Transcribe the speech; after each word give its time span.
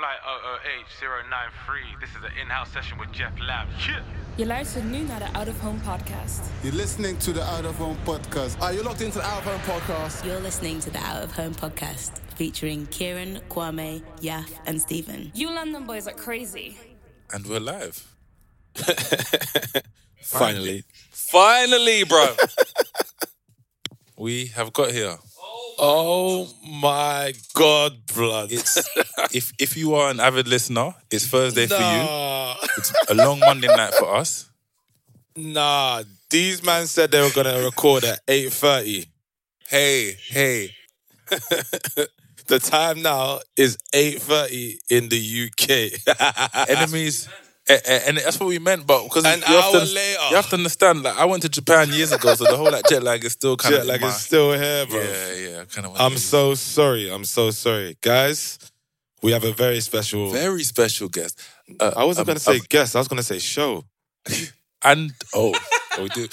Flight 0.00 0.16
008-093. 0.98 2.00
This 2.00 2.08
is 2.10 2.24
an 2.24 2.32
in-house 2.40 2.72
session 2.72 2.96
with 2.96 3.12
Jeff 3.12 3.38
Lam. 3.38 3.68
Yeah. 3.86 4.02
Je 4.36 4.46
luistert 4.46 4.84
nu 4.84 4.98
naar 4.98 5.18
de 5.18 5.38
Out 5.38 5.48
of 5.48 5.60
Home 5.60 5.78
podcast. 5.78 6.40
You're 6.62 6.76
listening 6.76 7.18
to 7.18 7.32
the 7.32 7.42
Out 7.42 7.64
of 7.64 7.76
Home 7.76 7.96
podcast. 8.04 8.60
Are 8.60 8.72
you 8.74 8.82
locked 8.82 9.00
into 9.00 9.18
the 9.18 9.24
Out 9.24 9.38
of 9.38 9.44
Home 9.44 9.60
podcast? 9.60 10.24
You're 10.24 10.42
listening 10.42 10.80
to 10.80 10.90
the 10.90 10.98
Out 10.98 11.22
of 11.24 11.36
Home 11.36 11.54
podcast 11.54 12.10
featuring 12.34 12.86
Kieran, 12.86 13.40
Kwame, 13.48 14.02
Yaf, 14.20 14.48
and 14.64 14.80
Stephen. 14.80 15.30
You 15.34 15.54
London 15.54 15.84
boys 15.84 16.06
are 16.06 16.16
crazy. 16.16 16.78
And 17.32 17.46
we're 17.46 17.60
live. 17.60 18.06
Finally. 20.22 20.84
Finally, 21.10 22.04
bro. 22.04 22.26
we 24.16 24.46
have 24.46 24.72
got 24.72 24.92
here. 24.92 25.18
Oh 25.82 26.46
my 26.62 27.32
God, 27.54 28.04
blood. 28.14 28.52
It's 28.52 28.86
if 29.32 29.52
if 29.58 29.76
you 29.78 29.94
are 29.94 30.10
an 30.10 30.20
avid 30.20 30.46
listener, 30.46 30.94
it's 31.10 31.26
Thursday 31.26 31.66
for 31.66 31.80
you. 31.80 32.04
It's 32.76 32.92
a 33.08 33.14
long 33.14 33.42
Monday 33.44 33.68
night 33.68 33.94
for 33.94 34.14
us. 34.14 34.50
nah. 35.36 36.02
These 36.28 36.62
man 36.62 36.86
said 36.86 37.10
they 37.10 37.20
were 37.22 37.30
gonna 37.30 37.62
record 37.62 38.04
at 38.04 38.20
eight 38.28 38.52
thirty. 38.52 39.06
Hey, 39.68 40.16
hey. 40.28 40.74
The 42.46 42.58
time 42.58 43.02
now 43.02 43.40
is 43.56 43.78
eight 43.94 44.20
thirty 44.22 44.80
in 44.90 45.08
the 45.08 45.48
UK. 45.50 46.68
Enemies. 46.68 47.28
And 48.06 48.18
that's 48.18 48.40
what 48.40 48.48
we 48.48 48.58
meant, 48.58 48.86
but 48.86 49.04
because 49.04 49.24
An 49.24 49.38
you 49.38 49.44
have 49.44 49.72
to, 49.72 49.78
later. 49.78 50.20
you 50.30 50.36
have 50.36 50.48
to 50.48 50.56
understand. 50.56 51.02
Like 51.02 51.16
I 51.16 51.24
went 51.24 51.42
to 51.42 51.48
Japan 51.48 51.88
years 51.90 52.10
ago, 52.10 52.34
so 52.34 52.44
the 52.44 52.56
whole 52.56 52.70
like 52.70 52.88
jet 52.88 53.02
lag 53.02 53.24
is 53.24 53.32
still 53.32 53.56
kind 53.56 53.74
Jet 53.74 53.82
of 53.82 53.86
lag 53.86 54.00
my, 54.00 54.08
is 54.08 54.16
still 54.16 54.52
here, 54.52 54.86
bro. 54.86 55.00
Yeah, 55.00 55.34
yeah. 55.34 55.64
Kind 55.66 55.86
of. 55.86 56.00
I'm 56.00 56.16
so 56.16 56.54
sorry. 56.54 57.10
I'm 57.10 57.24
so 57.24 57.50
sorry, 57.50 57.96
guys. 58.00 58.58
We 59.22 59.32
have 59.32 59.44
a 59.44 59.52
very 59.52 59.80
special. 59.80 60.30
very 60.30 60.62
special 60.64 61.08
guest. 61.08 61.40
Uh, 61.78 61.92
I 61.96 62.04
wasn't 62.04 62.28
um, 62.28 62.32
gonna 62.32 62.40
say 62.40 62.56
um, 62.56 62.66
guest. 62.68 62.96
I 62.96 62.98
was 62.98 63.08
gonna 63.08 63.22
say 63.22 63.38
show. 63.38 63.84
and 64.82 65.12
oh, 65.34 65.54
oh, 65.98 66.02
we 66.02 66.08
do. 66.08 66.26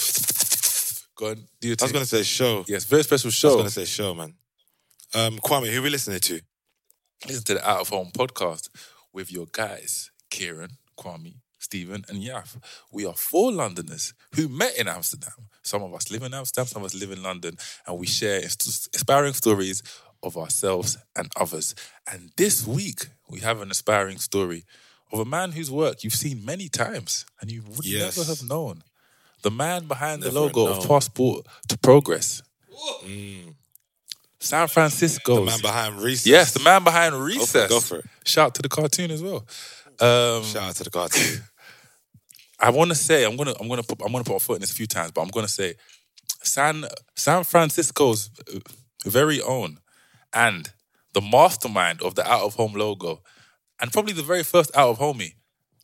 Go 1.17 1.29
on, 1.29 1.47
do 1.59 1.67
your 1.67 1.77
I 1.81 1.83
was 1.85 1.91
gonna 1.91 2.05
say 2.05 2.23
show. 2.23 2.63
Yes, 2.67 2.85
very 2.85 3.03
special 3.03 3.31
show. 3.31 3.49
I 3.49 3.51
was 3.51 3.57
gonna 3.57 3.69
say 3.69 3.85
show, 3.85 4.13
man. 4.13 4.33
Um, 5.13 5.37
Kwame, 5.39 5.71
who 5.71 5.79
are 5.79 5.83
we 5.83 5.89
listening 5.89 6.19
to? 6.19 6.41
Listen 7.27 7.43
to 7.45 7.53
the 7.55 7.69
Out 7.69 7.81
of 7.81 7.89
Home 7.89 8.11
podcast 8.13 8.69
with 9.13 9.31
your 9.31 9.47
guys, 9.51 10.11
Kieran, 10.29 10.77
Kwame, 10.97 11.35
Stephen, 11.59 12.03
and 12.09 12.21
Yaf. 12.23 12.57
We 12.91 13.05
are 13.05 13.13
four 13.13 13.51
Londoners 13.51 14.13
who 14.35 14.47
met 14.47 14.77
in 14.77 14.87
Amsterdam. 14.87 15.33
Some 15.63 15.83
of 15.83 15.93
us 15.93 16.09
live 16.11 16.23
in 16.23 16.33
Amsterdam, 16.33 16.67
some 16.67 16.81
of 16.83 16.87
us 16.87 16.95
live 16.95 17.11
in 17.11 17.23
London, 17.23 17.57
and 17.85 17.97
we 17.97 18.07
share 18.07 18.39
inspiring 18.41 19.33
stories 19.33 19.83
of 20.23 20.37
ourselves 20.37 20.97
and 21.15 21.31
others. 21.37 21.75
And 22.11 22.31
this 22.37 22.65
week, 22.65 23.07
we 23.29 23.39
have 23.41 23.61
an 23.61 23.67
inspiring 23.69 24.17
story 24.17 24.65
of 25.11 25.19
a 25.19 25.25
man 25.25 25.51
whose 25.53 25.71
work 25.71 26.03
you've 26.03 26.13
seen 26.13 26.43
many 26.43 26.67
times 26.69 27.25
and 27.39 27.51
you 27.51 27.63
would 27.63 27.85
Yes. 27.85 28.17
never 28.17 28.27
have 28.29 28.43
known. 28.47 28.83
The 29.43 29.51
man 29.51 29.85
behind 29.87 30.21
the 30.23 30.27
Never 30.27 30.39
logo 30.41 30.67
of. 30.67 30.87
Passport 30.87 31.45
to 31.69 31.77
Progress. 31.77 32.41
Mm. 33.05 33.53
San 34.39 34.67
Francisco. 34.67 35.35
The 35.35 35.45
man 35.45 35.61
behind 35.61 35.99
Reese. 36.01 36.25
Yes, 36.27 36.53
the 36.53 36.59
man 36.59 36.83
behind 36.83 37.15
Recess. 37.15 37.69
go 37.69 37.79
for 37.79 37.99
it. 37.99 38.05
Shout 38.25 38.47
out 38.47 38.55
to 38.55 38.61
the 38.61 38.69
cartoon 38.69 39.11
as 39.11 39.21
well. 39.23 39.45
Um, 39.99 40.43
Shout 40.43 40.69
out 40.69 40.75
to 40.75 40.83
the 40.83 40.89
cartoon. 40.89 41.41
I 42.59 42.71
want 42.71 42.89
to 42.89 42.95
say 42.95 43.23
I'm 43.23 43.35
gonna 43.35 43.53
I'm 43.59 43.67
gonna 43.67 43.83
put 43.83 44.01
I'm 44.03 44.11
gonna 44.11 44.23
put 44.23 44.33
my 44.33 44.39
foot 44.39 44.55
in 44.55 44.61
this 44.61 44.71
a 44.71 44.75
few 44.75 44.87
times, 44.87 45.11
but 45.11 45.21
I'm 45.21 45.29
gonna 45.29 45.47
say 45.47 45.75
San 46.43 46.85
San 47.15 47.43
Francisco's 47.43 48.31
very 49.05 49.41
own 49.41 49.79
and 50.33 50.71
the 51.13 51.21
mastermind 51.21 52.01
of 52.01 52.15
the 52.15 52.27
out 52.27 52.41
of 52.43 52.55
home 52.55 52.73
logo, 52.73 53.21
and 53.79 53.91
probably 53.91 54.13
the 54.13 54.23
very 54.23 54.43
first 54.43 54.75
out 54.75 54.89
of 54.89 54.99
homie, 54.99 55.33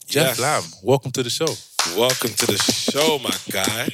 Jeff 0.07 0.37
Yes. 0.37 0.39
Lam. 0.39 0.63
Welcome 0.83 1.11
to 1.11 1.23
the 1.23 1.29
show. 1.29 1.47
Welcome 1.97 2.31
to 2.31 2.45
the 2.47 2.57
show, 2.57 3.19
my 3.19 3.35
guy. 3.51 3.89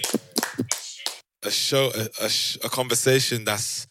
A 1.44 1.52
show, 1.52 1.92
a, 1.96 2.26
a, 2.26 2.30
sh- 2.30 2.58
a 2.64 2.70
conversation 2.70 3.46
that's 3.46 3.88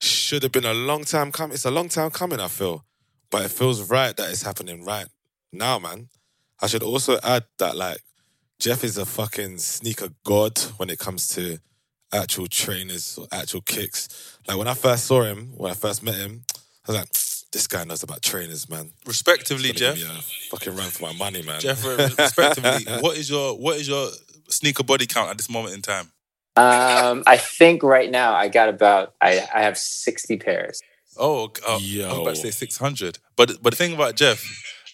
should 0.00 0.42
have 0.42 0.52
been 0.52 0.64
a 0.64 0.72
long 0.74 1.04
time 1.04 1.30
coming. 1.32 1.54
It's 1.54 1.64
a 1.66 1.70
long 1.70 1.88
time 1.88 2.10
coming, 2.10 2.40
I 2.40 2.48
feel, 2.48 2.84
but 3.30 3.44
it 3.44 3.50
feels 3.50 3.82
right 3.90 4.16
that 4.16 4.30
it's 4.30 4.42
happening 4.42 4.84
right 4.84 5.06
now, 5.52 5.78
man. 5.78 6.08
I 6.60 6.66
should 6.66 6.82
also 6.82 7.18
add 7.22 7.44
that 7.58 7.76
like 7.76 7.98
Jeff 8.58 8.82
is 8.82 8.98
a 8.98 9.06
fucking 9.06 9.58
sneaker 9.58 10.08
god 10.24 10.58
when 10.76 10.90
it 10.90 10.98
comes 10.98 11.28
to 11.28 11.58
actual 12.12 12.46
trainers 12.46 13.18
or 13.18 13.26
actual 13.30 13.60
kicks. 13.60 14.38
Like 14.46 14.58
when 14.58 14.68
I 14.68 14.74
first 14.74 15.06
saw 15.06 15.22
him, 15.22 15.52
when 15.56 15.70
I 15.70 15.74
first 15.74 16.02
met 16.02 16.16
him, 16.16 16.44
I 16.54 16.92
was 16.92 16.96
like, 16.96 17.08
this 17.52 17.66
guy 17.66 17.84
knows 17.84 18.02
about 18.02 18.22
trainers, 18.22 18.68
man. 18.68 18.90
Respectively, 19.06 19.72
Jeff. 19.72 19.96
give 19.96 20.08
me 20.08 20.14
a 20.14 20.22
fucking 20.50 20.76
run 20.76 20.90
for 20.90 21.02
my 21.04 21.12
money, 21.12 21.42
man. 21.42 21.60
Jeff, 21.60 21.84
respectively, 22.18 22.84
what 23.00 23.16
is 23.16 23.30
your 23.30 23.54
what 23.56 23.76
is 23.76 23.88
your 23.88 24.08
sneaker 24.48 24.84
body 24.84 25.06
count 25.06 25.30
at 25.30 25.36
this 25.36 25.48
moment 25.48 25.74
in 25.74 25.82
time? 25.82 26.10
Um, 26.56 27.22
I 27.26 27.36
think 27.36 27.82
right 27.82 28.10
now 28.10 28.34
I 28.34 28.48
got 28.48 28.68
about 28.68 29.14
I, 29.20 29.46
I 29.54 29.62
have 29.62 29.78
sixty 29.78 30.36
pairs. 30.36 30.80
Oh, 31.16 31.44
okay. 31.44 31.62
oh 31.66 31.74
I 31.74 32.08
was 32.08 32.18
about 32.18 32.34
to 32.34 32.36
say 32.36 32.50
six 32.50 32.76
hundred. 32.76 33.18
But 33.36 33.62
but 33.62 33.70
the 33.70 33.76
thing 33.76 33.94
about 33.94 34.16
Jeff, 34.16 34.44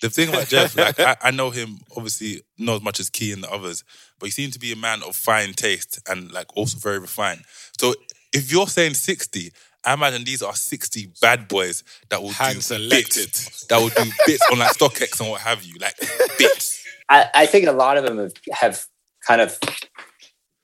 the 0.00 0.10
thing 0.10 0.28
about 0.28 0.48
Jeff, 0.48 0.76
like 0.76 0.98
I, 1.00 1.16
I 1.22 1.30
know 1.30 1.50
him 1.50 1.78
obviously 1.96 2.42
not 2.58 2.76
as 2.76 2.82
much 2.82 3.00
as 3.00 3.10
Key 3.10 3.32
and 3.32 3.42
the 3.42 3.50
others, 3.50 3.84
but 4.18 4.26
he 4.26 4.30
seems 4.30 4.54
to 4.54 4.58
be 4.58 4.72
a 4.72 4.76
man 4.76 5.02
of 5.02 5.16
fine 5.16 5.52
taste 5.52 6.00
and 6.08 6.32
like 6.32 6.56
also 6.56 6.78
very 6.78 6.98
refined. 6.98 7.42
So 7.78 7.94
if 8.32 8.50
you're 8.52 8.66
saying 8.66 8.94
sixty, 8.94 9.52
I 9.84 9.94
imagine 9.94 10.24
these 10.24 10.42
are 10.42 10.54
sixty 10.54 11.12
bad 11.20 11.48
boys 11.48 11.84
that 12.10 12.22
will 12.22 12.30
Hand 12.30 12.56
do 12.56 12.60
selected. 12.60 13.26
bits, 13.26 13.66
that 13.66 13.78
will 13.78 13.88
do 13.88 14.10
bits 14.26 14.42
on 14.50 14.58
like 14.58 14.76
StockX 14.76 15.20
and 15.20 15.30
what 15.30 15.40
have 15.42 15.62
you, 15.62 15.74
like 15.80 15.96
bits. 16.38 16.84
I, 17.08 17.30
I 17.34 17.46
think 17.46 17.66
a 17.66 17.72
lot 17.72 17.96
of 17.96 18.04
them 18.04 18.18
have, 18.18 18.32
have 18.52 18.86
kind 19.26 19.40
of 19.40 19.58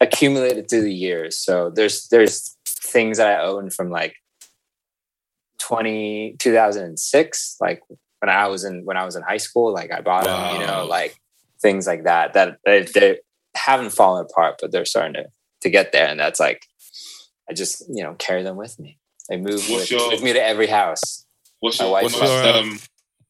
accumulated 0.01 0.69
through 0.69 0.83
the 0.83 0.93
years. 0.93 1.37
So 1.37 1.71
there's 1.71 2.09
there's 2.09 2.57
things 2.67 3.19
that 3.19 3.29
I 3.29 3.43
own 3.45 3.71
from 3.71 3.91
like 3.91 4.17
20, 5.59 6.37
2006, 6.39 7.57
like 7.61 7.83
when 8.21 8.29
I 8.31 8.47
was 8.49 8.65
in 8.65 8.85
when 8.85 8.97
I 8.97 9.05
was 9.05 9.17
in 9.17 9.23
high 9.23 9.39
school. 9.39 9.73
Like 9.73 9.93
I 9.93 10.01
bought 10.01 10.25
them, 10.25 10.61
you 10.61 10.67
know, 10.67 10.85
like 10.87 11.17
things 11.61 11.87
like 11.87 12.05
that. 12.05 12.35
That 12.35 12.59
they, 12.65 12.83
they 12.83 13.19
haven't 13.55 13.91
fallen 13.91 14.25
apart, 14.25 14.57
but 14.61 14.73
they're 14.73 14.85
starting 14.85 15.15
to 15.15 15.25
to 15.63 15.71
get 15.71 15.93
there. 15.93 16.07
And 16.07 16.19
that's 16.21 16.41
like 16.41 16.67
I 17.49 17.53
just 17.55 17.85
you 17.89 18.03
know 18.03 18.15
carry 18.15 18.43
them 18.43 18.57
with 18.57 18.79
me. 18.79 18.99
They 19.29 19.37
move 19.37 19.69
with, 19.69 19.91
your- 19.91 20.09
with 20.11 20.23
me 20.23 20.33
to 20.33 20.43
every 20.43 20.67
house. 20.67 21.25
What's 21.61 21.79
your, 21.79 21.93
wife 21.93 22.05
what's 22.05 22.19
your 22.19 22.55
um, 22.55 22.79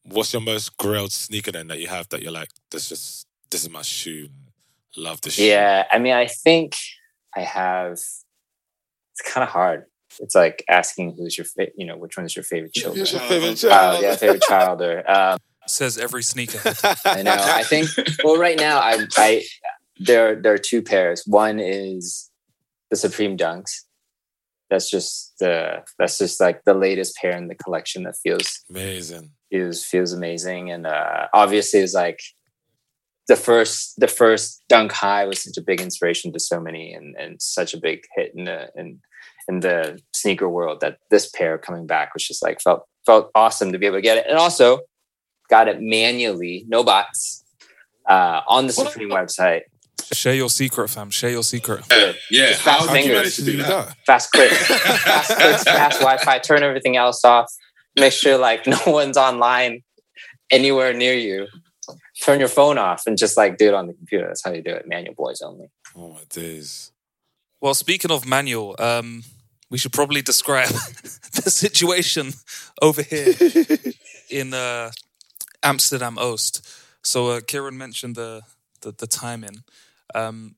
What's 0.03 0.33
your 0.33 0.41
most 0.41 0.77
grailed 0.77 1.11
sneaker 1.11 1.51
then 1.51 1.67
that 1.67 1.79
you 1.79 1.87
have 1.87 2.09
that 2.09 2.21
you're 2.23 2.31
like, 2.31 2.49
this 2.71 2.89
just 2.89 3.27
this 3.51 3.63
is 3.63 3.69
my 3.69 3.81
shoe. 3.81 4.29
Love 4.97 5.21
this 5.21 5.35
shoe. 5.35 5.43
Yeah, 5.43 5.85
I 5.91 5.99
mean, 5.99 6.13
I 6.13 6.27
think 6.27 6.75
I 7.35 7.41
have. 7.41 7.93
It's 7.93 9.21
kind 9.25 9.43
of 9.43 9.49
hard. 9.49 9.85
It's 10.21 10.35
like 10.35 10.63
asking 10.69 11.15
who's 11.17 11.37
your 11.37 11.45
fa- 11.45 11.71
you 11.75 11.85
know 11.85 11.97
which 11.97 12.15
one 12.17 12.25
is 12.25 12.35
your 12.35 12.43
favorite 12.43 12.73
children. 12.73 12.99
Who's 12.99 13.11
your 13.11 13.21
favorite 13.21 13.55
Child, 13.57 13.99
child? 13.99 14.03
yeah, 14.03 14.15
favorite 14.15 14.41
child 14.43 14.81
or 14.81 15.09
um, 15.11 15.37
Says 15.67 15.97
every 15.97 16.23
sneaker. 16.23 16.59
I 17.05 17.21
know. 17.21 17.35
I 17.37 17.63
think. 17.63 17.87
Well, 18.23 18.37
right 18.37 18.57
now, 18.59 18.79
I, 18.79 19.05
I 19.17 19.43
there 19.99 20.35
there 20.41 20.53
are 20.53 20.57
two 20.57 20.81
pairs. 20.81 21.23
One 21.27 21.59
is 21.59 22.29
the 22.89 22.95
Supreme 22.95 23.37
Dunks. 23.37 23.71
That's 24.69 24.89
just 24.89 25.33
the 25.39 25.83
that's 25.99 26.17
just 26.17 26.39
like 26.39 26.63
the 26.65 26.73
latest 26.73 27.15
pair 27.17 27.35
in 27.37 27.47
the 27.47 27.55
collection 27.55 28.03
that 28.03 28.15
feels 28.23 28.63
Amazing. 28.69 29.31
feels 29.51 29.83
feels 29.83 30.13
amazing, 30.13 30.71
and 30.71 30.87
uh, 30.87 31.27
obviously 31.33 31.79
it's 31.81 31.93
like 31.93 32.19
the 33.27 33.35
first 33.35 33.93
the 33.99 34.07
first 34.07 34.63
Dunk 34.69 34.91
High 34.91 35.25
was 35.25 35.43
such 35.43 35.57
a 35.57 35.61
big 35.61 35.81
inspiration 35.81 36.31
to 36.33 36.39
so 36.39 36.59
many, 36.59 36.93
and 36.93 37.15
and 37.17 37.41
such 37.41 37.73
a 37.73 37.79
big 37.79 37.99
hit 38.15 38.31
in 38.35 38.45
the 38.45 38.69
in 38.75 38.99
in 39.47 39.59
the 39.61 39.99
sneaker 40.13 40.47
world 40.49 40.81
that 40.81 40.97
this 41.09 41.29
pair 41.29 41.57
coming 41.57 41.87
back 41.87 42.13
was 42.13 42.25
just 42.25 42.43
like 42.43 42.61
felt 42.61 42.85
felt 43.05 43.31
awesome 43.35 43.71
to 43.71 43.79
be 43.79 43.85
able 43.85 43.97
to 43.97 44.01
get 44.01 44.17
it, 44.17 44.25
and 44.27 44.37
also 44.37 44.79
got 45.49 45.67
it 45.67 45.81
manually, 45.81 46.65
no 46.67 46.83
bots, 46.83 47.43
uh, 48.07 48.41
on 48.47 48.67
the 48.67 48.73
Supreme 48.73 49.09
website. 49.09 49.61
Share 50.13 50.33
your 50.33 50.49
secret, 50.49 50.89
fam. 50.89 51.09
Share 51.09 51.29
your 51.29 51.43
secret. 51.43 51.85
yeah, 51.91 52.13
yeah. 52.29 52.47
Just 52.49 52.61
How 52.61 52.79
fast 52.79 52.93
did 52.93 53.05
you 53.05 53.13
fingers. 53.13 53.35
to 53.37 53.43
do 53.45 53.57
that? 53.57 53.95
Fast 54.05 54.31
clicks, 54.31 54.57
fast 55.03 55.35
clicks, 55.37 55.63
fast 55.63 55.99
Wi-Fi. 55.99 56.39
Turn 56.39 56.63
everything 56.63 56.97
else 56.97 57.23
off. 57.23 57.51
make 57.95 58.11
sure 58.13 58.37
like 58.37 58.67
no 58.67 58.77
one's 58.87 59.17
online 59.17 59.83
anywhere 60.49 60.93
near 60.93 61.13
you. 61.13 61.47
Turn 62.23 62.39
your 62.39 62.49
phone 62.49 62.77
off 62.77 63.03
and 63.07 63.17
just 63.17 63.37
like 63.37 63.57
do 63.57 63.67
it 63.67 63.73
on 63.73 63.87
the 63.87 63.93
computer. 63.93 64.27
That's 64.27 64.43
how 64.43 64.51
you 64.51 64.61
do 64.61 64.71
it. 64.71 64.87
Manual 64.87 65.15
boys 65.15 65.41
only. 65.41 65.69
Oh 65.95 66.09
my 66.09 66.21
days. 66.29 66.91
Well, 67.61 67.73
speaking 67.73 68.11
of 68.11 68.25
manual, 68.25 68.75
um, 68.79 69.23
we 69.69 69.77
should 69.77 69.93
probably 69.93 70.21
describe 70.21 70.69
the 71.43 71.49
situation 71.49 72.33
over 72.81 73.01
here 73.03 73.33
in 74.29 74.53
uh, 74.53 74.91
Amsterdam 75.63 76.17
Oost. 76.17 76.61
So 77.03 77.27
uh, 77.27 77.41
Kieran 77.41 77.77
mentioned 77.77 78.15
the 78.15 78.41
the, 78.81 78.91
the 78.91 79.07
timing. 79.07 79.63
Um, 80.15 80.55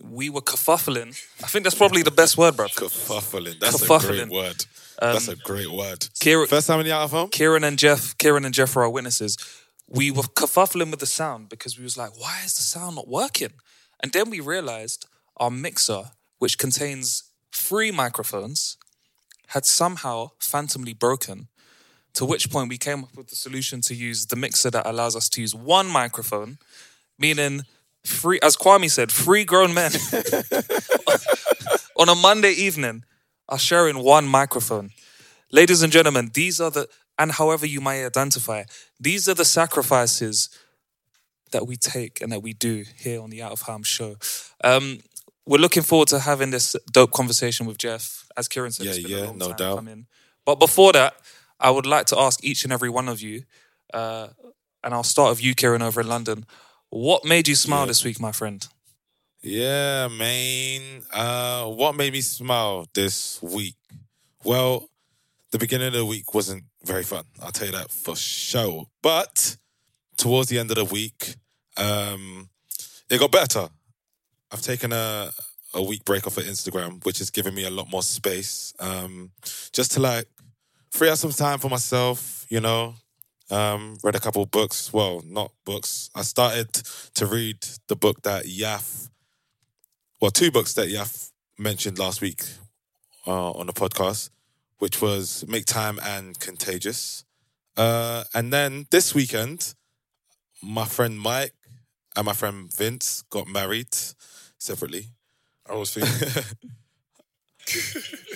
we 0.00 0.30
were 0.30 0.40
kerfuffling. 0.40 1.08
I 1.42 1.46
think 1.48 1.64
that's 1.64 1.74
probably 1.74 2.02
the 2.02 2.10
best 2.10 2.38
word, 2.38 2.56
bro. 2.56 2.66
Kerfuffling. 2.66 3.58
That's 3.58 3.82
a 3.82 3.98
great 3.98 4.30
word. 4.30 4.64
Um, 4.98 5.12
That's 5.12 5.28
a 5.28 5.36
great 5.36 5.70
word. 5.70 6.08
Kieran, 6.20 6.46
First 6.46 6.68
time 6.68 6.80
in 6.80 6.86
the 6.86 6.92
out 6.92 7.02
of 7.02 7.10
home? 7.10 7.28
Kieran 7.28 7.64
and 7.64 7.78
Jeff, 7.78 8.16
Kieran 8.16 8.46
and 8.46 8.54
Jeff 8.54 8.74
are 8.76 8.84
our 8.84 8.90
witnesses. 8.90 9.36
We 9.88 10.10
were 10.10 10.22
kerfuffling 10.22 10.90
with 10.90 11.00
the 11.00 11.06
sound 11.06 11.48
because 11.50 11.76
we 11.78 11.84
was 11.84 11.98
like, 11.98 12.18
why 12.18 12.40
is 12.44 12.54
the 12.54 12.62
sound 12.62 12.96
not 12.96 13.06
working? 13.06 13.52
And 14.02 14.12
then 14.12 14.30
we 14.30 14.40
realized 14.40 15.06
our 15.36 15.50
mixer, 15.50 16.12
which 16.38 16.58
contains 16.58 17.30
three 17.52 17.90
microphones, 17.90 18.76
had 19.48 19.64
somehow 19.64 20.30
phantomly 20.38 20.92
broken. 20.92 21.48
To 22.14 22.24
which 22.24 22.50
point 22.50 22.70
we 22.70 22.78
came 22.78 23.04
up 23.04 23.16
with 23.16 23.28
the 23.28 23.36
solution 23.36 23.80
to 23.82 23.94
use 23.94 24.26
the 24.26 24.36
mixer 24.36 24.70
that 24.70 24.86
allows 24.86 25.14
us 25.14 25.28
to 25.30 25.40
use 25.40 25.54
one 25.54 25.86
microphone, 25.86 26.58
meaning 27.18 27.62
three, 28.06 28.38
as 28.42 28.56
Kwame 28.56 28.90
said, 28.90 29.10
three 29.10 29.44
grown 29.44 29.74
men 29.74 29.92
on 31.96 32.08
a 32.08 32.14
Monday 32.14 32.52
evening 32.52 33.04
are 33.48 33.58
sharing 33.58 34.02
one 34.02 34.26
microphone. 34.26 34.90
Ladies 35.52 35.82
and 35.82 35.92
gentlemen, 35.92 36.30
these 36.32 36.60
are 36.60 36.70
the, 36.70 36.88
and 37.18 37.32
however 37.32 37.66
you 37.66 37.80
might 37.80 38.04
identify, 38.04 38.64
these 38.98 39.28
are 39.28 39.34
the 39.34 39.44
sacrifices 39.44 40.48
that 41.52 41.66
we 41.66 41.76
take 41.76 42.20
and 42.20 42.32
that 42.32 42.42
we 42.42 42.52
do 42.52 42.84
here 42.96 43.20
on 43.20 43.30
the 43.30 43.42
Out 43.42 43.52
of 43.52 43.62
Harm 43.62 43.82
show. 43.82 44.16
Um, 44.64 45.00
we're 45.46 45.58
looking 45.60 45.82
forward 45.82 46.08
to 46.08 46.18
having 46.18 46.50
this 46.50 46.76
dope 46.92 47.12
conversation 47.12 47.66
with 47.66 47.78
Jeff. 47.78 48.26
As 48.36 48.48
Kieran 48.48 48.72
said, 48.72 48.86
it's 48.86 48.98
Yeah, 48.98 49.16
yeah, 49.24 49.32
no 49.32 49.52
doubt. 49.52 49.76
coming. 49.76 50.06
But 50.44 50.56
before 50.56 50.92
that, 50.92 51.14
I 51.58 51.70
would 51.70 51.86
like 51.86 52.06
to 52.06 52.18
ask 52.18 52.42
each 52.44 52.64
and 52.64 52.72
every 52.72 52.90
one 52.90 53.08
of 53.08 53.20
you, 53.20 53.44
uh, 53.94 54.28
and 54.84 54.92
I'll 54.94 55.02
start 55.04 55.30
with 55.30 55.42
you, 55.42 55.54
Kieran, 55.54 55.82
over 55.82 56.00
in 56.00 56.08
London. 56.08 56.44
What 56.90 57.24
made 57.24 57.48
you 57.48 57.54
smile 57.56 57.80
Yeah. 57.82 57.86
this 57.86 58.04
week, 58.04 58.20
my 58.20 58.32
friend? 58.32 58.66
Yeah, 59.42 60.08
man. 60.08 61.04
Uh, 61.12 61.66
what 61.66 61.94
made 61.94 62.12
me 62.12 62.20
smile 62.20 62.86
this 62.94 63.40
week? 63.42 63.76
Well, 64.44 64.88
the 65.52 65.58
beginning 65.58 65.88
of 65.88 65.92
the 65.94 66.04
week 66.06 66.34
wasn't 66.34 66.64
very 66.84 67.02
fun. 67.04 67.24
I'll 67.40 67.52
tell 67.52 67.66
you 67.66 67.72
that 67.72 67.90
for 67.90 68.16
sure. 68.16 68.86
But 69.02 69.56
towards 70.16 70.48
the 70.48 70.58
end 70.58 70.70
of 70.70 70.76
the 70.76 70.84
week, 70.84 71.36
um, 71.76 72.48
it 73.08 73.18
got 73.18 73.30
better. 73.30 73.68
I've 74.52 74.62
taken 74.62 74.92
a 74.92 75.30
a 75.74 75.82
week 75.82 76.04
break 76.04 76.26
off 76.26 76.38
of 76.38 76.44
Instagram, 76.44 77.04
which 77.04 77.18
has 77.18 77.30
given 77.30 77.54
me 77.54 77.64
a 77.64 77.70
lot 77.70 77.90
more 77.90 78.02
space, 78.02 78.72
um, 78.80 79.30
just 79.72 79.92
to 79.92 80.00
like 80.00 80.26
free 80.90 81.10
up 81.10 81.18
some 81.18 81.32
time 81.32 81.58
for 81.58 81.68
myself. 81.68 82.46
You 82.48 82.60
know, 82.60 82.94
um, 83.50 83.96
read 84.02 84.14
a 84.14 84.20
couple 84.20 84.46
books. 84.46 84.92
Well, 84.92 85.22
not 85.26 85.52
books. 85.64 86.10
I 86.14 86.22
started 86.22 86.72
to 87.14 87.26
read 87.26 87.58
the 87.88 87.96
book 87.96 88.22
that 88.22 88.44
Yaf 88.44 89.10
well, 90.18 90.30
two 90.30 90.50
books 90.50 90.72
that 90.74 90.88
Yaf 90.88 91.30
mentioned 91.58 91.98
last 91.98 92.22
week 92.22 92.42
uh, 93.26 93.50
on 93.50 93.66
the 93.66 93.74
podcast, 93.74 94.30
which 94.78 95.02
was 95.02 95.44
Make 95.46 95.66
Time 95.66 96.00
and 96.02 96.38
Contagious. 96.40 97.24
Uh, 97.76 98.24
and 98.32 98.50
then 98.50 98.86
this 98.90 99.14
weekend, 99.14 99.74
my 100.62 100.86
friend 100.86 101.20
Mike 101.20 101.52
and 102.16 102.26
my 102.26 102.32
friend 102.32 102.72
Vince 102.74 103.22
got 103.30 103.46
married 103.46 103.94
separately. 104.58 105.08
I 105.68 105.74
was 105.74 105.92
thinking. 105.92 106.44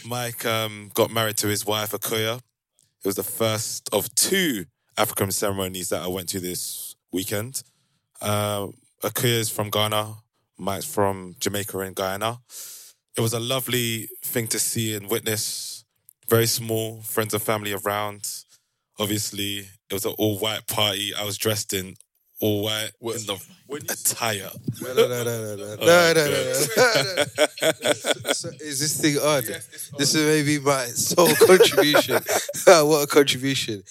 Mike 0.06 0.44
um, 0.44 0.90
got 0.94 1.10
married 1.10 1.36
to 1.38 1.46
his 1.46 1.64
wife, 1.64 1.92
Akuya. 1.92 2.38
It 2.38 3.06
was 3.06 3.16
the 3.16 3.22
first 3.22 3.88
of 3.92 4.14
two 4.14 4.66
African 4.98 5.30
ceremonies 5.30 5.88
that 5.88 6.02
I 6.02 6.08
went 6.08 6.28
to 6.30 6.40
this 6.40 6.94
weekend. 7.12 7.62
Uh, 8.20 8.68
is 9.22 9.48
from 9.48 9.70
Ghana, 9.70 10.14
Mike's 10.58 10.84
from 10.84 11.36
Jamaica 11.40 11.78
and 11.78 11.96
Guyana. 11.96 12.40
It 13.16 13.20
was 13.20 13.32
a 13.32 13.40
lovely 13.40 14.08
thing 14.22 14.46
to 14.48 14.58
see 14.58 14.94
and 14.94 15.10
witness. 15.10 15.84
Very 16.28 16.46
small, 16.46 17.00
friends 17.02 17.32
and 17.32 17.42
family 17.42 17.72
around. 17.72 18.28
Obviously, 18.98 19.68
it 19.88 19.92
was 19.92 20.04
an 20.04 20.14
all 20.18 20.38
white 20.38 20.66
party. 20.66 21.12
I 21.14 21.24
was 21.24 21.38
dressed 21.38 21.72
in 21.72 21.96
all 22.40 22.64
white 22.64 22.90
in 23.02 23.26
the 23.26 23.38
attire. 23.88 24.50
No, 24.82 24.94
no, 24.94 25.06
no, 25.08 25.22
no, 25.24 25.56
no, 25.56 25.76
Oh, 25.80 25.86
no, 25.86 26.12
no, 26.14 26.24
no, 26.24 26.42
no. 28.24 28.32
So 28.32 28.48
is 28.60 28.80
this 28.80 29.00
thing 29.00 29.18
on? 29.18 29.42
This 29.98 30.14
is 30.14 30.26
maybe 30.26 30.58
my 30.58 30.86
sole 30.86 31.34
contribution. 31.34 32.14
what 32.66 33.04
a 33.04 33.06
contribution. 33.06 33.82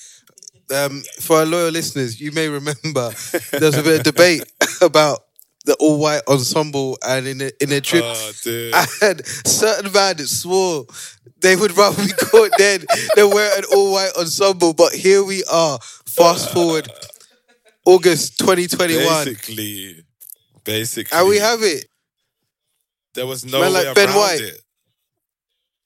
Um, 0.76 1.02
for 1.22 1.38
our 1.38 1.46
loyal 1.46 1.70
listeners, 1.70 2.20
you 2.20 2.32
may 2.32 2.48
remember 2.50 3.12
there 3.52 3.62
was 3.62 3.78
a 3.78 3.84
bit 3.84 4.00
of 4.00 4.04
debate 4.04 4.44
about 4.82 5.26
the 5.66 5.76
all 5.76 6.00
white 6.00 6.22
ensemble 6.28 6.98
and 7.08 7.28
in 7.28 7.42
a, 7.42 7.52
in 7.62 7.72
a 7.72 7.82
trip. 7.82 8.04
Oh. 8.06 8.86
And 9.02 9.26
certain 9.26 9.92
man 9.92 10.18
swore 10.20 10.86
they 11.42 11.56
would 11.56 11.78
rather 11.78 12.04
be 12.04 12.12
caught 12.12 12.52
dead 12.58 12.86
than 13.16 13.30
wear 13.30 13.58
an 13.58 13.64
all 13.74 13.94
white 13.94 14.12
ensemble. 14.18 14.74
But 14.74 14.94
here 14.94 15.24
we 15.24 15.44
are, 15.46 15.80
fast 16.06 16.52
forward 16.52 16.90
August 17.90 18.38
2021. 18.40 19.26
Basically, 19.26 20.04
basically. 20.64 21.18
And 21.18 21.28
we 21.28 21.38
have 21.38 21.64
it. 21.64 21.86
There 23.16 23.26
was 23.26 23.44
no 23.46 23.62
Man 23.62 23.74
way 23.74 23.86
like 23.86 23.96
Ben 23.96 24.10
around 24.10 24.18
White. 24.18 24.42
it. 24.42 24.62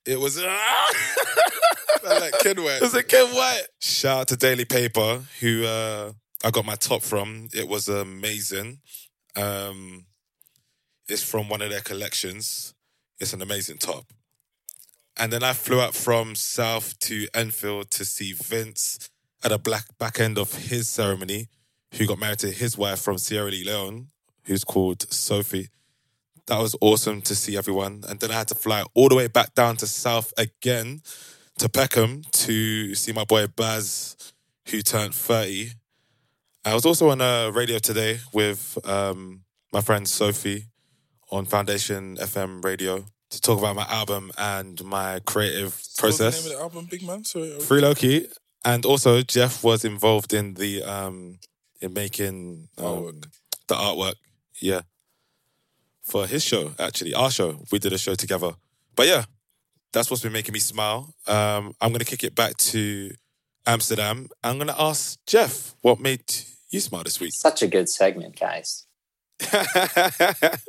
It 0.05 0.19
was 0.19 0.37
like 2.03 2.33
Ken 2.39 2.61
White. 2.61 2.77
It 2.77 2.81
was 2.81 2.93
a 2.93 3.03
Ken 3.03 3.27
White. 3.27 3.63
Shout 3.79 4.19
out 4.19 4.27
to 4.27 4.35
Daily 4.35 4.65
Paper, 4.65 5.21
who 5.39 5.63
uh, 5.65 6.11
I 6.43 6.51
got 6.51 6.65
my 6.65 6.75
top 6.75 7.01
from. 7.01 7.47
It 7.53 7.67
was 7.67 7.87
amazing. 7.87 8.79
Um, 9.35 10.05
it's 11.07 11.23
from 11.23 11.47
one 11.47 11.61
of 11.61 11.69
their 11.69 11.81
collections. 11.81 12.73
It's 13.19 13.33
an 13.33 13.41
amazing 13.41 13.77
top. 13.77 14.05
And 15.17 15.31
then 15.31 15.43
I 15.43 15.53
flew 15.53 15.79
out 15.79 15.95
from 15.95 16.35
South 16.35 16.99
to 16.99 17.27
Enfield 17.33 17.91
to 17.91 18.03
see 18.03 18.33
Vince 18.33 19.09
at 19.43 19.51
the 19.51 19.57
black 19.57 19.85
back 19.97 20.19
end 20.19 20.37
of 20.37 20.53
his 20.53 20.89
ceremony, 20.89 21.47
who 21.93 22.07
got 22.07 22.19
married 22.19 22.39
to 22.39 22.51
his 22.51 22.77
wife 22.77 22.99
from 22.99 23.17
Sierra 23.17 23.49
Leone, 23.49 24.07
who's 24.45 24.63
called 24.63 25.11
Sophie. 25.11 25.69
That 26.47 26.59
was 26.59 26.75
awesome 26.81 27.21
to 27.21 27.35
see 27.35 27.55
everyone. 27.55 28.03
And 28.07 28.19
then 28.19 28.31
I 28.31 28.35
had 28.35 28.47
to 28.49 28.55
fly 28.55 28.83
all 28.93 29.09
the 29.09 29.15
way 29.15 29.27
back 29.27 29.53
down 29.53 29.77
to 29.77 29.87
South 29.87 30.33
again 30.37 31.01
to 31.59 31.69
Peckham 31.69 32.23
to 32.31 32.95
see 32.95 33.13
my 33.13 33.23
boy 33.23 33.47
Baz, 33.47 34.33
who 34.69 34.81
turned 34.81 35.13
30. 35.13 35.71
I 36.65 36.73
was 36.73 36.85
also 36.85 37.09
on 37.09 37.21
a 37.21 37.51
radio 37.51 37.77
today 37.77 38.19
with 38.33 38.77
um, 38.87 39.43
my 39.71 39.81
friend 39.81 40.07
Sophie 40.07 40.65
on 41.31 41.45
Foundation 41.45 42.17
FM 42.17 42.63
radio 42.63 43.05
to 43.29 43.41
talk 43.41 43.59
about 43.59 43.75
my 43.75 43.85
album 43.89 44.31
and 44.37 44.83
my 44.83 45.19
creative 45.25 45.79
process. 45.97 46.43
the 46.43 46.49
name 46.49 46.53
of 46.53 46.57
the 46.57 46.63
album, 46.63 46.87
big 46.89 47.03
man? 47.03 47.23
Sorry. 47.23 47.59
Free 47.59 47.81
Loki. 47.81 48.27
And 48.65 48.85
also 48.85 49.21
Jeff 49.21 49.63
was 49.63 49.83
involved 49.83 50.33
in 50.33 50.53
the 50.53 50.83
um 50.83 51.39
in 51.83 51.93
making 51.93 52.69
um, 52.77 53.21
the 53.67 53.75
artwork. 53.75 54.15
Yeah. 54.61 54.81
For 56.01 56.25
his 56.25 56.43
show, 56.43 56.71
actually. 56.79 57.13
Our 57.13 57.29
show. 57.29 57.63
We 57.71 57.79
did 57.79 57.93
a 57.93 57.97
show 57.97 58.15
together. 58.15 58.53
But 58.95 59.07
yeah, 59.07 59.25
that's 59.91 60.09
what's 60.09 60.23
been 60.23 60.33
making 60.33 60.53
me 60.53 60.59
smile. 60.59 61.13
Um, 61.27 61.73
I'm 61.79 61.91
gonna 61.91 62.05
kick 62.05 62.23
it 62.23 62.35
back 62.35 62.57
to 62.57 63.11
Amsterdam. 63.65 64.27
I'm 64.43 64.57
gonna 64.57 64.75
ask 64.77 65.19
Jeff 65.25 65.75
what 65.81 65.99
made 65.99 66.23
you 66.69 66.79
smile 66.79 67.03
this 67.03 67.19
week. 67.19 67.31
Such 67.33 67.61
a 67.61 67.67
good 67.67 67.89
segment, 67.89 68.39
guys. 68.39 68.85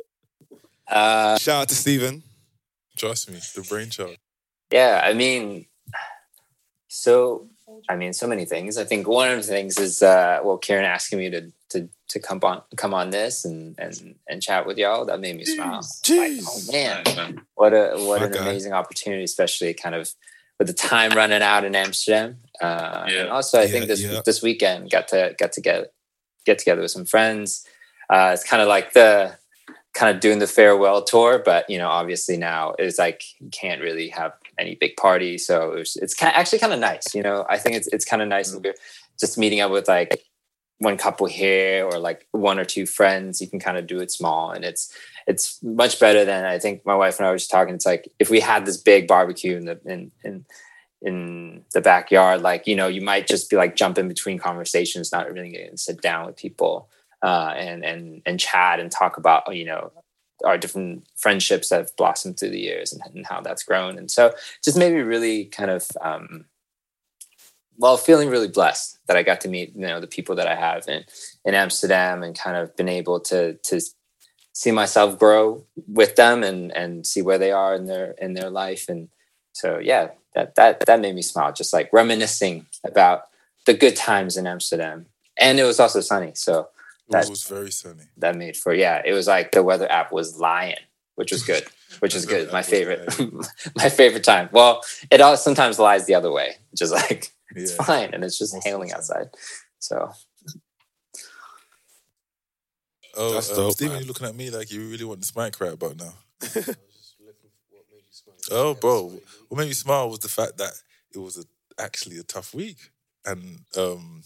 Uh, 0.87 1.35
Shout 1.39 1.63
out 1.63 1.67
to 1.69 1.73
Stephen. 1.73 2.21
Trust 2.95 3.31
me, 3.31 3.39
the 3.55 3.63
brainchild. 3.63 4.17
Yeah, 4.71 5.01
I 5.03 5.13
mean, 5.13 5.65
so 6.87 7.49
I 7.89 7.95
mean, 7.95 8.13
so 8.13 8.27
many 8.27 8.45
things. 8.45 8.77
I 8.77 8.83
think 8.83 9.07
one 9.07 9.29
of 9.31 9.37
the 9.37 9.43
things 9.43 9.77
is 9.77 10.01
uh, 10.01 10.39
well, 10.43 10.57
Kieran 10.57 10.85
asking 10.85 11.19
me 11.19 11.29
to 11.31 11.51
to 11.69 11.89
to 12.09 12.19
come 12.19 12.39
on 12.43 12.61
come 12.77 12.93
on 12.93 13.09
this 13.09 13.45
and 13.45 13.75
and 13.79 14.15
and 14.29 14.41
chat 14.41 14.65
with 14.65 14.77
y'all. 14.77 15.05
That 15.05 15.19
made 15.19 15.35
me 15.37 15.45
smile. 15.45 15.81
Like, 16.09 16.31
oh 16.47 16.71
man, 16.71 17.41
what 17.55 17.73
a 17.73 17.95
what 18.05 18.19
My 18.21 18.27
an 18.27 18.31
guy. 18.33 18.39
amazing 18.41 18.73
opportunity, 18.73 19.23
especially 19.23 19.73
kind 19.73 19.95
of 19.95 20.13
with 20.59 20.67
the 20.67 20.73
time 20.73 21.11
running 21.11 21.41
out 21.41 21.65
in 21.65 21.75
Amsterdam. 21.75 22.37
Uh, 22.61 23.05
Yeah. 23.09 23.21
And 23.21 23.29
also, 23.29 23.59
I 23.59 23.63
Yeah, 23.63 23.67
think 23.67 23.87
this 23.87 24.01
yeah. 24.01 24.21
this 24.25 24.41
weekend 24.41 24.89
got 24.91 25.07
to 25.09 25.35
got 25.37 25.51
to 25.53 25.61
get 25.61 25.91
get 26.45 26.59
together 26.59 26.81
with 26.81 26.91
some 26.91 27.05
friends. 27.05 27.65
Uh, 28.09 28.31
it's 28.33 28.43
kind 28.43 28.61
of 28.61 28.67
like 28.67 28.93
the 28.93 29.37
kind 29.95 30.13
of 30.13 30.21
doing 30.21 30.39
the 30.39 30.47
farewell 30.47 31.03
tour. 31.03 31.41
But 31.43 31.67
you 31.69 31.79
know, 31.79 31.87
obviously 31.87 32.37
now 32.37 32.75
it's 32.77 32.99
like 32.99 33.23
you 33.39 33.49
can't 33.49 33.81
really 33.81 34.09
have 34.09 34.33
any 34.59 34.75
big 34.75 34.95
party, 34.97 35.37
so 35.39 35.71
it 35.71 35.79
was, 35.79 35.95
it's 35.95 36.13
kind 36.13 36.35
actually 36.35 36.59
kind 36.59 36.73
of 36.73 36.79
nice. 36.79 37.15
You 37.15 37.23
know, 37.23 37.45
I 37.49 37.57
think 37.57 37.75
it's 37.75 37.87
it's 37.87 38.05
kind 38.05 38.21
of 38.21 38.27
nice 38.27 38.53
mm-hmm. 38.53 38.69
just 39.19 39.37
meeting 39.37 39.61
up 39.61 39.71
with 39.71 39.87
like 39.87 40.23
one 40.79 40.97
couple 40.97 41.25
here 41.25 41.85
or 41.85 41.97
like 41.97 42.27
one 42.31 42.59
or 42.59 42.65
two 42.65 42.85
friends. 42.85 43.41
You 43.41 43.47
can 43.47 43.59
kind 43.59 43.77
of 43.77 43.87
do 43.87 43.99
it 43.99 44.11
small, 44.11 44.51
and 44.51 44.63
it's 44.63 44.93
it's 45.25 45.63
much 45.63 45.99
better 45.99 46.25
than 46.25 46.45
I 46.45 46.59
think 46.59 46.85
my 46.85 46.95
wife 46.95 47.17
and 47.17 47.25
I 47.25 47.31
were 47.31 47.37
just 47.37 47.49
talking. 47.49 47.73
It's 47.73 47.85
like 47.85 48.11
if 48.19 48.29
we 48.29 48.41
had 48.41 48.65
this 48.65 48.77
big 48.77 49.07
barbecue 49.07 49.57
in 49.57 49.65
the 49.65 49.79
in 49.85 50.11
in 50.23 50.45
in 51.01 51.63
the 51.73 51.81
backyard, 51.81 52.41
like 52.41 52.67
you 52.67 52.75
know, 52.75 52.87
you 52.87 53.01
might 53.01 53.27
just 53.27 53.49
be 53.49 53.55
like 53.55 53.77
jumping 53.77 54.09
between 54.09 54.39
conversations, 54.39 55.13
not 55.13 55.31
really 55.31 55.51
getting 55.51 55.71
to 55.71 55.77
sit 55.77 56.01
down 56.01 56.25
with 56.25 56.35
people 56.35 56.89
uh, 57.25 57.53
and 57.57 57.83
and 57.83 58.21
and 58.27 58.39
chat 58.39 58.79
and 58.79 58.91
talk 58.91 59.17
about 59.17 59.55
you 59.55 59.65
know 59.65 59.91
our 60.45 60.59
different 60.59 61.07
friendships 61.15 61.69
that 61.69 61.79
have 61.79 61.95
blossomed 61.97 62.37
through 62.37 62.51
the 62.51 62.59
years 62.59 62.93
and, 62.93 63.01
and 63.15 63.25
how 63.25 63.41
that's 63.41 63.63
grown. 63.63 63.97
And 63.97 64.11
so, 64.11 64.33
just 64.63 64.77
made 64.77 64.93
me 64.93 64.99
really 64.99 65.45
kind 65.45 65.71
of 65.71 65.87
um, 66.01 66.45
well, 67.77 67.97
feeling 67.97 68.29
really 68.29 68.47
blessed 68.47 68.99
that 69.07 69.17
I 69.17 69.23
got 69.23 69.41
to 69.41 69.49
meet 69.49 69.75
you 69.75 69.87
know 69.87 69.99
the 69.99 70.07
people 70.07 70.35
that 70.35 70.47
I 70.47 70.55
have 70.55 70.87
in 70.87 71.03
in 71.43 71.55
Amsterdam 71.55 72.21
and 72.21 72.37
kind 72.37 72.57
of 72.57 72.75
been 72.75 72.89
able 72.89 73.19
to 73.21 73.53
to 73.53 73.81
see 74.53 74.71
myself 74.71 75.17
grow 75.17 75.65
with 75.87 76.15
them 76.15 76.43
and 76.43 76.71
and 76.77 77.07
see 77.07 77.23
where 77.23 77.39
they 77.39 77.51
are 77.51 77.73
in 77.73 77.87
their 77.87 78.11
in 78.21 78.35
their 78.35 78.51
life. 78.51 78.87
And 78.87 79.09
so 79.53 79.79
yeah 79.79 80.09
that 80.35 80.53
that 80.55 80.85
that 80.85 80.99
made 80.99 81.15
me 81.15 81.23
smile 81.23 81.51
just 81.51 81.73
like 81.73 81.89
reminiscing 81.91 82.67
about 82.83 83.23
the 83.65 83.73
good 83.73 83.95
times 83.95 84.37
in 84.37 84.45
Amsterdam. 84.45 85.07
And 85.37 85.59
it 85.59 85.63
was 85.63 85.79
also 85.79 86.01
sunny. 86.01 86.33
So 86.35 86.69
that, 87.09 87.25
it 87.25 87.29
was 87.29 87.43
very 87.43 87.71
sunny 87.71 88.03
that 88.17 88.35
made 88.35 88.55
for 88.57 88.73
yeah 88.73 89.01
it 89.05 89.13
was 89.13 89.27
like 89.27 89.51
the 89.51 89.63
weather 89.63 89.91
app 89.91 90.11
was 90.11 90.39
lying 90.39 90.75
which 91.15 91.31
was 91.31 91.43
good 91.43 91.63
which 91.99 92.15
is 92.15 92.25
good 92.25 92.51
my 92.51 92.61
favorite 92.61 93.13
my 93.75 93.89
favorite 93.89 94.23
time 94.23 94.49
well 94.51 94.81
it 95.11 95.21
all 95.21 95.37
sometimes 95.37 95.79
lies 95.79 96.05
the 96.05 96.15
other 96.15 96.31
way 96.31 96.55
which 96.71 96.81
is 96.81 96.91
like 96.91 97.31
it's 97.55 97.75
yeah. 97.75 97.83
fine 97.83 98.13
and 98.13 98.23
it's 98.23 98.37
just 98.37 98.53
Most 98.53 98.65
hailing 98.65 98.91
outside 98.91 99.27
so 99.79 100.11
Oh, 103.17 103.33
That's 103.33 103.49
um, 103.51 103.55
dope, 103.55 103.71
Stephen, 103.73 103.93
man. 103.93 104.01
you're 104.01 104.07
looking 104.09 104.27
at 104.27 104.35
me 104.35 104.49
like 104.49 104.71
you 104.71 104.89
really 104.89 105.05
want 105.05 105.21
this 105.21 105.35
mic 105.35 105.59
right 105.59 105.73
about 105.73 105.97
now. 105.97 106.13
oh, 108.51 108.73
bro, 108.73 109.13
what 109.47 109.57
made 109.57 109.67
me 109.67 109.73
smile 109.73 110.09
was 110.09 110.19
the 110.19 110.27
fact 110.27 110.57
that 110.57 110.73
it 111.13 111.19
was 111.19 111.37
a, 111.37 111.45
actually 111.81 112.17
a 112.17 112.23
tough 112.23 112.53
week, 112.53 112.91
and 113.25 113.59
um, 113.77 114.23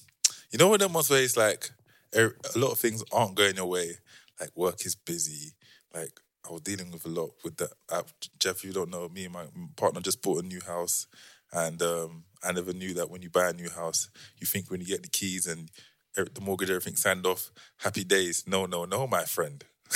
you 0.52 0.58
know 0.58 0.68
what 0.68 0.80
them 0.80 0.94
ones 0.94 1.10
where 1.10 1.22
it's 1.22 1.38
like 1.38 1.70
a 2.16 2.32
lot 2.56 2.72
of 2.72 2.80
things 2.80 3.04
aren't 3.12 3.36
going 3.36 3.56
your 3.56 3.66
way, 3.66 3.98
like 4.40 4.52
work 4.56 4.86
is 4.86 4.96
busy, 4.96 5.54
like 5.94 6.20
I 6.48 6.52
was 6.54 6.62
dealing 6.62 6.92
with 6.92 7.06
a 7.06 7.10
lot 7.10 7.32
with 7.44 7.58
that. 7.58 7.72
Uh, 7.90 8.04
Jeff, 8.40 8.64
you 8.64 8.72
don't 8.74 8.90
know 8.90 9.10
me 9.10 9.26
and 9.26 9.34
my 9.34 9.46
partner 9.76 10.02
just 10.02 10.22
bought 10.22 10.44
a 10.44 10.48
new 10.48 10.62
house, 10.66 11.08
and 11.52 11.82
um, 11.82 12.24
I 12.44 12.52
never 12.52 12.74
knew 12.74 12.94
that 12.96 13.10
when 13.10 13.22
you 13.22 13.30
buy 13.30 13.50
a 13.50 13.54
new 13.54 13.70
house, 13.70 14.10
you 14.38 14.48
think 14.48 14.70
when 14.72 14.80
you 14.80 14.88
get 14.88 15.04
the 15.04 15.10
keys 15.10 15.48
and 15.48 15.70
the 16.16 16.42
mortgage, 16.42 16.70
everything 16.70 16.96
signed 16.96 17.26
off, 17.26 17.52
happy 17.78 18.04
days. 18.04 18.44
No, 18.48 18.66
no, 18.66 18.86
no, 18.86 19.08
my 19.08 19.24
friend. 19.24 19.64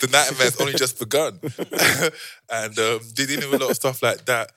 the 0.00 0.08
nightmare's 0.10 0.60
only 0.60 0.74
just 0.74 0.98
begun. 0.98 1.40
and 2.50 2.78
um, 2.78 3.00
dealing 3.14 3.50
with 3.50 3.60
a 3.60 3.64
lot 3.64 3.70
of 3.70 3.76
stuff 3.76 4.02
like 4.02 4.24
that. 4.26 4.50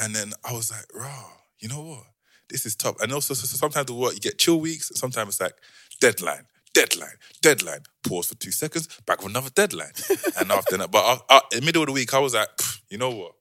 And 0.00 0.14
then 0.14 0.32
I 0.48 0.52
was 0.52 0.70
like, 0.70 0.86
raw, 0.94 1.24
you 1.58 1.68
know 1.68 1.82
what? 1.82 2.04
This 2.48 2.66
is 2.66 2.76
tough. 2.76 3.00
And 3.00 3.12
also, 3.12 3.34
so, 3.34 3.46
so 3.46 3.56
sometimes 3.56 3.86
the 3.86 3.94
work, 3.94 4.14
you 4.14 4.20
get 4.20 4.38
chill 4.38 4.60
weeks. 4.60 4.90
Sometimes 4.94 5.30
it's 5.30 5.40
like 5.40 5.54
deadline, 6.00 6.46
deadline, 6.72 7.16
deadline. 7.40 7.80
Pause 8.06 8.28
for 8.28 8.34
two 8.36 8.52
seconds, 8.52 8.88
back 9.06 9.18
with 9.22 9.30
another 9.30 9.50
deadline. 9.50 9.92
and 10.38 10.50
after 10.52 10.76
that, 10.76 10.90
but 10.90 11.22
I, 11.30 11.36
I, 11.36 11.40
in 11.52 11.60
the 11.60 11.66
middle 11.66 11.82
of 11.82 11.86
the 11.88 11.92
week, 11.92 12.12
I 12.14 12.18
was 12.18 12.34
like, 12.34 12.48
you 12.90 12.98
know 12.98 13.10
what? 13.10 13.32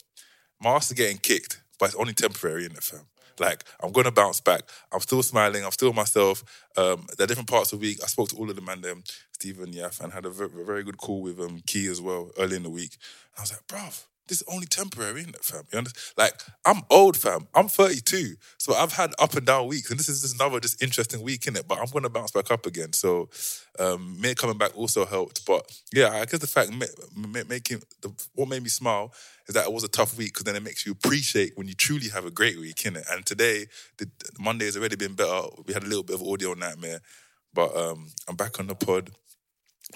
My 0.61 0.71
ass 0.71 0.91
is 0.91 0.97
getting 0.97 1.17
kicked, 1.17 1.61
but 1.79 1.87
it's 1.87 1.95
only 1.95 2.13
temporary 2.13 2.65
in 2.65 2.73
the 2.73 2.81
fam. 2.81 3.01
Like 3.39 3.63
I'm 3.81 3.91
gonna 3.91 4.11
bounce 4.11 4.39
back. 4.39 4.61
I'm 4.91 4.99
still 4.99 5.23
smiling. 5.23 5.65
I'm 5.65 5.71
still 5.71 5.93
myself. 5.93 6.43
Um, 6.77 7.07
there 7.17 7.25
are 7.25 7.27
different 7.27 7.49
parts 7.49 7.73
of 7.73 7.79
the 7.79 7.87
week. 7.87 7.99
I 8.03 8.07
spoke 8.07 8.29
to 8.29 8.37
all 8.37 8.49
of 8.49 8.55
them 8.55 8.69
and 8.69 8.83
them, 8.83 9.03
Stephen, 9.31 9.73
Yaf, 9.73 9.99
and 10.01 10.13
had 10.13 10.25
a 10.25 10.29
very, 10.29 10.49
very 10.65 10.83
good 10.83 10.97
call 10.97 11.21
with 11.21 11.39
um, 11.39 11.61
Key 11.65 11.87
as 11.87 11.99
well 11.99 12.29
early 12.37 12.55
in 12.55 12.63
the 12.63 12.69
week. 12.69 12.97
And 13.35 13.39
I 13.39 13.41
was 13.41 13.51
like, 13.51 13.67
bruv, 13.67 14.05
this 14.27 14.41
is 14.41 14.47
only 14.47 14.65
temporary, 14.65 15.21
isn't 15.21 15.35
it, 15.35 15.43
fam? 15.43 15.63
You 15.71 15.79
understand? 15.79 16.13
Like, 16.17 16.33
I'm 16.65 16.83
old, 16.89 17.17
fam. 17.17 17.47
I'm 17.53 17.67
32. 17.67 18.35
So 18.57 18.73
I've 18.73 18.93
had 18.93 19.13
up 19.19 19.33
and 19.33 19.45
down 19.45 19.67
weeks. 19.67 19.89
And 19.89 19.99
this 19.99 20.07
is 20.07 20.21
just 20.21 20.35
another 20.35 20.59
just 20.59 20.81
interesting 20.81 21.21
week, 21.21 21.45
in 21.45 21.55
it. 21.57 21.67
But 21.67 21.79
I'm 21.79 21.87
to 21.87 22.09
bounce 22.09 22.31
back 22.31 22.49
up 22.49 22.65
again. 22.65 22.93
So 22.93 23.29
um, 23.79 24.19
me 24.19 24.33
coming 24.33 24.57
back 24.57 24.77
also 24.77 25.05
helped. 25.05 25.45
But 25.45 25.69
yeah, 25.93 26.09
I 26.09 26.25
guess 26.25 26.39
the 26.39 26.47
fact 26.47 26.71
making 27.47 27.81
the, 28.01 28.11
what 28.35 28.47
made 28.47 28.63
me 28.63 28.69
smile 28.69 29.13
is 29.47 29.55
that 29.55 29.65
it 29.65 29.73
was 29.73 29.83
a 29.83 29.89
tough 29.89 30.17
week 30.17 30.33
because 30.33 30.45
then 30.45 30.55
it 30.55 30.63
makes 30.63 30.85
you 30.85 30.93
appreciate 30.93 31.53
when 31.55 31.67
you 31.67 31.73
truly 31.73 32.07
have 32.09 32.25
a 32.25 32.31
great 32.31 32.57
week, 32.57 32.85
in 32.85 32.95
it. 32.95 33.03
And 33.11 33.25
today, 33.25 33.65
the, 33.97 34.09
Monday 34.39 34.65
has 34.65 34.77
already 34.77 34.95
been 34.95 35.15
better. 35.15 35.41
We 35.67 35.73
had 35.73 35.83
a 35.83 35.87
little 35.87 36.03
bit 36.03 36.15
of 36.15 36.23
audio 36.23 36.53
nightmare. 36.53 37.01
But 37.53 37.75
um, 37.75 38.07
I'm 38.27 38.35
back 38.35 38.59
on 38.59 38.67
the 38.67 38.75
pod, 38.75 39.11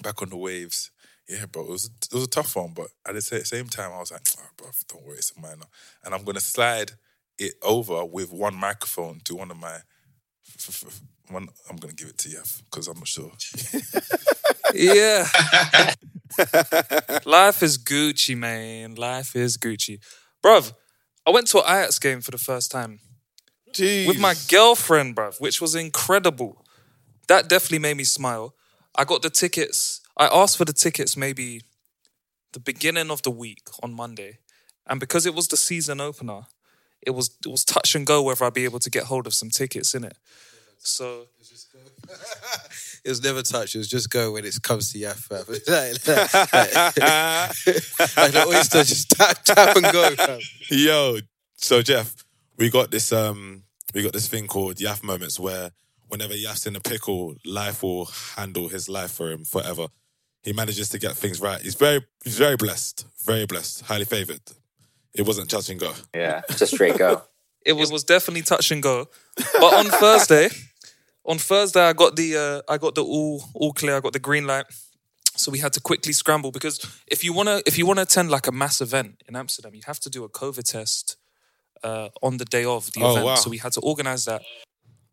back 0.02 0.20
on 0.20 0.28
the 0.28 0.36
waves 0.36 0.90
yeah, 1.28 1.44
bro, 1.46 1.62
it 1.62 1.70
was 1.70 1.90
it 2.10 2.14
was 2.14 2.24
a 2.24 2.28
tough 2.28 2.56
one, 2.56 2.72
but 2.74 2.88
at 3.06 3.14
the 3.14 3.20
same 3.20 3.66
time, 3.66 3.92
I 3.92 3.98
was 3.98 4.12
like, 4.12 4.22
oh, 4.38 4.42
bro, 4.56 4.68
don't 4.88 5.06
worry, 5.06 5.18
it's 5.18 5.32
a 5.36 5.40
minor, 5.40 5.66
and 6.04 6.14
I'm 6.14 6.24
gonna 6.24 6.40
slide 6.40 6.92
it 7.38 7.54
over 7.62 8.04
with 8.04 8.32
one 8.32 8.54
microphone 8.54 9.20
to 9.24 9.36
one 9.36 9.50
of 9.50 9.58
my. 9.58 9.78
One, 11.30 11.48
I'm 11.68 11.76
gonna 11.76 11.92
give 11.92 12.08
it 12.08 12.18
to 12.18 12.30
Yef 12.30 12.62
because 12.64 12.88
I'm 12.88 12.96
not 12.96 13.06
sure. 13.06 13.30
yeah. 14.74 15.26
Life 17.26 17.62
is 17.62 17.76
Gucci, 17.76 18.34
man. 18.36 18.94
Life 18.94 19.36
is 19.36 19.58
Gucci. 19.58 19.98
Bruv, 20.42 20.72
I 21.26 21.30
went 21.30 21.46
to 21.48 21.58
an 21.58 21.64
Ajax 21.64 21.98
game 21.98 22.22
for 22.22 22.30
the 22.30 22.38
first 22.38 22.70
time. 22.70 23.00
Jeez. 23.72 24.06
With 24.08 24.18
my 24.18 24.34
girlfriend, 24.48 25.14
bruv, 25.14 25.38
which 25.38 25.60
was 25.60 25.74
incredible. 25.74 26.64
That 27.28 27.50
definitely 27.50 27.80
made 27.80 27.98
me 27.98 28.04
smile. 28.04 28.54
I 28.96 29.04
got 29.04 29.20
the 29.20 29.30
tickets 29.30 30.00
I 30.18 30.26
asked 30.26 30.56
for 30.56 30.64
the 30.64 30.72
tickets 30.72 31.16
maybe 31.16 31.62
the 32.52 32.60
beginning 32.60 33.10
of 33.10 33.22
the 33.22 33.30
week 33.30 33.68
on 33.82 33.94
Monday, 33.94 34.38
and 34.86 34.98
because 34.98 35.26
it 35.26 35.34
was 35.34 35.48
the 35.48 35.56
season 35.56 36.00
opener, 36.00 36.46
it 37.02 37.10
was 37.10 37.36
it 37.44 37.48
was 37.48 37.64
touch 37.64 37.94
and 37.94 38.06
go 38.06 38.22
whether 38.22 38.44
I'd 38.44 38.54
be 38.54 38.64
able 38.64 38.80
to 38.80 38.90
get 38.90 39.04
hold 39.04 39.26
of 39.26 39.34
some 39.34 39.50
tickets 39.50 39.94
in 39.94 40.04
it. 40.04 40.16
So 40.78 41.26
it 43.04 43.08
was 43.08 43.22
never 43.22 43.42
touch. 43.42 43.74
It 43.74 43.78
was 43.78 43.88
just 43.88 44.10
go 44.10 44.32
when 44.32 44.44
it 44.44 44.60
comes 44.62 44.92
to 44.92 44.98
Yaf. 44.98 45.30
like, 45.38 45.48
like, 48.16 48.32
the 48.32 48.44
oyster, 48.48 48.84
just 48.84 49.10
tap 49.10 49.44
tap 49.44 49.76
and 49.76 49.92
go. 49.92 50.10
Fam. 50.16 50.40
Yo, 50.70 51.18
so 51.56 51.82
Jeff, 51.82 52.24
we 52.56 52.70
got 52.70 52.90
this 52.90 53.12
um, 53.12 53.62
we 53.94 54.02
got 54.02 54.12
this 54.12 54.26
thing 54.26 54.48
called 54.48 54.76
Yaf 54.76 55.04
moments 55.04 55.38
where 55.38 55.70
whenever 56.08 56.34
Yaf's 56.34 56.66
in 56.66 56.74
a 56.74 56.80
pickle, 56.80 57.36
life 57.44 57.84
will 57.84 58.06
handle 58.36 58.68
his 58.68 58.88
life 58.88 59.12
for 59.12 59.30
him 59.30 59.44
forever 59.44 59.88
he 60.42 60.52
manages 60.52 60.88
to 60.90 60.98
get 60.98 61.16
things 61.16 61.40
right. 61.40 61.60
He's 61.60 61.74
very 61.74 62.04
he's 62.24 62.38
very 62.38 62.56
blessed, 62.56 63.06
very 63.24 63.46
blessed, 63.46 63.82
highly 63.82 64.04
favored. 64.04 64.40
It 65.14 65.26
wasn't 65.26 65.50
touch 65.50 65.68
and 65.70 65.80
go. 65.80 65.92
Yeah, 66.14 66.42
just 66.56 66.74
straight 66.74 66.98
go. 66.98 67.22
it 67.66 67.72
was 67.72 67.90
was 67.90 68.04
definitely 68.04 68.42
touch 68.42 68.70
and 68.70 68.82
go. 68.82 69.08
But 69.36 69.74
on 69.74 69.86
Thursday, 70.02 70.48
on 71.24 71.38
Thursday 71.38 71.82
I 71.82 71.92
got 71.92 72.16
the 72.16 72.36
uh, 72.68 72.72
I 72.72 72.78
got 72.78 72.94
the 72.94 73.04
all 73.04 73.42
all 73.54 73.72
clear. 73.72 73.96
I 73.96 74.00
got 74.00 74.12
the 74.12 74.18
green 74.20 74.46
light. 74.46 74.66
So 75.36 75.52
we 75.52 75.58
had 75.58 75.72
to 75.74 75.80
quickly 75.80 76.12
scramble 76.12 76.50
because 76.50 76.84
if 77.06 77.22
you 77.22 77.32
wanna 77.32 77.60
if 77.64 77.78
you 77.78 77.86
wanna 77.86 78.02
attend 78.02 78.30
like 78.30 78.46
a 78.46 78.52
mass 78.52 78.80
event 78.80 79.22
in 79.28 79.36
Amsterdam, 79.36 79.74
you 79.74 79.82
have 79.86 80.00
to 80.00 80.10
do 80.10 80.24
a 80.24 80.28
COVID 80.28 80.64
test 80.64 81.16
uh, 81.84 82.08
on 82.22 82.38
the 82.38 82.44
day 82.44 82.64
of 82.64 82.92
the 82.92 83.02
oh, 83.02 83.12
event. 83.12 83.26
Wow. 83.26 83.34
So 83.36 83.50
we 83.50 83.58
had 83.58 83.72
to 83.72 83.80
organize 83.80 84.24
that. 84.24 84.42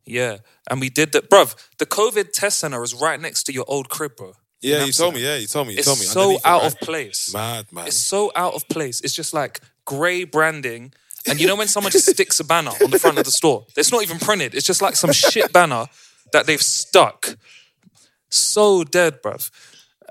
Yeah, 0.06 0.38
and 0.70 0.80
we 0.80 0.90
did 0.90 1.12
that, 1.14 1.30
bruv. 1.30 1.56
The 1.78 1.86
COVID 1.86 2.32
test 2.32 2.60
center 2.60 2.82
is 2.84 2.94
right 2.94 3.20
next 3.20 3.44
to 3.46 3.54
your 3.54 3.66
old 3.68 3.90
crib, 3.90 4.16
bro. 4.16 4.34
Yeah, 4.66 4.84
you 4.84 4.92
told 4.92 5.14
me. 5.14 5.24
Yeah, 5.24 5.36
you 5.36 5.48
told 5.48 5.68
me. 5.68 5.74
You 5.74 5.80
it's 5.80 5.88
told 5.88 6.00
me. 6.00 6.06
so 6.06 6.40
out 6.44 6.64
it, 6.64 6.74
of 6.74 6.80
place. 6.80 7.34
Mad 7.34 7.72
man. 7.72 7.88
It's 7.88 7.98
so 7.98 8.32
out 8.36 8.54
of 8.54 8.68
place. 8.68 9.02
It's 9.02 9.14
just 9.14 9.34
like 9.34 9.62
grey 9.86 10.24
branding. 10.24 10.94
And 11.28 11.40
you 11.40 11.48
know 11.48 11.56
when 11.56 11.68
someone 11.68 11.92
just 11.92 12.08
sticks 12.08 12.40
a 12.40 12.44
banner 12.44 12.72
on 12.84 12.92
the 12.92 13.00
front 13.00 13.18
of 13.18 13.26
the 13.26 13.32
store? 13.32 13.66
It's 13.76 13.92
not 13.92 14.04
even 14.04 14.20
printed. 14.20 14.54
It's 14.54 14.66
just 14.66 14.82
like 14.82 14.96
some 14.96 15.12
shit 15.12 15.52
banner 15.52 15.86
that 16.34 16.46
they've 16.46 16.62
stuck. 16.62 17.38
So 18.30 18.84
dead, 18.84 19.22
bruv. 19.22 19.50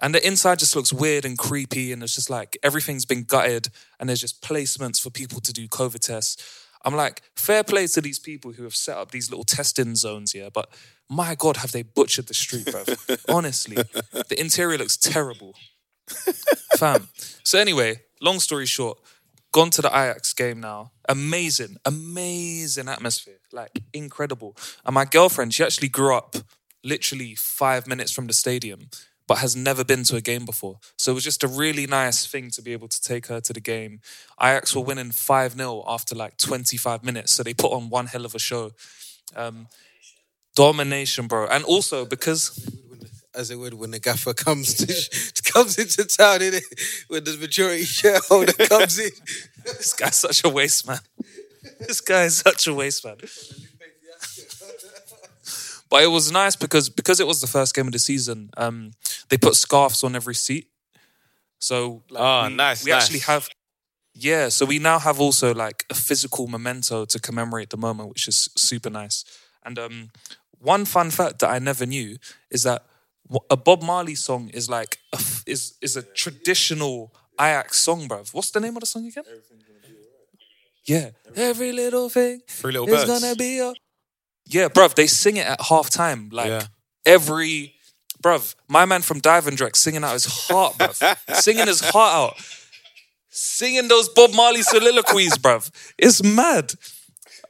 And 0.03 0.15
the 0.15 0.27
inside 0.27 0.59
just 0.59 0.75
looks 0.75 0.93
weird 0.93 1.25
and 1.25 1.39
creepy, 1.39 1.93
and 1.93 2.03
it's 2.03 2.15
just 2.15 2.31
like 2.31 2.57
everything's 2.63 3.05
been 3.05 3.23
gutted, 3.25 3.69
and 3.99 4.09
there's 4.09 4.21
just 4.21 4.43
placements 4.43 5.01
for 5.01 5.11
people 5.11 5.41
to 5.41 5.53
do 5.53 5.69
COVID 5.69 6.01
tests. 6.01 6.64
I'm 6.85 6.95
like, 6.95 7.23
fair 7.37 7.65
play 7.65 7.87
to 7.89 8.01
these 8.01 8.19
people 8.19 8.53
who 8.53 8.65
have 8.65 8.77
set 8.77 8.97
up 8.97 9.11
these 9.11 9.31
little 9.31 9.45
testing 9.45 9.97
zones 9.97 10.33
here, 10.33 10.51
but 10.53 10.69
my 11.09 11.35
God, 11.35 11.59
have 11.59 11.73
they 11.73 11.83
butchered 11.83 12.27
the 12.27 12.35
street, 12.35 12.71
bro? 12.71 12.85
Honestly, 13.29 13.77
the 13.77 14.37
interior 14.39 14.79
looks 14.79 14.97
terrible, 14.97 15.55
fam. 16.77 17.09
So 17.43 17.59
anyway, 17.59 18.03
long 18.21 18.41
story 18.41 18.67
short, 18.67 18.99
gone 19.53 19.71
to 19.71 19.83
the 19.83 19.89
Ajax 19.89 20.33
game 20.35 20.61
now. 20.61 20.93
Amazing, 21.09 21.77
amazing 21.85 22.89
atmosphere, 22.89 23.39
like 23.53 23.83
incredible. 23.93 24.57
And 24.85 24.95
my 24.95 25.05
girlfriend, 25.05 25.55
she 25.55 25.65
actually 25.65 25.89
grew 25.89 26.15
up 26.15 26.37
literally 26.83 27.35
five 27.35 27.87
minutes 27.87 28.13
from 28.13 28.27
the 28.27 28.33
stadium, 28.33 28.89
but 29.27 29.39
has 29.39 29.57
never 29.57 29.85
been 29.85 30.05
to 30.05 30.17
a 30.17 30.21
game 30.21 30.45
before. 30.45 30.79
So 30.99 31.13
it 31.13 31.15
was 31.15 31.25
just 31.25 31.43
a 31.43 31.49
really 31.49 31.87
nice 31.87 32.27
thing 32.27 32.51
to 32.51 32.63
be 32.63 32.73
able 32.73 32.89
to 32.89 33.01
take 33.01 33.27
her 33.27 33.41
to 33.41 33.53
the 33.53 33.61
game. 33.61 34.01
Ajax 34.41 34.75
were 34.75 34.83
winning 34.83 35.11
5 35.11 35.53
0 35.55 35.85
after 35.87 36.15
like 36.15 36.37
25 36.37 37.05
minutes. 37.05 37.33
So 37.33 37.43
they 37.43 37.55
put 37.55 37.73
on 37.73 37.89
one 37.89 38.07
hell 38.07 38.25
of 38.25 38.35
a 38.35 38.39
show. 38.39 38.73
Um, 39.35 39.69
domination, 40.55 41.27
bro. 41.27 41.47
And 41.47 41.65
also 41.65 42.05
because 42.05 42.69
as 43.35 43.51
it 43.51 43.57
would 43.57 43.75
when 43.75 43.91
the 43.91 43.99
gaffer 43.99 44.33
comes 44.33 44.75
to 44.75 45.43
comes 45.53 45.79
into 45.79 46.05
town, 46.05 46.41
innit? 46.41 47.05
When 47.09 47.25
the 47.25 47.37
majority 47.37 47.85
shareholder 47.85 48.53
comes 48.53 48.99
in. 48.99 49.11
this 49.65 49.93
guy's 49.93 50.17
such 50.17 50.45
a 50.45 50.49
waste 50.49 50.87
man. 50.87 50.99
This 51.81 52.01
guy 52.01 52.25
is 52.25 52.39
such 52.39 52.67
a 52.67 52.75
waste 52.75 53.05
man. 53.05 53.17
But 55.95 56.03
it 56.03 56.11
was 56.19 56.33
nice 56.33 56.57
because 56.57 56.87
because 57.01 57.21
it 57.23 57.27
was 57.33 57.39
the 57.41 57.47
first 57.47 57.73
game 57.77 57.87
of 57.87 57.93
the 57.93 58.01
season. 58.01 58.51
Um, 58.57 58.91
they 59.29 59.39
put 59.39 59.55
scarves 59.55 60.03
on 60.03 60.17
every 60.17 60.35
seat, 60.35 60.67
so 61.69 62.03
like, 62.11 62.21
Oh, 62.23 62.49
we, 62.49 62.55
nice, 62.57 62.85
We 62.85 62.91
nice. 62.91 63.03
actually 63.05 63.21
have, 63.33 63.49
yeah. 64.13 64.51
So 64.51 64.67
we 64.67 64.79
now 64.81 64.99
have 64.99 65.21
also 65.21 65.55
like 65.55 65.85
a 65.91 65.95
physical 65.95 66.47
memento 66.49 67.05
to 67.05 67.19
commemorate 67.21 67.71
the 67.71 67.77
moment, 67.77 68.09
which 68.09 68.27
is 68.27 68.51
super 68.57 68.91
nice. 68.91 69.25
And 69.67 69.79
um, 69.79 70.11
one 70.59 70.85
fun 70.85 71.11
fact 71.11 71.39
that 71.39 71.51
I 71.57 71.61
never 71.61 71.87
knew 71.87 72.17
is 72.51 72.63
that 72.65 72.81
a 73.51 73.57
Bob 73.57 73.81
Marley 73.83 74.17
song 74.17 74.51
is 74.53 74.69
like 74.69 74.99
a 75.13 75.17
f- 75.17 75.45
is 75.47 75.75
is 75.81 75.97
a 75.97 76.03
traditional 76.03 77.15
Ajax 77.41 77.79
song, 77.79 78.09
bruv. 78.09 78.35
What's 78.35 78.51
the 78.51 78.61
name 78.61 78.77
of 78.77 78.81
the 78.81 78.87
song 78.87 79.07
again? 79.07 79.25
Yeah, 80.87 81.11
every 81.37 81.73
little 81.73 82.09
thing 82.11 82.43
Three 82.49 82.73
little 82.73 82.89
is 82.89 83.05
birds. 83.05 83.21
gonna 83.21 83.37
be 83.37 83.59
a 83.61 83.73
yeah, 84.47 84.69
bruv. 84.69 84.95
They 84.95 85.07
sing 85.07 85.37
it 85.37 85.47
at 85.47 85.61
half 85.61 85.91
time, 85.91 86.29
like 86.33 86.49
Yeah. 86.49 86.63
every 87.07 87.75
bruv. 88.23 88.55
My 88.69 88.85
man 88.85 89.03
from 89.03 89.21
Duivendrecht 89.21 89.77
singing 89.77 90.05
out 90.05 90.13
his 90.13 90.25
heart, 90.27 90.75
bruv, 90.79 91.17
singing 91.43 91.67
his 91.67 91.81
heart 91.81 92.15
out, 92.15 92.47
singing 93.31 93.89
those 93.89 94.09
Bob 94.09 94.35
Marley 94.35 94.63
soliloquies, 94.63 95.39
bruv. 95.39 95.71
It's 95.99 96.23
mad. 96.23 96.75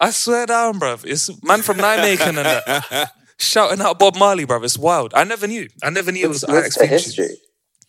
I 0.01 0.11
swear 0.11 0.47
down, 0.47 0.81
bruv. 0.81 1.05
It's 1.05 1.31
man 1.43 1.63
from 1.63 1.79
Nijmegen 1.79 2.27
and 2.29 2.37
that 2.39 3.11
shouting 3.39 3.81
out 3.81 3.99
Bob 3.99 4.17
Marley, 4.17 4.47
bruv. 4.47 4.65
It's 4.65 4.79
wild. 4.79 5.13
I 5.15 5.25
never 5.25 5.47
knew. 5.47 5.69
I 5.83 5.91
never 5.91 6.11
knew 6.13 6.25
it 6.25 6.29
was 6.29 6.45
What's 6.47 6.75
the 6.75 6.81
theme 6.81 6.89
tune. 6.89 6.99
history? 6.99 7.37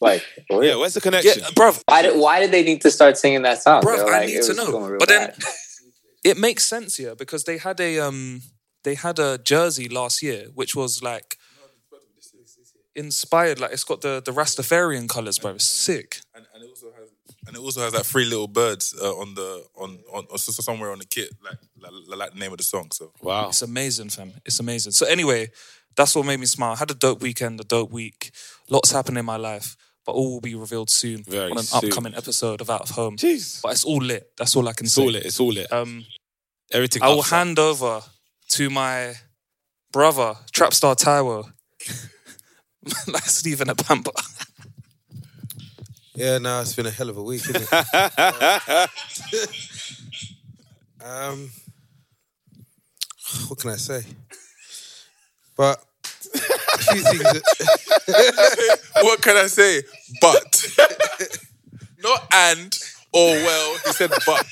Like, 0.01 0.23
where- 0.49 0.63
Yeah, 0.63 0.75
where's 0.75 0.93
the 0.93 1.01
connection? 1.01 1.39
Yeah, 1.41 1.49
bruv. 1.51 1.81
why 1.85 2.01
did 2.01 2.17
why 2.19 2.39
did 2.41 2.51
they 2.51 2.63
need 2.63 2.81
to 2.81 2.91
start 2.91 3.17
singing 3.17 3.41
that 3.43 3.61
song? 3.63 3.81
Bruv, 3.81 3.97
They 3.97 4.03
were 4.03 4.13
I 4.13 4.25
need 4.25 4.41
to 4.43 4.53
know. 4.53 4.71
going 4.71 4.91
real 4.91 4.99
But 4.99 5.07
then 5.09 5.33
it 6.23 6.37
makes 6.37 6.63
sense 6.65 6.97
here 6.97 7.15
because 7.15 7.43
they 7.45 7.57
had 7.57 7.79
a 7.79 7.99
um 7.99 8.41
they 8.85 8.95
had 8.95 9.17
a 9.19 9.37
jersey 9.37 9.87
last 9.89 10.23
year 10.23 10.41
which 10.59 10.73
was 10.75 11.03
like 11.03 11.37
inspired 12.95 13.59
like 13.59 13.71
it's 13.71 13.83
got 13.83 14.01
the 14.01 14.21
the 14.25 14.31
Rastafarian 14.31 15.07
colors, 15.09 15.37
bro. 15.39 15.51
It's 15.55 15.67
sick. 15.67 16.21
And, 16.33 16.45
and 16.53 16.63
it 16.63 16.69
also 16.69 16.87
has 16.97 17.09
and 17.47 17.55
it 17.55 17.59
also 17.59 17.81
has 17.81 17.93
like 17.93 18.05
three 18.05 18.25
little 18.25 18.47
birds 18.47 18.95
uh, 18.99 19.13
on 19.21 19.35
the 19.35 19.63
on 19.75 19.99
on 20.13 20.25
or 20.29 20.37
so- 20.37 20.51
so 20.51 20.61
somewhere 20.61 20.91
on 20.91 20.99
the 20.99 21.05
kit, 21.05 21.29
like, 21.43 21.57
like 21.81 21.91
like 22.21 22.31
the 22.33 22.39
name 22.39 22.51
of 22.51 22.57
the 22.57 22.63
song. 22.63 22.87
So 22.91 23.11
Wow. 23.21 23.49
It's 23.49 23.61
amazing, 23.61 24.09
fam. 24.09 24.31
It's 24.45 24.59
amazing. 24.59 24.93
So 24.93 25.05
anyway, 25.05 25.51
that's 25.97 26.15
what 26.15 26.25
made 26.25 26.39
me 26.39 26.45
smile. 26.45 26.73
I 26.73 26.77
had 26.77 26.91
a 26.91 26.95
dope 26.95 27.21
weekend, 27.21 27.59
a 27.59 27.63
dope 27.63 27.91
week. 27.91 28.31
Lots 28.69 28.91
happened 28.91 29.17
in 29.17 29.25
my 29.25 29.37
life, 29.37 29.75
but 30.05 30.13
all 30.13 30.31
will 30.33 30.41
be 30.41 30.55
revealed 30.55 30.89
soon 30.89 31.23
Very 31.23 31.51
on 31.51 31.57
an 31.57 31.63
soon. 31.63 31.89
upcoming 31.89 32.15
episode 32.15 32.61
of 32.61 32.69
Out 32.69 32.81
of 32.89 32.91
Home. 32.91 33.17
Jeez. 33.17 33.61
But 33.61 33.73
it's 33.73 33.83
all 33.85 33.97
lit. 34.11 34.23
That's 34.37 34.55
all 34.55 34.67
I 34.69 34.73
can 34.73 34.85
It's 34.85 34.95
say. 34.95 35.01
all 35.03 35.11
lit. 35.11 35.25
It's 35.25 35.39
all 35.39 35.51
lit. 35.59 35.71
Um, 35.71 36.05
Everything. 36.71 37.03
I 37.03 37.09
will 37.09 37.19
up. 37.19 37.25
hand 37.27 37.59
over 37.59 38.01
to 38.55 38.69
my 38.69 39.13
brother, 39.91 40.35
Trapstar 40.53 40.95
Taiwo. 40.95 41.51
like 43.11 43.25
Stephen 43.25 43.69
at 43.69 43.77
Pampa. 43.85 44.11
Yeah, 46.13 46.37
no, 46.37 46.61
it's 46.61 46.73
been 46.73 46.85
a 46.85 46.91
hell 46.91 47.09
of 47.09 47.17
a 47.17 47.23
week, 47.23 47.41
isn't 47.49 47.67
it? 47.69 47.69
um, 51.05 51.51
what 53.49 53.59
can 53.59 53.71
I 53.71 53.75
say? 53.75 54.05
But 55.57 55.83
a 56.33 56.77
few 56.77 57.01
things. 57.01 57.23
That, 57.23 58.79
what 59.01 59.21
can 59.21 59.35
I 59.35 59.47
say? 59.47 59.81
But 60.21 60.65
not 62.01 62.25
and 62.31 62.73
or 63.11 63.31
well. 63.31 63.77
He 63.85 63.91
said 63.91 64.11
but. 64.25 64.47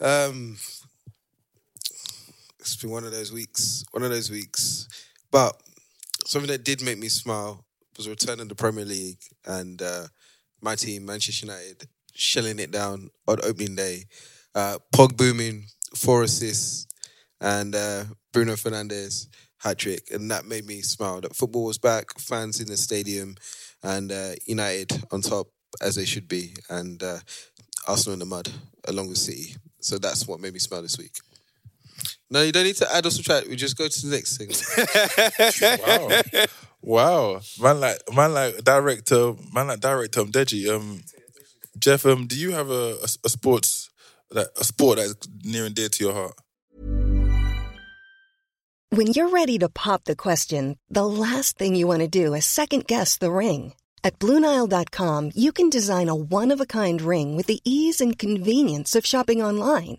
um, 0.00 0.58
it's 2.74 2.82
been 2.82 2.90
one 2.90 3.04
of 3.04 3.12
those 3.12 3.32
weeks. 3.32 3.84
One 3.92 4.02
of 4.02 4.10
those 4.10 4.30
weeks. 4.30 4.88
But 5.30 5.62
something 6.26 6.50
that 6.50 6.64
did 6.64 6.82
make 6.82 6.98
me 6.98 7.08
smile 7.08 7.64
was 7.96 8.08
a 8.08 8.10
return 8.10 8.40
in 8.40 8.48
the 8.48 8.56
Premier 8.56 8.84
League 8.84 9.20
and 9.46 9.80
uh, 9.80 10.08
my 10.60 10.74
team, 10.74 11.06
Manchester 11.06 11.46
United, 11.46 11.86
shelling 12.14 12.58
it 12.58 12.72
down 12.72 13.10
on 13.28 13.38
opening 13.44 13.76
day. 13.76 14.06
Uh, 14.56 14.78
Pog 14.92 15.16
booming, 15.16 15.66
four 15.94 16.24
assists, 16.24 16.88
and 17.40 17.76
uh, 17.76 18.04
Bruno 18.32 18.54
Fernandes 18.54 19.28
hat 19.58 19.78
trick, 19.78 20.10
and 20.10 20.28
that 20.32 20.44
made 20.44 20.66
me 20.66 20.80
smile. 20.80 21.20
That 21.20 21.36
football 21.36 21.64
was 21.64 21.78
back, 21.78 22.18
fans 22.18 22.60
in 22.60 22.66
the 22.66 22.76
stadium, 22.76 23.36
and 23.84 24.10
uh, 24.10 24.32
United 24.46 25.04
on 25.12 25.20
top 25.20 25.46
as 25.80 25.94
they 25.94 26.04
should 26.04 26.26
be, 26.26 26.54
and 26.68 27.00
uh, 27.02 27.18
Arsenal 27.86 28.14
in 28.14 28.18
the 28.18 28.26
mud 28.26 28.50
along 28.88 29.08
with 29.08 29.18
City. 29.18 29.54
So 29.80 29.98
that's 29.98 30.26
what 30.26 30.40
made 30.40 30.52
me 30.52 30.58
smile 30.58 30.82
this 30.82 30.98
week. 30.98 31.18
No, 32.30 32.42
you 32.42 32.52
don't 32.52 32.64
need 32.64 32.76
to 32.76 32.94
add 32.94 33.06
or 33.06 33.10
subtract. 33.10 33.48
We 33.48 33.56
just 33.56 33.76
go 33.76 33.86
to 33.88 34.06
the 34.06 34.14
next 34.14 34.38
thing. 34.38 34.50
Wow. 36.86 37.34
Wow. 37.34 37.40
Man 37.60 37.80
like 37.80 37.98
man 38.14 38.34
like 38.34 38.62
director 38.62 39.32
man 39.54 39.68
like 39.68 39.80
director 39.80 40.20
um 40.20 40.30
Deji. 40.30 40.68
Um 40.68 41.02
Jeff, 41.78 42.06
um, 42.06 42.26
do 42.26 42.38
you 42.38 42.52
have 42.52 42.70
a, 42.70 42.96
a, 43.00 43.08
a 43.24 43.28
sports 43.28 43.90
that 44.30 44.48
a 44.58 44.64
sport 44.64 44.98
that's 44.98 45.28
near 45.42 45.66
and 45.66 45.74
dear 45.74 45.88
to 45.88 46.04
your 46.04 46.12
heart? 46.12 46.34
When 48.90 49.08
you're 49.08 49.30
ready 49.30 49.58
to 49.58 49.68
pop 49.68 50.04
the 50.04 50.14
question, 50.14 50.78
the 50.88 51.04
last 51.04 51.58
thing 51.58 51.74
you 51.74 51.88
want 51.88 52.00
to 52.00 52.08
do 52.08 52.32
is 52.34 52.46
second 52.46 52.86
guess 52.86 53.16
the 53.18 53.32
ring. 53.32 53.74
At 54.04 54.18
Bluenile.com, 54.18 55.32
you 55.34 55.50
can 55.50 55.70
design 55.70 56.08
a 56.08 56.14
one 56.14 56.52
of 56.52 56.60
a 56.60 56.66
kind 56.66 57.00
ring 57.02 57.36
with 57.36 57.46
the 57.46 57.60
ease 57.64 58.00
and 58.00 58.18
convenience 58.18 58.94
of 58.94 59.06
shopping 59.06 59.42
online. 59.42 59.98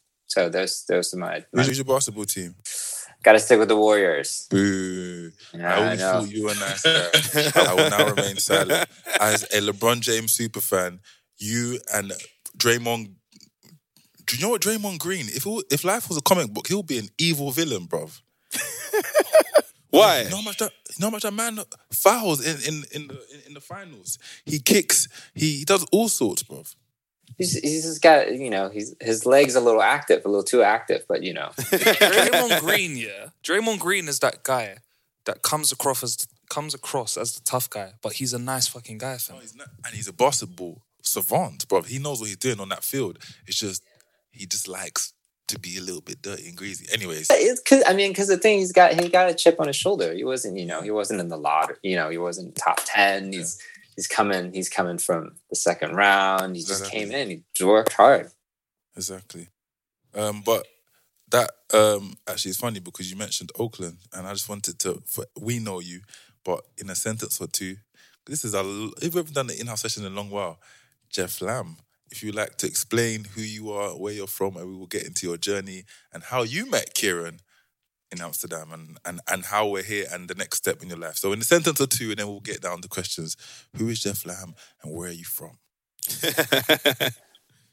Skateboarding, 0.31 0.43
so 0.43 0.49
those 0.49 0.85
those 0.87 1.13
are 1.13 1.17
my. 1.17 1.45
my 1.53 1.63
Who's 1.63 1.77
your 1.77 1.85
basketball 1.85 2.25
team? 2.25 2.55
Got 3.23 3.33
to 3.33 3.39
stick 3.39 3.59
with 3.59 3.67
the 3.67 3.75
Warriors. 3.77 4.47
Boo. 4.49 5.31
Yeah, 5.53 5.75
I 5.75 5.77
I 5.77 5.83
always 5.83 5.99
know. 5.99 6.11
thought 6.21 6.31
you 6.31 6.43
were 6.45 6.51
a 6.51 6.55
nice 6.55 6.81
guy. 6.81 7.51
I 7.69 7.73
will 7.75 7.89
now 7.89 8.09
remain 8.09 8.37
silent. 8.37 8.89
As 9.19 9.43
a 9.43 9.61
LeBron 9.61 10.01
James 10.01 10.31
super 10.31 10.61
fan, 10.61 10.99
you 11.37 11.79
and 11.93 12.13
Draymond. 12.57 13.11
Do 14.25 14.35
you 14.35 14.41
know 14.41 14.49
what 14.49 14.61
Draymond 14.61 14.99
Green? 14.99 15.27
If 15.27 15.45
it, 15.45 15.65
if 15.71 15.83
life 15.83 16.07
was 16.07 16.17
a 16.17 16.21
comic 16.21 16.51
book, 16.53 16.67
he'll 16.67 16.83
be 16.83 16.97
an 16.97 17.09
evil 17.19 17.51
villain, 17.51 17.85
bruv. 17.87 18.21
Why? 19.91 20.21
You 20.21 20.29
know 20.29 20.37
how 20.37 20.41
much 20.43 20.57
that 20.57 20.71
you 20.89 20.95
know 20.99 21.07
how 21.07 21.11
much 21.11 21.23
that 21.23 21.33
man 21.33 21.59
fouls 21.93 22.45
in 22.45 22.57
in 22.73 22.83
in 22.91 23.07
the 23.07 23.13
in, 23.33 23.41
in 23.47 23.53
the 23.53 23.61
finals. 23.61 24.17
He 24.45 24.59
kicks. 24.59 25.07
He, 25.35 25.57
he 25.59 25.65
does 25.65 25.85
all 25.91 26.07
sorts, 26.07 26.43
bruv. 26.43 26.73
He's, 27.37 27.53
he's 27.57 27.83
just 27.83 28.01
got 28.01 28.33
you 28.35 28.49
know 28.49 28.69
he's 28.69 28.95
his 28.99 29.25
legs 29.25 29.55
a 29.55 29.61
little 29.61 29.81
active, 29.81 30.25
a 30.25 30.27
little 30.27 30.43
too 30.43 30.61
active, 30.63 31.03
but 31.07 31.23
you 31.23 31.33
know. 31.33 31.49
Draymond 31.57 32.59
Green, 32.59 32.97
yeah. 32.97 33.29
Draymond 33.43 33.79
Green 33.79 34.07
is 34.07 34.19
that 34.19 34.43
guy 34.43 34.77
that 35.25 35.41
comes 35.41 35.71
across 35.71 36.03
as 36.03 36.27
comes 36.49 36.73
across 36.73 37.17
as 37.17 37.33
the 37.35 37.41
tough 37.41 37.69
guy, 37.69 37.93
but 38.01 38.13
he's 38.13 38.33
a 38.33 38.39
nice 38.39 38.67
fucking 38.67 38.97
guy, 38.97 39.17
fam. 39.17 39.37
No, 39.37 39.41
he's 39.41 39.55
not, 39.55 39.67
and 39.85 39.95
he's 39.95 40.07
a 40.07 40.13
basketball. 40.13 40.81
savant, 41.01 41.67
bro. 41.67 41.81
He 41.81 41.97
knows 41.99 42.19
what 42.19 42.27
he's 42.27 42.37
doing 42.37 42.59
on 42.59 42.69
that 42.69 42.83
field. 42.83 43.17
It's 43.47 43.57
just 43.59 43.83
he 44.31 44.45
just 44.45 44.67
likes 44.67 45.13
to 45.47 45.59
be 45.59 45.77
a 45.77 45.81
little 45.81 46.01
bit 46.01 46.21
dirty 46.21 46.47
and 46.47 46.55
greasy. 46.55 46.85
Anyways, 46.93 47.27
It's 47.31 47.61
cause 47.61 47.83
I 47.85 47.93
mean, 47.93 48.11
because 48.11 48.27
the 48.27 48.37
thing 48.37 48.59
he's 48.59 48.71
got 48.71 48.99
he 48.99 49.09
got 49.09 49.29
a 49.29 49.33
chip 49.33 49.59
on 49.59 49.67
his 49.67 49.75
shoulder. 49.75 50.13
He 50.13 50.23
wasn't, 50.23 50.57
you 50.57 50.65
know, 50.65 50.81
he 50.81 50.91
wasn't 50.91 51.19
in 51.19 51.27
the 51.29 51.37
lot. 51.37 51.71
You 51.83 51.95
know, 51.95 52.09
he 52.09 52.17
wasn't 52.17 52.55
top 52.55 52.79
ten. 52.85 53.33
He's 53.33 53.59
he's 53.95 54.07
coming. 54.07 54.53
He's 54.53 54.69
coming 54.69 54.97
from 54.97 55.35
the 55.49 55.55
second 55.55 55.95
round. 55.95 56.55
He 56.55 56.61
just 56.61 56.81
Exactly. 56.81 56.99
came 56.99 57.11
in. 57.11 57.43
He 57.53 57.63
worked 57.63 57.93
hard. 57.93 58.31
Exactly. 58.95 59.47
Um, 60.13 60.41
but 60.45 60.65
that 61.29 61.51
um, 61.73 62.17
actually 62.27 62.51
is 62.51 62.57
funny 62.57 62.79
because 62.79 63.09
you 63.09 63.17
mentioned 63.17 63.51
Oakland, 63.57 63.97
and 64.13 64.27
I 64.27 64.33
just 64.33 64.49
wanted 64.49 64.79
to. 64.79 65.01
For, 65.05 65.25
we 65.39 65.59
know 65.59 65.79
you, 65.79 66.01
but 66.43 66.65
in 66.77 66.89
a 66.89 66.95
sentence 66.95 67.39
or 67.39 67.47
two, 67.47 67.77
this 68.25 68.43
is 68.43 68.53
a. 68.53 68.59
If 69.01 69.13
we 69.13 69.19
haven't 69.19 69.35
done 69.35 69.47
the 69.47 69.59
in-house 69.59 69.81
session 69.81 70.05
in 70.05 70.11
a 70.11 70.15
long 70.15 70.29
while, 70.29 70.59
Jeff 71.09 71.41
Lam. 71.41 71.77
If 72.09 72.21
you 72.23 72.33
like 72.33 72.57
to 72.57 72.67
explain 72.67 73.23
who 73.23 73.41
you 73.41 73.71
are, 73.71 73.91
where 73.91 74.11
you're 74.13 74.27
from, 74.27 74.57
and 74.57 74.67
we 74.67 74.75
will 74.75 74.85
get 74.85 75.05
into 75.05 75.25
your 75.25 75.37
journey 75.37 75.85
and 76.11 76.23
how 76.23 76.43
you 76.43 76.69
met 76.69 76.93
Kieran 76.93 77.39
in 78.11 78.21
Amsterdam, 78.21 78.71
and 78.71 78.97
and 79.05 79.21
and 79.31 79.45
how 79.45 79.67
we're 79.67 79.83
here 79.83 80.05
and 80.11 80.27
the 80.27 80.35
next 80.35 80.57
step 80.57 80.81
in 80.81 80.89
your 80.89 80.97
life. 80.97 81.17
So 81.17 81.31
in 81.31 81.39
a 81.39 81.43
sentence 81.43 81.79
or 81.79 81.87
two, 81.87 82.09
and 82.11 82.19
then 82.19 82.27
we'll 82.27 82.39
get 82.39 82.61
down 82.61 82.81
to 82.81 82.87
questions. 82.87 83.37
Who 83.77 83.89
is 83.89 84.01
Jeff 84.01 84.25
Lam, 84.25 84.55
and 84.83 84.95
where 84.95 85.09
are 85.09 85.13
you 85.13 85.25
from? 85.25 85.57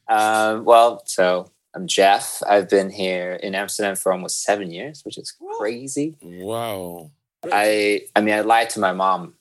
Um, 0.08 0.64
well, 0.64 1.02
so 1.04 1.50
I'm 1.74 1.86
Jeff. 1.86 2.42
I've 2.48 2.68
been 2.68 2.90
here 2.90 3.34
in 3.34 3.54
Amsterdam 3.54 3.94
for 3.94 4.12
almost 4.12 4.42
seven 4.42 4.70
years, 4.70 5.04
which 5.04 5.18
is 5.18 5.32
crazy. 5.58 6.16
Wow. 6.22 7.10
I 7.52 8.02
I 8.16 8.20
mean, 8.20 8.34
I 8.34 8.40
lied 8.40 8.70
to 8.70 8.80
my 8.80 8.92
mom 8.92 9.34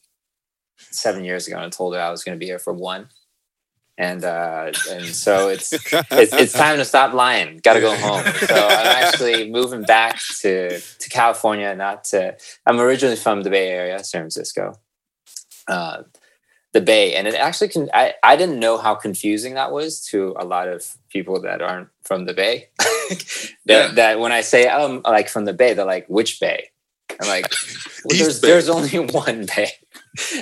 seven 0.77 1.23
years 1.23 1.47
ago 1.47 1.57
and 1.57 1.71
told 1.71 1.95
her 1.95 2.01
I 2.01 2.11
was 2.11 2.23
going 2.23 2.35
to 2.35 2.39
be 2.39 2.45
here 2.45 2.59
for 2.59 2.73
one, 2.73 3.09
and 3.97 4.23
uh, 4.23 4.71
and 4.91 5.05
so 5.05 5.49
it's 5.53 5.73
it's, 5.73 6.33
it's 6.33 6.53
time 6.53 6.77
to 6.77 6.85
stop 6.85 7.13
lying. 7.13 7.59
Got 7.63 7.73
to 7.73 7.81
go 7.81 7.95
home. 7.95 8.23
So 8.23 8.55
I'm 8.55 9.03
actually 9.03 9.49
moving 9.49 9.83
back 9.83 10.19
to 10.41 10.79
to 10.79 11.09
California. 11.09 11.75
Not 11.75 12.03
to. 12.05 12.37
I'm 12.65 12.79
originally 12.79 13.15
from 13.15 13.43
the 13.43 13.49
Bay 13.49 13.69
Area, 13.69 14.03
San 14.03 14.21
Francisco. 14.21 14.73
Uh, 15.67 16.03
the 16.73 16.81
Bay, 16.81 17.15
and 17.15 17.27
it 17.27 17.35
actually 17.35 17.69
can. 17.69 17.89
I 17.93 18.13
I 18.23 18.35
didn't 18.35 18.59
know 18.59 18.77
how 18.77 18.93
confusing 18.93 19.55
that 19.55 19.71
was 19.71 20.01
to 20.07 20.35
a 20.37 20.45
lot 20.45 20.67
of 20.67 20.97
people 21.09 21.41
that 21.41 21.61
aren't 21.61 21.89
from 22.03 22.25
the 22.25 22.33
Bay. 22.33 22.69
that, 23.65 23.95
that 23.95 24.19
when 24.19 24.31
I 24.31 24.41
say 24.41 24.67
I'm 24.67 25.01
like 25.01 25.29
from 25.29 25.45
the 25.45 25.53
Bay, 25.53 25.73
they're 25.73 25.85
like, 25.85 26.05
which 26.07 26.39
Bay? 26.39 26.69
I'm 27.21 27.27
like, 27.27 27.45
well, 28.05 28.17
there's 28.17 28.41
there's 28.41 28.69
only 28.69 28.99
one 29.13 29.45
Bay. 29.45 29.71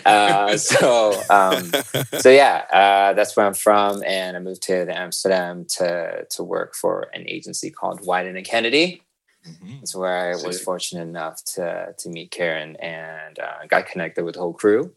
Uh, 0.06 0.58
so 0.58 1.21
um, 1.30 1.71
so 2.19 2.30
yeah, 2.30 2.65
uh, 2.71 3.13
that's 3.13 3.36
where 3.36 3.45
I'm 3.45 3.54
from, 3.54 4.04
and 4.06 4.38
I 4.38 4.39
moved 4.39 4.63
to 4.63 4.88
Amsterdam 4.95 5.65
to 5.78 6.25
to 6.30 6.43
work 6.43 6.75
for 6.75 7.08
an 7.13 7.28
agency 7.28 7.71
called 7.71 8.01
Wieden 8.01 8.38
and 8.38 8.45
Kennedy. 8.45 9.01
It's 9.82 9.95
where 9.95 10.32
I 10.32 10.47
was 10.47 10.60
fortunate 10.60 11.04
enough 11.04 11.43
to 11.56 11.93
to 11.95 12.10
meet 12.10 12.32
Kieran 12.32 12.75
and 12.78 13.38
uh, 13.38 13.67
got 13.67 13.86
connected 13.86 14.25
with 14.25 14.36
the 14.36 14.41
whole 14.41 14.54
crew. 14.54 14.93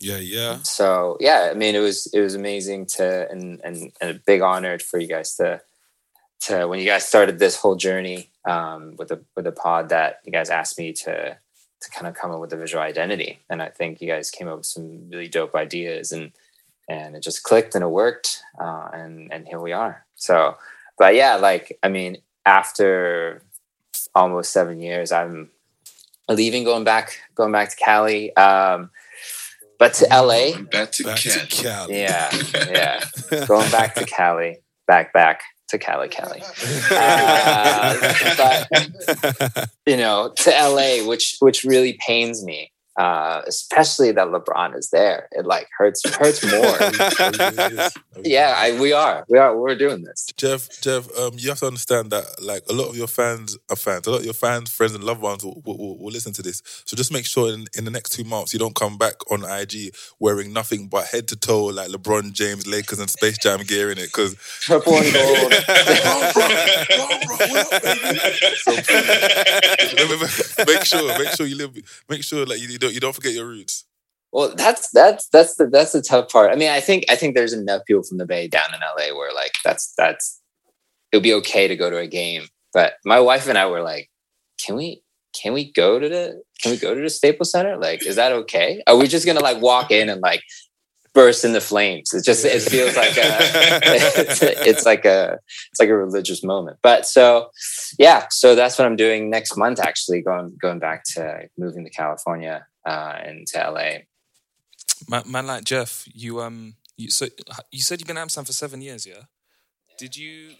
Yeah, 0.00 0.18
yeah. 0.18 0.58
So 0.62 1.16
yeah, 1.20 1.50
I 1.50 1.54
mean 1.54 1.74
it 1.74 1.80
was 1.80 2.06
it 2.12 2.20
was 2.20 2.34
amazing 2.34 2.86
to 2.96 3.30
and 3.30 3.60
and, 3.62 3.92
and 4.00 4.10
a 4.10 4.20
big 4.26 4.42
honor 4.42 4.78
for 4.78 4.98
you 4.98 5.06
guys 5.06 5.36
to 5.36 5.60
to 6.40 6.66
when 6.66 6.80
you 6.80 6.86
guys 6.86 7.06
started 7.06 7.38
this 7.38 7.56
whole 7.56 7.76
journey 7.76 8.30
um, 8.46 8.94
with 8.96 9.10
a 9.10 9.20
with 9.34 9.44
the 9.44 9.52
pod 9.52 9.88
that 9.90 10.20
you 10.24 10.32
guys 10.32 10.50
asked 10.50 10.78
me 10.78 10.92
to 10.92 11.36
to 11.78 11.90
kind 11.90 12.06
of 12.06 12.14
come 12.14 12.30
up 12.30 12.40
with 12.40 12.52
a 12.52 12.56
visual 12.56 12.82
identity, 12.82 13.40
and 13.50 13.60
I 13.60 13.68
think 13.68 14.00
you 14.00 14.08
guys 14.08 14.30
came 14.30 14.48
up 14.48 14.58
with 14.58 14.66
some 14.66 15.10
really 15.10 15.28
dope 15.28 15.54
ideas 15.54 16.12
and 16.12 16.32
and 16.88 17.16
it 17.16 17.22
just 17.22 17.42
clicked 17.42 17.74
and 17.74 17.82
it 17.82 17.88
worked, 17.88 18.42
uh, 18.58 18.88
and 18.92 19.32
and 19.32 19.46
here 19.46 19.60
we 19.60 19.72
are. 19.72 20.06
So, 20.14 20.56
but 20.96 21.14
yeah, 21.14 21.34
like 21.34 21.78
I 21.82 21.88
mean, 21.88 22.18
after 22.46 23.42
almost 24.14 24.52
seven 24.52 24.80
years, 24.80 25.10
I'm 25.10 25.50
leaving, 26.28 26.64
going 26.64 26.84
back, 26.84 27.20
going 27.34 27.52
back 27.52 27.70
to 27.70 27.76
Cali. 27.76 28.34
Um, 28.36 28.90
but 29.78 29.92
to 29.94 30.06
LA, 30.06 30.58
Back 30.70 30.92
to 30.92 31.04
Back 31.04 31.18
to 31.18 31.46
Cali. 31.48 31.48
Cali. 31.48 31.98
yeah, 32.00 32.30
yeah, 32.70 33.04
going 33.46 33.70
back 33.70 33.94
to 33.96 34.06
Cali, 34.06 34.58
back 34.86 35.12
back 35.12 35.42
to 35.68 35.78
Cali, 35.78 36.08
Cali. 36.08 36.42
Uh, 36.90 38.14
but 38.36 39.68
you 39.86 39.96
know, 39.96 40.32
to 40.36 40.50
LA, 40.50 41.06
which 41.06 41.36
which 41.40 41.64
really 41.64 41.98
pains 42.06 42.44
me, 42.44 42.72
uh, 42.98 43.42
especially 43.46 44.12
that 44.12 44.28
LeBron 44.28 44.76
is 44.76 44.90
there. 44.90 45.28
It 45.32 45.44
like 45.46 45.68
hurts 45.76 46.02
hurts 46.16 46.42
more. 46.50 48.22
yeah, 48.24 48.54
I, 48.56 48.78
we 48.80 48.92
are, 48.92 49.24
we 49.28 49.38
are, 49.38 49.56
we're 49.56 49.74
doing 49.76 50.02
this. 50.02 50.26
Jeff, 50.36 50.68
Jeff, 50.80 51.06
um, 51.18 51.32
you 51.36 51.48
have 51.50 51.58
to 51.60 51.66
understand 51.66 52.10
that 52.12 52.42
like 52.42 52.62
a 52.68 52.72
lot 52.72 52.88
of 52.88 52.96
your 52.96 53.06
fans 53.06 53.58
are 53.70 53.76
fans. 53.76 54.06
A 54.06 54.10
lot 54.10 54.20
of 54.20 54.24
your 54.24 54.34
fans, 54.34 54.70
friends, 54.70 54.94
and 54.94 55.04
loved 55.04 55.20
ones 55.20 55.44
will, 55.44 55.62
will, 55.64 55.98
will- 55.98 56.06
listen 56.16 56.32
to 56.32 56.40
this. 56.42 56.62
So 56.86 56.96
just 56.96 57.12
make 57.12 57.26
sure 57.26 57.52
in, 57.52 57.66
in 57.76 57.84
the 57.84 57.90
next 57.90 58.10
two 58.10 58.24
months 58.24 58.52
you 58.54 58.58
don't 58.58 58.74
come 58.74 58.96
back 58.96 59.14
on 59.30 59.44
IG 59.44 59.94
wearing 60.18 60.52
nothing 60.52 60.88
but 60.88 61.06
head 61.06 61.28
to 61.28 61.36
toe 61.36 61.64
like 61.66 61.88
LeBron 61.90 62.32
James, 62.32 62.66
Lakers, 62.66 63.00
and 63.00 63.10
Space 63.10 63.36
Jam 63.36 63.60
gear 63.64 63.90
in 63.90 63.98
it. 63.98 64.06
Because 64.06 64.34
Purple 64.66 64.94
and 64.94 65.12
gold. 65.12 65.52
make 70.66 70.84
sure, 70.84 71.18
make 71.18 71.28
sure 71.36 71.46
you 71.46 71.56
live, 71.56 72.04
make 72.08 72.22
sure 72.22 72.46
like 72.46 72.60
you, 72.60 72.68
you 72.68 72.78
don't 72.78 72.85
you 72.88 73.00
don't 73.00 73.14
forget 73.14 73.32
your 73.32 73.46
roots. 73.46 73.84
Well, 74.32 74.54
that's 74.54 74.90
that's 74.90 75.28
that's 75.28 75.54
the 75.56 75.66
that's 75.66 75.92
the 75.92 76.02
tough 76.02 76.28
part. 76.28 76.52
I 76.52 76.56
mean, 76.56 76.70
I 76.70 76.80
think 76.80 77.04
I 77.08 77.16
think 77.16 77.34
there's 77.34 77.52
enough 77.52 77.82
people 77.86 78.02
from 78.02 78.18
the 78.18 78.26
Bay 78.26 78.48
down 78.48 78.74
in 78.74 78.80
LA 78.80 79.16
where 79.16 79.32
like 79.32 79.52
that's 79.64 79.94
that's 79.96 80.40
it'll 81.10 81.22
be 81.22 81.34
okay 81.34 81.68
to 81.68 81.76
go 81.76 81.88
to 81.90 81.98
a 81.98 82.06
game. 82.06 82.48
But 82.74 82.94
my 83.04 83.20
wife 83.20 83.48
and 83.48 83.56
I 83.56 83.66
were 83.66 83.82
like, 83.82 84.10
can 84.60 84.76
we 84.76 85.02
can 85.40 85.52
we 85.52 85.72
go 85.72 85.98
to 85.98 86.08
the 86.08 86.42
can 86.60 86.72
we 86.72 86.76
go 86.76 86.94
to 86.94 87.00
the 87.00 87.10
Staples 87.10 87.52
Center? 87.52 87.76
Like, 87.76 88.04
is 88.04 88.16
that 88.16 88.32
okay? 88.32 88.82
Are 88.86 88.96
we 88.96 89.08
just 89.08 89.26
gonna 89.26 89.40
like 89.40 89.60
walk 89.60 89.90
in 89.90 90.08
and 90.08 90.20
like 90.20 90.42
burst 91.14 91.44
into 91.44 91.60
flames? 91.60 92.12
It 92.12 92.24
just 92.24 92.44
it 92.44 92.60
feels 92.60 92.96
like 92.96 93.16
a 93.16 93.38
it's, 94.18 94.42
it's 94.42 94.84
like 94.84 95.04
a 95.04 95.38
it's 95.72 95.80
like 95.80 95.88
a 95.88 95.96
religious 95.96 96.42
moment. 96.42 96.78
But 96.82 97.06
so 97.06 97.48
yeah, 97.98 98.26
so 98.30 98.54
that's 98.54 98.78
what 98.78 98.86
I'm 98.86 98.96
doing 98.96 99.30
next 99.30 99.56
month. 99.56 99.80
Actually, 99.80 100.22
going 100.22 100.56
going 100.60 100.78
back 100.78 101.04
to 101.14 101.48
moving 101.56 101.84
to 101.84 101.90
California 101.90 102.66
uh, 102.86 103.18
and 103.24 103.46
to 103.48 103.58
LA. 103.58 103.90
Man, 105.08 105.24
man 105.26 105.46
like 105.46 105.64
Jeff, 105.64 106.08
you 106.12 106.40
um, 106.40 106.76
you 106.96 107.10
so 107.10 107.26
you 107.72 107.80
said 107.82 108.00
you've 108.00 108.06
been 108.08 108.16
in 108.16 108.22
Amsterdam 108.22 108.46
for 108.46 108.52
seven 108.52 108.80
years, 108.80 109.06
yeah? 109.06 109.24
Did 109.98 110.16
you 110.16 110.52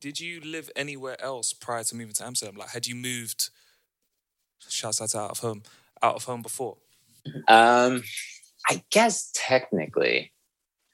did 0.00 0.20
you 0.20 0.40
live 0.40 0.70
anywhere 0.76 1.20
else 1.22 1.52
prior 1.52 1.84
to 1.84 1.96
moving 1.96 2.14
to 2.14 2.24
Amsterdam? 2.26 2.56
Like, 2.56 2.70
had 2.70 2.86
you 2.86 2.94
moved? 2.94 3.50
Shouts 4.68 5.00
out 5.02 5.10
to 5.10 5.18
out 5.20 5.30
of 5.32 5.38
home, 5.40 5.62
out 6.02 6.16
of 6.16 6.24
home 6.24 6.42
before. 6.42 6.76
Um, 7.48 8.02
I 8.68 8.82
guess 8.90 9.30
technically. 9.34 10.32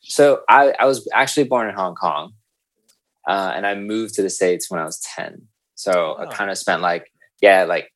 So 0.03 0.43
I, 0.49 0.75
I 0.79 0.87
was 0.87 1.09
actually 1.15 1.45
born 1.45 1.69
in 1.69 1.75
Hong 1.75 1.95
Kong, 1.95 2.35
uh, 3.29 3.53
and 3.55 3.67
I 3.67 3.75
moved 3.77 4.15
to 4.15 4.23
the 4.23 4.31
states 4.31 4.71
when 4.71 4.81
I 4.81 4.85
was 4.85 5.01
ten. 5.01 5.49
So 5.75 6.17
I 6.19 6.27
Oh. 6.27 6.31
kind 6.31 6.51
of 6.51 6.59
spent 6.59 6.83
like 6.83 7.13
yeah, 7.41 7.65
like 7.65 7.93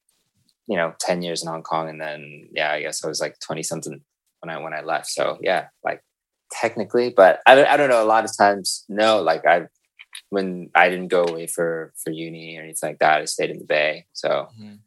you 0.67 0.77
know, 0.77 0.95
ten 0.99 1.23
years 1.23 1.43
in 1.43 1.49
Hong 1.49 1.63
Kong, 1.63 1.89
and 1.89 2.01
then 2.01 2.49
yeah, 2.53 2.73
I 2.73 2.81
guess 2.83 3.05
I 3.05 3.09
was 3.09 3.21
like 3.21 3.39
twenty 3.41 3.63
something 3.63 4.01
when 4.41 4.51
I 4.55 4.59
when 4.61 4.73
I 4.75 4.81
left. 4.83 5.09
So 5.09 5.39
yeah, 5.41 5.69
like 5.85 6.03
technically, 6.53 7.11
but 7.11 7.41
I 7.47 7.55
don't 7.55 7.69
I 7.69 7.77
don't 7.77 7.89
know. 7.91 8.03
A 8.03 8.07
lot 8.07 8.25
of 8.25 8.37
times, 8.37 8.85
no, 8.89 9.21
like 9.23 9.47
I 9.47 9.67
when 10.31 10.71
I 10.75 10.89
didn't 10.89 11.09
go 11.09 11.25
away 11.25 11.47
for 11.47 11.93
for 12.03 12.11
uni 12.11 12.57
or 12.59 12.63
anything 12.63 12.91
like 12.91 12.99
that, 13.01 13.21
I 13.21 13.25
stayed 13.27 13.51
in 13.51 13.59
the 13.59 13.65
Bay. 13.65 14.07
So. 14.13 14.49
Mhm. 14.61 14.79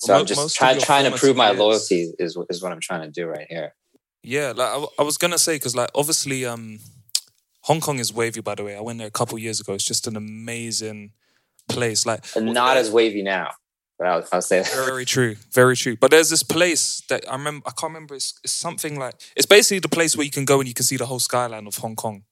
So 0.00 0.12
Well, 0.12 0.20
I'm 0.20 0.26
just 0.26 0.40
of 0.62 0.84
trying 0.84 1.10
to 1.10 1.18
prove 1.18 1.34
my 1.36 1.48
years- 1.48 1.58
loyalty 1.58 2.12
is 2.20 2.38
is 2.48 2.62
what 2.62 2.70
I'm 2.70 2.78
trying 2.80 3.02
to 3.02 3.10
do 3.10 3.26
right 3.26 3.46
here. 3.50 3.74
Yeah, 4.22 4.52
like 4.54 4.68
I, 4.68 4.86
I 5.00 5.02
was 5.02 5.18
gonna 5.18 5.38
say 5.38 5.56
because 5.56 5.74
like 5.74 5.90
obviously 5.92 6.46
um, 6.46 6.78
Hong 7.62 7.80
Kong 7.80 7.98
is 7.98 8.12
wavy. 8.12 8.40
By 8.40 8.54
the 8.54 8.62
way, 8.62 8.76
I 8.76 8.80
went 8.80 8.98
there 8.98 9.08
a 9.08 9.10
couple 9.10 9.36
years 9.40 9.58
ago. 9.60 9.72
It's 9.74 9.82
just 9.84 10.06
an 10.06 10.14
amazing 10.16 11.12
place. 11.68 12.06
Like 12.06 12.22
not 12.36 12.76
as 12.76 12.92
wavy 12.92 13.22
now, 13.22 13.50
but 13.98 14.06
I'll, 14.06 14.24
I'll 14.32 14.42
say 14.42 14.60
that. 14.60 14.72
Very 14.86 15.04
true, 15.04 15.36
very 15.52 15.76
true. 15.76 15.96
But 15.96 16.10
there's 16.10 16.30
this 16.30 16.42
place 16.42 17.02
that 17.08 17.28
I 17.28 17.32
remember. 17.36 17.64
I 17.66 17.70
can't 17.70 17.92
remember. 17.92 18.14
It's, 18.14 18.38
it's 18.44 18.52
something 18.52 18.98
like 18.98 19.14
it's 19.36 19.46
basically 19.46 19.80
the 19.80 19.88
place 19.88 20.16
where 20.16 20.24
you 20.24 20.30
can 20.30 20.44
go 20.44 20.60
and 20.60 20.68
you 20.68 20.74
can 20.74 20.84
see 20.84 20.96
the 20.96 21.06
whole 21.06 21.18
skyline 21.20 21.66
of 21.66 21.76
Hong 21.76 21.96
Kong. 21.96 22.22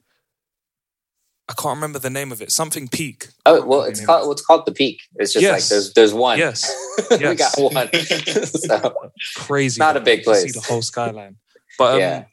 I 1.48 1.52
can't 1.52 1.76
remember 1.76 2.00
the 2.00 2.10
name 2.10 2.32
of 2.32 2.42
it. 2.42 2.50
Something 2.50 2.88
Peak. 2.88 3.28
Oh 3.46 3.64
well, 3.64 3.82
it's 3.82 4.04
called 4.04 4.22
well, 4.22 4.32
it's 4.32 4.44
called 4.44 4.66
the 4.66 4.72
Peak. 4.72 5.00
It's 5.16 5.32
just 5.32 5.46
like 5.46 5.64
there's 5.64 5.92
there's 5.94 6.12
one. 6.12 6.38
Yes, 6.38 6.72
we 7.10 7.18
got 7.36 7.52
one. 7.56 7.88
so, 8.44 8.94
Crazy. 9.36 9.78
Not 9.78 9.96
a 9.96 10.00
big 10.00 10.20
You 10.26 10.34
See 10.34 10.40
place. 10.42 10.54
the 10.54 10.60
whole 10.60 10.82
skyline. 10.82 11.36
But 11.78 11.94
um, 11.94 12.00
Yeah. 12.00 12.24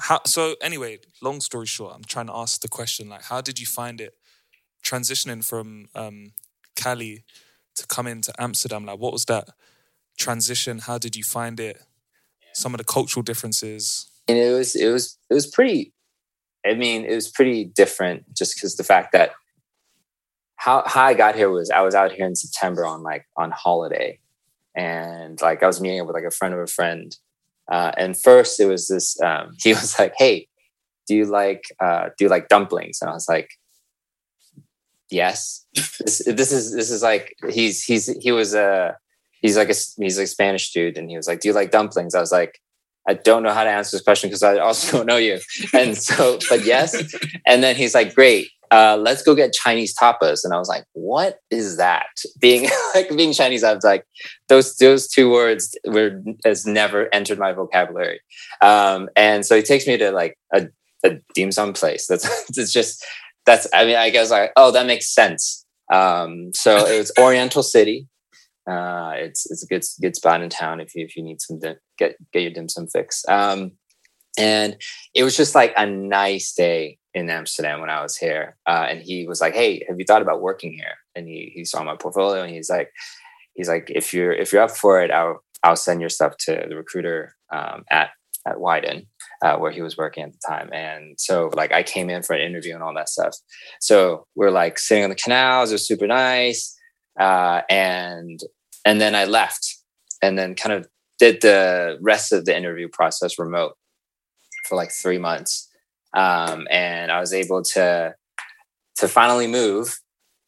how, 0.00 0.20
so 0.24 0.54
anyway, 0.62 0.98
long 1.20 1.40
story 1.40 1.66
short, 1.66 1.94
I'm 1.94 2.04
trying 2.04 2.26
to 2.28 2.34
ask 2.34 2.60
the 2.62 2.68
question 2.68 3.08
like, 3.10 3.24
how 3.24 3.40
did 3.42 3.58
you 3.58 3.66
find 3.66 4.00
it 4.00 4.14
transitioning 4.84 5.44
from 5.44 5.88
um, 5.94 6.32
Cali 6.76 7.24
to 7.78 7.86
come 7.86 8.06
into 8.06 8.32
Amsterdam? 8.38 8.84
Like, 8.84 8.98
what 8.98 9.12
was 9.12 9.24
that 9.26 9.48
transition? 10.18 10.78
How 10.80 10.98
did 10.98 11.16
you 11.16 11.24
find 11.24 11.58
it? 11.58 11.82
Some 12.52 12.74
of 12.74 12.78
the 12.78 12.84
cultural 12.84 13.22
differences. 13.22 14.10
and 14.26 14.36
it 14.36 14.52
was 14.52 14.74
it 14.74 14.90
was 14.90 15.18
it 15.30 15.34
was 15.34 15.46
pretty 15.46 15.92
I 16.66 16.74
mean, 16.74 17.04
it 17.04 17.14
was 17.14 17.28
pretty 17.28 17.64
different 17.64 18.34
just 18.34 18.56
because 18.56 18.76
the 18.76 18.84
fact 18.84 19.12
that 19.12 19.30
how 20.56 20.82
how 20.86 21.04
I 21.04 21.14
got 21.14 21.34
here 21.34 21.50
was 21.50 21.70
I 21.70 21.82
was 21.82 21.94
out 21.94 22.12
here 22.12 22.26
in 22.26 22.34
September 22.34 22.84
on 22.84 23.02
like 23.02 23.26
on 23.36 23.50
holiday, 23.50 24.18
and 24.74 25.40
like 25.40 25.62
I 25.62 25.66
was 25.66 25.80
meeting 25.80 26.00
up 26.00 26.06
with 26.06 26.14
like 26.14 26.24
a 26.24 26.30
friend 26.30 26.52
of 26.52 26.60
a 26.60 26.66
friend, 26.66 27.16
uh, 27.70 27.92
and 27.96 28.18
first 28.18 28.58
it 28.60 28.66
was 28.66 28.88
this. 28.88 29.20
Um, 29.20 29.52
he 29.62 29.70
was 29.70 29.98
like, 29.98 30.14
"Hey, 30.18 30.48
do 31.06 31.14
you 31.14 31.26
like 31.26 31.62
uh, 31.80 32.08
do 32.18 32.24
you 32.24 32.28
like 32.28 32.48
dumplings?" 32.48 32.98
And 33.00 33.10
I 33.10 33.14
was 33.14 33.28
like, 33.28 33.50
"Yes." 35.10 35.66
this, 35.74 36.22
this 36.26 36.52
is 36.52 36.72
this 36.72 36.90
is 36.90 37.02
like 37.02 37.34
he's 37.50 37.84
he's 37.84 38.06
he 38.22 38.32
was 38.32 38.54
a 38.54 38.96
he's 39.40 39.56
like 39.56 39.70
a 39.70 39.74
he's 39.98 40.18
like 40.18 40.24
a 40.24 40.28
Spanish 40.28 40.72
dude, 40.72 40.98
and 40.98 41.10
he 41.10 41.16
was 41.16 41.26
like, 41.26 41.40
"Do 41.40 41.48
you 41.48 41.54
like 41.54 41.70
dumplings?" 41.70 42.14
I 42.14 42.20
was 42.20 42.32
like. 42.32 42.60
I 43.10 43.14
don't 43.14 43.42
know 43.42 43.54
how 43.54 43.64
to 43.64 43.70
answer 43.70 43.96
this 43.96 44.04
question 44.04 44.28
because 44.28 44.42
I 44.42 44.58
also 44.58 44.98
don't 44.98 45.06
know 45.06 45.16
you. 45.16 45.38
And 45.72 45.96
so, 45.96 46.38
but 46.50 46.66
yes. 46.66 46.94
And 47.46 47.62
then 47.62 47.74
he's 47.74 47.94
like, 47.94 48.14
great, 48.14 48.50
uh, 48.70 48.98
let's 49.00 49.22
go 49.22 49.34
get 49.34 49.52
Chinese 49.52 49.94
tapas. 49.96 50.44
And 50.44 50.52
I 50.52 50.58
was 50.58 50.68
like, 50.68 50.84
what 50.92 51.38
is 51.50 51.76
that? 51.76 52.06
Being 52.38 52.68
like 52.94 53.14
being 53.16 53.32
Chinese, 53.32 53.64
I 53.64 53.74
was 53.74 53.84
like, 53.84 54.04
those 54.48 54.76
those 54.76 55.08
two 55.08 55.30
words 55.30 55.76
were 55.86 56.22
has 56.44 56.66
never 56.66 57.12
entered 57.14 57.38
my 57.38 57.52
vocabulary. 57.52 58.20
Um, 58.60 59.08
and 59.16 59.44
so 59.44 59.56
he 59.56 59.62
takes 59.62 59.86
me 59.86 59.96
to 59.96 60.10
like 60.10 60.38
a, 60.52 60.68
a 61.04 61.18
dim 61.34 61.52
sum 61.52 61.72
place. 61.72 62.06
That's 62.06 62.26
it's 62.56 62.72
just 62.72 63.04
that's 63.48 63.66
I 63.72 63.84
mean, 63.84 63.96
I 63.96 64.10
guess 64.10 64.30
like, 64.30 64.52
oh, 64.56 64.70
that 64.72 64.86
makes 64.86 65.12
sense. 65.12 65.64
Um, 65.92 66.52
so 66.54 66.76
it 66.86 66.98
was 66.98 67.10
Oriental 67.18 67.62
City. 67.62 68.06
Uh, 68.70 69.12
it's 69.16 69.50
it's 69.50 69.64
a 69.64 69.66
good 69.66 69.82
good 70.00 70.14
spot 70.14 70.42
in 70.42 70.50
town 70.50 70.80
if 70.80 70.94
you 70.94 71.04
if 71.04 71.16
you 71.16 71.22
need 71.22 71.40
some 71.40 71.58
dim, 71.58 71.76
get 71.96 72.16
get 72.32 72.42
your 72.42 72.52
dim 72.52 72.68
sum 72.68 72.86
fix. 72.86 73.24
Um, 73.28 73.72
and 74.38 74.76
it 75.14 75.24
was 75.24 75.36
just 75.36 75.54
like 75.54 75.72
a 75.76 75.86
nice 75.86 76.52
day 76.52 76.98
in 77.14 77.30
Amsterdam 77.30 77.80
when 77.80 77.90
I 77.90 78.02
was 78.02 78.16
here. 78.16 78.56
Uh, 78.66 78.86
and 78.88 79.00
he 79.00 79.26
was 79.26 79.40
like, 79.40 79.54
"Hey, 79.54 79.82
have 79.88 79.98
you 79.98 80.04
thought 80.04 80.22
about 80.22 80.42
working 80.42 80.74
here?" 80.74 80.94
And 81.14 81.26
he 81.26 81.50
he 81.54 81.64
saw 81.64 81.82
my 81.82 81.96
portfolio 81.96 82.42
and 82.42 82.54
he's 82.54 82.68
like, 82.68 82.92
he's 83.54 83.68
like, 83.68 83.90
"If 83.92 84.12
you're 84.12 84.32
if 84.32 84.52
you're 84.52 84.62
up 84.62 84.76
for 84.76 85.02
it, 85.02 85.10
I'll 85.10 85.42
I'll 85.62 85.76
send 85.76 86.00
your 86.00 86.10
stuff 86.10 86.36
to 86.40 86.66
the 86.68 86.76
recruiter 86.76 87.34
um, 87.50 87.84
at 87.90 88.10
at 88.46 88.56
Wieden." 88.56 89.06
Uh, 89.40 89.56
where 89.56 89.70
he 89.70 89.82
was 89.82 89.96
working 89.96 90.24
at 90.24 90.32
the 90.32 90.38
time. 90.44 90.68
And 90.72 91.14
so 91.16 91.50
like 91.54 91.70
I 91.70 91.84
came 91.84 92.10
in 92.10 92.24
for 92.24 92.34
an 92.34 92.44
interview 92.44 92.74
and 92.74 92.82
all 92.82 92.92
that 92.94 93.08
stuff. 93.08 93.36
So 93.80 94.26
we're 94.34 94.50
like 94.50 94.80
sitting 94.80 95.04
on 95.04 95.10
the 95.10 95.16
canals, 95.16 95.70
it 95.70 95.74
was 95.74 95.86
super 95.86 96.08
nice. 96.08 96.76
Uh, 97.18 97.62
and 97.70 98.40
and 98.84 99.00
then 99.00 99.14
I 99.14 99.26
left 99.26 99.76
and 100.22 100.38
then 100.38 100.54
kind 100.54 100.72
of 100.72 100.88
did 101.18 101.40
the 101.40 101.98
rest 102.00 102.32
of 102.32 102.44
the 102.44 102.56
interview 102.56 102.88
process 102.88 103.38
remote 103.38 103.76
for 104.66 104.76
like 104.76 104.90
three 104.90 105.18
months. 105.18 105.68
Um, 106.14 106.66
and 106.70 107.10
I 107.10 107.20
was 107.20 107.32
able 107.32 107.62
to 107.62 108.14
to 108.96 109.08
finally 109.08 109.46
move. 109.46 109.98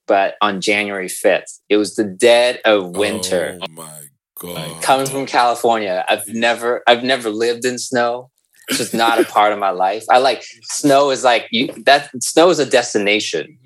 But 0.07 0.35
on 0.41 0.61
January 0.61 1.07
5th, 1.07 1.61
it 1.69 1.77
was 1.77 1.95
the 1.95 2.03
dead 2.05 2.61
of 2.65 2.97
winter. 2.97 3.59
Oh 3.63 3.67
my 3.71 4.03
god! 4.35 4.83
Coming 4.83 5.07
from 5.07 5.25
California, 5.27 6.05
I've 6.09 6.27
never 6.29 6.83
I've 6.87 7.05
never 7.05 7.31
lived 7.31 7.65
in 7.65 7.79
snow. 7.79 8.31
It's 8.71 8.79
just 8.79 8.95
not 8.95 9.21
a 9.21 9.25
part 9.25 9.53
of 9.53 9.59
my 9.59 9.71
life. 9.71 10.05
I 10.11 10.19
like 10.19 10.45
snow 10.63 11.11
is 11.11 11.25
like 11.25 11.49
you 11.51 11.69
that 11.85 12.11
snow 12.23 12.51
is 12.51 12.59
a 12.61 12.67
destination. 12.67 13.59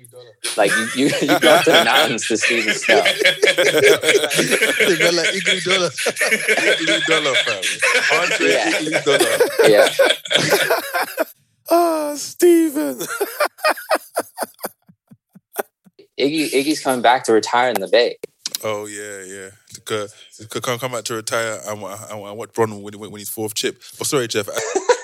Like 0.57 0.71
you, 0.71 0.87
you, 0.95 1.05
you 1.21 1.39
go 1.39 1.61
to 1.63 1.71
the 1.71 1.83
mountains 1.85 2.27
to 2.27 2.37
see 2.37 2.61
the 2.61 2.73
snow. 2.73 3.01
they 4.87 4.97
got 4.97 5.13
like 5.13 5.29
Iguodala. 5.29 5.89
Igloo 6.81 6.99
dollar, 7.07 7.35
fam. 7.35 8.21
Andre 8.21 8.51
Yeah. 8.51 8.71
Iguodala. 8.71 9.69
Yeah. 9.69 9.89
Ah, 11.71 12.11
oh, 12.11 12.15
Stephen. 12.15 12.99
Iggy 16.19 16.51
Iggy's 16.51 16.79
coming 16.79 17.01
back 17.01 17.23
to 17.25 17.33
retire 17.33 17.69
in 17.69 17.81
the 17.81 17.87
Bay. 17.87 18.17
Oh 18.63 18.85
yeah, 18.85 19.23
yeah. 19.23 19.49
To, 19.87 20.09
to 20.49 20.61
come 20.61 20.77
come 20.79 20.91
back 20.91 21.05
to 21.05 21.15
retire 21.15 21.59
and, 21.67 21.81
wa- 21.81 21.97
and, 22.11 22.19
wa- 22.21 22.29
and 22.29 22.37
watch 22.37 22.53
Bron 22.53 22.83
win, 22.83 22.99
win, 22.99 23.11
win 23.11 23.19
his 23.19 23.29
fourth 23.29 23.55
chip. 23.55 23.81
But 23.97 24.07
sorry, 24.07 24.27
Jeff. 24.27 24.47
I 24.47 24.53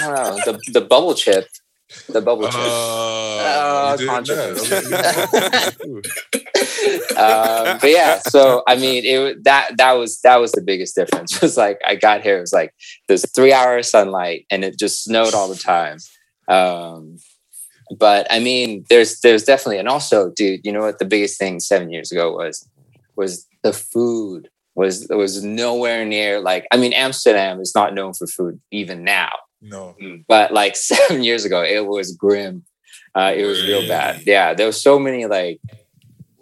don't 0.00 0.14
know 0.14 0.52
the 0.52 0.60
the 0.72 0.80
bubble 0.80 1.14
chip, 1.14 1.48
the 2.08 2.20
bubble 2.20 2.48
chip. 2.48 2.60
You 4.00 4.06
doing 4.24 4.56
um, 7.16 7.78
but 7.80 7.90
yeah, 7.90 8.20
so 8.28 8.62
I 8.66 8.76
mean, 8.76 9.04
it 9.04 9.44
that 9.44 9.76
that 9.76 9.92
was 9.92 10.20
that 10.20 10.36
was 10.36 10.52
the 10.52 10.62
biggest 10.62 10.94
difference. 10.94 11.32
It 11.36 11.42
was 11.42 11.56
like 11.56 11.80
I 11.84 11.94
got 11.96 12.22
here, 12.22 12.38
it 12.38 12.40
was 12.40 12.52
like 12.52 12.74
there's 13.08 13.30
three 13.32 13.52
hours 13.52 13.86
of 13.86 13.90
sunlight, 13.90 14.46
and 14.50 14.64
it 14.64 14.78
just 14.78 15.04
snowed 15.04 15.34
all 15.34 15.48
the 15.48 15.56
time. 15.56 15.98
Um, 16.48 17.18
but 17.98 18.26
I 18.30 18.40
mean, 18.40 18.84
there's 18.88 19.20
there's 19.20 19.44
definitely, 19.44 19.78
and 19.78 19.88
also, 19.88 20.30
dude, 20.30 20.60
you 20.64 20.72
know 20.72 20.80
what? 20.80 20.98
The 20.98 21.04
biggest 21.04 21.38
thing 21.38 21.60
seven 21.60 21.90
years 21.90 22.12
ago 22.12 22.34
was 22.36 22.68
was 23.16 23.46
the 23.62 23.72
food 23.72 24.48
was 24.74 25.06
was 25.10 25.42
nowhere 25.42 26.04
near 26.04 26.40
like 26.40 26.66
I 26.70 26.76
mean, 26.76 26.92
Amsterdam 26.92 27.60
is 27.60 27.74
not 27.74 27.94
known 27.94 28.14
for 28.14 28.26
food 28.26 28.60
even 28.70 29.04
now, 29.04 29.30
no. 29.60 29.94
but 30.28 30.52
like 30.52 30.76
seven 30.90 31.22
years 31.22 31.44
ago, 31.44 31.62
it 31.62 31.86
was 31.86 32.12
grim. 32.12 32.64
Uh, 33.14 33.32
it 33.36 33.44
was 33.44 33.62
real 33.66 33.86
bad. 33.88 34.22
Yeah, 34.24 34.54
there 34.54 34.66
was 34.66 34.80
so 34.80 34.98
many 34.98 35.26
like 35.26 35.60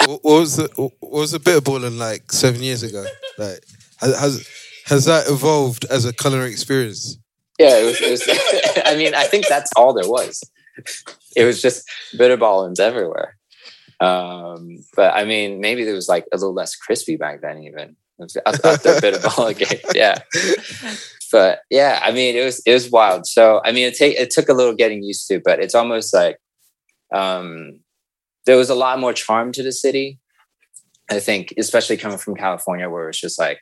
What 0.04 0.22
what 0.22 0.40
was 0.40 0.56
the 0.56 0.68
what 0.76 0.92
was 1.00 1.32
the 1.32 1.40
bitterballen 1.40 1.98
like 1.98 2.30
seven 2.30 2.62
years 2.62 2.82
ago? 2.82 3.04
Like 3.38 3.64
has 4.00 4.18
has, 4.18 4.48
has 4.86 5.04
that 5.06 5.28
evolved 5.28 5.86
as 5.90 6.04
a 6.04 6.12
culinary 6.12 6.50
experience? 6.50 7.18
Yeah, 7.58 7.78
it 7.78 7.84
was. 7.84 8.00
It 8.00 8.10
was 8.10 8.82
I 8.86 8.96
mean, 8.96 9.14
I 9.14 9.24
think 9.24 9.48
that's 9.48 9.72
all 9.76 9.92
there 9.92 10.08
was. 10.08 10.42
It 11.34 11.44
was 11.44 11.60
just 11.60 11.88
bitterballen 12.14 12.78
everywhere. 12.78 13.36
Um, 14.00 14.78
but 14.94 15.14
I 15.14 15.24
mean, 15.24 15.60
maybe 15.60 15.84
there 15.84 15.94
was 15.94 16.08
like 16.08 16.24
a 16.32 16.36
little 16.36 16.54
less 16.54 16.76
crispy 16.76 17.16
back 17.16 17.40
then, 17.40 17.58
even 17.64 17.90
It 17.90 17.96
was 18.18 18.36
up, 18.46 18.54
up 18.64 18.80
there, 18.82 19.00
bitter 19.00 19.18
ball 19.18 19.52
game. 19.54 19.80
Yeah, 19.94 20.18
but 21.30 21.60
yeah, 21.70 22.00
I 22.02 22.12
mean, 22.12 22.36
it 22.36 22.44
was 22.44 22.60
it 22.66 22.72
was 22.72 22.90
wild. 22.90 23.26
So 23.26 23.60
I 23.64 23.72
mean, 23.72 23.86
it 23.86 23.94
take 23.94 24.16
it 24.16 24.30
took 24.30 24.48
a 24.48 24.54
little 24.54 24.74
getting 24.74 25.02
used 25.02 25.26
to, 25.28 25.40
but 25.44 25.60
it's 25.60 25.74
almost 25.74 26.14
like 26.14 26.38
um, 27.14 27.80
there 28.46 28.56
was 28.56 28.70
a 28.70 28.74
lot 28.74 28.98
more 28.98 29.12
charm 29.12 29.52
to 29.52 29.62
the 29.62 29.72
city. 29.72 30.18
I 31.10 31.20
think, 31.20 31.54
especially 31.56 31.96
coming 31.96 32.18
from 32.18 32.36
California, 32.36 32.88
where 32.90 33.08
it's 33.08 33.20
just 33.20 33.38
like 33.38 33.60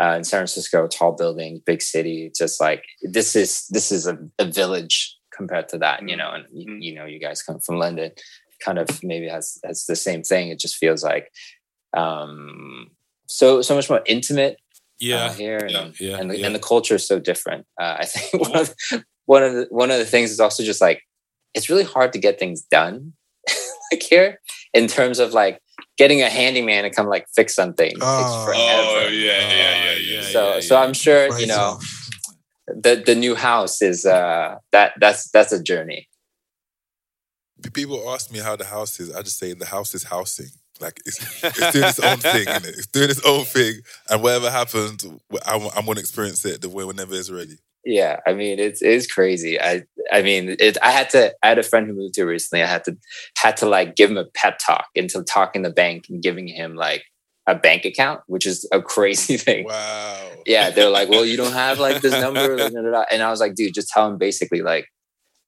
uh, 0.00 0.16
in 0.16 0.24
San 0.24 0.38
Francisco, 0.38 0.86
tall 0.86 1.12
building, 1.12 1.62
big 1.64 1.80
city. 1.80 2.30
Just 2.36 2.60
like 2.60 2.84
this 3.02 3.34
is 3.34 3.66
this 3.70 3.90
is 3.90 4.06
a, 4.06 4.18
a 4.38 4.44
village 4.44 5.16
compared 5.34 5.68
to 5.70 5.78
that, 5.78 6.06
you 6.08 6.16
know. 6.16 6.30
And 6.30 6.44
you, 6.52 6.74
you 6.74 6.94
know, 6.94 7.06
you 7.06 7.18
guys 7.18 7.42
come 7.42 7.60
from 7.60 7.78
London, 7.78 8.12
kind 8.62 8.78
of 8.78 9.02
maybe 9.02 9.28
has 9.28 9.58
has 9.64 9.86
the 9.86 9.96
same 9.96 10.22
thing. 10.22 10.48
It 10.48 10.58
just 10.58 10.76
feels 10.76 11.02
like 11.02 11.32
um, 11.96 12.90
so 13.26 13.62
so 13.62 13.74
much 13.74 13.88
more 13.88 14.02
intimate 14.06 14.58
Yeah. 15.04 15.24
uh, 15.26 15.32
here, 15.32 15.58
and, 15.58 15.94
Yeah, 16.00 16.18
and, 16.18 16.30
the, 16.30 16.38
yeah. 16.38 16.46
and 16.46 16.54
the 16.54 16.58
culture 16.72 16.94
is 16.96 17.06
so 17.06 17.18
different. 17.18 17.66
Uh, 17.80 17.96
I 18.00 18.04
think 18.12 18.42
one 18.42 18.56
of 18.60 18.66
the, 18.68 19.04
one 19.26 19.42
of 19.42 19.52
the 19.54 19.66
one 19.70 19.90
of 19.90 19.98
the 19.98 20.04
things 20.04 20.30
is 20.30 20.40
also 20.40 20.62
just 20.62 20.80
like 20.80 21.00
it's 21.54 21.68
really 21.70 21.84
hard 21.84 22.12
to 22.14 22.18
get 22.18 22.38
things 22.38 22.62
done 22.62 23.12
like 23.92 24.02
here 24.02 24.40
in 24.72 24.86
terms 24.88 25.18
of 25.18 25.32
like 25.32 25.60
getting 25.96 26.20
a 26.22 26.28
handyman 26.28 26.82
to 26.84 26.90
come 26.90 27.06
like 27.06 27.26
fix 27.36 27.54
something 27.54 27.90
takes 27.90 28.02
Oh. 28.02 28.44
forever. 28.46 29.06
Oh 29.06 29.08
yeah, 29.10 29.40
yeah, 29.60 29.84
yeah, 29.84 30.16
yeah. 30.16 30.22
so 30.22 30.60
so 30.60 30.76
I'm 30.76 30.94
sure 30.94 31.22
you 31.38 31.46
know 31.46 31.78
the 32.66 33.02
the 33.06 33.14
new 33.14 33.34
house 33.34 33.82
is 33.82 34.04
uh 34.06 34.56
that 34.72 34.92
that's 35.00 35.30
that's 35.30 35.52
a 35.52 35.62
journey. 35.62 36.08
People 37.72 38.10
ask 38.10 38.30
me 38.30 38.40
how 38.40 38.56
the 38.56 38.64
house 38.64 39.00
is. 39.00 39.14
I 39.14 39.22
just 39.22 39.38
say 39.38 39.54
the 39.54 39.64
house 39.66 39.94
is 39.94 40.04
housing. 40.04 40.50
Like 40.84 41.00
it's, 41.06 41.44
it's 41.44 41.72
doing 41.72 41.88
its 41.88 42.00
own 42.00 42.18
thing, 42.18 42.46
innit? 42.46 42.78
It's 42.78 42.86
doing 42.86 43.10
its 43.10 43.24
own 43.24 43.44
thing, 43.44 43.80
and 44.10 44.22
whatever 44.22 44.50
happens, 44.50 45.04
I'm, 45.46 45.62
I'm 45.74 45.84
going 45.84 45.96
to 45.96 46.00
experience 46.00 46.44
it 46.44 46.60
the 46.60 46.68
way 46.68 46.84
whenever 46.84 47.14
it's 47.14 47.30
ready. 47.30 47.58
Yeah, 47.86 48.20
I 48.26 48.32
mean 48.32 48.58
it's 48.58 48.80
it's 48.80 49.10
crazy. 49.10 49.60
I 49.60 49.84
I 50.12 50.22
mean 50.22 50.56
it. 50.58 50.78
I 50.82 50.90
had 50.90 51.10
to. 51.10 51.34
I 51.42 51.48
had 51.48 51.58
a 51.58 51.62
friend 51.62 51.86
who 51.86 51.92
moved 51.92 52.16
here 52.16 52.26
recently. 52.26 52.62
I 52.62 52.66
had 52.66 52.84
to 52.84 52.96
had 53.36 53.56
to 53.58 53.66
like 53.66 53.96
give 53.96 54.10
him 54.10 54.16
a 54.16 54.24
pep 54.24 54.58
talk 54.58 54.86
into 54.94 55.22
talking 55.22 55.62
the 55.62 55.70
bank 55.70 56.06
and 56.08 56.22
giving 56.22 56.48
him 56.48 56.76
like 56.76 57.04
a 57.46 57.54
bank 57.54 57.84
account, 57.84 58.20
which 58.26 58.46
is 58.46 58.66
a 58.72 58.80
crazy 58.80 59.36
thing. 59.46 59.66
Wow. 59.66 60.30
Yeah, 60.46 60.70
they're 60.70 60.90
like, 60.90 61.10
well, 61.10 61.26
you 61.26 61.36
don't 61.36 61.52
have 61.64 61.78
like 61.78 62.00
this 62.00 62.12
number, 62.12 62.56
and 62.56 63.22
I 63.22 63.30
was 63.30 63.40
like, 63.40 63.54
dude, 63.54 63.74
just 63.74 63.88
tell 63.88 64.08
him 64.08 64.16
basically 64.16 64.62
like 64.62 64.86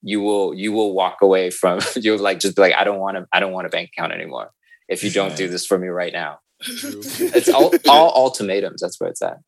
you 0.02 0.20
will 0.20 0.54
you 0.54 0.72
will 0.72 0.94
walk 0.94 1.18
away 1.22 1.50
from 1.50 1.80
you'll 1.96 2.18
like 2.18 2.38
just 2.38 2.54
be 2.56 2.62
like, 2.62 2.74
I 2.74 2.84
don't 2.84 2.98
want 2.98 3.16
to 3.16 3.26
I 3.32 3.40
don't 3.40 3.52
want 3.52 3.66
a 3.66 3.70
bank 3.70 3.90
account 3.96 4.12
anymore 4.12 4.50
if 4.88 5.02
you 5.04 5.10
don't 5.10 5.36
do 5.36 5.48
this 5.48 5.66
for 5.66 5.78
me 5.78 5.88
right 5.88 6.12
now. 6.12 6.38
It's 6.68 7.48
all 7.48 7.72
all 7.88 8.12
ultimatums. 8.24 8.80
That's 8.80 8.98
where 9.00 9.10
it's 9.10 9.22
at. 9.22 9.38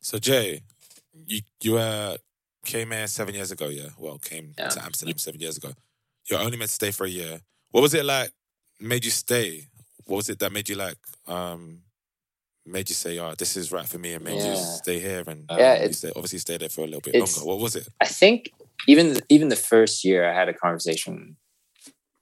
So 0.00 0.18
Jay, 0.18 0.62
you 1.26 1.40
you 1.62 1.76
uh 1.78 2.16
came 2.64 2.90
here 2.90 3.06
seven 3.06 3.34
years 3.34 3.50
ago, 3.50 3.68
yeah? 3.68 3.88
Well, 3.98 4.18
came 4.18 4.52
Yeah. 4.58 4.68
to 4.68 4.84
Amsterdam 4.84 5.18
seven 5.18 5.40
years 5.40 5.56
ago. 5.56 5.72
You're 6.28 6.40
only 6.40 6.56
meant 6.58 6.68
to 6.70 6.74
stay 6.74 6.90
for 6.90 7.04
a 7.06 7.08
year. 7.08 7.40
What 7.70 7.80
was 7.80 7.94
it 7.94 8.04
like? 8.04 8.30
Made 8.80 9.04
you 9.04 9.10
stay? 9.10 9.66
What 10.06 10.16
was 10.16 10.28
it 10.28 10.38
that 10.40 10.52
made 10.52 10.68
you 10.68 10.76
like 10.76 10.98
um 11.26 11.82
made 12.66 12.88
you 12.90 12.94
say, 12.94 13.18
"Oh, 13.18 13.34
this 13.34 13.56
is 13.56 13.72
right 13.72 13.88
for 13.88 13.98
me," 13.98 14.12
and 14.14 14.24
made 14.24 14.42
you 14.42 14.56
stay 14.56 15.00
here 15.00 15.24
and 15.26 15.46
Yeah, 15.50 15.74
it's- 15.74 15.98
stay, 15.98 16.12
obviously 16.14 16.38
stay 16.40 16.56
there 16.58 16.68
for 16.68 16.82
a 16.82 16.84
little 16.84 17.00
bit 17.00 17.14
longer? 17.14 17.44
What 17.44 17.58
was 17.58 17.74
it? 17.76 17.88
I 18.00 18.06
think 18.06 18.50
even 18.86 19.20
even 19.28 19.48
the 19.48 19.56
first 19.72 20.04
year, 20.04 20.28
I 20.30 20.34
had 20.34 20.48
a 20.48 20.54
conversation 20.54 21.36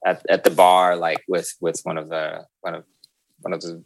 at, 0.09 0.27
at 0.29 0.45
the 0.45 0.51
bar, 0.51 0.97
like 0.97 1.23
with 1.29 1.55
with 1.61 1.81
one 1.85 1.99
of 1.99 2.09
the 2.09 2.47
one 2.61 2.75
of 2.75 2.85
one 3.41 3.53
of 3.53 3.61
the 3.61 3.83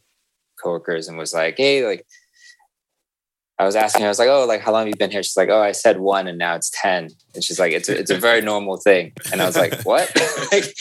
coworkers, 0.63 1.09
and 1.09 1.19
was 1.19 1.35
like, 1.35 1.57
"Hey, 1.57 1.87
like." 1.87 2.07
I 3.59 3.65
was 3.65 3.77
asking 3.77 4.01
her, 4.01 4.09
I 4.09 4.11
was 4.11 4.19
like, 4.19 4.31
"Oh, 4.31 4.45
like 4.47 4.61
how 4.61 4.73
long 4.73 4.81
have 4.81 4.89
you 4.89 4.97
been 4.97 5.13
here?" 5.13 5.23
She's 5.23 5.37
like, 5.37 5.51
"Oh, 5.51 5.61
I 5.61 5.71
said 5.71 6.01
one, 6.01 6.27
and 6.27 6.37
now 6.37 6.57
it's 6.57 6.71
10. 6.83 7.11
And 7.35 7.45
she's 7.45 7.61
like, 7.61 7.73
"It's 7.73 7.89
a, 7.89 7.97
it's 7.97 8.11
a 8.11 8.19
very 8.19 8.41
normal 8.41 8.79
thing." 8.79 9.13
And 9.31 9.41
I 9.41 9.47
was 9.47 9.57
like, 9.57 9.83
"What?" 9.83 10.11
Like, 10.51 10.75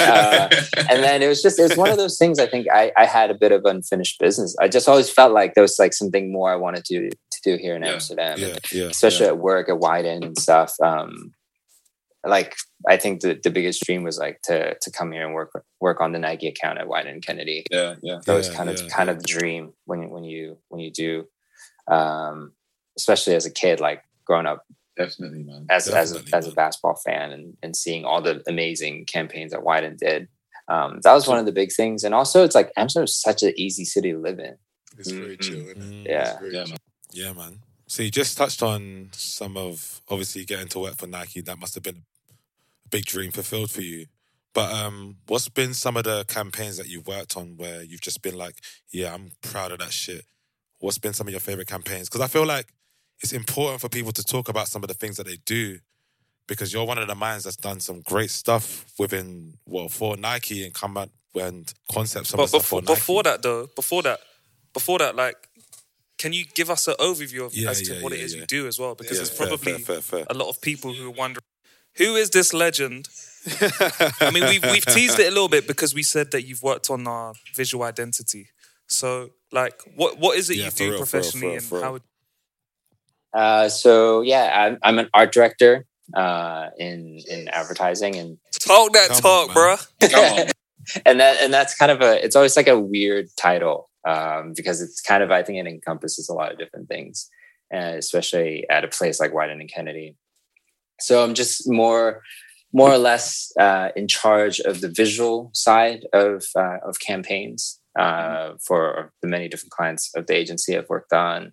uh, 0.00 0.48
and 0.90 1.04
then 1.04 1.22
it 1.22 1.28
was 1.28 1.40
just 1.40 1.58
it 1.58 1.62
was 1.62 1.76
one 1.76 1.90
of 1.90 1.98
those 1.98 2.18
things. 2.18 2.38
I 2.40 2.46
think 2.46 2.66
I 2.72 2.90
I 2.96 3.04
had 3.04 3.30
a 3.30 3.34
bit 3.34 3.52
of 3.52 3.64
unfinished 3.64 4.18
business. 4.18 4.56
I 4.60 4.66
just 4.66 4.88
always 4.88 5.08
felt 5.08 5.32
like 5.32 5.54
there 5.54 5.62
was 5.62 5.78
like 5.78 5.94
something 5.94 6.32
more 6.32 6.50
I 6.50 6.56
wanted 6.56 6.84
to 6.86 7.10
to 7.10 7.40
do 7.44 7.56
here 7.56 7.76
in 7.76 7.84
Amsterdam 7.84 8.38
Yeah, 8.38 8.56
yeah. 8.72 8.86
especially 8.86 9.26
yeah. 9.26 9.32
at 9.32 9.38
work 9.38 9.68
at 9.68 9.76
Wieden 9.76 10.24
and 10.24 10.38
stuff. 10.38 10.74
Um, 10.82 11.32
like 12.26 12.54
I 12.88 12.96
think 12.96 13.20
the, 13.20 13.38
the 13.42 13.50
biggest 13.50 13.82
dream 13.84 14.02
was 14.02 14.18
like 14.18 14.40
to 14.44 14.76
to 14.80 14.90
come 14.90 15.12
here 15.12 15.24
and 15.24 15.34
work 15.34 15.50
work 15.80 16.00
on 16.00 16.12
the 16.12 16.18
Nike 16.18 16.48
account 16.48 16.78
at 16.78 16.86
Wieden 16.88 17.24
Kennedy. 17.24 17.64
Yeah, 17.70 17.94
yeah. 18.02 18.20
That 18.26 18.34
was 18.34 18.48
Yeah, 18.48 18.54
kind 18.54 18.70
of 18.70 18.80
yeah, 18.80 18.88
kind 18.88 19.10
of 19.10 19.18
the 19.18 19.24
dream 19.28 19.72
when 19.84 20.02
you- 20.02 20.08
when 20.08 20.24
you 20.24 20.58
when 20.68 20.80
you 20.80 20.90
do, 20.90 21.26
um, 21.88 22.52
especially 22.96 23.34
as 23.34 23.46
a 23.46 23.50
kid, 23.50 23.80
like 23.80 24.02
growing 24.24 24.46
up 24.46 24.64
Definitely, 24.96 25.42
man. 25.44 25.66
as 25.70 25.88
as 25.88 26.12
a, 26.12 26.14
Definitely, 26.14 26.38
as 26.38 26.44
a 26.46 26.48
man. 26.48 26.54
basketball 26.54 26.96
fan 27.04 27.32
and 27.32 27.56
and 27.62 27.76
seeing 27.76 28.04
all 28.04 28.22
the 28.22 28.42
amazing 28.46 29.04
campaigns 29.06 29.52
that 29.52 29.60
Wieden 29.60 29.96
did. 29.98 30.28
Um, 30.68 31.00
that 31.04 31.12
was 31.14 31.28
one 31.28 31.38
of 31.38 31.46
the 31.46 31.52
big 31.52 31.70
things, 31.72 32.02
and 32.02 32.12
also 32.14 32.42
it's 32.44 32.54
like 32.56 32.72
Amsterdam 32.76 33.04
is 33.04 33.20
such 33.20 33.42
an 33.44 33.52
easy 33.56 33.84
city 33.84 34.12
to 34.12 34.18
live 34.18 34.38
in. 34.40 34.56
It's 34.98 35.10
very 35.12 35.36
chill. 35.36 35.60
Mm. 35.60 35.76
innit? 35.76 36.06
Yeah. 36.06 36.38
Very 36.40 36.54
Yeah, 36.54 36.64
chill. 36.64 36.70
man. 36.70 36.78
Yeah, 37.12 37.32
man. 37.34 37.58
So 37.86 38.02
you 38.02 38.10
just 38.10 38.36
touched 38.36 38.62
on 38.64 39.10
some 39.12 39.56
of 39.56 40.00
obviously 40.08 40.44
getting 40.44 40.66
to 40.68 40.80
work 40.80 40.96
for 40.96 41.06
Nike. 41.06 41.40
That 41.42 41.58
must 41.60 41.74
have 41.74 41.84
been 41.84 42.02
a 42.86 42.88
big 42.88 43.04
dream 43.04 43.30
fulfilled 43.30 43.70
for 43.70 43.82
you. 43.82 44.06
But 44.54 44.72
um, 44.72 45.16
what's 45.26 45.50
been 45.50 45.74
some 45.74 45.98
of 45.98 46.04
the 46.04 46.24
campaigns 46.24 46.78
that 46.78 46.88
you've 46.88 47.06
worked 47.06 47.36
on 47.36 47.56
where 47.56 47.82
you've 47.82 48.00
just 48.00 48.22
been 48.22 48.36
like, 48.38 48.54
yeah, 48.90 49.12
I'm 49.12 49.32
proud 49.42 49.72
of 49.72 49.80
that 49.80 49.92
shit? 49.92 50.24
What's 50.78 50.98
been 50.98 51.12
some 51.12 51.26
of 51.26 51.32
your 51.32 51.40
favorite 51.40 51.68
campaigns? 51.68 52.08
Because 52.08 52.22
I 52.22 52.26
feel 52.26 52.46
like 52.46 52.72
it's 53.20 53.32
important 53.32 53.80
for 53.80 53.88
people 53.90 54.12
to 54.12 54.24
talk 54.24 54.48
about 54.48 54.68
some 54.68 54.82
of 54.82 54.88
the 54.88 54.94
things 54.94 55.16
that 55.18 55.26
they 55.26 55.36
do 55.44 55.78
because 56.48 56.72
you're 56.72 56.86
one 56.86 56.96
of 56.96 57.06
the 57.06 57.14
minds 57.14 57.44
that's 57.44 57.56
done 57.56 57.80
some 57.80 58.00
great 58.00 58.30
stuff 58.30 58.86
within, 58.98 59.54
well, 59.66 59.88
for 59.88 60.16
Nike 60.16 60.64
and 60.64 60.72
come 60.72 60.96
out 60.96 61.10
and 61.34 61.72
concepts. 61.92 62.32
But 62.32 62.48
stuff 62.48 62.62
before, 62.62 62.80
for 62.80 62.82
Nike. 62.82 62.94
before 62.94 63.22
that, 63.24 63.42
though, 63.42 63.68
before 63.74 64.02
that, 64.02 64.20
before 64.72 64.98
that, 65.00 65.16
like, 65.16 65.36
can 66.18 66.32
you 66.32 66.44
give 66.54 66.70
us 66.70 66.88
an 66.88 66.94
overview 66.98 67.44
of 67.44 67.54
Yeah, 67.54 67.70
as 67.70 67.82
to 67.82 67.96
yeah, 67.96 68.02
what 68.02 68.12
it 68.12 68.20
yeah, 68.20 68.24
is 68.24 68.34
yeah. 68.34 68.40
you 68.40 68.46
do 68.46 68.66
as 68.66 68.78
well? 68.78 68.94
Because 68.94 69.28
fair, 69.28 69.46
probably 69.46 69.72
fair, 69.72 70.00
fair, 70.00 70.00
fair. 70.00 70.26
a 70.30 70.34
lot 70.34 70.48
of 70.48 70.60
people 70.62 70.94
who 70.94 71.08
are 71.08 71.10
wondering 71.10 71.42
who 71.98 72.16
is 72.16 72.30
this 72.30 72.52
legend. 72.52 73.08
I 74.20 74.30
mean, 74.32 74.44
we've 74.44 74.62
we've 74.64 74.84
teased 74.84 75.18
it 75.20 75.28
a 75.28 75.30
little 75.30 75.48
bit 75.48 75.66
because 75.68 75.94
we 75.94 76.02
said 76.02 76.32
that 76.32 76.42
you've 76.42 76.62
worked 76.62 76.90
on 76.90 77.06
our 77.06 77.34
visual 77.54 77.84
identity. 77.84 78.48
So, 78.88 79.30
like, 79.52 79.80
what 79.94 80.18
what 80.18 80.36
is 80.36 80.50
it 80.50 80.56
Yeah, 80.56 80.64
you 80.66 80.70
do 80.70 80.84
real, 80.90 80.90
for 80.90 80.92
real, 80.92 80.98
professionally, 80.98 81.40
for 81.40 81.46
real, 81.46 81.54
and 81.54 81.62
for 81.64 81.74
real. 81.78 82.00
how? 83.32 83.40
Uh, 83.40 83.68
so 83.68 84.22
yeah, 84.22 84.66
I'm, 84.66 84.78
I'm 84.82 84.98
an 84.98 85.08
art 85.14 85.32
director 85.32 85.86
uh, 86.14 86.68
in 86.78 87.20
in 87.28 87.48
advertising, 87.48 88.16
and 88.16 88.38
Talk 88.58 88.92
that 88.94 89.08
Come 89.10 89.20
talk, 89.20 89.48
on, 89.50 89.54
bruh. 89.54 89.88
Come 90.10 90.38
on. 90.40 90.46
and 91.04 91.20
that 91.20 91.40
and 91.40 91.52
that's 91.52 91.74
kind 91.74 91.92
of 91.92 92.00
a 92.00 92.24
it's 92.24 92.36
always 92.36 92.56
like 92.56 92.68
a 92.68 92.78
weird 92.78 93.28
title 93.36 93.90
um, 94.06 94.54
because 94.56 94.80
it's 94.80 95.00
kind 95.00 95.22
of 95.22 95.30
I 95.30 95.42
think 95.42 95.58
it 95.58 95.68
encompasses 95.68 96.28
a 96.28 96.34
lot 96.34 96.52
of 96.52 96.58
different 96.58 96.88
things, 96.88 97.28
uh, 97.74 97.94
especially 97.96 98.64
at 98.70 98.84
a 98.84 98.88
place 98.88 99.20
like 99.20 99.32
Wieden 99.32 99.60
and 99.60 99.70
Kennedy. 99.70 100.16
So 101.00 101.22
I'm 101.22 101.34
just 101.34 101.62
more 101.70 102.22
more 102.72 102.92
or 102.92 102.98
less 102.98 103.52
uh, 103.58 103.88
in 103.96 104.06
charge 104.08 104.60
of 104.60 104.80
the 104.80 104.88
visual 104.88 105.50
side 105.54 106.06
of 106.12 106.44
uh, 106.56 106.78
of 106.86 107.00
campaigns 107.00 107.80
uh, 107.98 108.52
for 108.66 109.12
the 109.22 109.28
many 109.28 109.48
different 109.48 109.72
clients 109.72 110.10
of 110.14 110.26
the 110.26 110.34
agency 110.34 110.76
I've 110.76 110.88
worked 110.88 111.12
on. 111.12 111.52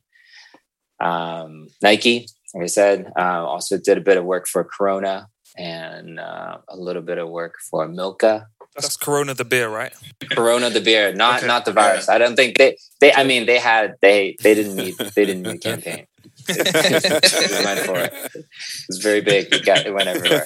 Um, 1.00 1.68
Nike, 1.82 2.28
like 2.54 2.64
I 2.64 2.68
said, 2.68 3.12
uh, 3.18 3.46
also 3.46 3.78
did 3.78 3.98
a 3.98 4.02
bit 4.02 4.18
of 4.18 4.26
work 4.26 4.48
for 4.48 4.64
Corona 4.64 5.28
and 5.58 6.20
uh, 6.20 6.58
a 6.70 6.78
little 6.78 7.02
bit 7.02 7.18
of 7.18 7.30
work 7.30 7.56
for 7.70 7.88
Milka. 7.88 8.48
That's 8.76 8.98
Corona 8.98 9.34
the 9.36 9.46
beer, 9.46 9.70
right? 9.70 9.94
Corona 10.32 10.70
the 10.72 10.82
beer, 10.82 11.14
not 11.14 11.38
Okay. 11.38 11.48
not 11.48 11.66
the 11.66 11.72
virus. 11.72 12.10
I 12.10 12.18
don't 12.18 12.36
think 12.36 12.58
they 12.58 12.76
they. 13.00 13.14
I 13.14 13.24
mean, 13.24 13.46
they 13.46 13.60
had 13.60 13.96
they 14.02 14.36
they 14.42 14.56
didn't 14.56 14.76
need 14.76 14.96
they 15.16 15.26
didn't 15.26 15.44
need 15.44 15.56
a 15.56 15.60
campaign. 15.60 16.08
They 16.48 17.64
went 17.66 17.80
for 17.82 17.98
it. 17.98 18.14
It 18.36 18.46
was 18.90 19.00
very 19.00 19.22
big. 19.22 19.54
It 19.54 19.66
got 19.66 19.86
it 19.86 19.94
went 19.94 20.08
everywhere. 20.08 20.46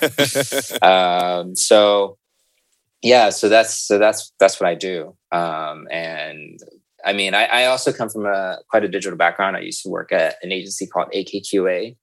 Um, 0.81 1.55
so 1.55 2.17
yeah, 3.01 3.29
so 3.29 3.49
that's 3.49 3.73
so 3.73 3.97
that's 3.97 4.33
that's 4.39 4.59
what 4.59 4.69
I 4.69 4.75
do. 4.75 5.15
Um, 5.31 5.87
and 5.91 6.59
I 7.05 7.13
mean, 7.13 7.33
I, 7.33 7.45
I 7.45 7.65
also 7.65 7.93
come 7.93 8.09
from 8.09 8.25
a 8.25 8.57
quite 8.69 8.83
a 8.83 8.87
digital 8.87 9.17
background. 9.17 9.55
I 9.55 9.61
used 9.61 9.83
to 9.83 9.89
work 9.89 10.11
at 10.11 10.35
an 10.41 10.51
agency 10.51 10.87
called 10.87 11.11
AKQA, 11.13 11.95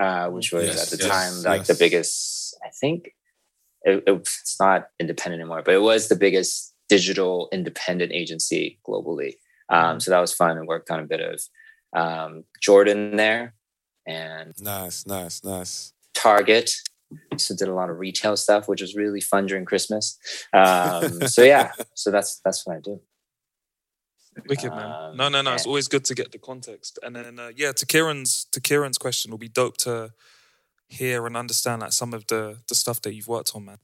uh, 0.00 0.28
which 0.30 0.52
was 0.52 0.66
Yes, 0.68 0.92
at 0.92 0.98
the 0.98 1.04
yes, 1.04 1.42
time 1.42 1.42
like 1.42 1.66
the 1.66 1.74
biggest. 1.74 2.56
I 2.64 2.70
think 2.80 3.14
it, 3.82 4.04
it's 4.06 4.56
not 4.60 4.88
independent 5.00 5.40
anymore, 5.40 5.62
but 5.64 5.74
it 5.74 5.82
was 5.82 6.08
the 6.08 6.16
biggest 6.16 6.74
digital 6.88 7.48
independent 7.52 8.12
agency 8.12 8.78
globally. 8.86 9.34
Um, 9.68 9.98
so 9.98 10.12
that 10.12 10.20
was 10.20 10.32
fun 10.32 10.56
and 10.56 10.68
worked 10.68 10.90
on 10.90 11.00
a 11.00 11.06
bit 11.06 11.20
of 11.20 11.40
um, 11.92 12.44
Jordan 12.60 13.16
there 13.16 13.54
and 14.06 14.54
Nice, 14.60 15.06
nice, 15.06 15.44
nice. 15.44 15.92
Target. 16.14 16.70
So 17.36 17.54
did 17.54 17.68
a 17.68 17.74
lot 17.74 17.90
of 17.90 17.98
retail 17.98 18.36
stuff, 18.36 18.68
which 18.68 18.80
was 18.80 18.96
really 18.96 19.20
fun 19.20 19.46
during 19.46 19.64
Christmas. 19.64 20.18
Um, 20.52 21.26
so 21.28 21.42
yeah, 21.42 21.72
so 21.94 22.10
that's 22.10 22.40
that's 22.44 22.66
what 22.66 22.76
I 22.76 22.80
do. 22.80 23.00
Wicked 24.48 24.70
man. 24.70 24.92
Um, 24.92 25.16
no, 25.16 25.28
no, 25.28 25.42
no. 25.42 25.54
It's 25.54 25.66
always 25.66 25.88
good 25.88 26.04
to 26.06 26.14
get 26.14 26.32
the 26.32 26.38
context. 26.38 26.98
And 27.02 27.16
then, 27.16 27.38
uh, 27.38 27.52
yeah, 27.56 27.72
to 27.72 27.86
Kieran's 27.86 28.46
to 28.52 28.60
Kieran's 28.60 28.98
question, 28.98 29.30
it'll 29.30 29.38
be 29.38 29.48
dope 29.48 29.76
to 29.78 30.12
hear 30.88 31.26
and 31.26 31.36
understand 31.36 31.82
like 31.82 31.92
some 31.92 32.12
of 32.12 32.26
the 32.26 32.58
the 32.68 32.74
stuff 32.74 33.00
that 33.02 33.14
you've 33.14 33.28
worked 33.28 33.52
on, 33.54 33.64
man. 33.64 33.78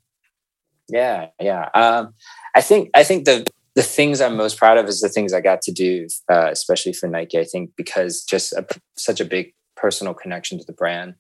Yeah, 0.88 1.28
yeah. 1.40 1.68
Um, 1.74 2.14
I 2.54 2.60
think 2.60 2.90
I 2.94 3.04
think 3.04 3.24
the 3.24 3.46
the 3.74 3.82
things 3.82 4.20
I'm 4.20 4.37
most 4.37 4.58
proud 4.58 4.78
of 4.78 4.87
is 4.87 5.00
the 5.00 5.08
things 5.08 5.32
I 5.32 5.40
got 5.40 5.62
to 5.62 5.72
do, 5.72 6.06
uh, 6.30 6.48
especially 6.50 6.92
for 6.92 7.08
Nike. 7.08 7.38
I 7.38 7.44
think 7.44 7.70
because 7.76 8.22
just 8.22 8.52
a, 8.52 8.66
such 8.96 9.20
a 9.20 9.24
big 9.24 9.54
personal 9.76 10.14
connection 10.14 10.58
to 10.58 10.64
the 10.64 10.72
brand. 10.74 11.14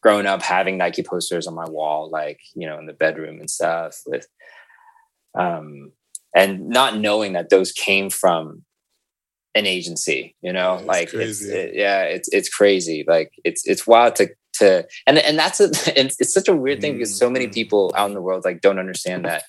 Growing 0.00 0.26
up, 0.26 0.42
having 0.42 0.78
Nike 0.78 1.02
posters 1.02 1.48
on 1.48 1.54
my 1.54 1.68
wall, 1.68 2.08
like 2.08 2.38
you 2.54 2.68
know, 2.68 2.78
in 2.78 2.86
the 2.86 2.92
bedroom 2.92 3.40
and 3.40 3.50
stuff, 3.50 3.96
with 4.06 4.26
um, 5.34 5.92
and 6.34 6.68
not 6.68 6.98
knowing 6.98 7.32
that 7.32 7.50
those 7.50 7.72
came 7.72 8.10
from 8.10 8.64
an 9.56 9.66
agency. 9.66 10.36
You 10.40 10.52
know, 10.52 10.74
Yeah, 10.74 10.78
it's 10.78 10.86
like 10.86 11.02
it's, 11.04 11.12
crazy. 11.14 11.52
it- 11.52 11.74
yeah, 11.74 12.02
it's 12.04 12.28
it's 12.32 12.48
crazy. 12.48 13.04
Like 13.08 13.32
it's 13.44 13.66
it's 13.66 13.86
wild 13.88 14.14
to 14.16 14.28
to 14.54 14.86
and 15.06 15.18
and 15.18 15.36
that's 15.38 15.60
a 15.60 15.64
it's, 15.98 16.20
it's 16.20 16.32
such 16.32 16.48
a 16.48 16.54
weird 16.56 16.80
thing 16.80 16.92
because 16.94 17.16
so 17.18 17.28
many 17.28 17.48
Mhm. 17.48 17.54
people 17.54 17.92
out 17.96 18.08
in 18.08 18.14
the 18.14 18.22
world 18.22 18.44
like 18.44 18.60
don't 18.60 18.78
understand 18.78 19.24
that 19.24 19.42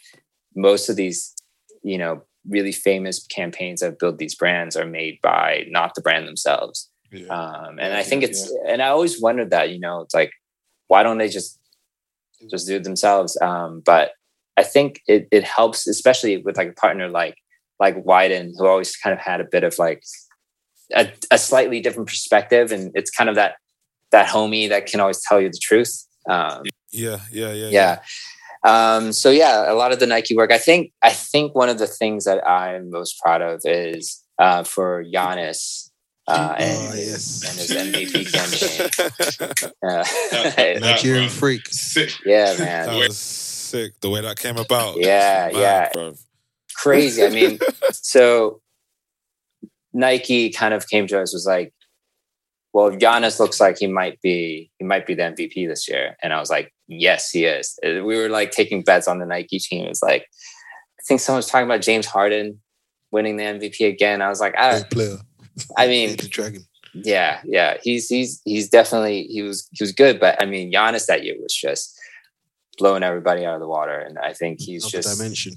most 0.55 0.89
of 0.89 0.95
these 0.95 1.35
you 1.83 1.97
know 1.99 2.23
really 2.47 2.71
famous 2.71 3.25
campaigns 3.28 3.82
that 3.82 3.99
build 3.99 4.17
these 4.17 4.36
brands 4.36 4.75
are 4.75 4.86
made 4.86 5.19
by 5.21 5.65
not 5.69 5.93
the 5.95 6.02
brand 6.02 6.28
themselves 6.28 6.89
Yeah. 7.12 7.28
um 7.28 7.80
and 7.80 7.93
Yeah, 7.93 7.99
i 7.99 8.04
think 8.04 8.21
yeah, 8.21 8.30
it's 8.30 8.54
and 8.67 8.82
i 8.82 8.88
always 8.88 9.21
wondered 9.21 9.52
that 9.52 9.69
you 9.71 9.80
know 9.80 10.02
it's 10.02 10.13
like 10.13 10.32
why 10.88 11.04
don't 11.04 11.17
they 11.17 11.30
just 11.30 11.60
just 12.49 12.67
do 12.67 12.78
it 12.78 12.84
themselves 12.84 13.38
um 13.41 13.82
but 13.86 14.12
i 14.58 14.63
think 14.63 15.02
it 15.08 15.28
it 15.32 15.43
helps 15.43 15.86
especially 15.88 16.38
with 16.38 16.56
like 16.58 16.69
a 16.69 16.73
partner 16.73 17.10
like 17.10 17.36
like 17.82 17.95
Wieden, 18.04 18.52
who 18.58 18.67
always 18.67 18.95
kind 18.97 19.13
of 19.13 19.19
had 19.19 19.39
a 19.39 19.45
bit 19.45 19.63
of 19.63 19.78
like 19.80 20.04
a, 20.93 21.08
a 21.32 21.38
slightly 21.38 21.80
different 21.80 22.10
perspective 22.10 22.71
and 22.73 22.91
it's 22.93 23.10
kind 23.12 23.30
of 23.30 23.36
that 23.36 23.56
that 24.12 24.28
homie 24.28 24.67
that 24.67 24.86
can 24.86 24.99
always 24.99 25.21
tell 25.21 25.39
you 25.39 25.49
the 25.49 25.60
truth 25.62 26.06
um 26.30 26.63
Yeah, 26.91 27.19
yeah, 27.32 27.54
yeah. 27.54 27.69
yeah. 27.69 27.99
Um, 28.63 29.13
so 29.13 29.29
yeah, 29.29 29.71
a 29.71 29.75
lot 29.75 29.91
of 29.93 29.99
the 29.99 30.07
Nike 30.07 30.35
work. 30.35 30.51
I 30.51 30.57
think 30.57 30.91
I 31.01 31.12
think 31.12 31.55
one 31.55 31.69
of 31.69 31.77
the 31.79 31.87
things 31.87 32.25
that 32.25 32.45
I'm 32.47 32.89
most 32.91 33.19
proud 33.21 33.41
of 33.41 33.62
is 33.63 34.21
uh, 34.37 34.63
for 34.63 35.03
Giannis 35.03 35.89
uh, 36.27 36.55
and, 36.60 36.77
Oh, 36.89 36.91
his, 36.91 37.43
yes. 37.43 37.49
and 37.49 37.93
his 37.93 38.13
MVP 38.13 38.31
campaign. 39.60 39.71
Uh, 39.81 40.03
That- 40.31 40.77
Nigerian 40.81 41.27
bro. 41.27 41.33
freak. 41.33 41.67
Sick. 41.67 42.12
yeah, 42.25 42.53
That 42.53 42.87
man, 42.87 42.99
was 42.99 43.17
sick. 43.17 43.93
The 44.01 44.10
way 44.10 44.21
that 44.21 44.37
came 44.37 44.57
about. 44.57 44.97
Yeah, 44.97 45.49
Mad, 45.53 45.60
yeah. 45.60 45.89
bro. 45.93 46.13
crazy. 46.75 47.23
I 47.23 47.29
mean, 47.29 47.60
so 47.91 48.62
Nike 49.93 50.51
kind 50.51 50.73
of 50.73 50.87
came 50.87 51.07
to 51.07 51.21
us 51.21 51.33
was 51.33 51.45
like, 51.47 51.73
well, 52.73 52.91
Giannis 52.91 53.39
looks 53.39 53.60
like 53.60 53.79
he 53.79 53.87
might 53.87 54.21
be 54.21 54.69
he 54.77 54.85
might 54.85 55.07
be 55.07 55.15
the 55.15 55.23
MVP 55.23 55.67
this 55.67 55.87
year, 55.89 56.15
and 56.21 56.33
I 56.33 56.39
was 56.39 56.49
like, 56.49 56.71
yes, 56.90 57.29
he 57.31 57.46
is. 57.46 57.79
Uh, 57.85 58.04
We 58.04 58.17
were 58.17 58.27
like 58.29 58.52
taking 58.52 58.83
bets 58.83 59.08
on 59.08 59.19
the 59.19 59.25
Nike 59.25 59.60
team. 59.60 59.85
It 59.85 59.90
was 59.90 60.02
like, 60.04 60.23
I 60.23 61.02
think 61.08 61.21
someone 61.21 61.37
was 61.37 61.48
talking 61.48 61.65
about 61.65 61.81
James 61.81 62.06
Harden 62.06 62.60
winning 63.12 63.37
the 63.37 63.44
MVP 63.44 63.87
again. 63.87 64.21
I 64.21 64.27
was 64.27 64.42
like, 64.42 64.58
I 64.58 64.71
don't 64.71 64.90
player. 64.90 65.17
I 65.77 65.87
mean, 65.87 66.17
the 66.17 66.27
dragon. 66.27 66.63
Yeah, 66.94 67.40
yeah. 67.46 67.77
He's 67.83 68.08
he's 68.10 68.42
he's 68.46 68.67
definitely 68.69 69.23
he 69.23 69.42
was 69.42 69.67
he 69.71 69.83
was 69.83 69.92
good, 69.92 70.19
but 70.19 70.42
I 70.42 70.46
mean, 70.46 70.71
Giannis 70.73 71.06
that 71.06 71.23
year 71.23 71.35
was 71.42 71.54
just 71.54 71.98
blowing 72.77 73.04
everybody 73.04 73.46
out 73.46 73.54
of 73.56 73.60
the 73.62 73.67
water, 73.67 73.98
and 74.00 74.17
I 74.19 74.33
think 74.33 74.60
he's 74.60 74.83
Another 74.83 74.98
just 75.04 75.17
dimension. 75.17 75.54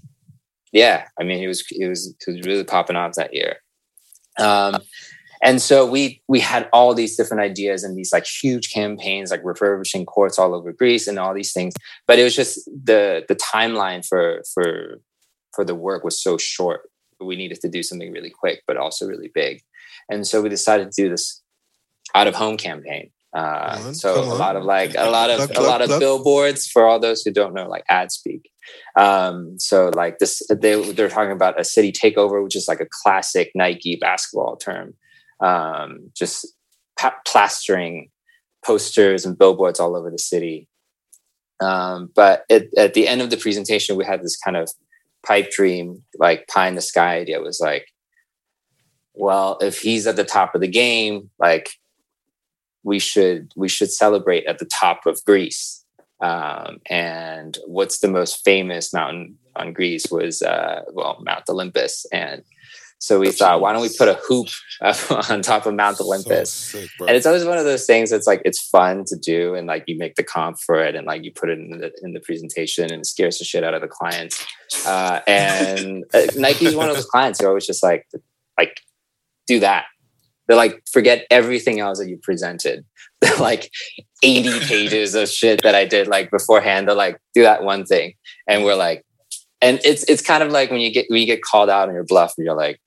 yeah. 0.72 1.06
I 1.18 1.24
mean, 1.24 1.38
he 1.38 1.46
was 1.48 1.66
he 1.66 1.86
was 1.86 2.14
he 2.24 2.32
was 2.32 2.46
really 2.46 2.64
popping 2.64 2.96
off 2.96 3.14
that 3.14 3.34
year. 3.34 3.56
Um, 4.38 4.78
and 5.42 5.60
so 5.60 5.84
we 5.84 6.22
we 6.28 6.38
had 6.38 6.68
all 6.72 6.94
these 6.94 7.16
different 7.16 7.42
ideas 7.42 7.82
and 7.82 7.96
these 7.96 8.12
like 8.12 8.26
huge 8.26 8.72
campaigns, 8.72 9.30
like 9.30 9.44
refurbishing 9.44 10.06
courts 10.06 10.38
all 10.38 10.54
over 10.54 10.72
Greece 10.72 11.08
and 11.08 11.18
all 11.18 11.34
these 11.34 11.52
things. 11.52 11.74
But 12.06 12.18
it 12.20 12.24
was 12.24 12.36
just 12.36 12.64
the 12.66 13.24
the 13.28 13.34
timeline 13.34 14.06
for 14.06 14.42
for 14.54 15.00
for 15.52 15.64
the 15.64 15.74
work 15.74 16.04
was 16.04 16.22
so 16.22 16.38
short. 16.38 16.88
We 17.20 17.36
needed 17.36 17.60
to 17.62 17.68
do 17.68 17.82
something 17.82 18.12
really 18.12 18.30
quick, 18.30 18.62
but 18.66 18.76
also 18.76 19.06
really 19.06 19.30
big. 19.34 19.62
And 20.08 20.26
so 20.26 20.42
we 20.42 20.48
decided 20.48 20.92
to 20.92 21.02
do 21.02 21.08
this 21.08 21.42
out 22.14 22.28
of 22.28 22.34
home 22.34 22.56
campaign. 22.56 23.10
Uh, 23.34 23.80
on, 23.86 23.94
so 23.94 24.22
a 24.22 24.36
lot 24.36 24.56
of 24.56 24.64
like 24.64 24.94
a 24.96 25.10
lot 25.10 25.30
of 25.30 25.50
a 25.56 25.60
lot 25.62 25.80
of 25.82 25.88
billboards 25.98 26.68
for 26.68 26.86
all 26.86 27.00
those 27.00 27.22
who 27.22 27.32
don't 27.32 27.54
know 27.54 27.66
like 27.68 27.84
ad 27.88 28.12
speak. 28.12 28.50
Um, 28.96 29.58
so 29.58 29.90
like 29.94 30.18
this, 30.18 30.42
they 30.50 30.92
they're 30.92 31.08
talking 31.08 31.32
about 31.32 31.58
a 31.58 31.64
city 31.64 31.90
takeover, 31.90 32.44
which 32.44 32.54
is 32.54 32.68
like 32.68 32.80
a 32.80 32.86
classic 33.02 33.50
Nike 33.56 33.96
basketball 33.96 34.56
term. 34.56 34.94
Um, 35.42 36.10
just 36.14 36.46
pa- 36.98 37.16
plastering 37.26 38.10
posters 38.64 39.26
and 39.26 39.36
billboards 39.36 39.80
all 39.80 39.96
over 39.96 40.10
the 40.10 40.18
city. 40.18 40.68
Um, 41.60 42.10
but 42.14 42.44
at, 42.50 42.94
the 42.94 43.08
end 43.08 43.22
of 43.22 43.30
the 43.30 43.36
presentation, 43.36 43.96
we 43.96 44.04
had 44.04 44.22
this 44.22 44.36
kind 44.36 44.56
of 44.56 44.70
pipe 45.26 45.50
dream, 45.50 46.02
like 46.18 46.48
pie 46.48 46.68
in 46.68 46.74
the 46.74 46.82
sky 46.82 47.18
idea. 47.18 47.38
It 47.38 47.44
was 47.44 47.60
like, 47.60 47.86
well, 49.14 49.58
if 49.60 49.80
he's 49.80 50.06
at 50.06 50.16
the 50.16 50.24
top 50.24 50.54
of 50.54 50.60
the 50.60 50.68
game, 50.68 51.30
like 51.38 51.70
we 52.82 52.98
should 52.98 53.52
we 53.54 53.68
should 53.68 53.92
celebrate 53.92 54.46
at 54.46 54.58
the 54.58 54.64
top 54.64 55.06
of 55.06 55.24
Greece. 55.24 55.84
Um, 56.20 56.78
and 56.88 57.58
what's 57.66 57.98
the 57.98 58.08
most 58.08 58.44
famous 58.44 58.92
mountain 58.92 59.38
on 59.56 59.72
Greece 59.72 60.06
was 60.10 60.40
uh, 60.42 60.82
well 60.92 61.20
Mount 61.24 61.44
Olympus, 61.48 62.06
and 62.12 62.42
so 63.02 63.18
we 63.18 63.32
thought, 63.32 63.60
why 63.60 63.72
don't 63.72 63.82
we 63.82 63.88
put 63.98 64.06
a 64.06 64.14
hoop 64.28 64.46
on 65.28 65.42
top 65.42 65.66
of 65.66 65.74
Mount 65.74 66.00
Olympus? 66.00 66.52
Sick, 66.52 66.88
and 67.00 67.10
it's 67.10 67.26
always 67.26 67.44
one 67.44 67.58
of 67.58 67.64
those 67.64 67.84
things 67.84 68.10
that's 68.10 68.28
like 68.28 68.40
it's 68.44 68.62
fun 68.62 69.04
to 69.06 69.16
do 69.16 69.56
and 69.56 69.66
like 69.66 69.82
you 69.88 69.98
make 69.98 70.14
the 70.14 70.22
comp 70.22 70.60
for 70.60 70.80
it 70.80 70.94
and 70.94 71.04
like 71.04 71.24
you 71.24 71.32
put 71.32 71.50
it 71.50 71.58
in 71.58 71.70
the 71.70 71.90
in 72.02 72.12
the 72.12 72.20
presentation 72.20 72.84
and 72.92 73.00
it 73.00 73.06
scares 73.06 73.40
the 73.40 73.44
shit 73.44 73.64
out 73.64 73.74
of 73.74 73.82
the 73.82 73.88
clients. 73.88 74.46
Uh, 74.86 75.18
and 75.26 76.04
uh, 76.14 76.26
nike's 76.36 76.76
one 76.76 76.88
of 76.88 76.94
those 76.94 77.06
clients 77.06 77.40
who 77.40 77.46
are 77.46 77.48
always 77.48 77.66
just 77.66 77.82
like 77.82 78.06
like 78.56 78.80
do 79.48 79.58
that. 79.58 79.86
They're 80.46 80.56
like 80.56 80.80
forget 80.88 81.26
everything 81.28 81.80
else 81.80 81.98
that 81.98 82.08
you 82.08 82.18
presented. 82.22 82.84
They're 83.20 83.36
like 83.36 83.72
80 84.22 84.60
pages 84.60 85.16
of 85.16 85.28
shit 85.28 85.62
that 85.64 85.74
i 85.74 85.84
did 85.84 86.06
like 86.06 86.30
beforehand. 86.30 86.86
They're 86.86 86.94
like 86.94 87.18
do 87.34 87.42
that 87.42 87.64
one 87.64 87.84
thing. 87.84 88.14
And 88.46 88.62
we're 88.62 88.76
like 88.76 89.04
and 89.60 89.80
it's 89.84 90.04
it's 90.04 90.22
kind 90.22 90.44
of 90.44 90.52
like 90.52 90.70
when 90.70 90.80
you 90.80 90.92
get 90.92 91.06
when 91.08 91.20
you 91.20 91.26
get 91.26 91.42
called 91.42 91.68
out 91.68 91.88
on 91.88 91.94
your 91.96 92.04
bluff 92.04 92.34
and 92.36 92.44
you're 92.44 92.56
like 92.56 92.78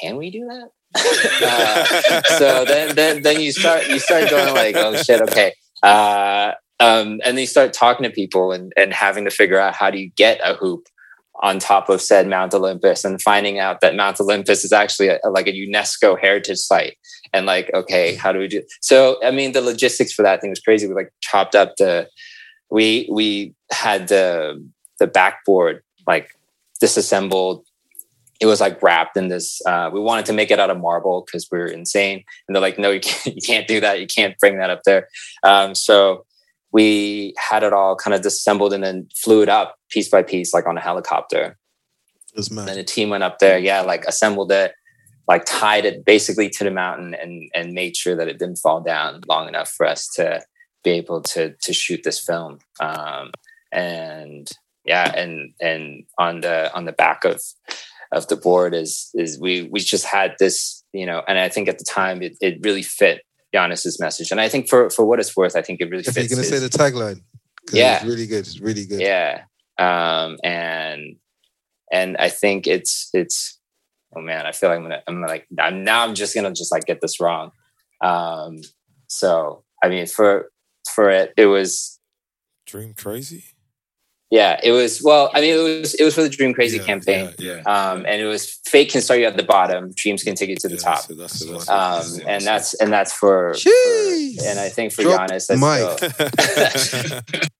can 0.00 0.16
we 0.16 0.30
do 0.30 0.46
that? 0.46 0.68
Uh, 1.44 2.22
so 2.38 2.64
then, 2.64 2.94
then 2.94 3.22
then 3.22 3.40
you 3.40 3.50
start 3.50 3.88
you 3.88 3.98
start 3.98 4.28
going 4.28 4.54
like 4.54 4.76
oh 4.76 4.94
shit 4.94 5.20
okay. 5.22 5.54
Uh, 5.82 6.52
um, 6.80 7.20
and 7.24 7.36
then 7.36 7.38
you 7.38 7.46
start 7.46 7.72
talking 7.72 8.04
to 8.04 8.10
people 8.10 8.52
and 8.52 8.72
and 8.76 8.92
having 8.92 9.24
to 9.24 9.30
figure 9.30 9.58
out 9.58 9.74
how 9.74 9.90
do 9.90 9.98
you 9.98 10.10
get 10.16 10.38
a 10.44 10.54
hoop 10.54 10.86
on 11.42 11.58
top 11.58 11.88
of 11.88 12.00
said 12.00 12.28
Mount 12.28 12.54
Olympus 12.54 13.04
and 13.04 13.20
finding 13.20 13.58
out 13.58 13.80
that 13.80 13.96
Mount 13.96 14.20
Olympus 14.20 14.64
is 14.64 14.72
actually 14.72 15.08
a, 15.08 15.18
like 15.30 15.46
a 15.46 15.52
UNESCO 15.52 16.18
heritage 16.20 16.58
site. 16.58 16.96
And 17.32 17.46
like 17.46 17.70
okay 17.72 18.14
how 18.14 18.30
do 18.30 18.38
we 18.38 18.46
do 18.46 18.62
so 18.82 19.18
I 19.24 19.30
mean 19.30 19.52
the 19.52 19.62
logistics 19.62 20.12
for 20.12 20.22
that 20.22 20.40
thing 20.40 20.50
was 20.50 20.60
crazy. 20.60 20.86
We 20.86 20.94
like 20.94 21.12
chopped 21.22 21.54
up 21.54 21.76
the 21.78 22.08
we 22.70 23.08
we 23.10 23.54
had 23.70 24.08
the 24.08 24.62
the 25.00 25.06
backboard 25.06 25.82
like 26.06 26.28
disassembled 26.80 27.64
it 28.42 28.46
was 28.46 28.60
like 28.60 28.82
wrapped 28.82 29.16
in 29.16 29.28
this 29.28 29.64
uh, 29.66 29.88
we 29.92 30.00
wanted 30.00 30.26
to 30.26 30.32
make 30.32 30.50
it 30.50 30.58
out 30.58 30.68
of 30.68 30.78
marble 30.80 31.22
because 31.24 31.46
we 31.52 31.58
are 31.60 31.66
insane. 31.66 32.24
And 32.46 32.54
they're 32.54 32.60
like 32.60 32.78
no 32.78 32.90
you 32.90 33.00
can't, 33.00 33.26
you 33.36 33.40
can't 33.40 33.68
do 33.68 33.80
that. 33.80 34.00
You 34.00 34.06
can't 34.08 34.36
bring 34.38 34.58
that 34.58 34.68
up 34.68 34.80
there. 34.84 35.08
Um, 35.44 35.76
so 35.76 36.26
we 36.72 37.34
had 37.38 37.62
it 37.62 37.72
all 37.72 37.94
kind 37.94 38.14
of 38.14 38.22
disassembled 38.22 38.72
and 38.72 38.82
then 38.82 39.08
flew 39.14 39.42
it 39.42 39.48
up 39.48 39.76
piece 39.90 40.08
by 40.08 40.22
piece 40.22 40.52
like 40.52 40.66
on 40.66 40.76
a 40.76 40.80
helicopter. 40.80 41.56
And 42.68 42.78
the 42.78 42.84
team 42.84 43.10
went 43.10 43.22
up 43.22 43.38
there 43.38 43.58
yeah 43.58 43.82
like 43.82 44.04
assembled 44.06 44.50
it 44.50 44.72
like 45.28 45.44
tied 45.44 45.84
it 45.84 46.04
basically 46.04 46.50
to 46.50 46.64
the 46.64 46.70
mountain 46.72 47.14
and 47.14 47.48
and 47.54 47.74
made 47.74 47.96
sure 47.96 48.16
that 48.16 48.26
it 48.26 48.40
didn't 48.40 48.58
fall 48.58 48.80
down 48.80 49.20
long 49.28 49.46
enough 49.46 49.70
for 49.70 49.86
us 49.86 50.08
to 50.16 50.42
be 50.82 50.90
able 50.90 51.22
to 51.22 51.54
to 51.62 51.72
shoot 51.72 52.00
this 52.02 52.18
film. 52.18 52.58
Um, 52.80 53.30
and 53.70 54.50
yeah 54.84 55.12
and 55.16 55.54
and 55.60 56.04
on 56.18 56.40
the 56.40 56.74
on 56.74 56.84
the 56.84 56.92
back 56.92 57.24
of 57.24 57.40
of 58.12 58.28
the 58.28 58.36
board 58.36 58.74
is 58.74 59.10
is 59.14 59.40
we 59.40 59.68
we 59.72 59.80
just 59.80 60.04
had 60.04 60.34
this 60.38 60.84
you 60.92 61.06
know 61.06 61.22
and 61.26 61.38
i 61.38 61.48
think 61.48 61.68
at 61.68 61.78
the 61.78 61.84
time 61.84 62.22
it, 62.22 62.36
it 62.40 62.58
really 62.62 62.82
fit 62.82 63.22
Giannis's 63.54 63.98
message 64.00 64.30
and 64.30 64.40
i 64.40 64.48
think 64.48 64.68
for 64.68 64.90
for 64.90 65.04
what 65.04 65.18
it's 65.20 65.36
worth 65.36 65.56
i 65.56 65.62
think 65.62 65.80
it 65.80 65.90
really 65.90 66.04
If 66.06 66.16
you're 66.16 66.28
gonna 66.28 66.44
say 66.44 66.58
the 66.58 66.68
tagline, 66.68 67.22
'Cause 67.66 67.78
Yeah. 67.78 67.96
it's 67.96 68.04
really 68.04 68.26
good. 68.26 68.40
It's 68.46 68.60
really 68.60 68.84
good. 68.86 69.00
yeah 69.00 69.42
um 69.78 70.36
and 70.44 71.16
and 71.90 72.16
i 72.18 72.28
think 72.28 72.66
it's 72.66 73.08
it's 73.14 73.58
oh 74.14 74.20
man 74.20 74.44
i 74.46 74.52
feel 74.52 74.68
like 74.68 74.76
i'm 74.78 74.82
gonna 74.84 75.02
i'm 75.06 75.22
like 75.22 75.46
I'm, 75.58 75.82
now 75.84 76.02
i'm 76.04 76.14
just 76.14 76.34
gonna 76.34 76.52
just 76.52 76.70
like 76.70 76.84
get 76.84 77.00
this 77.00 77.18
wrong 77.20 77.50
um 78.04 78.58
so 79.06 79.64
i 79.82 79.88
mean 79.88 80.06
for 80.06 80.50
for 80.94 81.08
it 81.10 81.32
it 81.38 81.46
was 81.46 81.98
Dream 82.66 82.94
crazy. 82.94 83.44
Yeah 84.38 84.58
it 84.64 84.72
was 84.72 85.00
well 85.02 85.30
i 85.34 85.40
mean 85.42 85.52
it 85.54 85.62
was 85.80 85.92
it 86.00 86.04
was 86.04 86.14
for 86.14 86.22
the 86.22 86.28
dream 86.36 86.52
crazy 86.54 86.78
Yeah, 86.78 86.84
campaign 86.84 87.24
Yeah, 87.38 87.60
yeah. 87.64 87.90
um 87.90 87.98
and 88.08 88.16
it 88.20 88.24
was 88.34 88.58
fate 88.72 88.90
can 88.90 89.02
start 89.02 89.20
you 89.20 89.26
at 89.26 89.36
the 89.36 89.42
bottom 89.42 89.92
dreams 89.94 90.22
can 90.24 90.34
take 90.34 90.48
you 90.48 90.56
to 90.64 90.68
the 90.68 90.76
Yeah, 90.76 90.80
top 90.90 91.00
so 91.02 91.14
that's- 91.14 91.38
that's- 91.44 91.68
um 91.68 92.18
that's- 92.18 92.18
and 92.32 92.42
that's 92.50 92.68
and 92.80 92.90
that's 92.96 93.12
for, 93.12 93.54
for 93.54 93.68
and 94.48 94.58
i 94.58 94.68
think 94.76 94.92
for 94.94 95.02
Drop 95.02 95.28
Giannis 95.30 95.46
that's 95.48 95.60
mic. 95.60 95.82
still- 96.80 97.20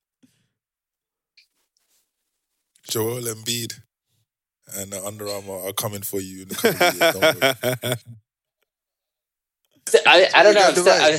Joel 2.88 3.22
Embiid 3.22 3.80
and 4.76 4.92
Under 4.94 5.28
Armour 5.28 5.58
are 5.66 5.72
coming 5.72 6.02
for 6.02 6.20
you 6.20 6.42
in 6.42 6.48
the 6.48 6.54
coming 6.54 6.76
years. 6.80 7.12
Don't 7.12 7.82
worry. 7.84 7.96
I, 10.06 10.28
I 10.34 10.42
don't 10.42 10.54
know. 10.54 10.62
I'm 10.62 10.72
still- 10.72 10.84
got 10.84 11.00
I- 11.00 11.18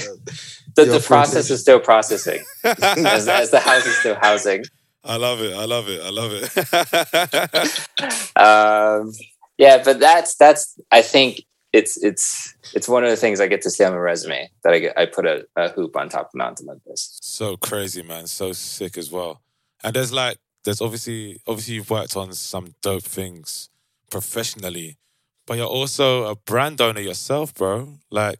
the, 0.76 0.86
the 0.86 1.00
process 1.00 1.08
process. 1.08 1.50
is 1.52 1.62
still 1.62 1.80
processing 1.80 2.44
as, 2.64 3.28
as 3.28 3.52
the 3.52 3.60
house 3.60 3.86
is 3.86 3.96
still 3.98 4.16
housing. 4.22 4.64
I 5.04 5.18
love 5.18 5.42
it. 5.42 5.54
I 5.54 5.66
love 5.66 5.90
it. 5.90 6.02
I 6.04 6.10
love 6.10 6.32
it. 6.34 7.88
Um, 8.36 9.12
yeah, 9.60 9.84
but 9.84 10.00
that's 10.00 10.36
that's. 10.36 10.78
I 10.92 11.02
think 11.04 11.44
it's 11.72 12.02
it's 12.04 12.56
it's 12.74 12.90
one 12.90 13.04
of 13.04 13.10
the 13.12 13.16
things 13.16 13.40
I 13.40 13.48
get 13.48 13.62
to 13.62 13.70
say 13.70 13.86
on 13.86 13.94
my 13.94 14.00
resume 14.00 14.50
that 14.64 14.74
I 14.74 14.80
get. 14.80 14.98
I 14.98 15.06
put 15.06 15.26
a, 15.26 15.46
a 15.56 15.70
hoop 15.70 15.96
on 15.96 16.10
top 16.10 16.28
of 16.28 16.36
Mount 16.36 16.60
Olympus. 16.62 17.20
so 17.22 17.58
crazy, 17.58 18.02
man. 18.02 18.28
So 18.28 18.52
sick 18.54 18.98
as 18.98 19.12
well. 19.12 19.42
And 19.84 19.96
there's 19.96 20.12
like, 20.12 20.38
there's 20.64 20.82
obviously, 20.82 21.40
obviously 21.46 21.76
you've 21.76 21.90
worked 21.90 22.16
on 22.16 22.34
some 22.34 22.74
dope 22.82 23.04
things 23.04 23.70
professionally, 24.10 24.98
but 25.46 25.58
you're 25.58 25.68
also 25.68 26.26
a 26.26 26.36
brand 26.36 26.80
owner 26.82 27.02
yourself, 27.02 27.54
bro. 27.54 28.00
Like, 28.10 28.40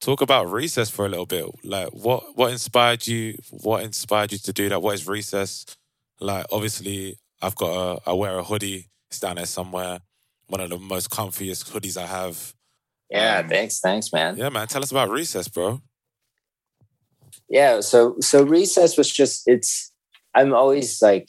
talk 0.00 0.20
about 0.20 0.50
Recess 0.50 0.90
for 0.90 1.06
a 1.06 1.08
little 1.08 1.26
bit. 1.26 1.46
Like, 1.64 1.88
what 1.90 2.36
what 2.36 2.52
inspired 2.52 3.06
you? 3.06 3.38
What 3.50 3.82
inspired 3.82 4.32
you 4.32 4.38
to 4.38 4.52
do 4.52 4.68
that? 4.68 4.82
What 4.82 4.94
is 4.94 5.06
Recess? 5.08 5.64
Like, 6.22 6.46
obviously, 6.52 7.18
I've 7.40 7.56
got 7.56 7.70
a, 8.06 8.10
I 8.10 8.12
wear 8.12 8.38
a 8.38 8.44
hoodie. 8.44 8.88
It's 9.10 9.20
down 9.20 9.36
there 9.36 9.46
somewhere. 9.46 10.00
One 10.46 10.60
of 10.60 10.70
the 10.70 10.78
most 10.78 11.10
comfiest 11.10 11.70
hoodies 11.70 11.96
I 11.96 12.06
have. 12.06 12.54
Yeah, 13.10 13.46
thanks, 13.46 13.80
thanks, 13.80 14.12
man. 14.12 14.36
Yeah, 14.36 14.48
man. 14.48 14.66
Tell 14.68 14.82
us 14.82 14.90
about 14.90 15.10
Recess, 15.10 15.48
bro. 15.48 15.80
yeah 17.48 17.80
so 17.80 18.16
so 18.20 18.42
recess 18.42 18.96
was 18.96 19.10
just 19.10 19.42
it's 19.46 19.92
i'm 20.34 20.54
always 20.54 21.02
like 21.02 21.28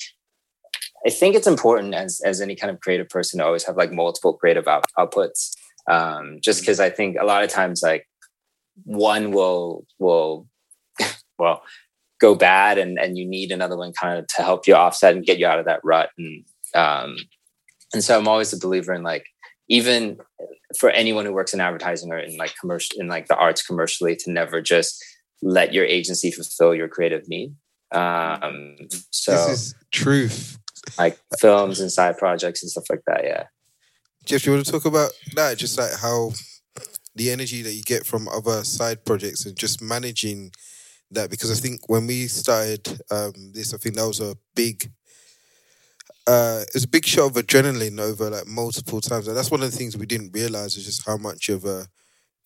i 1.06 1.10
think 1.10 1.36
it's 1.36 1.48
important 1.48 1.94
as 1.94 2.22
as 2.24 2.40
any 2.40 2.56
kind 2.56 2.72
of 2.72 2.80
creative 2.80 3.10
person 3.10 3.40
to 3.40 3.46
always 3.46 3.66
have 3.66 3.76
like 3.76 3.92
multiple 3.92 4.34
creative 4.34 4.68
out, 4.68 4.86
outputs 4.98 5.52
um 5.90 6.40
just 6.42 6.62
because 6.62 6.80
i 6.80 6.90
think 6.90 7.18
a 7.20 7.26
lot 7.26 7.44
of 7.44 7.50
times 7.50 7.82
like 7.84 8.08
one 8.86 9.32
will 9.32 9.86
will 10.00 10.48
well 11.38 11.64
go 12.24 12.34
bad 12.36 12.78
and 12.78 12.98
and 13.04 13.18
you 13.18 13.26
need 13.36 13.52
another 13.52 13.78
one 13.84 13.92
kind 14.02 14.18
of 14.18 14.26
to 14.28 14.42
help 14.50 14.66
you 14.68 14.74
offset 14.76 15.14
and 15.14 15.26
get 15.26 15.40
you 15.40 15.46
out 15.52 15.60
of 15.60 15.66
that 15.66 15.82
rut 15.84 16.10
and 16.18 16.46
um 16.74 17.18
and 17.94 18.02
so 18.06 18.18
i'm 18.18 18.28
always 18.28 18.54
a 18.54 18.58
believer 18.66 18.94
in 18.94 19.04
like 19.04 19.26
even 19.68 20.18
for 20.80 20.90
anyone 21.02 21.26
who 21.26 21.34
works 21.34 21.54
in 21.54 21.60
advertising 21.68 22.12
or 22.14 22.18
in 22.18 22.38
like 22.38 22.54
commercial 22.62 23.00
in 23.02 23.08
like 23.16 23.28
the 23.28 23.36
arts 23.36 23.62
commercially 23.70 24.16
to 24.16 24.32
never 24.32 24.62
just 24.62 25.04
let 25.42 25.74
your 25.74 25.86
agency 25.98 26.32
fulfill 26.32 26.74
your 26.74 26.88
creative 26.88 27.28
need 27.28 27.50
um 27.92 28.76
so 29.12 29.32
This 29.34 29.48
is 29.50 29.76
truth. 29.92 30.58
like 30.98 31.20
films 31.40 31.82
and 31.82 31.92
side 31.92 32.18
projects 32.18 32.64
and 32.64 32.72
stuff 32.72 32.86
like 32.90 33.04
that 33.08 33.22
yeah 33.26 33.44
Jeff, 34.26 34.46
you 34.46 34.54
want 34.54 34.66
to 34.66 34.72
talk 34.72 34.86
about 34.86 35.12
that? 35.36 35.58
Just 35.58 35.78
like 35.78 35.92
how 36.00 36.32
the 37.14 37.30
energy 37.30 37.62
that 37.62 37.74
you 37.74 37.84
get 37.84 38.06
from 38.06 38.30
other 38.30 38.64
side 38.64 39.04
projects 39.04 39.46
and 39.46 39.56
just 39.58 39.82
managing 39.82 40.52
that 41.16 41.30
because 41.30 41.52
I 41.52 41.62
think 41.62 41.90
when 41.90 42.08
we 42.08 42.28
started 42.28 42.88
um, 43.12 43.52
this, 43.54 43.74
I 43.74 43.78
think 43.78 43.96
that 43.96 44.08
was 44.08 44.20
a 44.20 44.36
big. 44.56 44.92
Uh, 46.26 46.62
it 46.62 46.74
was 46.74 46.86
a 46.86 46.88
big 46.88 47.06
shot 47.06 47.26
of 47.26 47.34
adrenaline 47.34 48.00
over 48.00 48.30
like 48.30 48.48
multiple 48.48 49.02
times, 49.02 49.28
and 49.28 49.36
that's 49.36 49.52
one 49.52 49.62
of 49.62 49.70
the 49.70 49.78
things 49.78 49.98
we 49.98 50.06
didn't 50.06 50.32
realize 50.34 50.78
is 50.78 50.86
just 50.86 51.06
how 51.06 51.18
much 51.18 51.50
of 51.50 51.66
a 51.66 51.86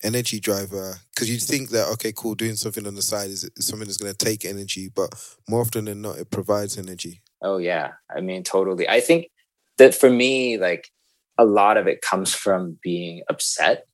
energy 0.02 0.40
driver. 0.40 0.96
Because 1.14 1.30
you'd 1.30 1.42
think 1.42 1.70
that 1.70 1.88
okay, 1.94 2.12
cool, 2.16 2.34
doing 2.34 2.56
something 2.56 2.86
on 2.86 2.94
the 2.94 3.02
side 3.02 3.30
is, 3.30 3.48
is 3.56 3.66
something 3.66 3.86
that's 3.86 3.98
going 3.98 4.12
to 4.12 4.24
take 4.24 4.44
energy, 4.44 4.90
but 4.94 5.10
more 5.48 5.60
often 5.60 5.84
than 5.84 6.02
not, 6.02 6.18
it 6.18 6.30
provides 6.30 6.76
energy. 6.76 7.22
Oh 7.40 7.58
yeah, 7.58 7.92
I 8.14 8.20
mean 8.20 8.42
totally. 8.42 8.88
I 8.88 9.00
think 9.00 9.30
that 9.78 9.94
for 9.94 10.10
me, 10.10 10.58
like 10.58 10.90
a 11.38 11.44
lot 11.44 11.76
of 11.76 11.86
it 11.86 12.02
comes 12.02 12.34
from 12.34 12.78
being 12.82 13.22
upset 13.28 13.86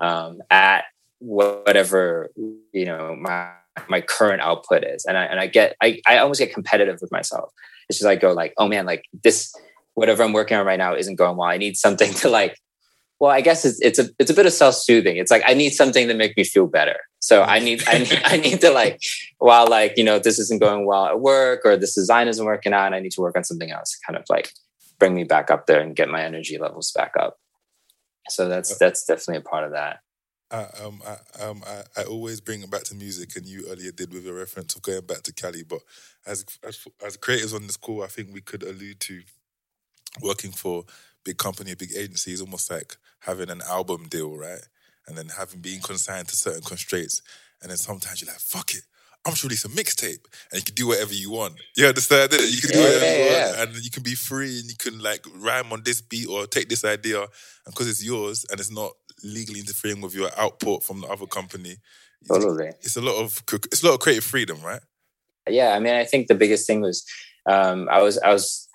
um, 0.00 0.40
at 0.50 0.84
whatever 1.20 2.30
you 2.72 2.86
know 2.86 3.14
my 3.14 3.50
my 3.88 4.00
current 4.00 4.42
output 4.42 4.84
is, 4.84 5.04
and 5.04 5.16
I 5.16 5.24
and 5.24 5.40
I 5.40 5.46
get 5.46 5.76
I 5.82 6.00
I 6.06 6.18
almost 6.18 6.40
get 6.40 6.52
competitive 6.52 6.98
with 7.00 7.12
myself. 7.12 7.52
It's 7.88 7.98
just 7.98 8.08
I 8.08 8.16
go 8.16 8.32
like, 8.32 8.54
oh 8.56 8.68
man, 8.68 8.86
like 8.86 9.04
this 9.24 9.54
whatever 9.94 10.22
I'm 10.22 10.32
working 10.32 10.56
on 10.56 10.66
right 10.66 10.78
now 10.78 10.94
isn't 10.94 11.16
going 11.16 11.36
well. 11.36 11.48
I 11.48 11.58
need 11.58 11.76
something 11.76 12.12
to 12.22 12.28
like. 12.28 12.56
Well, 13.18 13.30
I 13.30 13.42
guess 13.42 13.66
it's 13.66 13.80
it's 13.82 13.98
a 13.98 14.08
it's 14.18 14.30
a 14.30 14.34
bit 14.34 14.46
of 14.46 14.52
self 14.52 14.74
soothing. 14.74 15.18
It's 15.18 15.30
like 15.30 15.42
I 15.46 15.52
need 15.52 15.70
something 15.70 16.08
to 16.08 16.14
make 16.14 16.36
me 16.38 16.44
feel 16.44 16.66
better. 16.66 16.96
So 17.18 17.42
I 17.42 17.58
need 17.58 17.82
I 17.86 17.98
need 17.98 18.22
I 18.24 18.36
need 18.38 18.60
to 18.62 18.70
like 18.70 18.98
while 19.38 19.66
like 19.66 19.98
you 19.98 20.04
know 20.04 20.18
this 20.18 20.38
isn't 20.38 20.60
going 20.60 20.86
well 20.86 21.04
at 21.04 21.20
work 21.20 21.60
or 21.66 21.76
this 21.76 21.94
design 21.94 22.28
isn't 22.28 22.44
working 22.44 22.72
out, 22.72 22.94
I 22.94 23.00
need 23.00 23.12
to 23.12 23.20
work 23.20 23.36
on 23.36 23.44
something 23.44 23.70
else. 23.70 23.98
Kind 24.06 24.16
of 24.16 24.24
like 24.30 24.50
bring 24.98 25.14
me 25.14 25.24
back 25.24 25.50
up 25.50 25.66
there 25.66 25.80
and 25.80 25.94
get 25.94 26.08
my 26.08 26.22
energy 26.22 26.56
levels 26.56 26.92
back 26.92 27.12
up. 27.18 27.36
So 28.28 28.48
that's 28.48 28.78
that's 28.78 29.04
definitely 29.04 29.38
a 29.38 29.50
part 29.50 29.64
of 29.64 29.72
that. 29.72 29.98
I, 30.50 30.66
um, 30.84 31.02
I, 31.06 31.42
um, 31.44 31.62
I, 31.66 31.82
I 32.00 32.04
always 32.04 32.40
bring 32.40 32.62
it 32.62 32.70
back 32.70 32.84
to 32.84 32.94
music, 32.94 33.36
and 33.36 33.46
you 33.46 33.66
earlier 33.70 33.92
did 33.92 34.12
with 34.12 34.26
a 34.26 34.32
reference 34.32 34.74
of 34.74 34.82
going 34.82 35.02
back 35.06 35.22
to 35.22 35.32
Cali. 35.32 35.62
But 35.62 35.80
as 36.26 36.44
as 36.66 36.86
as 37.04 37.16
creators 37.16 37.54
on 37.54 37.62
this 37.66 37.76
call, 37.76 38.02
I 38.02 38.08
think 38.08 38.30
we 38.32 38.40
could 38.40 38.62
allude 38.62 39.00
to 39.00 39.22
working 40.22 40.50
for 40.52 40.84
big 41.24 41.38
company, 41.38 41.74
big 41.74 41.92
agency 41.96 42.32
is 42.32 42.40
almost 42.40 42.70
like 42.70 42.96
having 43.20 43.50
an 43.50 43.62
album 43.68 44.06
deal, 44.08 44.36
right? 44.36 44.60
And 45.06 45.16
then 45.16 45.28
having 45.36 45.60
being 45.60 45.80
consigned 45.80 46.28
to 46.28 46.36
certain 46.36 46.62
constraints, 46.62 47.22
and 47.62 47.70
then 47.70 47.76
sometimes 47.78 48.20
you're 48.20 48.30
like, 48.30 48.40
"Fuck 48.40 48.74
it, 48.74 48.82
I'm 49.26 49.32
just 49.32 49.44
release 49.44 49.64
a 49.64 49.68
mixtape 49.68 50.24
and 50.50 50.60
you 50.60 50.62
can 50.62 50.74
do 50.74 50.86
whatever 50.88 51.12
you 51.12 51.30
want. 51.30 51.54
You 51.76 51.86
understand 51.86 52.32
it? 52.32 52.40
You 52.54 52.60
can 52.60 52.70
do 52.70 52.78
Yeah, 52.78 52.84
whatever 52.86 53.04
you 53.04 53.24
yeah. 53.26 53.46
want. 53.60 53.70
And 53.74 53.84
you 53.84 53.90
can 53.90 54.02
be 54.02 54.14
free 54.14 54.60
and 54.60 54.68
you 54.70 54.76
can 54.78 54.98
like 54.98 55.26
rhyme 55.36 55.72
on 55.72 55.82
this 55.84 56.00
beat 56.00 56.26
or 56.28 56.46
take 56.46 56.70
this 56.70 56.84
idea. 56.84 57.20
And 57.20 57.28
because 57.66 57.88
it's 57.88 58.04
yours 58.04 58.46
and 58.50 58.58
it's 58.58 58.70
not 58.70 58.92
legally 59.22 59.60
interfering 59.60 60.00
with 60.00 60.14
your 60.14 60.30
output 60.36 60.82
from 60.82 61.00
the 61.00 61.06
other 61.08 61.26
company, 61.26 61.76
Totally. 62.28 62.68
it's 62.80 62.96
a 62.96 63.00
lot 63.00 63.22
of 63.22 63.42
it's 63.72 63.82
a 63.82 63.86
lot 63.86 63.94
of 63.94 64.00
creative 64.00 64.24
freedom, 64.24 64.60
right? 64.62 64.80
yeah 65.48 65.74
i 65.74 65.80
mean 65.80 65.94
i 65.94 66.04
think 66.04 66.26
the 66.26 66.34
biggest 66.34 66.66
thing 66.66 66.80
was 66.80 67.04
um 67.46 67.88
i 67.90 68.00
was 68.02 68.18
i 68.18 68.32
was 68.32 68.68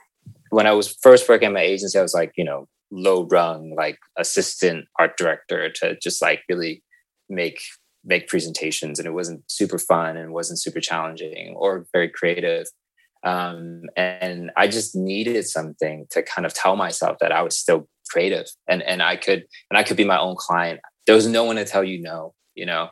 when 0.49 0.67
i 0.67 0.71
was 0.71 0.97
first 1.01 1.27
working 1.29 1.47
at 1.47 1.53
my 1.53 1.61
agency 1.61 1.97
i 1.97 2.01
was 2.01 2.13
like 2.13 2.33
you 2.35 2.43
know 2.43 2.67
low 2.91 3.27
rung 3.27 3.73
like 3.75 3.99
assistant 4.17 4.85
art 4.99 5.17
director 5.17 5.69
to 5.69 5.97
just 6.01 6.21
like 6.21 6.41
really 6.49 6.83
make 7.29 7.59
make 8.03 8.27
presentations 8.27 8.99
and 8.99 9.07
it 9.07 9.11
wasn't 9.11 9.41
super 9.47 9.79
fun 9.79 10.15
and 10.17 10.31
wasn't 10.33 10.59
super 10.59 10.79
challenging 10.79 11.53
or 11.55 11.85
very 11.91 12.09
creative 12.09 12.67
um 13.26 13.82
and 13.97 14.51
i 14.55 14.67
just 14.67 14.95
needed 14.95 15.45
something 15.45 16.05
to 16.09 16.23
kind 16.23 16.45
of 16.45 16.53
tell 16.53 16.76
myself 16.76 17.17
that 17.19 17.32
i 17.32 17.41
was 17.41 17.57
still 17.57 17.88
creative 18.09 18.45
and 18.67 18.82
and 18.84 19.01
i 19.01 19.15
could 19.15 19.45
and 19.69 19.78
i 19.78 19.84
could 19.84 19.97
be 19.97 20.05
my 20.05 20.19
own 20.19 20.36
client 20.38 20.80
there 21.05 21.15
was 21.15 21.28
no 21.28 21.43
one 21.43 21.57
to 21.57 21.65
tell 21.65 21.84
you 21.84 22.01
no 22.01 22.34
you 22.53 22.65
know 22.65 22.89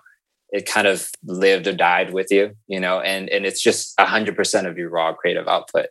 it 0.54 0.68
kind 0.68 0.86
of 0.86 1.10
lived 1.26 1.66
or 1.66 1.74
died 1.74 2.14
with 2.14 2.32
you, 2.32 2.56
you 2.68 2.80
know, 2.80 3.02
and 3.02 3.28
and 3.30 3.44
it's 3.44 3.62
just 3.62 3.96
a 3.98 4.06
hundred 4.06 4.36
percent 4.36 4.68
of 4.68 4.78
your 4.78 4.90
raw 4.90 5.12
creative 5.12 5.48
output 5.48 5.88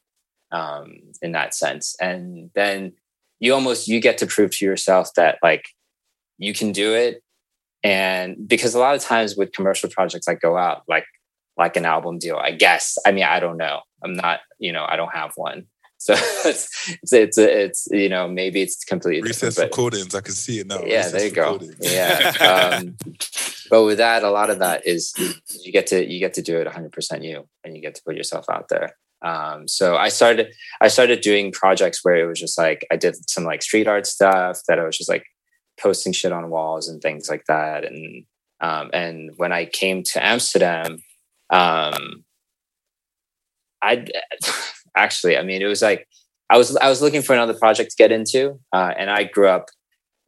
um, 0.53 0.99
in 1.21 1.33
that 1.33 1.53
sense. 1.53 1.97
And 2.01 2.51
then 2.55 2.93
you 3.41 3.53
almost 3.55 3.89
you 3.89 4.01
get 4.01 4.19
to 4.19 4.27
prove 4.27 4.53
to 4.53 4.65
yourself 4.65 5.13
that 5.17 5.39
like 5.43 5.65
you 6.39 6.55
can 6.55 6.71
do 6.71 6.95
it. 6.95 7.23
And 7.83 8.49
because 8.49 8.77
a 8.77 8.79
lot 8.79 8.95
of 8.95 9.03
times 9.03 9.37
with 9.37 9.53
commercial 9.53 9.91
projects 9.91 10.29
I 10.29 10.35
go 10.35 10.57
out, 10.57 10.83
like 10.87 11.07
like 11.57 11.77
an 11.77 11.85
album 11.85 12.19
deal, 12.19 12.37
I 12.37 12.53
guess. 12.53 12.97
I 13.05 13.11
mean, 13.11 13.25
I 13.25 13.41
don't 13.41 13.57
know. 13.57 13.81
I'm 14.05 14.15
not, 14.15 14.41
you 14.59 14.73
know, 14.73 14.85
I 14.89 14.97
don't 14.97 15.13
have 15.15 15.33
one. 15.37 15.67
So 16.03 16.15
it's 16.15 16.99
it's 17.01 17.13
it's, 17.13 17.39
it's 17.39 17.89
you 17.93 18.09
know 18.09 18.27
maybe 18.27 18.61
it's 18.61 18.83
completely 18.83 19.29
Recess 19.29 19.57
recordings, 19.57 20.17
I 20.17 20.21
can 20.21 20.35
see 20.35 20.59
it 20.59 20.67
now. 20.67 20.83
yeah, 20.85 20.97
Recess 20.97 21.13
there 21.13 21.27
you 21.27 21.31
go. 21.31 21.61
Yeah. 21.79 22.33
Um, 22.81 22.97
but 23.71 23.85
with 23.85 23.99
that, 23.99 24.25
a 24.25 24.31
lot 24.31 24.51
of 24.51 24.59
that 24.59 24.85
is 24.85 25.15
you 25.65 25.71
get 25.71 25.87
to 25.87 26.05
you 26.05 26.19
get 26.19 26.35
to 26.35 26.43
do 26.43 26.59
it 26.59 26.67
100% 26.67 27.23
you, 27.23 27.49
and 27.63 27.77
you 27.77 27.81
get 27.81 27.95
to 27.95 28.03
put 28.05 28.17
yourself 28.17 28.47
out 28.51 28.69
there. 28.69 28.97
Um, 29.23 29.69
so 29.69 29.97
I 29.97 30.09
started 30.09 30.53
I 30.81 30.89
started 30.89 31.21
doing 31.21 31.53
projects 31.53 32.05
where 32.05 32.17
it 32.17 32.27
was 32.27 32.41
just 32.41 32.59
like 32.59 32.85
I 32.91 32.97
did 32.97 33.15
some 33.31 33.45
like 33.45 33.63
street 33.63 33.87
art 33.87 34.07
stuff 34.07 34.59
that 34.67 34.81
I 34.81 34.85
was 34.85 34.99
just 34.99 35.09
like 35.09 35.25
posting 35.81 36.13
shit 36.13 36.33
on 36.33 36.51
walls 36.51 36.89
and 36.89 37.01
things 37.01 37.31
like 37.31 37.45
that. 37.47 37.85
And 37.85 38.25
um, 38.61 38.91
and 38.93 39.31
when 39.37 39.53
I 39.53 39.67
came 39.67 40.03
to 40.05 40.25
Amsterdam, 40.25 40.99
um, 41.51 42.25
I 43.83 44.07
actually, 44.97 45.37
I 45.37 45.43
mean, 45.43 45.63
it 45.63 45.67
was 45.67 45.83
like 45.83 46.09
I 46.51 46.57
was 46.57 46.77
I 46.77 46.89
was 46.89 47.03
looking 47.03 47.23
for 47.23 47.33
another 47.33 47.55
project 47.55 47.91
to 47.91 47.97
get 47.97 48.13
into, 48.13 48.59
uh, 48.73 48.93
and 48.97 49.11
I 49.11 49.25
grew 49.25 49.49
up 49.49 49.71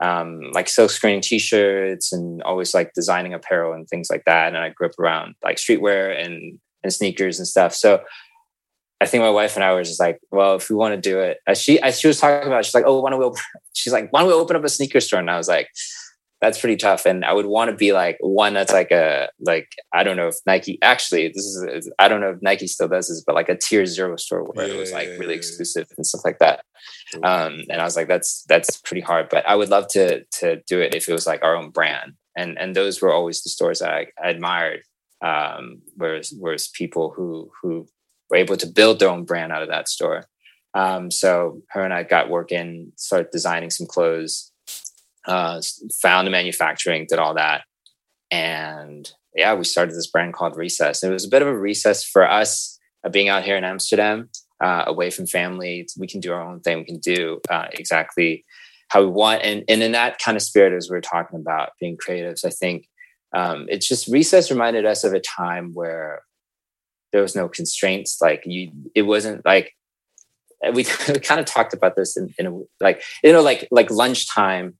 um, 0.00 0.50
like 0.52 0.68
silk 0.68 0.90
screen 0.90 1.20
t-shirts 1.20 2.12
and 2.12 2.42
always 2.42 2.74
like 2.74 2.92
designing 2.94 3.34
apparel 3.34 3.72
and 3.72 3.88
things 3.88 4.08
like 4.10 4.24
that. 4.26 4.48
And 4.48 4.56
I 4.56 4.70
grew 4.70 4.88
up 4.88 4.98
around 4.98 5.34
like 5.44 5.56
streetwear 5.56 6.18
and 6.18 6.58
and 6.82 6.92
sneakers 6.92 7.38
and 7.38 7.46
stuff. 7.48 7.74
So 7.74 8.02
I 9.00 9.06
think 9.06 9.22
my 9.22 9.30
wife 9.30 9.56
and 9.56 9.64
I 9.64 9.72
were 9.72 9.82
just 9.82 10.00
like, 10.00 10.18
well, 10.30 10.56
if 10.56 10.70
we 10.70 10.76
want 10.76 10.94
to 10.94 11.00
do 11.00 11.20
it, 11.20 11.38
as 11.46 11.60
she 11.60 11.80
as 11.80 12.00
she 12.00 12.06
was 12.06 12.20
talking 12.20 12.46
about, 12.46 12.60
it, 12.60 12.66
she's 12.66 12.74
like, 12.74 12.84
oh, 12.86 13.00
why 13.00 13.10
don't 13.10 13.18
we? 13.18 13.26
Open, 13.26 13.40
she's 13.72 13.92
like, 13.92 14.12
why 14.12 14.20
don't 14.20 14.28
we 14.28 14.34
open 14.34 14.56
up 14.56 14.64
a 14.64 14.68
sneaker 14.68 15.00
store? 15.00 15.20
And 15.20 15.30
I 15.30 15.36
was 15.36 15.48
like, 15.48 15.68
that's 16.44 16.60
pretty 16.60 16.76
tough. 16.76 17.06
And 17.06 17.24
I 17.24 17.32
would 17.32 17.46
want 17.46 17.70
to 17.70 17.76
be 17.76 17.92
like 17.92 18.18
one 18.20 18.52
that's 18.52 18.72
like 18.72 18.90
a 18.90 19.30
like 19.40 19.68
I 19.94 20.04
don't 20.04 20.18
know 20.18 20.28
if 20.28 20.36
Nike 20.46 20.78
actually 20.82 21.28
this 21.28 21.46
is 21.46 21.90
I 21.98 22.06
don't 22.06 22.20
know 22.20 22.32
if 22.32 22.42
Nike 22.42 22.66
still 22.66 22.86
does 22.86 23.08
this, 23.08 23.24
but 23.26 23.34
like 23.34 23.48
a 23.48 23.56
tier 23.56 23.86
zero 23.86 24.16
store 24.16 24.44
where 24.44 24.68
it 24.68 24.76
was 24.76 24.92
like 24.92 25.08
really 25.18 25.34
exclusive 25.34 25.86
and 25.96 26.06
stuff 26.06 26.20
like 26.22 26.40
that. 26.40 26.62
Um, 27.22 27.62
and 27.70 27.80
I 27.80 27.84
was 27.84 27.96
like, 27.96 28.08
that's 28.08 28.44
that's 28.46 28.76
pretty 28.76 29.00
hard, 29.00 29.30
but 29.30 29.48
I 29.48 29.54
would 29.54 29.70
love 29.70 29.88
to 29.92 30.24
to 30.24 30.60
do 30.66 30.80
it 30.80 30.94
if 30.94 31.08
it 31.08 31.14
was 31.14 31.26
like 31.26 31.42
our 31.42 31.56
own 31.56 31.70
brand. 31.70 32.12
And 32.36 32.58
and 32.58 32.76
those 32.76 33.00
were 33.00 33.12
always 33.12 33.42
the 33.42 33.48
stores 33.48 33.78
that 33.78 33.90
I, 33.90 34.08
I 34.22 34.28
admired. 34.28 34.82
Um, 35.24 35.80
whereas 35.96 36.34
whereas 36.38 36.68
people 36.68 37.14
who 37.16 37.50
who 37.62 37.86
were 38.28 38.36
able 38.36 38.58
to 38.58 38.66
build 38.66 38.98
their 38.98 39.08
own 39.08 39.24
brand 39.24 39.50
out 39.50 39.62
of 39.62 39.70
that 39.70 39.88
store. 39.88 40.24
Um, 40.74 41.10
so 41.10 41.62
her 41.70 41.82
and 41.82 41.94
I 41.94 42.02
got 42.02 42.28
working, 42.28 42.92
started 42.96 43.30
designing 43.30 43.70
some 43.70 43.86
clothes, 43.86 44.52
uh, 45.26 45.60
found 46.00 46.26
the 46.26 46.30
manufacturing, 46.30 47.06
did 47.08 47.18
all 47.18 47.34
that, 47.34 47.64
and 48.30 49.10
yeah, 49.34 49.54
we 49.54 49.64
started 49.64 49.94
this 49.94 50.06
brand 50.06 50.34
called 50.34 50.56
Recess. 50.56 51.02
It 51.02 51.10
was 51.10 51.24
a 51.24 51.30
bit 51.30 51.42
of 51.42 51.48
a 51.48 51.58
recess 51.58 52.04
for 52.04 52.28
us 52.28 52.78
uh, 53.04 53.08
being 53.08 53.28
out 53.28 53.44
here 53.44 53.56
in 53.56 53.64
Amsterdam, 53.64 54.30
uh, 54.62 54.84
away 54.86 55.10
from 55.10 55.26
family. 55.26 55.86
We 55.98 56.06
can 56.06 56.20
do 56.20 56.32
our 56.32 56.42
own 56.42 56.60
thing. 56.60 56.78
We 56.78 56.84
can 56.84 56.98
do 56.98 57.40
uh, 57.50 57.66
exactly 57.72 58.44
how 58.88 59.02
we 59.02 59.08
want, 59.08 59.42
and 59.42 59.64
and 59.68 59.82
in 59.82 59.92
that 59.92 60.18
kind 60.18 60.36
of 60.36 60.42
spirit, 60.42 60.72
as 60.72 60.90
we 60.90 60.96
are 60.96 61.02
talking 61.02 61.40
about 61.40 61.70
being 61.80 61.96
creatives, 61.96 62.44
I 62.44 62.50
think 62.50 62.86
um, 63.34 63.66
it's 63.68 63.88
just 63.88 64.08
Recess 64.08 64.50
reminded 64.50 64.86
us 64.86 65.04
of 65.04 65.12
a 65.12 65.20
time 65.20 65.72
where 65.74 66.22
there 67.12 67.22
was 67.22 67.34
no 67.36 67.48
constraints. 67.48 68.20
Like 68.20 68.42
you, 68.46 68.70
it 68.94 69.02
wasn't 69.02 69.44
like 69.44 69.72
we, 70.62 70.84
we 71.08 71.20
kind 71.20 71.40
of 71.40 71.46
talked 71.46 71.74
about 71.74 71.96
this 71.96 72.16
in, 72.16 72.32
in 72.38 72.46
a, 72.46 72.60
like 72.80 73.02
you 73.22 73.32
know 73.32 73.42
like 73.42 73.68
like 73.70 73.90
lunchtime 73.90 74.74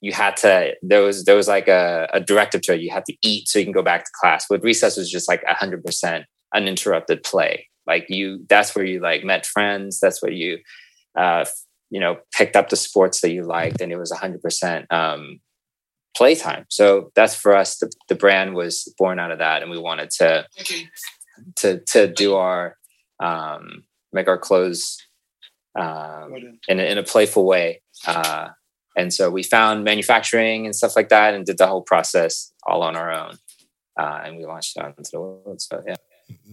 you 0.00 0.12
had 0.12 0.36
to 0.38 0.74
there 0.82 1.02
was 1.02 1.24
there 1.24 1.36
was 1.36 1.48
like 1.48 1.68
a, 1.68 2.08
a 2.12 2.20
directive 2.20 2.62
to 2.62 2.74
it. 2.74 2.80
You 2.80 2.90
had 2.90 3.04
to 3.06 3.16
eat 3.22 3.48
so 3.48 3.58
you 3.58 3.64
can 3.64 3.72
go 3.72 3.82
back 3.82 4.04
to 4.04 4.10
class. 4.18 4.46
But 4.48 4.62
recess 4.62 4.96
was 4.96 5.10
just 5.10 5.28
like 5.28 5.44
100% 5.44 6.24
uninterrupted 6.54 7.22
play. 7.22 7.68
Like 7.86 8.06
you 8.08 8.44
that's 8.48 8.74
where 8.74 8.84
you 8.84 9.00
like 9.00 9.24
met 9.24 9.46
friends. 9.46 10.00
That's 10.00 10.22
where 10.22 10.32
you 10.32 10.58
uh 11.18 11.44
you 11.90 12.00
know 12.00 12.18
picked 12.32 12.56
up 12.56 12.68
the 12.68 12.76
sports 12.76 13.20
that 13.20 13.32
you 13.32 13.42
liked 13.42 13.80
and 13.80 13.92
it 13.92 13.98
was 13.98 14.12
100% 14.12 14.90
um 14.92 15.40
playtime. 16.16 16.64
So 16.68 17.10
that's 17.14 17.34
for 17.34 17.54
us 17.54 17.78
the, 17.78 17.92
the 18.08 18.14
brand 18.14 18.54
was 18.54 18.92
born 18.98 19.18
out 19.18 19.32
of 19.32 19.38
that 19.38 19.62
and 19.62 19.70
we 19.70 19.78
wanted 19.78 20.10
to 20.18 20.46
to 21.56 21.80
to 21.80 22.06
do 22.08 22.36
our 22.36 22.76
um 23.22 23.84
make 24.12 24.28
our 24.28 24.38
clothes 24.38 24.98
um, 25.78 26.34
in, 26.68 26.80
a, 26.80 26.82
in 26.82 26.98
a 26.98 27.02
playful 27.02 27.46
way. 27.46 27.80
Uh, 28.06 28.48
and 28.96 29.12
so 29.12 29.30
we 29.30 29.42
found 29.42 29.84
manufacturing 29.84 30.66
and 30.66 30.74
stuff 30.74 30.96
like 30.96 31.08
that 31.08 31.34
and 31.34 31.46
did 31.46 31.58
the 31.58 31.66
whole 31.66 31.82
process 31.82 32.52
all 32.66 32.82
on 32.82 32.96
our 32.96 33.12
own. 33.12 33.38
Uh, 33.98 34.22
and 34.24 34.36
we 34.36 34.46
launched 34.46 34.76
it 34.76 34.82
out 34.82 34.96
into 34.96 35.10
the 35.12 35.20
world. 35.20 35.60
So, 35.60 35.82
yeah. 35.86 35.96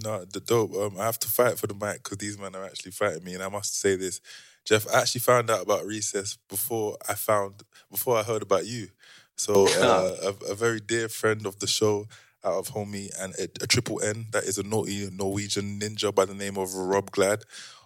No, 0.04 0.26
the 0.26 0.40
dope. 0.40 0.74
Um, 0.76 1.00
I 1.00 1.06
have 1.06 1.20
to 1.20 1.28
fight 1.28 1.58
for 1.58 1.68
the 1.68 1.74
mic 1.74 2.04
because 2.04 2.18
these 2.18 2.38
men 2.38 2.56
are 2.56 2.66
actually 2.66 2.92
fighting 2.92 3.24
me, 3.24 3.34
and 3.36 3.44
I 3.44 3.50
must 3.50 3.80
say 3.80 3.96
this, 3.96 4.22
Jeff. 4.66 4.88
I 4.92 5.02
actually 5.02 5.22
found 5.22 5.50
out 5.50 5.62
about 5.62 5.86
recess 5.86 6.38
before 6.50 6.98
I 7.08 7.14
found 7.14 7.64
before 7.92 8.18
I 8.18 8.24
heard 8.24 8.42
about 8.42 8.66
you. 8.66 8.90
So 9.36 9.68
uh, 9.80 10.34
a, 10.48 10.52
a 10.52 10.56
very 10.56 10.80
dear 10.80 11.10
friend 11.10 11.46
of 11.46 11.60
the 11.60 11.68
show 11.68 12.08
out 12.44 12.54
of 12.54 12.70
homie 12.70 13.10
and 13.20 13.34
a, 13.36 13.44
a 13.62 13.68
triple 13.68 14.02
N 14.02 14.28
that 14.32 14.44
is 14.44 14.58
a 14.58 14.64
naughty 14.64 15.10
Norwegian 15.12 15.80
ninja 15.80 16.14
by 16.14 16.26
the 16.26 16.34
name 16.34 16.58
of 16.58 16.74
Rob 16.74 17.12
Glad. 17.12 17.44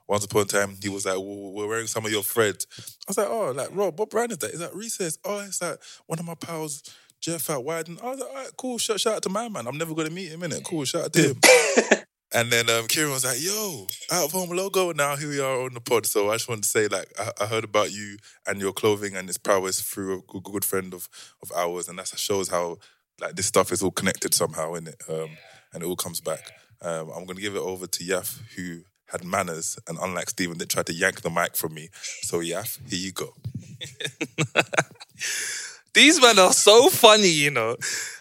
Once 0.07 0.25
upon 0.25 0.41
a 0.41 0.45
time, 0.45 0.77
he 0.81 0.89
was 0.89 1.05
like, 1.05 1.17
"We're 1.17 1.67
wearing 1.67 1.87
some 1.87 2.05
of 2.05 2.11
your 2.11 2.23
threads." 2.23 2.67
I 2.77 2.83
was 3.07 3.17
like, 3.17 3.29
"Oh, 3.29 3.51
like 3.51 3.69
Rob, 3.71 3.99
what 3.99 4.09
brand 4.09 4.31
is 4.31 4.39
that? 4.39 4.51
Is 4.51 4.59
that 4.59 4.75
Recess? 4.75 5.17
Oh, 5.23 5.39
it's 5.39 5.61
like 5.61 5.79
one 6.07 6.19
of 6.19 6.25
my 6.25 6.35
pals, 6.35 6.83
Jeff 7.21 7.49
out 7.49 7.63
Wieden." 7.63 8.01
I 8.03 8.09
was 8.09 8.19
like, 8.19 8.29
"All 8.29 8.35
right, 8.35 8.51
cool. 8.57 8.77
Shout, 8.77 8.99
shout 8.99 9.15
out 9.15 9.23
to 9.23 9.29
my 9.29 9.47
man. 9.49 9.67
I'm 9.67 9.77
never 9.77 9.93
gonna 9.95 10.09
meet 10.09 10.29
him 10.29 10.43
in 10.43 10.51
it. 10.51 10.63
Cool. 10.63 10.85
Shout 10.85 11.05
out 11.05 11.13
to 11.13 11.21
him." 11.29 11.39
and 12.33 12.51
then 12.51 12.69
um, 12.69 12.87
Kieran 12.87 13.11
was 13.11 13.25
like, 13.25 13.41
"Yo, 13.41 13.87
out 14.11 14.25
of 14.25 14.31
home 14.31 14.49
logo." 14.49 14.91
Now 14.91 15.15
here 15.15 15.29
we 15.29 15.39
are 15.39 15.61
on 15.61 15.73
the 15.73 15.81
pod. 15.81 16.05
So 16.05 16.29
I 16.29 16.35
just 16.35 16.49
wanted 16.49 16.63
to 16.63 16.69
say, 16.69 16.87
like, 16.87 17.11
I, 17.19 17.31
I 17.41 17.45
heard 17.47 17.63
about 17.63 17.91
you 17.91 18.17
and 18.47 18.59
your 18.59 18.73
clothing 18.73 19.15
and 19.15 19.29
its 19.29 19.37
prowess 19.37 19.81
through 19.81 20.19
a 20.19 20.21
good, 20.21 20.43
good 20.43 20.65
friend 20.65 20.93
of 20.93 21.07
of 21.41 21.51
ours, 21.55 21.87
and 21.87 21.99
that 21.99 22.07
shows 22.07 22.49
how 22.49 22.77
like 23.19 23.35
this 23.35 23.45
stuff 23.45 23.71
is 23.71 23.83
all 23.83 23.91
connected 23.91 24.33
somehow 24.33 24.73
in 24.73 24.87
it, 24.87 25.01
um, 25.09 25.29
and 25.73 25.83
it 25.83 25.85
all 25.85 25.95
comes 25.95 26.21
back. 26.21 26.51
Um, 26.81 27.09
I'm 27.15 27.25
gonna 27.25 27.41
give 27.41 27.55
it 27.55 27.61
over 27.61 27.85
to 27.85 28.03
Yaf, 28.03 28.39
who 28.55 28.81
had 29.11 29.23
manners, 29.23 29.77
and 29.87 29.97
unlike 30.01 30.29
Stephen, 30.29 30.57
that 30.59 30.69
tried 30.69 30.85
to 30.87 30.93
yank 30.93 31.21
the 31.21 31.29
mic 31.29 31.55
from 31.55 31.73
me. 31.73 31.89
So 32.21 32.39
Yaf, 32.39 32.79
here 32.89 32.99
you 32.99 33.11
go. 33.11 33.33
These 35.93 36.21
men 36.21 36.39
are 36.39 36.53
so 36.53 36.89
funny, 36.89 37.27
you 37.29 37.51
know. 37.51 37.75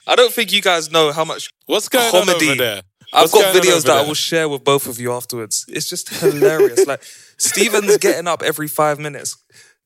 I 0.06 0.16
don't 0.16 0.32
think 0.32 0.52
you 0.52 0.60
guys 0.60 0.90
know 0.90 1.12
how 1.12 1.24
much 1.24 1.50
What's 1.66 1.88
going 1.88 2.06
on 2.06 2.26
comedy. 2.26 2.46
over 2.48 2.56
there? 2.56 2.82
I've 3.12 3.30
got 3.30 3.54
videos 3.54 3.78
over 3.78 3.88
that 3.88 3.96
I 3.98 4.06
will 4.06 4.14
share 4.14 4.48
with 4.48 4.64
both 4.64 4.86
of 4.86 5.00
you 5.00 5.12
afterwards. 5.12 5.64
It's 5.68 5.88
just 5.88 6.08
hilarious. 6.08 6.86
like 6.86 7.02
Steven's 7.38 7.96
getting 7.98 8.26
up 8.26 8.42
every 8.42 8.68
five 8.68 8.98
minutes 8.98 9.36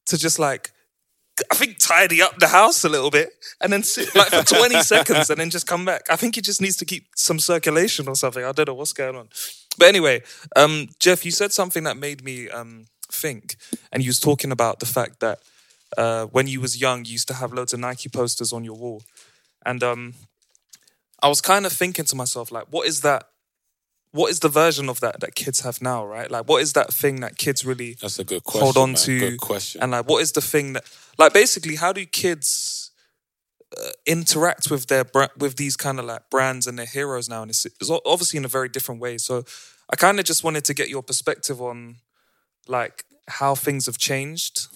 to 0.06 0.18
just 0.18 0.38
like 0.38 0.70
I 1.50 1.56
think 1.56 1.78
tidy 1.78 2.22
up 2.22 2.38
the 2.38 2.46
house 2.48 2.84
a 2.84 2.88
little 2.88 3.10
bit 3.10 3.30
and 3.60 3.72
then 3.72 3.82
sit 3.82 4.14
like 4.14 4.28
for 4.28 4.44
20 4.44 4.82
seconds 4.82 5.30
and 5.30 5.40
then 5.40 5.50
just 5.50 5.66
come 5.66 5.84
back. 5.84 6.02
I 6.08 6.16
think 6.16 6.36
he 6.36 6.40
just 6.40 6.60
needs 6.60 6.76
to 6.76 6.84
keep 6.84 7.06
some 7.16 7.38
circulation 7.40 8.06
or 8.08 8.14
something. 8.14 8.44
I 8.44 8.52
don't 8.52 8.68
know 8.68 8.74
what's 8.74 8.92
going 8.92 9.16
on. 9.16 9.28
But 9.78 9.88
anyway, 9.88 10.22
um, 10.56 10.88
Jeff, 10.98 11.24
you 11.24 11.30
said 11.30 11.52
something 11.52 11.84
that 11.84 11.96
made 11.96 12.24
me 12.24 12.48
um, 12.48 12.86
think, 13.10 13.56
and 13.92 14.02
you 14.02 14.08
was 14.08 14.20
talking 14.20 14.52
about 14.52 14.80
the 14.80 14.86
fact 14.86 15.20
that 15.20 15.40
uh, 15.96 16.26
when 16.26 16.46
you 16.46 16.60
was 16.60 16.80
young, 16.80 17.04
you 17.04 17.12
used 17.12 17.28
to 17.28 17.34
have 17.34 17.52
loads 17.52 17.72
of 17.72 17.80
Nike 17.80 18.08
posters 18.08 18.52
on 18.52 18.64
your 18.64 18.76
wall, 18.76 19.02
and 19.64 19.82
um, 19.82 20.14
I 21.22 21.28
was 21.28 21.40
kind 21.40 21.66
of 21.66 21.72
thinking 21.72 22.04
to 22.06 22.16
myself, 22.16 22.52
like, 22.52 22.66
what 22.70 22.86
is 22.86 23.00
that? 23.00 23.28
What 24.12 24.30
is 24.30 24.38
the 24.38 24.48
version 24.48 24.88
of 24.88 25.00
that 25.00 25.20
that 25.20 25.34
kids 25.34 25.60
have 25.62 25.82
now, 25.82 26.06
right? 26.06 26.30
Like, 26.30 26.48
what 26.48 26.62
is 26.62 26.74
that 26.74 26.92
thing 26.92 27.20
that 27.20 27.36
kids 27.36 27.64
really 27.66 27.96
That's 28.00 28.20
a 28.20 28.24
good 28.24 28.44
question, 28.44 28.64
hold 28.64 28.76
on 28.76 28.90
man. 28.90 28.96
to? 28.96 29.18
Good 29.18 29.40
question. 29.40 29.82
And 29.82 29.90
like, 29.90 30.08
what 30.08 30.22
is 30.22 30.32
the 30.32 30.40
thing 30.40 30.74
that, 30.74 30.84
like, 31.18 31.32
basically, 31.32 31.74
how 31.74 31.92
do 31.92 32.04
kids 32.06 32.83
uh, 33.78 33.90
interact 34.06 34.70
with 34.70 34.86
their 34.86 35.04
with 35.38 35.56
these 35.56 35.76
kind 35.76 35.98
of 35.98 36.04
like 36.04 36.30
brands 36.30 36.66
and 36.66 36.78
their 36.78 36.86
heroes 36.86 37.28
now? 37.28 37.42
And 37.42 37.50
it's, 37.50 37.64
it's 37.64 37.90
obviously 38.04 38.38
in 38.38 38.44
a 38.44 38.48
very 38.48 38.68
different 38.68 39.00
way. 39.00 39.18
So, 39.18 39.44
I 39.90 39.96
kind 39.96 40.18
of 40.18 40.24
just 40.24 40.44
wanted 40.44 40.64
to 40.64 40.74
get 40.74 40.88
your 40.88 41.02
perspective 41.02 41.60
on 41.60 41.96
like 42.66 43.04
how 43.28 43.54
things 43.54 43.86
have 43.86 43.98
changed 43.98 44.68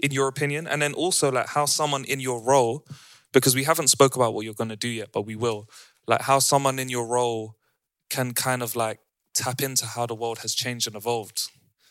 in 0.00 0.12
your 0.12 0.28
opinion, 0.28 0.66
and 0.66 0.80
then 0.80 0.94
also 0.94 1.30
like 1.30 1.48
how 1.48 1.66
someone 1.66 2.04
in 2.04 2.20
your 2.20 2.40
role, 2.40 2.86
because 3.32 3.54
we 3.54 3.64
haven't 3.64 3.88
spoke 3.88 4.14
about 4.14 4.32
what 4.32 4.44
you're 4.44 4.54
going 4.54 4.68
to 4.70 4.76
do 4.76 4.88
yet, 4.88 5.08
but 5.12 5.22
we 5.22 5.34
will. 5.34 5.68
Like 6.06 6.22
how 6.22 6.38
someone 6.38 6.78
in 6.78 6.88
your 6.88 7.06
role 7.06 7.56
can 8.08 8.32
kind 8.32 8.62
of 8.62 8.76
like 8.76 9.00
tap 9.34 9.60
into 9.60 9.86
how 9.86 10.06
the 10.06 10.14
world 10.14 10.38
has 10.38 10.54
changed 10.54 10.86
and 10.86 10.96
evolved. 10.96 11.50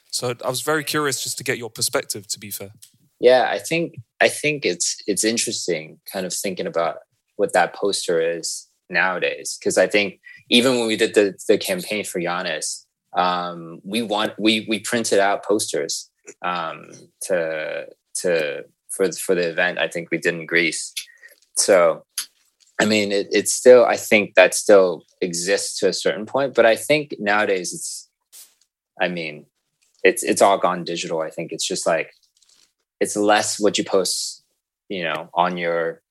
So 0.10 0.34
I 0.44 0.50
was 0.50 0.62
very 0.62 0.84
curious 0.84 1.22
just 1.22 1.38
to 1.38 1.44
get 1.44 1.58
your 1.58 1.70
perspective. 1.70 2.28
To 2.28 2.40
be 2.40 2.50
fair. 2.50 2.72
Yeah, 3.20 3.48
I 3.50 3.60
think 3.60 3.96
I 4.22 4.30
think 4.30 4.66
it's 4.66 4.98
it's 5.08 5.24
interesting 5.24 6.00
kind 6.12 6.26
of 6.26 6.34
thinking 6.34 6.68
about 6.68 6.98
what 7.36 7.54
that 7.54 7.74
poster 7.76 8.22
is 8.22 8.68
nowadays 8.90 9.58
because 9.60 9.78
I 9.78 9.88
think 9.88 10.20
even 10.50 10.78
when 10.78 10.88
we 10.88 10.96
did 10.96 11.14
the 11.16 11.36
the 11.48 11.58
campaign 11.58 12.04
for 12.04 12.20
Giannis, 12.20 12.86
um, 13.16 13.80
we 13.84 14.02
want 14.02 14.34
we 14.40 14.66
we 14.70 14.80
printed 14.80 15.20
out 15.20 15.44
posters 15.46 16.10
um, 16.44 16.92
to 17.24 17.88
to 18.22 18.66
for 18.90 19.12
for 19.12 19.36
the 19.36 19.50
event. 19.50 19.80
I 19.80 19.88
think 19.88 20.10
we 20.12 20.18
did 20.18 20.36
in 20.36 20.46
Greece. 20.46 20.94
So, 21.56 22.04
I 22.80 22.86
mean, 22.86 23.12
it, 23.12 23.28
it's 23.32 23.54
still 23.54 23.86
I 23.86 23.98
think 23.98 24.36
that 24.36 24.54
still 24.54 25.04
exists 25.22 25.80
to 25.80 25.90
a 25.90 25.94
certain 25.94 26.26
point, 26.26 26.54
but 26.54 26.66
I 26.66 26.76
think 26.76 27.16
nowadays 27.20 27.74
it's. 27.74 28.04
I 29.00 29.08
mean, 29.10 29.46
it's 30.04 30.24
it's 30.24 30.42
all 30.42 30.58
gone 30.58 30.84
digital. 30.84 31.22
I 31.22 31.30
think 31.30 31.52
it's 31.52 31.68
just 31.68 31.86
like 31.88 32.12
it's 33.00 33.16
less 33.16 33.60
what 33.60 33.78
you 33.78 33.84
post, 33.84 34.44
you 34.90 35.04
know, 35.04 35.30
on 35.34 35.58
your 35.58 36.02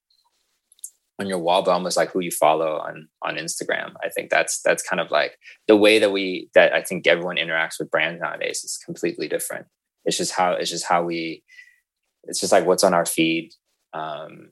on 1.19 1.27
your 1.27 1.39
wall, 1.39 1.63
but 1.63 1.71
almost 1.71 1.97
like 1.97 2.11
who 2.11 2.21
you 2.21 2.31
follow 2.31 2.77
on 2.79 3.09
on 3.23 3.37
Instagram. 3.37 3.95
I 4.05 4.09
think 4.11 4.31
that's 4.31 4.61
that's 4.63 4.83
kind 4.83 5.01
of 5.01 5.11
like 5.11 5.39
the 5.67 5.77
way 5.77 5.99
that 5.99 6.13
we 6.13 6.51
that 6.55 6.73
I 6.73 6.83
think 6.83 7.07
everyone 7.07 7.37
interacts 7.37 7.79
with 7.79 7.91
brands 7.91 8.21
nowadays 8.21 8.63
is 8.65 8.79
completely 8.85 9.29
different. 9.29 9.67
It's 10.05 10.17
just 10.17 10.33
how 10.33 10.53
it's 10.53 10.71
just 10.71 10.87
how 10.87 11.05
we 11.05 11.43
it's 12.25 12.41
just 12.41 12.53
like 12.53 12.67
what's 12.67 12.85
on 12.85 12.95
our 12.95 13.07
feed 13.07 13.53
um 13.93 14.51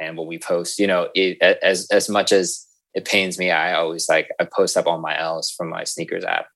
and 0.00 0.16
what 0.16 0.26
we 0.26 0.38
post. 0.38 0.78
You 0.78 0.86
know, 0.86 1.08
it, 1.14 1.40
as 1.42 1.88
as 1.90 2.08
much 2.08 2.32
as 2.32 2.66
it 2.94 3.04
pains 3.04 3.38
me, 3.38 3.50
I 3.50 3.74
always 3.74 4.08
like 4.08 4.30
I 4.40 4.44
post 4.44 4.76
up 4.76 4.86
all 4.86 4.98
my 4.98 5.18
L's 5.18 5.50
from 5.50 5.68
my 5.68 5.84
sneakers 5.84 6.24
app 6.24 6.46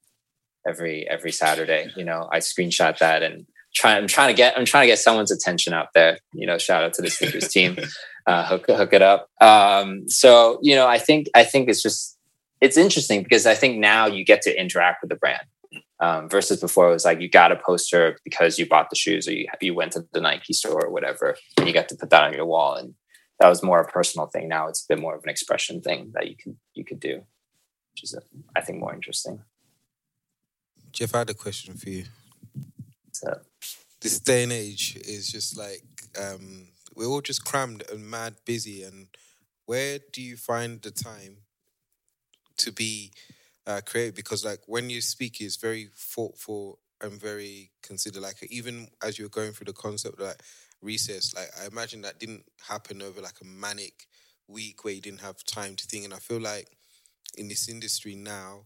every 0.67 1.07
every 1.09 1.33
Saturday. 1.33 1.91
You 1.97 2.05
know, 2.05 2.29
I 2.33 2.39
screenshot 2.39 2.99
that 2.99 3.23
and 3.23 3.47
try. 3.75 3.97
I'm 3.97 4.07
trying 4.07 4.29
to 4.29 4.35
get 4.35 4.57
I'm 4.57 4.65
trying 4.65 4.83
to 4.83 4.87
get 4.87 4.99
someone's 4.99 5.31
attention 5.31 5.73
out 5.73 5.89
there. 5.95 6.19
You 6.33 6.47
know, 6.47 6.59
shout 6.59 6.85
out 6.85 6.95
to 6.95 7.03
the 7.03 7.11
sneakers 7.11 7.49
team. 7.49 7.77
Uh, 8.25 8.47
hook 8.47 8.67
hook 8.69 8.93
it 8.93 9.03
up. 9.03 9.29
Um, 9.41 10.09
so 10.09 10.61
you 10.63 10.77
know, 10.77 10.87
I 10.87 10.99
think 10.99 11.27
I 11.35 11.43
think 11.43 11.69
it's 11.69 11.83
just 11.83 12.17
it's 12.61 12.77
interesting 12.77 13.25
because 13.25 13.47
I 13.47 13.57
think 13.57 13.79
now 13.79 14.07
you 14.07 14.25
get 14.25 14.43
to 14.43 14.61
interact 14.61 15.03
with 15.03 15.09
the 15.09 15.17
brand. 15.17 15.43
Um, 15.99 16.29
versus 16.29 16.61
before 16.61 16.89
it 16.89 16.93
was 16.93 17.05
like 17.05 17.21
you 17.21 17.29
got 17.29 17.51
a 17.51 17.57
poster 17.57 18.19
because 18.23 18.61
you 18.61 18.69
bought 18.69 18.91
the 18.91 18.97
shoes 18.97 19.27
or 19.27 19.33
you 19.33 19.49
you 19.61 19.75
went 19.75 19.91
to 19.95 20.07
the 20.13 20.21
Nike 20.21 20.53
store 20.53 20.85
or 20.85 20.91
whatever 20.93 21.37
and 21.59 21.67
you 21.67 21.75
got 21.75 21.89
to 21.89 21.97
put 21.97 22.11
that 22.11 22.23
on 22.23 22.33
your 22.33 22.47
wall 22.47 22.75
and 22.75 22.95
that 23.41 23.49
was 23.49 23.61
more 23.61 23.81
a 23.81 23.87
personal 23.87 24.29
thing. 24.29 24.49
Now 24.49 24.69
it's 24.69 24.85
a 24.85 24.89
bit 24.89 25.01
more 25.01 25.17
of 25.17 25.25
an 25.25 25.31
expression 25.31 25.81
thing 25.81 26.13
that 26.15 26.29
you 26.29 26.37
can 26.37 26.59
you 26.75 26.85
could 26.85 27.01
do, 27.01 27.23
which 27.93 28.05
is 28.05 28.17
I 28.55 28.61
think 28.61 28.79
more 28.79 28.95
interesting. 28.95 29.43
Jeff, 30.93 31.15
I 31.15 31.19
had 31.19 31.31
a 31.31 31.35
question 31.35 31.75
for 31.75 31.91
you. 31.91 32.05
So 33.11 33.41
This 34.03 34.19
day 34.19 34.43
and 34.43 34.51
age 34.51 34.97
is 35.05 35.31
just 35.31 35.57
like 35.57 35.85
um, 36.21 36.67
we're 36.97 37.07
all 37.07 37.21
just 37.21 37.45
crammed 37.45 37.85
and 37.89 38.05
mad 38.11 38.35
busy. 38.45 38.83
And 38.83 39.07
where 39.67 40.01
do 40.13 40.21
you 40.21 40.37
find 40.37 40.83
the 40.83 40.91
time 40.91 41.37
to 42.57 42.73
be 42.73 43.13
uh, 43.65 43.81
creative? 43.87 44.17
Because 44.17 44.45
like 44.45 44.59
when 44.67 44.91
you 44.91 45.01
speak, 45.01 45.41
it's 45.41 45.55
very 45.55 45.89
thoughtful 45.95 46.81
and 47.01 47.13
very 47.13 47.71
considered. 47.81 48.23
Like 48.23 48.45
even 48.51 48.89
as 49.05 49.21
you're 49.21 49.29
going 49.29 49.53
through 49.53 49.67
the 49.67 49.73
concept, 49.73 50.21
like 50.21 50.43
recess, 50.81 51.33
like 51.33 51.51
I 51.63 51.67
imagine 51.69 52.03
that 52.03 52.19
didn't 52.19 52.45
happen 52.69 53.03
over 53.03 53.21
like 53.21 53.41
a 53.41 53.45
manic 53.45 54.09
week 54.49 54.85
where 54.85 54.95
you 54.95 55.01
didn't 55.01 55.21
have 55.21 55.45
time 55.45 55.77
to 55.77 55.87
think. 55.87 56.05
And 56.05 56.13
I 56.13 56.19
feel 56.19 56.41
like 56.41 56.67
in 57.39 57.47
this 57.47 57.69
industry 57.69 58.17
now, 58.17 58.65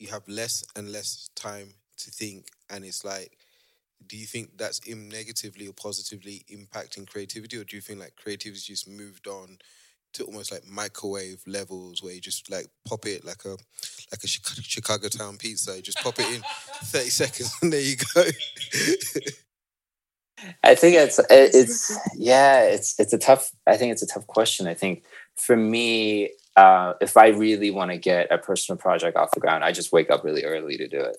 you 0.00 0.08
have 0.08 0.26
less 0.26 0.64
and 0.74 0.90
less 0.90 1.30
time 1.36 1.74
to 1.98 2.10
think, 2.10 2.48
and 2.68 2.84
it's 2.84 3.04
like 3.04 3.38
do 4.08 4.16
you 4.16 4.26
think 4.26 4.56
that's 4.56 4.80
im- 4.86 5.08
negatively 5.08 5.66
or 5.66 5.72
positively 5.72 6.44
impacting 6.50 7.06
creativity 7.06 7.58
or 7.58 7.64
do 7.64 7.76
you 7.76 7.82
think 7.82 8.00
like 8.00 8.16
creativity 8.16 8.60
just 8.60 8.88
moved 8.88 9.26
on 9.26 9.58
to 10.12 10.24
almost 10.24 10.52
like 10.52 10.66
microwave 10.66 11.42
levels 11.46 12.02
where 12.02 12.12
you 12.12 12.20
just 12.20 12.50
like 12.50 12.66
pop 12.86 13.06
it 13.06 13.24
like 13.24 13.44
a 13.44 13.56
like 14.10 14.22
a 14.22 14.26
chicago 14.26 15.08
town 15.08 15.36
pizza 15.38 15.76
you 15.76 15.82
just 15.82 16.02
pop 16.02 16.18
it 16.18 16.34
in 16.34 16.42
30 16.84 17.08
seconds 17.08 17.54
and 17.62 17.72
there 17.72 17.80
you 17.80 17.96
go 18.14 18.22
I 20.64 20.74
think 20.74 20.96
it's 20.96 21.20
it's 21.30 21.96
yeah 22.16 22.62
it's 22.62 22.98
it's 22.98 23.12
a 23.12 23.18
tough 23.18 23.50
I 23.66 23.76
think 23.76 23.92
it's 23.92 24.02
a 24.02 24.06
tough 24.06 24.26
question. 24.26 24.66
I 24.66 24.74
think 24.74 25.04
for 25.36 25.56
me, 25.56 26.30
uh, 26.56 26.94
if 27.00 27.16
I 27.16 27.28
really 27.28 27.70
want 27.70 27.90
to 27.90 27.96
get 27.96 28.32
a 28.32 28.38
personal 28.38 28.78
project 28.78 29.16
off 29.16 29.30
the 29.32 29.40
ground, 29.40 29.64
I 29.64 29.72
just 29.72 29.92
wake 29.92 30.10
up 30.10 30.24
really 30.24 30.44
early 30.44 30.76
to 30.78 30.88
do 30.88 31.00
it. 31.00 31.16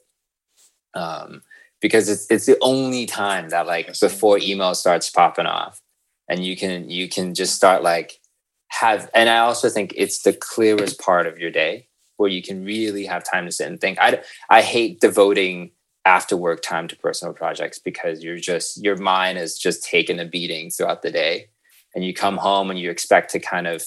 Um, 0.94 1.42
because 1.84 2.08
it's 2.08 2.26
it's 2.32 2.46
the 2.46 2.58
only 2.62 3.06
time 3.06 3.50
that 3.50 3.68
like 3.68 4.00
before 4.00 4.40
email 4.40 4.74
starts 4.74 5.10
popping 5.10 5.46
off, 5.46 5.82
and 6.30 6.44
you 6.44 6.56
can 6.56 6.90
you 6.90 7.10
can 7.10 7.36
just 7.36 7.54
start 7.54 7.84
like 7.84 8.22
have. 8.70 9.12
And 9.14 9.30
I 9.30 9.40
also 9.40 9.70
think 9.70 9.94
it's 9.96 10.22
the 10.24 10.34
clearest 10.34 11.00
part 11.00 11.28
of 11.28 11.38
your 11.38 11.52
day 11.52 11.90
where 12.16 12.30
you 12.30 12.42
can 12.42 12.64
really 12.64 13.06
have 13.06 13.30
time 13.30 13.46
to 13.46 13.52
sit 13.52 13.68
and 13.68 13.80
think. 13.80 14.00
I 14.00 14.24
I 14.50 14.62
hate 14.62 15.02
devoting 15.02 15.72
after 16.06 16.38
work 16.38 16.62
time 16.62 16.88
to 16.88 16.96
personal 16.96 17.34
projects 17.34 17.80
because 17.80 18.24
you're 18.24 18.38
just 18.38 18.82
your 18.82 18.96
mind 18.96 19.38
is 19.38 19.60
just 19.60 19.84
taking 19.84 20.20
a 20.20 20.26
beating 20.26 20.70
throughout 20.70 21.02
the 21.02 21.12
day 21.12 21.50
and 21.94 22.06
you 22.06 22.14
come 22.14 22.38
home 22.38 22.70
and 22.70 22.80
you 22.80 22.90
expect 22.90 23.30
to 23.32 23.40
kind 23.40 23.68
of 23.68 23.86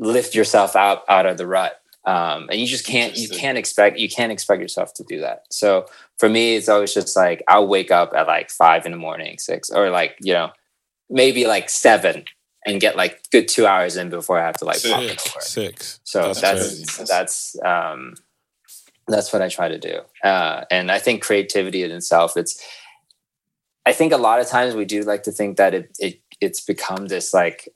lift 0.00 0.34
yourself 0.34 0.74
out 0.74 1.04
out 1.08 1.26
of 1.26 1.38
the 1.38 1.46
rut 1.46 1.81
um, 2.04 2.48
and 2.50 2.60
you 2.60 2.66
just 2.66 2.86
can't 2.86 3.16
you 3.16 3.28
can't 3.28 3.56
expect 3.58 3.98
you 3.98 4.08
can't 4.08 4.32
expect 4.32 4.60
yourself 4.60 4.92
to 4.94 5.04
do 5.04 5.20
that 5.20 5.44
so 5.50 5.86
for 6.18 6.28
me 6.28 6.56
it's 6.56 6.68
always 6.68 6.92
just 6.92 7.16
like 7.16 7.42
i'll 7.48 7.66
wake 7.68 7.90
up 7.90 8.12
at 8.14 8.26
like 8.26 8.50
five 8.50 8.84
in 8.84 8.92
the 8.92 8.98
morning 8.98 9.38
six 9.38 9.70
or 9.70 9.90
like 9.90 10.16
you 10.20 10.32
know 10.32 10.50
maybe 11.08 11.46
like 11.46 11.68
seven 11.68 12.24
and 12.66 12.80
get 12.80 12.96
like 12.96 13.22
good 13.30 13.48
two 13.48 13.66
hours 13.66 13.96
in 13.96 14.08
before 14.08 14.38
I 14.38 14.46
have 14.46 14.56
to 14.58 14.64
like 14.64 14.82
pop 14.82 15.02
into 15.02 15.18
Six. 15.18 15.34
work. 15.34 15.42
Six. 15.42 16.00
So 16.04 16.22
That's 16.22 16.40
that's 16.40 16.60
crazy. 16.60 17.04
that's 17.08 17.56
um, 17.64 18.14
that's 19.08 19.32
what 19.32 19.42
I 19.42 19.48
try 19.48 19.68
to 19.68 19.78
do. 19.78 20.00
Uh, 20.22 20.64
and 20.70 20.90
I 20.90 20.98
think 20.98 21.22
creativity 21.22 21.82
in 21.82 21.90
itself, 21.90 22.36
it's. 22.36 22.62
I 23.84 23.92
think 23.92 24.12
a 24.12 24.16
lot 24.16 24.40
of 24.40 24.46
times 24.46 24.76
we 24.76 24.84
do 24.84 25.02
like 25.02 25.24
to 25.24 25.32
think 25.32 25.56
that 25.56 25.74
it 25.74 25.96
it 25.98 26.20
it's 26.40 26.60
become 26.60 27.06
this 27.06 27.34
like, 27.34 27.68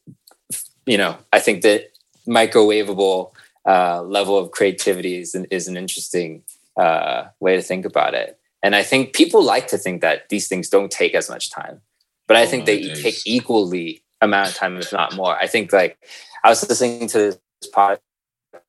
you 0.87 0.97
know, 0.97 1.16
I 1.33 1.41
think 1.41 1.62
that 1.62 1.91
microwavable 2.29 3.33
uh, 3.67 4.03
level 4.03 4.39
of 4.39 4.51
creativity 4.53 5.19
is 5.21 5.35
an, 5.35 5.47
is 5.51 5.69
an 5.69 5.77
interesting 5.77 6.43
uh, 6.79 7.25
way 7.41 7.57
to 7.57 7.62
think 7.62 7.85
about 7.85 8.14
it. 8.14 8.39
And 8.62 8.75
I 8.75 8.83
think 8.83 9.12
people 9.14 9.43
like 9.43 9.69
to 9.69 9.79
think 9.79 10.01
that 10.01 10.29
these 10.29 10.49
things 10.49 10.69
don't 10.69 10.91
take 10.91 11.14
as 11.14 11.29
much 11.29 11.51
time, 11.51 11.81
but 12.27 12.37
I 12.37 12.43
Oh, 12.43 12.47
think 12.47 12.67
they 12.67 12.81
nowadays. 12.81 13.03
take 13.03 13.27
equally 13.27 14.03
amount 14.21 14.49
of 14.49 14.55
time, 14.55 14.77
if 14.77 14.93
not 14.93 15.14
more. 15.14 15.37
I 15.37 15.47
think 15.47 15.73
like 15.73 15.99
I 16.45 16.49
was 16.49 16.67
listening 16.69 17.07
to 17.09 17.19
this 17.61 17.71
pod, 17.73 18.01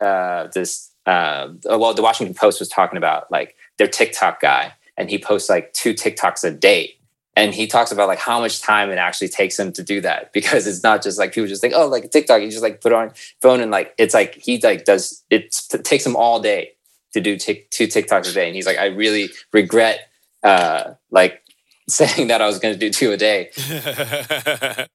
uh, 0.01 0.47
this 0.53 0.91
uh, 1.05 1.49
well, 1.65 1.93
the 1.93 2.01
Washington 2.01 2.35
Post 2.35 2.59
was 2.59 2.67
talking 2.69 2.97
about 2.97 3.31
like 3.31 3.55
their 3.77 3.87
TikTok 3.87 4.41
guy, 4.41 4.73
and 4.97 5.09
he 5.09 5.17
posts 5.17 5.49
like 5.49 5.71
two 5.73 5.93
TikToks 5.93 6.43
a 6.43 6.51
day. 6.51 6.96
And 7.37 7.53
he 7.53 7.67
talks 7.67 7.91
about 7.91 8.07
like 8.07 8.19
how 8.19 8.39
much 8.39 8.61
time 8.61 8.89
it 8.89 8.97
actually 8.97 9.29
takes 9.29 9.57
him 9.59 9.71
to 9.73 9.83
do 9.83 10.01
that 10.01 10.33
because 10.37 10.67
it's 10.67 10.83
not 10.83 11.03
just 11.03 11.19
like 11.19 11.33
people 11.33 11.47
just 11.47 11.61
think, 11.61 11.73
oh, 11.75 11.87
like 11.87 12.11
TikTok, 12.11 12.41
you 12.41 12.49
just 12.49 12.63
like 12.63 12.81
put 12.81 12.91
on 12.91 13.11
phone 13.41 13.61
and 13.61 13.71
like 13.71 13.93
it's 13.97 14.13
like 14.13 14.35
he 14.35 14.59
like 14.59 14.83
does 14.85 15.23
it 15.29 15.55
takes 15.83 16.05
him 16.05 16.15
all 16.15 16.39
day 16.39 16.73
to 17.13 17.21
do 17.21 17.37
tic- 17.37 17.69
two 17.69 17.87
TikToks 17.87 18.29
a 18.29 18.33
day. 18.33 18.47
And 18.47 18.55
he's 18.55 18.65
like, 18.65 18.77
I 18.77 18.87
really 18.87 19.29
regret 19.53 20.09
uh 20.43 20.93
like 21.11 21.43
saying 21.89 22.27
that 22.27 22.41
I 22.41 22.47
was 22.47 22.59
gonna 22.59 22.75
do 22.75 22.89
two 22.89 23.11
a 23.11 23.17
day. 23.17 23.51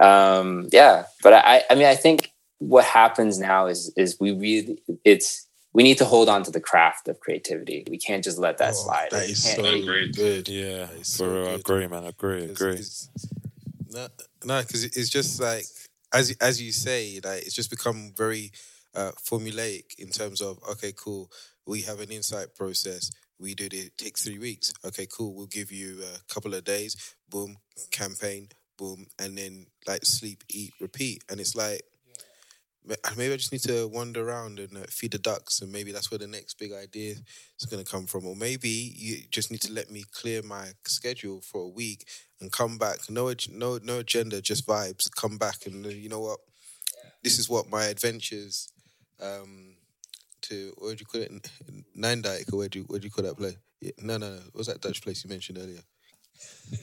um 0.00 0.68
yeah 0.72 1.04
but 1.22 1.32
i 1.32 1.62
i 1.70 1.74
mean 1.76 1.86
i 1.86 1.94
think 1.94 2.32
what 2.58 2.84
happens 2.84 3.38
now 3.38 3.66
is 3.66 3.92
is 3.96 4.18
we 4.18 4.32
really 4.32 4.76
it's 5.04 5.46
we 5.74 5.82
need 5.82 5.98
to 5.98 6.04
hold 6.04 6.28
on 6.28 6.42
to 6.44 6.50
the 6.50 6.60
craft 6.60 7.08
of 7.08 7.20
creativity 7.20 7.84
we 7.90 7.98
can't 7.98 8.24
just 8.24 8.38
let 8.38 8.58
that 8.58 8.74
slide 8.76 9.08
That 9.10 9.26
We 9.26 9.32
is 9.32 9.42
so 9.42 9.62
good. 10.12 10.48
Yeah, 10.48 10.86
That 10.86 11.00
is 11.00 11.16
for 11.16 11.28
real. 11.28 11.48
I 11.48 11.52
agree, 11.52 11.86
man. 11.88 12.04
I 12.04 12.08
agree. 12.08 12.44
Agree. 12.44 12.80
No, 13.90 14.08
no, 14.44 14.60
because 14.62 14.84
it's 14.84 15.10
just 15.10 15.40
like 15.40 15.66
as 16.12 16.36
as 16.40 16.60
you 16.62 16.72
say, 16.72 17.20
like 17.24 17.42
it's 17.42 17.54
just 17.54 17.70
become 17.70 18.12
very 18.16 18.52
uh, 18.94 19.12
formulaic 19.18 19.98
in 19.98 20.08
terms 20.08 20.40
of 20.40 20.58
okay, 20.72 20.92
cool. 20.96 21.30
We 21.66 21.82
have 21.82 22.00
an 22.00 22.10
insight 22.10 22.54
process. 22.54 23.10
We 23.38 23.54
do 23.54 23.66
it. 23.66 23.74
It 23.74 23.98
takes 23.98 24.24
three 24.24 24.38
weeks. 24.38 24.72
Okay, 24.84 25.06
cool. 25.16 25.34
We'll 25.34 25.46
give 25.46 25.72
you 25.72 26.00
a 26.02 26.32
couple 26.32 26.54
of 26.54 26.64
days. 26.64 26.96
Boom, 27.28 27.56
campaign. 27.90 28.48
Boom, 28.78 29.06
and 29.20 29.38
then 29.38 29.66
like 29.86 30.04
sleep, 30.04 30.42
eat, 30.50 30.72
repeat. 30.80 31.22
And 31.30 31.40
it's 31.40 31.54
like 31.54 31.82
ma- 31.84 31.93
maybe 33.16 33.32
I 33.32 33.36
just 33.36 33.52
need 33.52 33.62
to 33.62 33.88
wander 33.88 34.28
around 34.28 34.58
and 34.58 34.76
uh, 34.76 34.82
feed 34.88 35.12
the 35.12 35.18
ducks, 35.18 35.60
and 35.60 35.72
maybe 35.72 35.92
that's 35.92 36.10
where 36.10 36.18
the 36.18 36.26
next 36.26 36.58
big 36.58 36.72
idea 36.72 37.14
is 37.58 37.66
going 37.66 37.84
to 37.84 37.90
come 37.90 38.06
from. 38.06 38.26
Or 38.26 38.36
maybe 38.36 38.68
you 38.68 39.18
just 39.30 39.50
need 39.50 39.62
to 39.62 39.72
let 39.72 39.90
me 39.90 40.04
clear 40.12 40.42
my 40.42 40.68
schedule 40.84 41.40
for 41.40 41.62
a 41.62 41.68
week 41.68 42.06
and 42.40 42.52
come 42.52 42.78
back. 42.78 42.98
No, 43.08 43.32
no, 43.50 43.78
no 43.82 43.98
agenda, 43.98 44.40
just 44.42 44.66
vibes. 44.66 45.08
Come 45.14 45.38
back, 45.38 45.66
and 45.66 45.86
uh, 45.86 45.88
you 45.88 46.08
know 46.08 46.20
what? 46.20 46.40
This 47.22 47.38
is 47.38 47.48
what 47.48 47.70
my 47.70 47.86
adventures. 47.86 48.70
Um, 49.20 49.76
to 50.42 50.74
what 50.76 50.88
would 50.88 51.00
you 51.00 51.06
call 51.06 51.22
it? 51.22 51.30
N- 51.30 51.84
Nijndijk, 51.96 52.52
or 52.52 52.58
where 52.58 52.68
do 52.68 52.80
you, 52.80 52.98
do 52.98 53.04
you 53.04 53.10
call 53.10 53.24
that 53.24 53.36
place? 53.36 53.56
No, 53.98 54.18
no, 54.18 54.30
no. 54.30 54.36
What 54.36 54.54
was 54.54 54.66
that 54.66 54.80
Dutch 54.80 55.02
place 55.02 55.24
you 55.24 55.30
mentioned 55.30 55.58
earlier? 55.58 55.80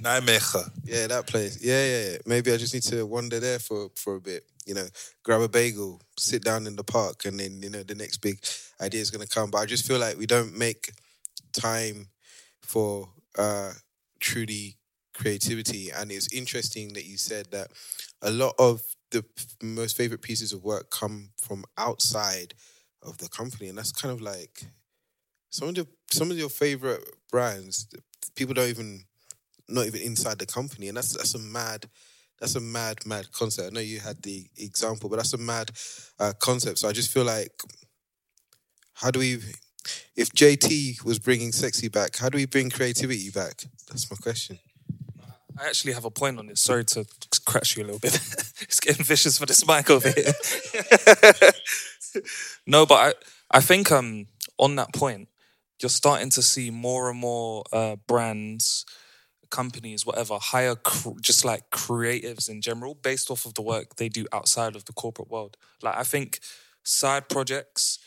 Nijmegen. 0.01 0.69
Yeah, 0.85 1.07
that 1.07 1.27
place. 1.27 1.57
Yeah, 1.61 1.85
yeah, 1.85 2.11
yeah. 2.11 2.17
Maybe 2.25 2.51
I 2.51 2.57
just 2.57 2.73
need 2.73 2.83
to 2.83 3.05
wander 3.05 3.39
there 3.39 3.59
for 3.59 3.89
for 3.95 4.15
a 4.15 4.21
bit. 4.21 4.43
You 4.65 4.75
know, 4.75 4.87
grab 5.23 5.41
a 5.41 5.49
bagel, 5.49 6.01
sit 6.17 6.43
down 6.43 6.67
in 6.67 6.75
the 6.75 6.83
park, 6.83 7.25
and 7.25 7.39
then 7.39 7.61
you 7.61 7.69
know 7.69 7.83
the 7.83 7.95
next 7.95 8.17
big 8.17 8.39
idea 8.79 9.01
is 9.01 9.11
gonna 9.11 9.27
come. 9.27 9.49
But 9.51 9.59
I 9.59 9.65
just 9.65 9.85
feel 9.87 9.99
like 9.99 10.17
we 10.17 10.25
don't 10.25 10.57
make 10.57 10.91
time 11.53 12.07
for 12.61 13.09
uh 13.37 13.73
truly 14.19 14.77
creativity. 15.13 15.91
And 15.91 16.11
it's 16.11 16.33
interesting 16.33 16.93
that 16.93 17.05
you 17.05 17.17
said 17.17 17.47
that 17.51 17.69
a 18.21 18.31
lot 18.31 18.55
of 18.59 18.81
the 19.11 19.25
most 19.61 19.97
favorite 19.97 20.21
pieces 20.21 20.53
of 20.53 20.63
work 20.63 20.89
come 20.89 21.31
from 21.37 21.65
outside 21.77 22.53
of 23.03 23.17
the 23.17 23.29
company, 23.29 23.67
and 23.69 23.77
that's 23.77 23.91
kind 23.91 24.13
of 24.13 24.21
like 24.21 24.65
some 25.49 25.69
of 25.69 25.75
the 25.75 25.87
some 26.11 26.31
of 26.31 26.37
your 26.37 26.49
favorite 26.49 27.03
brands. 27.29 27.87
People 28.35 28.53
don't 28.53 28.69
even 28.69 29.03
not 29.71 29.87
even 29.87 30.01
inside 30.01 30.39
the 30.39 30.45
company, 30.45 30.87
and 30.87 30.97
that's 30.97 31.13
that's 31.13 31.35
a 31.35 31.39
mad. 31.39 31.87
That's 32.39 32.55
a 32.55 32.59
mad, 32.59 33.05
mad 33.05 33.31
concept. 33.31 33.67
I 33.71 33.75
know 33.75 33.81
you 33.81 33.99
had 33.99 34.23
the 34.23 34.47
example, 34.57 35.09
but 35.09 35.17
that's 35.17 35.33
a 35.33 35.37
mad 35.37 35.69
uh, 36.19 36.33
concept. 36.39 36.79
So 36.79 36.89
I 36.89 36.91
just 36.91 37.11
feel 37.13 37.23
like, 37.23 37.51
how 38.93 39.11
do 39.11 39.19
we, 39.19 39.37
if 40.15 40.31
JT 40.31 41.05
was 41.05 41.19
bringing 41.19 41.51
sexy 41.51 41.87
back, 41.87 42.17
how 42.17 42.29
do 42.29 42.39
we 42.39 42.47
bring 42.47 42.71
creativity 42.71 43.29
back? 43.29 43.65
That's 43.87 44.09
my 44.09 44.17
question. 44.17 44.57
I 45.59 45.67
actually 45.67 45.93
have 45.93 46.05
a 46.05 46.09
point 46.09 46.39
on 46.39 46.47
this. 46.47 46.61
Sorry 46.61 46.83
to 46.85 47.05
crash 47.45 47.77
you 47.77 47.83
a 47.83 47.85
little 47.85 47.99
bit. 47.99 48.15
it's 48.61 48.79
getting 48.79 49.05
vicious 49.05 49.37
for 49.37 49.45
this 49.45 49.67
mic 49.67 49.91
over 49.91 50.09
here. 50.09 50.33
no, 52.65 52.87
but 52.87 52.95
I, 52.95 53.57
I 53.57 53.61
think 53.61 53.91
um 53.91 54.25
on 54.57 54.75
that 54.75 54.93
point, 54.93 55.27
you're 55.81 55.89
starting 55.89 56.29
to 56.31 56.41
see 56.41 56.69
more 56.69 57.09
and 57.09 57.19
more 57.19 57.63
uh, 57.73 57.95
brands, 58.07 58.85
companies, 59.51 60.05
whatever, 60.05 60.37
hire 60.39 60.75
cr- 60.75 61.19
just 61.21 61.45
like 61.45 61.69
creatives 61.69 62.49
in 62.49 62.61
general 62.61 62.95
based 62.95 63.29
off 63.29 63.45
of 63.45 63.53
the 63.53 63.61
work 63.61 63.97
they 63.97 64.09
do 64.09 64.25
outside 64.33 64.75
of 64.75 64.85
the 64.85 64.93
corporate 64.93 65.29
world. 65.29 65.57
Like 65.83 65.97
I 65.97 66.03
think 66.03 66.39
side 66.83 67.29
projects, 67.29 67.99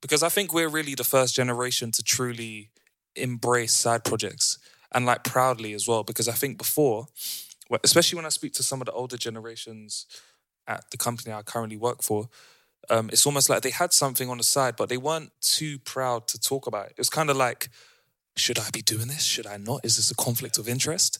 because 0.00 0.22
I 0.22 0.30
think 0.30 0.54
we're 0.54 0.68
really 0.68 0.94
the 0.94 1.04
first 1.04 1.34
generation 1.34 1.90
to 1.92 2.02
truly 2.02 2.70
embrace 3.16 3.74
side 3.74 4.04
projects 4.04 4.58
and 4.92 5.04
like 5.04 5.24
proudly 5.24 5.74
as 5.74 5.86
well. 5.86 6.02
Because 6.02 6.28
I 6.28 6.32
think 6.32 6.56
before, 6.56 7.08
especially 7.82 8.16
when 8.16 8.26
I 8.26 8.30
speak 8.30 8.54
to 8.54 8.62
some 8.62 8.80
of 8.80 8.86
the 8.86 8.92
older 8.92 9.16
generations 9.16 10.06
at 10.66 10.90
the 10.90 10.96
company 10.96 11.32
I 11.32 11.42
currently 11.42 11.76
work 11.76 12.02
for, 12.02 12.28
um, 12.90 13.08
it's 13.12 13.26
almost 13.26 13.48
like 13.48 13.62
they 13.62 13.70
had 13.70 13.92
something 13.92 14.28
on 14.28 14.38
the 14.38 14.44
side, 14.44 14.76
but 14.76 14.88
they 14.88 14.98
weren't 14.98 15.32
too 15.40 15.78
proud 15.78 16.28
to 16.28 16.38
talk 16.38 16.66
about 16.66 16.86
it. 16.86 16.92
It 16.92 16.98
was 16.98 17.10
kind 17.10 17.30
of 17.30 17.36
like, 17.36 17.68
should 18.36 18.58
I 18.58 18.70
be 18.72 18.82
doing 18.82 19.08
this? 19.08 19.22
Should 19.22 19.46
I 19.46 19.56
not? 19.56 19.84
Is 19.84 19.96
this 19.96 20.10
a 20.10 20.14
conflict 20.14 20.58
of 20.58 20.68
interest? 20.68 21.18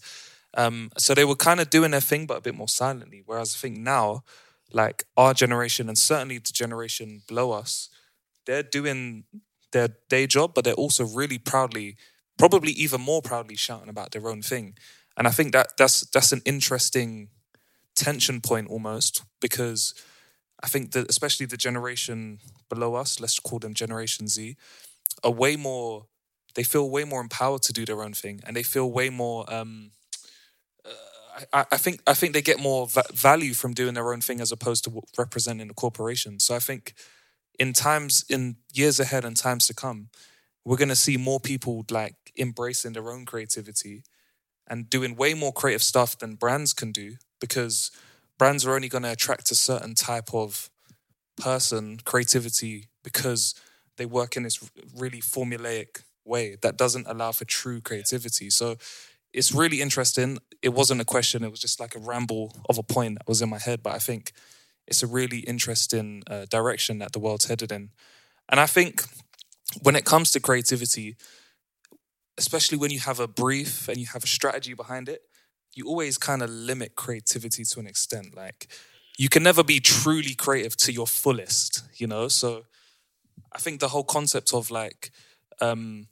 Um, 0.57 0.91
so 0.99 1.15
they 1.15 1.25
were 1.25 1.37
kind 1.37 1.61
of 1.61 1.71
doing 1.71 1.91
their 1.91 2.01
thing, 2.01 2.27
but 2.27 2.39
a 2.39 2.41
bit 2.41 2.55
more 2.55 2.69
silently. 2.69 3.23
Whereas 3.25 3.55
I 3.55 3.59
think 3.59 3.79
now, 3.79 4.25
like 4.73 5.05
our 5.17 5.35
generation 5.35 5.89
and 5.89 5.99
certainly 5.99 6.39
the 6.39 6.53
generation 6.53 7.23
below 7.27 7.53
us, 7.53 7.89
they're 8.47 8.63
doing 8.63 9.25
their 9.73 9.89
day 10.09 10.27
job, 10.27 10.53
but 10.55 10.65
they're 10.65 10.75
also 10.75 11.05
really 11.05 11.39
proudly, 11.39 11.97
probably 12.39 12.73
even 12.73 13.01
more 13.01 13.23
proudly 13.23 13.57
shouting 13.57 13.89
about 13.89 14.13
their 14.13 14.29
own 14.29 14.43
thing. 14.43 14.77
And 15.17 15.27
I 15.27 15.31
think 15.31 15.53
that 15.53 15.77
that's 15.77 16.01
that's 16.11 16.33
an 16.33 16.43
interesting 16.45 17.29
tension 17.95 18.41
point 18.41 18.69
almost 18.69 19.23
because 19.41 19.95
I 20.63 20.69
think 20.69 20.93
that 20.93 21.09
especially 21.09 21.47
the 21.47 21.57
generation 21.57 22.41
below 22.69 22.95
us, 22.95 23.21
let's 23.21 23.39
call 23.39 23.59
them 23.59 23.75
Generation 23.75 24.29
Z, 24.29 24.57
are 25.23 25.31
way 25.31 25.57
more. 25.57 26.07
They 26.55 26.63
feel 26.63 26.91
way 26.91 27.05
more 27.05 27.21
empowered 27.21 27.63
to 27.63 27.73
do 27.73 27.85
their 27.85 28.03
own 28.03 28.13
thing, 28.13 28.41
and 28.47 28.57
they 28.57 28.63
feel 28.63 28.91
way 28.91 29.11
more. 29.11 29.53
Um, 29.53 29.91
uh, 30.85 31.45
I, 31.53 31.65
I 31.73 31.77
think 31.77 32.01
I 32.07 32.15
think 32.15 32.33
they 32.33 32.43
get 32.43 32.61
more 32.61 32.87
va- 32.87 33.05
value 33.13 33.55
from 33.55 33.75
doing 33.75 33.95
their 33.95 34.13
own 34.13 34.21
thing 34.21 34.41
as 34.41 34.53
opposed 34.53 34.85
to 34.85 35.03
representing 35.19 35.71
a 35.71 35.75
corporation. 35.75 36.41
So 36.41 36.55
I 36.55 36.61
think 36.61 36.95
in 37.59 37.73
times 37.73 38.25
in 38.29 38.57
years 38.73 39.01
ahead 39.01 39.25
and 39.25 39.37
times 39.37 39.67
to 39.69 39.75
come, 39.75 40.09
we're 40.65 40.77
gonna 40.77 40.97
see 40.97 41.17
more 41.17 41.41
people 41.41 41.85
like 41.91 42.17
embracing 42.39 42.93
their 42.95 43.11
own 43.11 43.25
creativity 43.25 44.05
and 44.67 44.89
doing 44.91 45.17
way 45.17 45.35
more 45.35 45.53
creative 45.53 45.83
stuff 45.83 46.19
than 46.19 46.37
brands 46.37 46.73
can 46.73 46.93
do 46.93 47.17
because 47.41 47.91
brands 48.39 48.67
are 48.67 48.75
only 48.75 48.89
going 48.89 49.03
to 49.05 49.13
attract 49.13 49.51
a 49.51 49.55
certain 49.55 49.95
type 49.95 50.33
of 50.35 50.71
person 51.37 51.99
creativity 52.05 52.89
because 53.03 53.55
they 53.97 54.07
work 54.07 54.37
in 54.37 54.45
this 54.45 54.71
really 54.97 55.21
formulaic 55.21 56.04
way 56.25 56.57
that 56.63 56.77
doesn't 56.77 57.07
allow 57.07 57.33
for 57.33 57.45
true 57.45 57.81
creativity 57.81 58.51
so 58.51 58.77
it's 59.33 59.53
really 59.53 59.81
interesting 59.81 60.39
it 60.63 60.71
wasn't 60.71 61.01
a 61.01 61.05
question 61.05 61.45
it 61.45 61.51
was 61.51 61.61
just 61.61 61.81
like 61.81 61.95
a 61.95 61.99
ramble 61.99 62.57
of 62.69 62.79
a 62.79 62.83
point 62.83 63.19
that 63.19 63.29
was 63.29 63.43
in 63.43 63.49
my 63.49 63.59
head 63.59 63.83
but 63.83 63.95
i 63.95 63.99
think 63.99 64.33
it's 64.87 65.03
a 65.03 65.07
really 65.07 65.39
interesting 65.41 66.23
uh, 66.29 66.45
direction 66.51 66.99
that 66.99 67.13
the 67.13 67.19
world's 67.19 67.47
headed 67.47 67.71
in 67.73 67.91
and 68.49 68.61
i 68.61 68.67
think 68.67 69.05
when 69.83 69.97
it 69.97 70.05
comes 70.05 70.31
to 70.31 70.41
creativity 70.41 71.17
especially 72.39 72.79
when 72.79 72.91
you 72.91 73.01
have 73.01 73.21
a 73.21 73.29
brief 73.29 73.89
and 73.89 73.99
you 73.99 74.07
have 74.07 74.25
a 74.25 74.29
strategy 74.29 74.75
behind 74.75 75.09
it, 75.09 75.23
you 75.75 75.87
always 75.87 76.19
kind 76.19 76.43
of 76.43 76.51
limit 76.51 76.95
creativity 76.95 77.65
to 77.65 77.81
an 77.81 77.87
extent. 77.87 78.35
Like 78.37 78.69
you 79.17 79.29
can 79.29 79.43
never 79.43 79.63
be 79.63 79.81
truly 79.81 80.35
creative 80.35 80.77
to 80.79 80.93
your 80.93 81.07
fullest, 81.07 81.83
you 81.95 82.07
know? 82.07 82.29
So 82.29 82.65
I 83.53 83.59
think 83.59 83.81
the 83.81 83.89
whole 83.89 84.05
concept 84.05 84.53
of 84.53 84.71
like 84.71 85.11
um 85.61 86.09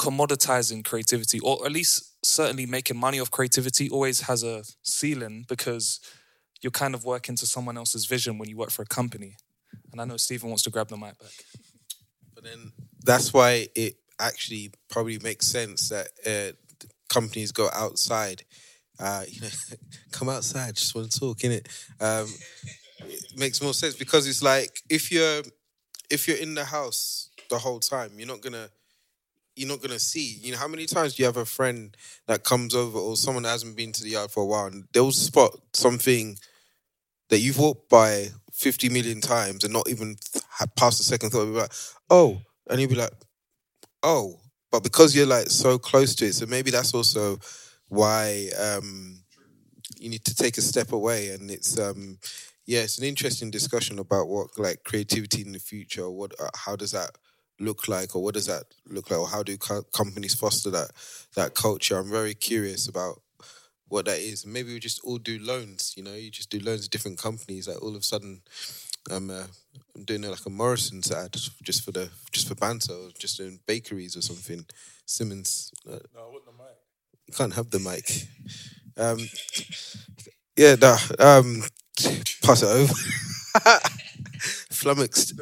commoditizing 0.00 0.82
creativity, 0.82 1.38
or 1.40 1.64
at 1.66 1.72
least 1.72 2.16
certainly 2.24 2.64
making 2.64 2.96
money 2.96 3.20
off 3.20 3.30
creativity, 3.30 3.90
always 3.90 4.22
has 4.22 4.42
a 4.42 4.64
ceiling 4.82 5.44
because 5.46 6.00
you're 6.62 6.70
kind 6.70 6.94
of 6.94 7.04
working 7.04 7.36
to 7.36 7.46
someone 7.46 7.76
else's 7.76 8.06
vision 8.06 8.38
when 8.38 8.48
you 8.48 8.56
work 8.56 8.70
for 8.70 8.80
a 8.80 8.86
company. 8.86 9.36
And 9.92 10.00
I 10.00 10.06
know 10.06 10.16
Stephen 10.16 10.48
wants 10.48 10.62
to 10.62 10.70
grab 10.70 10.88
the 10.88 10.96
mic 10.96 11.18
back. 11.18 11.32
But 12.34 12.44
then 12.44 12.72
that's 13.04 13.34
why 13.34 13.68
it 13.74 13.96
actually 14.18 14.72
probably 14.88 15.18
makes 15.18 15.46
sense 15.46 15.90
that 15.90 16.08
uh, 16.26 16.56
companies 17.10 17.52
go 17.52 17.68
outside. 17.74 18.44
Uh, 18.98 19.24
you 19.28 19.42
know, 19.42 19.48
come 20.12 20.30
outside, 20.30 20.76
just 20.76 20.94
want 20.94 21.10
to 21.10 21.20
talk, 21.20 21.38
innit? 21.40 21.66
Um, 22.00 22.26
it 23.00 23.38
makes 23.38 23.60
more 23.60 23.74
sense 23.74 23.96
because 23.96 24.26
it's 24.26 24.42
like 24.42 24.80
if 24.88 25.12
you're 25.12 25.42
if 26.08 26.26
you're 26.26 26.38
in 26.38 26.54
the 26.54 26.64
house 26.64 27.28
the 27.50 27.58
whole 27.58 27.80
time, 27.80 28.12
you're 28.16 28.26
not 28.26 28.40
gonna 28.40 28.70
you're 29.60 29.68
not 29.68 29.82
gonna 29.82 29.98
see. 29.98 30.38
You 30.40 30.52
know, 30.52 30.58
how 30.58 30.68
many 30.68 30.86
times 30.86 31.14
do 31.14 31.22
you 31.22 31.26
have 31.26 31.36
a 31.36 31.44
friend 31.44 31.94
that 32.26 32.44
comes 32.44 32.74
over 32.74 32.98
or 32.98 33.14
someone 33.14 33.42
that 33.42 33.50
hasn't 33.50 33.76
been 33.76 33.92
to 33.92 34.02
the 34.02 34.10
yard 34.10 34.30
for 34.30 34.42
a 34.42 34.46
while 34.46 34.66
and 34.66 34.84
they'll 34.92 35.12
spot 35.12 35.54
something 35.74 36.38
that 37.28 37.40
you've 37.40 37.58
walked 37.58 37.90
by 37.90 38.28
50 38.52 38.88
million 38.88 39.20
times 39.20 39.62
and 39.62 39.72
not 39.72 39.88
even 39.88 40.16
passed 40.76 41.00
a 41.00 41.04
second 41.04 41.30
thought, 41.30 41.44
be 41.44 41.50
like, 41.52 41.72
oh, 42.08 42.40
and 42.68 42.80
you'll 42.80 42.88
be 42.88 42.96
like, 42.96 43.12
oh, 44.02 44.40
but 44.72 44.82
because 44.82 45.14
you're 45.14 45.26
like 45.26 45.48
so 45.48 45.78
close 45.78 46.14
to 46.16 46.26
it, 46.26 46.34
so 46.34 46.46
maybe 46.46 46.70
that's 46.70 46.94
also 46.94 47.38
why 47.88 48.48
um, 48.58 49.20
you 49.98 50.08
need 50.08 50.24
to 50.24 50.34
take 50.34 50.56
a 50.56 50.62
step 50.62 50.92
away. 50.92 51.30
And 51.30 51.50
it's 51.50 51.78
um, 51.78 52.18
yeah, 52.66 52.80
it's 52.80 52.98
an 52.98 53.04
interesting 53.04 53.50
discussion 53.50 53.98
about 53.98 54.28
what 54.28 54.58
like 54.58 54.84
creativity 54.84 55.42
in 55.42 55.52
the 55.52 55.58
future. 55.58 56.08
What, 56.08 56.32
uh, 56.40 56.48
how 56.54 56.76
does 56.76 56.92
that 56.92 57.10
look 57.60 57.88
like, 57.88 58.16
or 58.16 58.22
what 58.22 58.34
does 58.34 58.46
that 58.46 58.64
look 58.88 59.10
like, 59.10 59.20
or 59.20 59.28
how 59.28 59.42
do 59.42 59.56
co- 59.58 59.82
companies 59.94 60.34
foster 60.34 60.70
that 60.70 60.90
that 61.36 61.54
culture? 61.54 61.98
I'm 61.98 62.10
very 62.10 62.34
curious 62.34 62.88
about 62.88 63.22
what 63.88 64.06
that 64.06 64.18
is. 64.20 64.46
Maybe 64.46 64.72
we 64.72 64.80
just 64.80 65.00
all 65.04 65.18
do 65.18 65.38
loans. 65.40 65.94
You 65.96 66.04
know, 66.04 66.14
you 66.14 66.30
just 66.30 66.50
do 66.50 66.60
loans 66.60 66.84
to 66.84 66.90
different 66.90 67.18
companies. 67.18 67.68
Like 67.68 67.82
all 67.82 67.90
of 67.90 68.02
a 68.02 68.02
sudden, 68.02 68.42
I'm, 69.10 69.30
uh, 69.30 69.46
I'm 69.96 70.04
doing 70.04 70.22
like 70.22 70.46
a 70.46 70.50
Morrison's 70.50 71.10
ad 71.12 71.36
just 71.62 71.84
for 71.84 71.92
the 71.92 72.10
just 72.32 72.48
for 72.48 72.54
banter, 72.54 72.92
or 72.94 73.10
just 73.18 73.38
doing 73.38 73.60
bakeries 73.66 74.16
or 74.16 74.22
something. 74.22 74.66
Simmons. 75.06 75.72
Uh, 75.88 75.98
No, 76.14 76.20
I 76.22 76.26
want 76.32 76.44
the 76.46 76.52
mic. 76.52 76.76
you 77.26 77.34
can't 77.34 77.54
have 77.54 77.70
the 77.70 77.80
mic. 77.80 78.28
Um, 78.96 79.18
yeah, 80.56 80.74
nah, 80.76 80.96
um, 81.18 81.62
pass 82.42 82.62
it 82.62 82.68
over. 82.68 82.92
Flummoxed. 84.70 85.34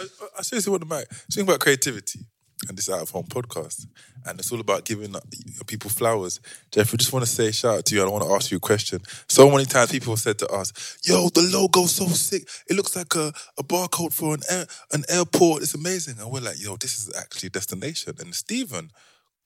I, 0.00 0.04
I 0.38 0.42
seriously 0.42 0.70
want 0.70 0.82
to 0.82 0.88
mic. 0.88 1.12
Speaking 1.28 1.48
about 1.48 1.60
creativity 1.60 2.20
and 2.68 2.76
this 2.76 2.90
out 2.90 3.00
of 3.00 3.10
home 3.10 3.26
podcast, 3.26 3.86
and 4.26 4.38
it's 4.38 4.50
all 4.50 4.60
about 4.60 4.84
giving 4.84 5.14
uh, 5.14 5.20
people 5.66 5.90
flowers. 5.90 6.40
Jeff, 6.72 6.92
I 6.92 6.96
just 6.96 7.12
want 7.12 7.24
to 7.24 7.30
say 7.30 7.50
shout 7.52 7.78
out 7.78 7.84
to 7.86 7.94
you. 7.94 8.02
I 8.02 8.08
want 8.08 8.24
to 8.24 8.32
ask 8.34 8.50
you 8.50 8.56
a 8.56 8.60
question. 8.60 9.00
So 9.28 9.50
many 9.50 9.64
times 9.64 9.92
people 9.92 10.12
have 10.12 10.20
said 10.20 10.38
to 10.40 10.48
us, 10.48 10.98
"Yo, 11.04 11.28
the 11.28 11.42
logo's 11.52 11.92
so 11.92 12.06
sick. 12.06 12.48
It 12.68 12.74
looks 12.74 12.96
like 12.96 13.14
a, 13.14 13.32
a 13.58 13.62
barcode 13.62 14.12
for 14.12 14.34
an 14.34 14.40
air, 14.50 14.66
an 14.92 15.04
airport. 15.08 15.62
It's 15.62 15.74
amazing." 15.74 16.18
And 16.18 16.30
we're 16.30 16.40
like, 16.40 16.60
"Yo, 16.60 16.76
this 16.76 16.98
is 16.98 17.14
actually 17.16 17.48
a 17.48 17.50
destination." 17.50 18.14
And 18.18 18.34
Stephen 18.34 18.90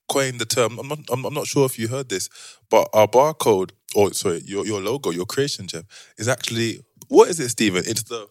coined 0.09 0.39
the 0.39 0.45
term. 0.45 0.79
I'm 0.79 0.87
not. 0.87 0.99
I'm, 1.11 1.25
I'm 1.25 1.33
not 1.33 1.47
sure 1.47 1.65
if 1.65 1.77
you 1.79 1.87
heard 1.87 2.09
this, 2.09 2.29
but 2.69 2.89
our 2.93 3.07
barcode, 3.07 3.71
or 3.95 4.13
sorry, 4.13 4.41
your 4.45 4.65
your 4.65 4.81
logo, 4.81 5.11
your 5.11 5.25
creation, 5.25 5.67
Jeff, 5.67 5.83
is 6.17 6.27
actually 6.27 6.81
what 7.07 7.29
is 7.29 7.39
it, 7.39 7.49
Stephen? 7.49 7.83
It's 7.85 8.03
the 8.03 8.27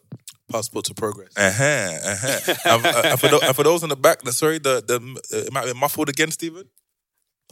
passport 0.53 0.85
to 0.87 0.95
progress. 0.95 1.33
Uh-huh, 1.37 1.65
uh-huh. 1.65 2.77
and, 2.77 2.87
uh, 2.87 3.17
for 3.17 3.45
and 3.45 3.57
for 3.57 3.63
those 3.65 3.83
in 3.83 3.89
the 3.89 3.97
back, 3.97 4.23
the, 4.23 4.33
sorry, 4.33 4.59
the, 4.59 4.83
the 4.87 4.97
uh, 5.33 5.47
it 5.47 5.53
might 5.53 5.67
be 5.67 5.75
muffled 5.75 6.09
again, 6.09 6.31
Stephen. 6.31 6.69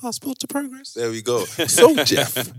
Passport 0.01 0.39
to 0.41 0.47
progress. 0.47 0.93
There 0.95 1.11
we 1.11 1.23
go. 1.23 1.45
So, 1.69 1.95
Jeff, 2.05 2.53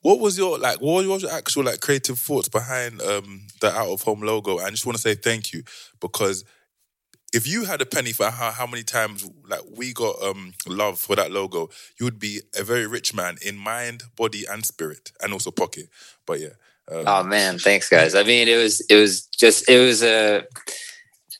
what 0.00 0.20
was 0.20 0.38
your 0.38 0.58
like? 0.58 0.80
What 0.80 1.06
was 1.06 1.22
your 1.22 1.32
actual 1.32 1.64
like 1.64 1.80
creative 1.80 2.18
thoughts 2.18 2.48
behind 2.48 3.02
um, 3.02 3.46
the 3.60 3.70
out 3.70 3.88
of 3.88 4.02
home 4.02 4.20
logo? 4.20 4.58
And 4.58 4.68
I 4.68 4.70
just 4.70 4.86
want 4.86 4.96
to 4.96 5.02
say 5.02 5.14
thank 5.14 5.52
you 5.52 5.62
because 6.00 6.44
if 7.32 7.46
you 7.46 7.64
had 7.64 7.82
a 7.82 7.86
penny 7.86 8.12
for 8.12 8.30
how, 8.30 8.50
how 8.50 8.66
many 8.66 8.82
times 8.82 9.28
like 9.48 9.60
we 9.76 9.92
got 9.92 10.22
um, 10.22 10.54
love 10.66 10.98
for 10.98 11.16
that 11.16 11.32
logo, 11.32 11.68
you 11.98 12.06
would 12.06 12.18
be 12.18 12.40
a 12.58 12.62
very 12.62 12.86
rich 12.86 13.14
man 13.14 13.36
in 13.44 13.56
mind, 13.56 14.04
body, 14.16 14.44
and 14.50 14.64
spirit, 14.64 15.12
and 15.20 15.32
also 15.32 15.50
pocket. 15.50 15.88
But 16.26 16.40
yeah. 16.40 16.54
Um, 16.90 17.04
Oh 17.06 17.22
man, 17.24 17.58
thanks 17.58 17.88
guys. 17.88 18.14
I 18.14 18.22
mean, 18.22 18.48
it 18.48 18.56
was 18.56 18.80
it 18.88 18.96
was 18.96 19.26
just 19.26 19.68
it 19.68 19.84
was 19.84 20.02
a 20.02 20.44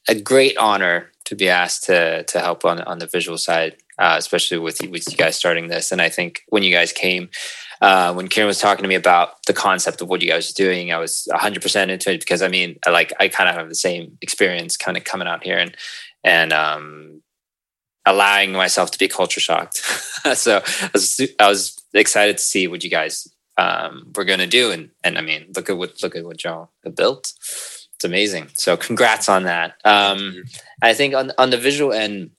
a 0.09 0.15
great 0.15 0.57
honor 0.57 1.11
to 1.27 1.35
be 1.35 1.49
asked 1.49 1.85
to 1.85 2.25
to 2.25 2.41
help 2.41 2.65
on 2.65 2.81
on 2.83 2.99
the 2.99 3.07
visual 3.07 3.39
side, 3.39 3.77
uh, 3.99 4.17
especially 4.19 4.59
with 4.59 4.81
with 4.91 5.11
you 5.11 5.17
guys 5.17 5.37
starting 5.37 5.69
this. 5.69 5.93
And 5.93 6.01
I 6.03 6.09
think 6.09 6.43
when 6.49 6.63
you 6.63 6.73
guys 6.73 6.93
came, 6.93 7.29
uh, 7.81 8.13
when 8.15 8.29
Kieran 8.29 8.49
was 8.49 8.59
talking 8.59 8.83
to 8.83 8.89
me 8.89 8.95
about 8.95 9.45
the 9.47 9.53
concept 9.53 10.01
of 10.01 10.09
what 10.09 10.23
you 10.23 10.29
guys 10.29 10.49
were 10.49 10.65
doing, 10.65 10.93
I 10.93 10.99
was 10.99 11.29
100 11.31 11.63
percent 11.63 11.91
into 11.91 12.13
it 12.13 12.21
because 12.21 12.43
I 12.43 12.49
mean, 12.49 12.79
I 12.87 12.91
like 12.91 13.13
I 13.21 13.29
kind 13.29 13.49
of 13.49 13.57
have 13.57 13.69
the 13.69 13.75
same 13.75 14.19
experience, 14.23 14.77
kind 14.77 14.97
of 14.97 15.05
coming 15.05 15.29
out 15.29 15.45
here 15.45 15.59
and 15.59 15.77
and 16.25 16.53
um, 16.53 17.23
allowing 18.05 18.53
myself 18.53 18.91
to 18.93 18.99
be 18.99 19.09
culture 19.09 19.41
shocked. 19.41 19.77
so 20.35 20.63
I 20.83 20.91
was 20.93 21.21
I 21.39 21.49
was 21.49 21.77
excited 21.95 22.39
to 22.39 22.43
see 22.43 22.67
what 22.67 22.83
you 22.83 22.91
guys 22.91 23.29
um, 23.59 24.13
were 24.15 24.25
going 24.25 24.39
to 24.39 24.47
do, 24.47 24.71
and 24.71 24.91
and 25.05 25.19
I 25.19 25.21
mean, 25.21 25.53
look 25.55 25.71
at 25.71 25.77
what 25.77 26.03
look 26.03 26.17
at 26.17 26.25
what 26.25 26.45
y'all 26.45 26.71
have 26.85 26.97
built. 26.97 27.33
It's 27.39 28.05
amazing. 28.05 28.49
So 28.55 28.77
congrats 28.77 29.29
on 29.29 29.45
that. 29.45 29.77
Um, 29.85 30.45
I 30.83 30.95
think 30.95 31.15
on 31.15 31.33
on 31.39 31.51
the 31.51 31.57
visual 31.57 31.93
end, 31.93 32.31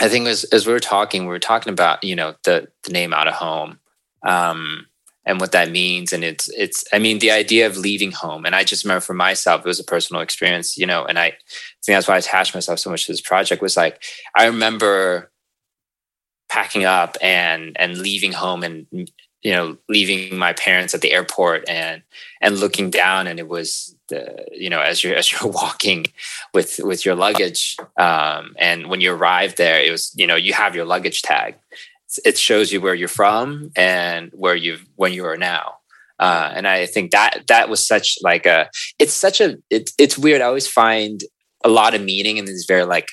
I 0.00 0.08
think 0.08 0.26
as 0.26 0.44
as 0.44 0.66
we 0.66 0.72
were 0.72 0.80
talking, 0.80 1.22
we 1.22 1.28
were 1.28 1.38
talking 1.38 1.72
about 1.72 2.02
you 2.02 2.16
know 2.16 2.34
the 2.44 2.68
the 2.84 2.92
name 2.92 3.12
out 3.12 3.28
of 3.28 3.34
home. 3.34 3.78
Um, 4.22 4.86
and 5.26 5.40
what 5.40 5.52
that 5.52 5.70
means 5.70 6.12
and 6.12 6.24
it's 6.24 6.48
it's 6.56 6.84
i 6.92 6.98
mean 6.98 7.18
the 7.18 7.30
idea 7.30 7.66
of 7.66 7.76
leaving 7.76 8.10
home 8.10 8.44
and 8.44 8.54
i 8.54 8.64
just 8.64 8.84
remember 8.84 9.00
for 9.00 9.14
myself 9.14 9.60
it 9.60 9.66
was 9.66 9.78
a 9.78 9.84
personal 9.84 10.22
experience 10.22 10.78
you 10.78 10.86
know 10.86 11.04
and 11.04 11.18
i, 11.18 11.26
i 11.26 11.32
think 11.84 11.96
that's 11.96 12.08
why 12.08 12.14
i 12.14 12.18
attached 12.18 12.54
myself 12.54 12.78
so 12.78 12.90
much 12.90 13.06
to 13.06 13.12
this 13.12 13.20
project 13.20 13.62
was 13.62 13.76
like 13.76 14.02
i 14.34 14.46
remember 14.46 15.30
packing 16.48 16.84
up 16.84 17.16
and 17.22 17.76
and 17.78 17.98
leaving 17.98 18.32
home 18.32 18.62
and 18.62 18.86
you 19.42 19.52
know 19.52 19.76
leaving 19.88 20.36
my 20.36 20.52
parents 20.52 20.94
at 20.94 21.00
the 21.00 21.12
airport 21.12 21.68
and 21.68 22.02
and 22.40 22.58
looking 22.58 22.90
down 22.90 23.26
and 23.26 23.38
it 23.38 23.48
was 23.48 23.94
the 24.08 24.44
you 24.52 24.70
know 24.70 24.80
as 24.80 25.02
you're 25.02 25.14
as 25.20 25.30
you're 25.30 25.50
walking 25.50 26.06
with 26.54 26.80
with 26.82 27.04
your 27.04 27.14
luggage 27.14 27.76
um 27.98 28.54
and 28.58 28.88
when 28.88 29.00
you 29.00 29.12
arrive 29.12 29.56
there 29.56 29.80
it 29.80 29.90
was 29.90 30.12
you 30.16 30.26
know 30.26 30.36
you 30.36 30.52
have 30.52 30.74
your 30.74 30.84
luggage 30.84 31.22
tag 31.22 31.54
it 32.24 32.36
shows 32.36 32.72
you 32.72 32.80
where 32.80 32.94
you're 32.94 33.08
from 33.08 33.70
and 33.76 34.30
where 34.32 34.56
you 34.56 34.78
when 34.96 35.12
you 35.12 35.24
are 35.24 35.36
now 35.36 35.74
uh, 36.20 36.52
and 36.54 36.68
I 36.68 36.84
think 36.84 37.12
that 37.12 37.44
that 37.48 37.70
was 37.70 37.84
such 37.84 38.18
like 38.20 38.44
a 38.44 38.68
it's 38.98 39.14
such 39.14 39.40
a 39.40 39.56
it, 39.70 39.90
it's 39.98 40.18
weird. 40.18 40.42
I 40.42 40.44
always 40.44 40.68
find 40.68 41.24
a 41.64 41.70
lot 41.70 41.94
of 41.94 42.02
meaning 42.02 42.36
in 42.36 42.44
these 42.44 42.66
very 42.68 42.84
like 42.84 43.08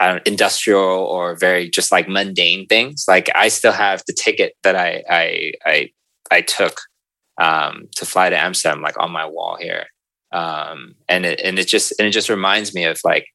I 0.00 0.08
don't 0.08 0.26
industrial 0.26 0.80
or 0.80 1.36
very 1.36 1.68
just 1.68 1.92
like 1.92 2.08
mundane 2.08 2.66
things. 2.66 3.04
Like 3.06 3.28
I 3.34 3.48
still 3.48 3.72
have 3.72 4.02
the 4.06 4.14
ticket 4.14 4.54
that 4.62 4.74
I 4.74 5.04
I 5.08 5.52
I, 5.64 5.90
I 6.30 6.40
took 6.40 6.80
um, 7.38 7.88
to 7.96 8.06
fly 8.06 8.30
to 8.30 8.36
Amsterdam 8.36 8.80
like 8.80 8.98
on 8.98 9.12
my 9.12 9.26
wall 9.26 9.58
here, 9.60 9.86
um, 10.32 10.94
and 11.08 11.26
it 11.26 11.40
and 11.40 11.58
it 11.58 11.68
just 11.68 11.92
and 11.98 12.08
it 12.08 12.12
just 12.12 12.30
reminds 12.30 12.74
me 12.74 12.84
of 12.84 12.98
like 13.04 13.26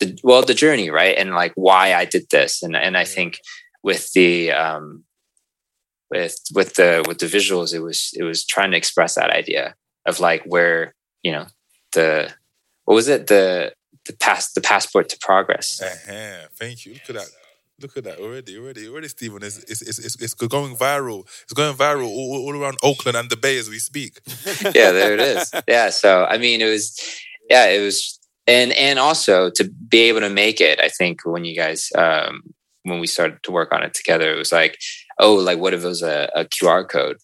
the 0.00 0.18
well 0.22 0.42
the 0.42 0.54
journey 0.54 0.90
right? 0.90 1.16
And 1.18 1.34
like 1.34 1.52
why 1.54 1.94
I 1.94 2.06
did 2.06 2.24
this. 2.30 2.62
And 2.62 2.74
and 2.74 2.96
I 2.96 3.04
think 3.04 3.38
with 3.82 4.10
the 4.12 4.52
um, 4.52 5.04
with 6.10 6.38
with 6.54 6.74
the 6.74 7.04
with 7.06 7.18
the 7.18 7.26
visuals 7.26 7.74
it 7.74 7.80
was 7.80 8.12
it 8.16 8.22
was 8.22 8.46
trying 8.46 8.70
to 8.70 8.76
express 8.78 9.16
that 9.16 9.30
idea 9.30 9.74
of 10.06 10.18
like 10.18 10.44
where 10.44 10.94
you 11.22 11.32
know 11.32 11.46
the 11.92 12.32
what 12.86 12.94
was 12.94 13.08
it? 13.08 13.26
The 13.26 13.74
the 14.06 14.12
pass 14.12 14.52
the 14.52 14.60
passport 14.60 15.08
to 15.08 15.18
progress 15.20 15.80
uh-huh. 15.82 16.48
Thank 16.54 16.86
you. 16.86 16.94
Look 16.94 17.10
at 17.10 17.16
that. 17.16 17.28
Look 17.78 17.96
at 17.98 18.04
that 18.04 18.18
already, 18.18 18.58
already, 18.58 18.88
already, 18.88 19.08
Stephen. 19.08 19.42
It's, 19.42 19.58
it's, 19.64 19.82
it's, 19.82 19.98
it's, 19.98 20.22
it's 20.22 20.32
going 20.32 20.74
viral. 20.76 21.26
It's 21.42 21.52
going 21.52 21.74
viral 21.76 22.06
all, 22.06 22.46
all 22.46 22.56
around 22.56 22.78
Oakland 22.82 23.18
and 23.18 23.28
the 23.28 23.36
Bay 23.36 23.58
as 23.58 23.68
we 23.68 23.78
speak. 23.78 24.18
yeah 24.74 24.92
there 24.92 25.14
it 25.14 25.20
is 25.20 25.50
yeah 25.68 25.90
so 25.90 26.24
i 26.24 26.38
mean 26.38 26.60
it 26.60 26.66
was 26.66 26.98
yeah 27.50 27.66
it 27.66 27.80
was 27.80 28.18
and 28.46 28.72
and 28.72 28.98
also 28.98 29.50
to 29.50 29.64
be 29.64 30.02
able 30.02 30.20
to 30.20 30.30
make 30.30 30.60
it 30.60 30.80
i 30.80 30.88
think 30.88 31.20
when 31.24 31.44
you 31.44 31.54
guys 31.54 31.90
um 31.96 32.42
when 32.84 33.00
we 33.00 33.06
started 33.06 33.42
to 33.42 33.52
work 33.52 33.72
on 33.72 33.82
it 33.82 33.94
together 33.94 34.32
it 34.32 34.38
was 34.38 34.52
like 34.52 34.78
oh 35.18 35.34
like 35.34 35.58
what 35.58 35.74
if 35.74 35.84
it 35.84 35.88
was 35.88 36.02
a, 36.02 36.30
a 36.34 36.44
qr 36.44 36.88
code 36.88 37.18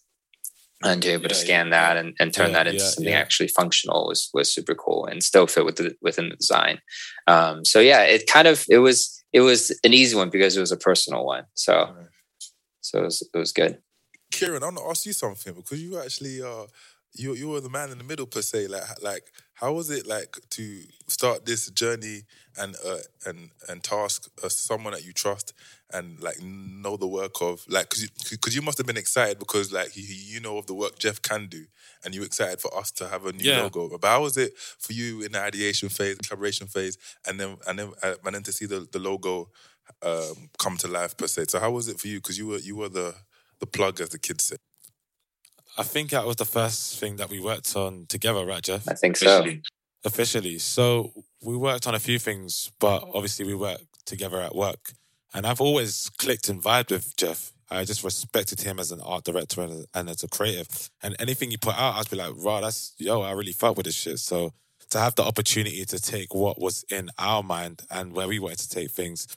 and 0.83 1.01
to 1.01 1.07
be 1.09 1.13
able 1.13 1.29
to 1.29 1.35
scan 1.35 1.69
that 1.71 1.97
and, 1.97 2.15
and 2.19 2.33
turn 2.33 2.51
Yeah, 2.51 2.53
that 2.57 2.67
into 2.67 2.79
yeah, 2.83 2.89
something 2.89 3.13
yeah. 3.13 3.19
actually 3.19 3.47
functional 3.49 4.07
was 4.07 4.29
was 4.33 4.51
super 4.51 4.75
cool 4.75 5.05
and 5.05 5.23
still 5.23 5.47
fit 5.47 5.65
with 5.65 5.77
the 5.77 5.95
within 6.01 6.29
the 6.29 6.35
design. 6.35 6.79
Um 7.27 7.63
so 7.65 7.79
yeah 7.79 8.01
it 8.03 8.27
kind 8.27 8.47
of 8.47 8.65
it 8.69 8.79
was 8.79 9.23
it 9.31 9.41
was 9.41 9.71
an 9.83 9.93
easy 9.93 10.15
one 10.15 10.29
because 10.29 10.55
it 10.57 10.61
was 10.61 10.71
a 10.71 10.77
personal 10.77 11.25
one. 11.25 11.45
So 11.53 11.93
so 12.81 12.99
it 12.99 13.03
was, 13.05 13.29
it 13.33 13.37
was 13.37 13.51
good. 13.53 13.77
Kieran, 14.31 14.61
I 14.63 14.65
want 14.67 14.77
to 14.77 14.83
ask 14.89 15.05
you 15.05 15.13
something 15.13 15.53
because 15.53 15.81
you 15.81 15.99
actually 15.99 16.41
uh 16.41 16.65
you 17.15 17.33
you 17.33 17.47
were 17.49 17.61
the 17.61 17.69
man 17.69 17.91
in 17.91 17.97
the 17.97 18.03
middle 18.03 18.25
per 18.25 18.41
se. 18.41 18.67
Like 18.67 18.83
like 19.03 19.23
how 19.55 19.73
was 19.73 19.89
it 19.89 20.07
like 20.07 20.37
to 20.51 20.81
start 21.07 21.45
this 21.45 21.69
journey 21.71 22.23
and 22.57 22.75
uh, 22.85 22.97
and 23.25 23.49
and 23.69 23.83
task 23.83 24.29
uh, 24.43 24.49
someone 24.49 24.93
that 24.93 25.05
you 25.05 25.13
trust 25.13 25.53
and 25.91 26.19
like 26.21 26.41
know 26.41 26.97
the 26.97 27.07
work 27.07 27.41
of 27.41 27.63
like 27.69 27.89
because 27.89 28.03
you, 28.31 28.37
'cause 28.37 28.55
you 28.55 28.61
must 28.61 28.77
have 28.77 28.87
been 28.87 28.97
excited 28.97 29.37
because 29.39 29.71
like 29.71 29.95
you, 29.95 30.03
you 30.03 30.39
know 30.39 30.57
of 30.57 30.65
the 30.65 30.73
work 30.73 30.97
Jeff 30.99 31.21
can 31.21 31.47
do 31.47 31.65
and 32.03 32.15
you 32.15 32.23
excited 32.23 32.59
for 32.59 32.75
us 32.77 32.91
to 32.91 33.07
have 33.07 33.25
a 33.25 33.31
new 33.33 33.45
Yeah. 33.45 33.61
logo. 33.61 33.89
But 33.97 34.07
how 34.07 34.23
was 34.23 34.37
it 34.37 34.57
for 34.57 34.93
you 34.93 35.21
in 35.21 35.31
the 35.33 35.39
ideation 35.41 35.89
phase, 35.89 36.17
collaboration 36.17 36.67
phase, 36.67 36.97
and 37.27 37.39
then 37.39 37.57
and 37.67 37.77
then 37.79 37.91
uh, 38.01 38.15
and 38.25 38.35
then 38.35 38.43
to 38.43 38.51
see 38.51 38.65
the 38.65 38.87
the 38.91 38.99
logo 38.99 39.49
um, 40.01 40.49
come 40.57 40.77
to 40.77 40.87
life 40.87 41.15
per 41.17 41.27
se? 41.27 41.45
So 41.49 41.59
how 41.59 41.71
was 41.71 41.87
it 41.87 41.99
for 41.99 42.07
you? 42.07 42.17
Because 42.19 42.37
you 42.37 42.47
were 42.47 42.57
you 42.59 42.75
were 42.75 42.89
the 42.89 43.15
the 43.59 43.67
plug 43.67 44.01
as 44.01 44.09
the 44.09 44.19
kids 44.19 44.45
say. 44.45 44.57
I 45.77 45.83
think 45.83 46.11
that 46.11 46.25
was 46.25 46.35
the 46.35 46.45
first 46.45 46.99
thing 46.99 47.15
that 47.15 47.29
we 47.29 47.39
worked 47.39 47.75
on 47.75 48.05
together, 48.07 48.45
right, 48.45 48.61
Jeff? 48.61 48.87
I 48.87 48.93
think 48.93 49.17
so. 49.17 49.45
Officially. 50.05 50.59
So 50.59 51.13
we 51.41 51.57
worked 51.57 51.87
on 51.87 51.95
a 51.95 51.99
few 51.99 52.19
things, 52.19 52.71
but 52.79 53.03
obviously 53.13 53.45
we 53.45 53.55
worked 53.55 54.05
together 54.05 54.39
at 54.41 54.55
work. 54.55 54.93
And 55.33 55.47
I've 55.47 55.61
always 55.61 56.11
clicked 56.17 56.47
and 56.49 56.61
vibed 56.61 56.91
with 56.91 57.15
Jeff. 57.17 57.53
I 57.71 57.85
just 57.85 58.03
respected 58.03 58.61
him 58.61 58.79
as 58.79 58.91
an 58.91 59.01
art 59.01 59.23
director 59.23 59.61
and, 59.61 59.85
and 59.95 60.09
as 60.09 60.21
a 60.21 60.27
creative. 60.27 60.91
And 61.01 61.15
anything 61.19 61.49
he 61.49 61.57
put 61.57 61.75
out, 61.75 61.95
I'd 61.95 62.09
be 62.09 62.17
like, 62.17 62.35
wow, 62.35 62.61
that's, 62.61 62.93
yo, 62.99 63.21
I 63.21 63.31
really 63.31 63.51
fuck 63.51 63.75
with 63.75 63.87
this 63.87 63.95
shit. 63.95 64.19
So 64.19 64.53
to 64.91 64.99
have 64.99 65.15
the 65.15 65.23
opportunity 65.23 65.83
to 65.85 65.99
take 65.99 66.35
what 66.35 66.61
was 66.61 66.85
in 66.91 67.09
our 67.17 67.41
mind 67.41 67.81
and 67.89 68.13
where 68.13 68.27
we 68.27 68.37
wanted 68.37 68.59
to 68.59 68.69
take 68.69 68.91
things 68.91 69.27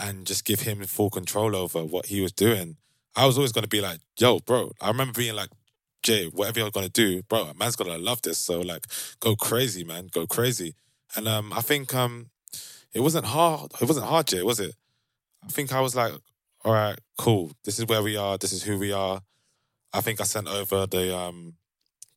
and 0.00 0.26
just 0.26 0.44
give 0.44 0.60
him 0.60 0.82
full 0.84 1.10
control 1.10 1.54
over 1.54 1.84
what 1.84 2.06
he 2.06 2.20
was 2.20 2.32
doing, 2.32 2.76
I 3.14 3.26
was 3.26 3.36
always 3.36 3.52
going 3.52 3.62
to 3.62 3.68
be 3.68 3.80
like, 3.80 4.00
yo, 4.18 4.40
bro, 4.40 4.72
I 4.80 4.88
remember 4.88 5.12
being 5.12 5.36
like, 5.36 5.50
Jay, 6.02 6.26
whatever 6.26 6.60
you're 6.60 6.70
gonna 6.70 6.88
do, 6.88 7.22
bro, 7.22 7.44
a 7.44 7.54
man's 7.54 7.76
gonna 7.76 7.98
love 7.98 8.22
this. 8.22 8.38
So 8.38 8.60
like, 8.60 8.86
go 9.20 9.36
crazy, 9.36 9.84
man, 9.84 10.08
go 10.12 10.26
crazy. 10.26 10.74
And 11.16 11.26
um, 11.28 11.52
I 11.52 11.60
think 11.60 11.94
um, 11.94 12.30
it 12.92 13.00
wasn't 13.00 13.26
hard. 13.26 13.72
It 13.80 13.86
wasn't 13.88 14.06
hard, 14.06 14.26
Jay, 14.26 14.42
was 14.42 14.60
it? 14.60 14.74
I 15.44 15.48
think 15.48 15.72
I 15.72 15.80
was 15.80 15.96
like, 15.96 16.12
all 16.64 16.72
right, 16.72 16.98
cool. 17.16 17.52
This 17.64 17.78
is 17.78 17.86
where 17.86 18.02
we 18.02 18.16
are. 18.16 18.38
This 18.38 18.52
is 18.52 18.62
who 18.62 18.78
we 18.78 18.92
are. 18.92 19.22
I 19.92 20.00
think 20.00 20.20
I 20.20 20.24
sent 20.24 20.48
over 20.48 20.86
the 20.86 21.16
um, 21.16 21.54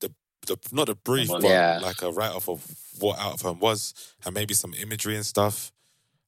the 0.02 0.14
the 0.48 0.58
not 0.72 0.90
a 0.90 0.96
brief, 0.96 1.30
but 1.30 1.44
Yeah. 1.44 1.80
like 1.82 2.02
a 2.02 2.12
write 2.12 2.32
off 2.32 2.50
of 2.50 2.66
what 3.00 3.20
Out 3.20 3.36
of 3.36 3.42
Home 3.42 3.60
was, 3.60 3.94
and 4.26 4.34
maybe 4.34 4.54
some 4.54 4.74
imagery 4.74 5.16
and 5.16 5.26
stuff. 5.26 5.72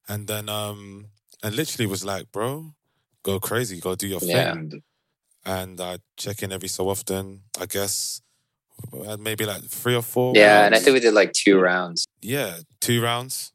And 0.08 0.26
then 0.26 0.48
um, 0.48 1.06
and 1.42 1.54
literally 1.54 1.86
was 1.86 2.04
like, 2.04 2.32
bro, 2.32 2.74
go 3.22 3.40
crazy, 3.40 3.80
go 3.80 3.94
do 3.94 4.06
your 4.08 4.20
Yeah. 4.20 4.52
thing 4.54 4.82
and 5.46 5.80
I 5.80 5.98
check 6.16 6.42
in 6.42 6.52
every 6.52 6.68
so 6.68 6.88
often. 6.88 7.42
I 7.60 7.66
guess 7.66 8.20
uh, 9.06 9.16
maybe 9.18 9.44
like 9.46 9.62
three 9.64 9.94
or 9.94 10.02
four. 10.02 10.34
Yeah, 10.36 10.66
and 10.66 10.74
I 10.74 10.78
think 10.78 10.94
we 10.94 11.00
did 11.00 11.14
like 11.14 11.32
two 11.32 11.58
rounds. 11.60 12.06
yeah, 12.20 12.58
two 12.80 13.02
rounds. 13.02 13.52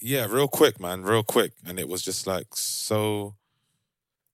Yeah, 0.00 0.26
real 0.28 0.48
quick, 0.48 0.80
man, 0.80 1.02
real 1.02 1.22
quick, 1.22 1.52
and 1.64 1.78
it 1.78 1.88
was 1.88 2.02
just 2.02 2.26
like 2.26 2.48
so. 2.54 3.36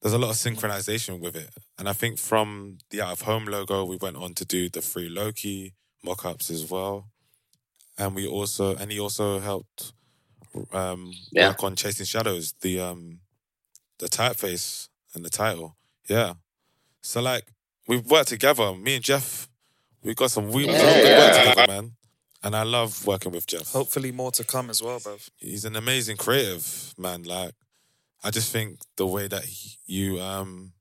There's 0.01 0.15
a 0.15 0.19
lot 0.19 0.31
of 0.31 0.37
synchronization 0.37 1.19
with 1.21 1.35
it, 1.37 1.51
and 1.79 1.89
I 1.89 1.93
think 1.93 2.19
from 2.19 2.79
the 2.91 3.03
out 3.03 3.13
of 3.13 3.21
home 3.23 3.47
logo, 3.47 3.85
we 3.85 3.97
went 3.97 4.17
on 4.17 4.33
to 4.35 4.45
do 4.45 4.69
the 4.69 4.81
free 4.81 5.09
Loki 5.09 5.75
mock-ups 6.05 6.51
as 6.51 6.71
well, 6.71 7.11
and 7.99 8.15
we 8.15 8.27
also 8.27 8.77
and 8.77 8.91
he 8.93 8.99
also 9.01 9.41
helped 9.41 9.93
um, 10.73 11.13
Yeah. 11.33 11.49
work 11.49 11.63
on 11.65 11.77
Chasing 11.77 12.07
Shadows, 12.07 12.55
the 12.63 12.81
um, 12.81 13.21
the 13.99 14.07
typeface 14.09 14.88
and 15.15 15.25
the 15.25 15.31
title. 15.31 15.77
Yeah. 16.09 16.35
So 17.03 17.21
like 17.21 17.45
we've 17.87 18.05
worked 18.07 18.29
together. 18.29 18.75
Me 18.75 18.97
and 18.97 19.05
Jeff, 19.05 19.49
we 20.03 20.15
got 20.15 20.31
some 20.31 20.49
we 20.49 20.67
we've 20.67 20.77
done 20.77 21.19
work 21.19 21.37
together, 21.37 21.67
man. 21.67 21.93
And 22.43 22.55
I 22.55 22.63
love 22.63 23.07
working 23.07 23.33
with 23.33 23.47
Jeff. 23.47 23.73
Hopefully, 23.73 24.13
more 24.13 24.31
to 24.33 24.45
come 24.45 24.71
as 24.71 24.83
well, 24.83 25.01
bruv. 25.01 25.29
He's 25.37 25.65
an 25.65 25.75
amazing 25.77 26.17
creative 26.17 26.95
man. 26.97 27.25
Like 27.25 27.53
I 28.23 28.31
just 28.31 28.53
think 28.53 28.79
the 28.97 29.07
way 29.07 29.27
that 29.29 29.45
he, 29.45 29.79
you 29.87 30.21
um 30.21 30.73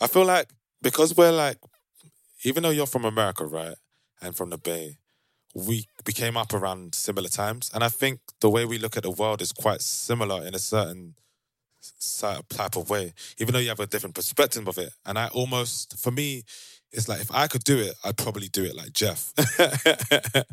I 0.00 0.06
feel 0.06 0.24
like 0.24 0.48
because 0.82 1.16
we're 1.16 1.32
like 1.32 1.58
even 2.44 2.62
though 2.62 2.70
you're 2.70 2.86
from 2.86 3.04
America, 3.04 3.44
right? 3.46 3.76
And 4.20 4.36
from 4.36 4.50
the 4.50 4.58
Bay, 4.58 4.98
we 5.54 5.86
we 6.06 6.12
came 6.12 6.36
up 6.36 6.52
around 6.52 6.94
similar 6.94 7.28
times. 7.28 7.70
And 7.74 7.84
I 7.84 7.88
think 7.88 8.20
the 8.40 8.50
way 8.50 8.64
we 8.64 8.78
look 8.78 8.96
at 8.96 9.02
the 9.02 9.10
world 9.10 9.40
is 9.40 9.52
quite 9.52 9.80
similar 9.80 10.44
in 10.44 10.54
a 10.54 10.58
certain 10.58 11.14
si- 11.14 11.23
type 12.48 12.76
of 12.76 12.90
way, 12.90 13.12
even 13.38 13.52
though 13.52 13.60
you 13.60 13.68
have 13.68 13.80
a 13.80 13.86
different 13.86 14.14
perspective 14.14 14.66
of 14.68 14.78
it. 14.78 14.92
And 15.04 15.18
I 15.18 15.28
almost, 15.28 15.98
for 15.98 16.10
me, 16.10 16.44
it's 16.92 17.08
like 17.08 17.20
if 17.20 17.34
I 17.34 17.46
could 17.46 17.64
do 17.64 17.78
it, 17.78 17.94
I'd 18.04 18.16
probably 18.16 18.48
do 18.48 18.64
it 18.64 18.76
like 18.76 18.92
Jeff. 18.92 19.32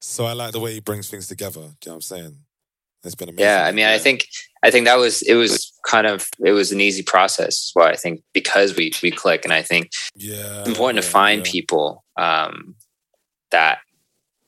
so 0.00 0.24
I 0.24 0.32
like 0.32 0.52
the 0.52 0.60
way 0.60 0.72
he 0.72 0.80
brings 0.80 1.10
things 1.10 1.28
together. 1.28 1.60
Do 1.60 1.60
you 1.60 1.70
know 1.86 1.92
what 1.92 1.94
I'm 1.94 2.00
saying? 2.00 2.36
It's 3.04 3.14
been 3.14 3.28
amazing. 3.28 3.44
Yeah, 3.44 3.64
I 3.64 3.72
mean, 3.72 3.86
I 3.86 3.98
think 3.98 4.26
I 4.64 4.70
think 4.70 4.86
that 4.86 4.96
was 4.96 5.22
it 5.22 5.34
was 5.34 5.72
kind 5.86 6.06
of 6.06 6.28
it 6.44 6.52
was 6.52 6.72
an 6.72 6.80
easy 6.80 7.02
process. 7.02 7.72
Well, 7.76 7.86
I 7.86 7.94
think 7.94 8.22
because 8.32 8.76
we 8.76 8.90
we 9.00 9.12
click, 9.12 9.44
and 9.44 9.52
I 9.52 9.62
think 9.62 9.90
yeah, 10.16 10.60
it's 10.60 10.68
important 10.68 11.04
to 11.04 11.08
find 11.08 11.44
people 11.44 12.04
um, 12.16 12.74
that 13.52 13.78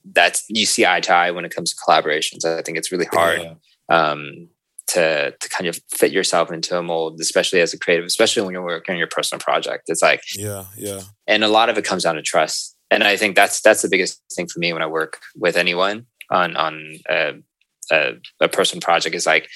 that's 0.04 0.44
you 0.48 0.66
see 0.66 0.84
eye 0.84 1.00
to 1.00 1.12
eye 1.12 1.30
when 1.30 1.44
it 1.44 1.54
comes 1.54 1.72
to 1.72 1.76
collaborations. 1.76 2.44
I 2.44 2.62
think 2.62 2.78
it's 2.78 2.90
really 2.90 3.06
hard 3.06 3.56
um, 3.88 4.48
to 4.88 5.34
to 5.38 5.48
kind 5.48 5.68
of 5.68 5.80
fit 5.90 6.12
yourself 6.12 6.50
into 6.50 6.78
a 6.78 6.82
mold, 6.82 7.20
especially 7.20 7.60
as 7.60 7.72
a 7.72 7.78
creative, 7.78 8.06
especially 8.06 8.42
when 8.42 8.52
you're 8.52 8.64
working 8.64 8.94
on 8.94 8.98
your 8.98 9.08
personal 9.08 9.40
project. 9.40 9.84
It's 9.88 10.02
like 10.02 10.22
Yeah, 10.36 10.64
yeah. 10.76 11.02
and 11.26 11.44
a 11.44 11.48
lot 11.48 11.68
of 11.68 11.78
it 11.78 11.84
comes 11.84 12.04
down 12.04 12.16
to 12.16 12.22
trust 12.22 12.76
and 12.90 13.04
i 13.04 13.16
think 13.16 13.36
that's 13.36 13.60
that's 13.60 13.82
the 13.82 13.88
biggest 13.88 14.22
thing 14.34 14.46
for 14.46 14.58
me 14.58 14.72
when 14.72 14.82
i 14.82 14.86
work 14.86 15.18
with 15.36 15.56
anyone 15.56 16.06
on 16.30 16.56
on 16.56 16.98
a, 17.10 17.34
a, 17.90 18.12
a 18.40 18.48
person 18.48 18.80
project 18.80 19.14
is 19.14 19.26
like 19.26 19.48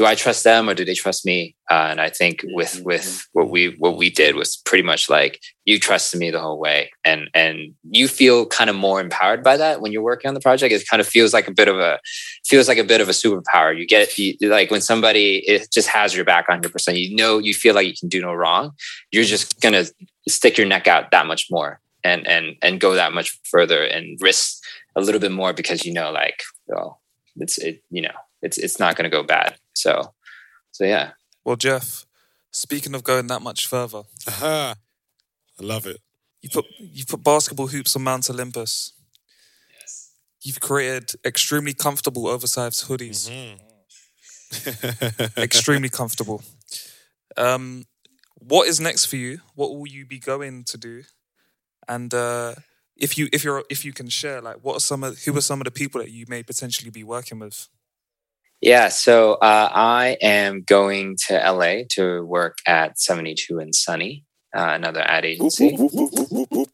do 0.00 0.06
i 0.06 0.14
trust 0.14 0.44
them 0.44 0.66
or 0.66 0.72
do 0.72 0.82
they 0.82 0.94
trust 0.94 1.26
me? 1.26 1.54
Uh, 1.70 1.88
and 1.90 2.00
i 2.00 2.08
think 2.08 2.40
with 2.58 2.80
with 2.86 3.28
what 3.34 3.50
we 3.50 3.74
what 3.82 3.98
we 3.98 4.08
did 4.08 4.34
was 4.34 4.56
pretty 4.64 4.82
much 4.82 5.10
like 5.10 5.38
you 5.66 5.78
trusted 5.78 6.18
me 6.18 6.30
the 6.30 6.40
whole 6.40 6.58
way. 6.58 6.90
And 7.04 7.28
and 7.34 7.74
you 7.98 8.08
feel 8.08 8.46
kind 8.46 8.70
of 8.70 8.76
more 8.76 8.98
empowered 8.98 9.44
by 9.44 9.58
that 9.58 9.82
when 9.82 9.92
you're 9.92 10.10
working 10.10 10.28
on 10.28 10.34
the 10.34 10.40
project. 10.40 10.72
It 10.72 10.88
kind 10.90 11.02
of 11.02 11.06
feels 11.06 11.34
like 11.34 11.48
a 11.48 11.52
bit 11.52 11.68
of 11.68 11.78
a 11.78 12.00
feels 12.46 12.66
like 12.66 12.78
a 12.78 12.90
bit 12.92 13.02
of 13.02 13.08
a 13.10 13.12
superpower. 13.12 13.78
You 13.78 13.86
get 13.86 14.18
you, 14.18 14.36
like 14.40 14.70
when 14.70 14.80
somebody 14.80 15.44
it 15.46 15.70
just 15.70 15.88
has 15.88 16.16
your 16.16 16.24
back 16.24 16.48
100% 16.48 16.98
you 16.98 17.14
know 17.14 17.36
you 17.38 17.52
feel 17.52 17.74
like 17.74 17.86
you 17.86 17.94
can 18.00 18.08
do 18.08 18.22
no 18.22 18.32
wrong. 18.32 18.72
You're 19.12 19.30
just 19.34 19.60
gonna 19.60 19.84
stick 20.26 20.56
your 20.56 20.66
neck 20.66 20.86
out 20.88 21.10
that 21.10 21.26
much 21.26 21.48
more 21.50 21.78
and 22.02 22.26
and 22.26 22.56
and 22.62 22.80
go 22.80 22.94
that 22.94 23.12
much 23.12 23.38
further 23.44 23.84
and 23.84 24.18
risk 24.22 24.62
a 24.96 25.00
little 25.02 25.20
bit 25.20 25.32
more 25.32 25.52
because 25.52 25.84
you 25.84 25.92
know 25.92 26.10
like 26.10 26.42
well 26.68 27.00
it's 27.36 27.58
it 27.58 27.82
you 27.90 28.02
know 28.02 28.16
it's 28.42 28.58
it's 28.58 28.78
not 28.78 28.96
going 28.96 29.08
to 29.10 29.16
go 29.16 29.22
bad 29.22 29.54
so 29.74 30.14
so 30.70 30.84
yeah 30.84 31.12
Well, 31.44 31.56
Jeff, 31.56 32.06
speaking 32.50 32.94
of 32.94 33.02
going 33.02 33.26
that 33.28 33.42
much 33.42 33.66
further, 33.66 34.02
Aha. 34.28 34.74
I 35.58 35.62
love 35.62 35.86
it. 35.86 36.00
you 36.42 36.48
put 36.50 36.64
you 36.78 37.04
put 37.04 37.22
basketball 37.24 37.68
hoops 37.68 37.96
on 37.96 38.02
Mount 38.02 38.30
Olympus. 38.30 38.92
Yes. 39.80 40.12
You've 40.42 40.60
created 40.60 41.14
extremely 41.24 41.74
comfortable 41.74 42.26
oversized 42.26 42.86
hoodies. 42.86 43.28
extremely 45.36 45.88
comfortable. 45.88 46.42
Um, 47.36 47.84
what 48.34 48.68
is 48.68 48.80
next 48.80 49.06
for 49.06 49.16
you? 49.16 49.40
What 49.54 49.70
will 49.76 49.86
you 49.86 50.06
be 50.06 50.18
going 50.18 50.64
to 50.64 50.78
do? 50.78 51.04
And 51.88 52.12
uh, 52.14 52.54
if 52.96 53.16
you 53.18 53.28
if 53.32 53.44
you're 53.44 53.64
if 53.70 53.84
you 53.84 53.92
can 53.92 54.08
share, 54.08 54.40
like, 54.40 54.58
what 54.62 54.76
are 54.76 54.80
some 54.80 55.04
of 55.04 55.18
who 55.24 55.36
are 55.36 55.40
some 55.40 55.60
of 55.60 55.64
the 55.64 55.70
people 55.70 56.00
that 56.00 56.10
you 56.10 56.24
may 56.28 56.42
potentially 56.42 56.90
be 56.90 57.04
working 57.04 57.38
with? 57.38 57.68
Yeah 58.60 58.88
so 58.88 59.34
uh, 59.34 59.68
i 59.72 60.16
am 60.20 60.62
going 60.62 61.16
to 61.26 61.34
la 61.34 61.82
to 61.90 62.24
work 62.24 62.58
at 62.66 62.98
72 62.98 63.58
and 63.58 63.74
sunny 63.74 64.24
uh, 64.56 64.72
another 64.74 65.00
ad 65.02 65.24
agency. 65.24 65.78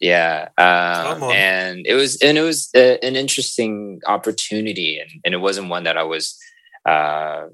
yeah 0.00 0.48
um, 0.56 1.22
and 1.24 1.86
it 1.86 1.94
was 1.94 2.16
and 2.22 2.38
it 2.38 2.42
was 2.42 2.70
uh 2.74 2.96
an 3.02 3.16
interesting 3.16 4.00
opportunity 4.06 4.98
and, 4.98 5.10
and 5.24 5.34
it 5.34 5.38
wasn't 5.38 5.68
one 5.68 5.84
that 5.84 5.98
i 5.98 6.02
was 6.02 6.38
uh, 6.86 7.46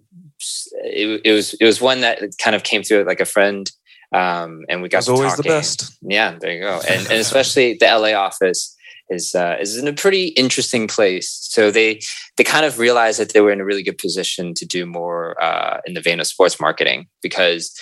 it, 0.85 1.23
it 1.25 1.33
was 1.33 1.55
it 1.55 1.65
was 1.65 1.81
one 1.81 2.03
that 2.03 2.21
kind 2.39 2.55
of 2.55 2.63
came 2.63 2.83
through 2.83 3.05
like 3.05 3.21
a 3.21 3.25
friend 3.25 3.71
um, 4.15 4.65
and 4.69 4.83
we 4.83 4.91
got 4.91 4.99
As 4.99 5.09
always, 5.09 5.37
the 5.37 5.43
best. 5.43 5.97
yeah 6.03 6.37
there 6.39 6.53
you 6.53 6.61
go. 6.61 6.81
And, 6.89 7.01
and 7.11 7.13
especially 7.27 7.79
the 7.81 7.87
la 7.87 8.13
office 8.13 8.77
is 9.09 9.35
uh, 9.35 9.57
is 9.61 9.77
in 9.77 9.89
a 9.89 9.93
pretty 9.93 10.29
interesting 10.29 10.89
place. 10.89 11.29
So 11.29 11.71
they 11.71 12.01
they 12.37 12.45
kind 12.45 12.65
of 12.65 12.79
realized 12.79 13.19
that 13.19 13.33
they 13.33 13.41
were 13.41 13.53
in 13.53 13.61
a 13.61 13.65
really 13.65 13.83
good 13.83 13.99
position 13.99 14.55
to 14.55 14.67
do 14.67 14.87
more 14.87 15.43
uh, 15.43 15.81
in 15.87 15.95
the 15.95 16.01
vein 16.01 16.21
of 16.21 16.27
sports 16.27 16.61
marketing 16.61 17.07
because 17.23 17.75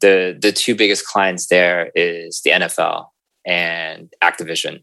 the 0.00 0.36
the 0.40 0.52
two 0.52 0.74
biggest 0.74 1.06
clients 1.06 1.48
there 1.48 1.90
is 1.94 2.40
the 2.44 2.50
NFL 2.50 3.06
and 3.46 4.12
Activision. 4.22 4.82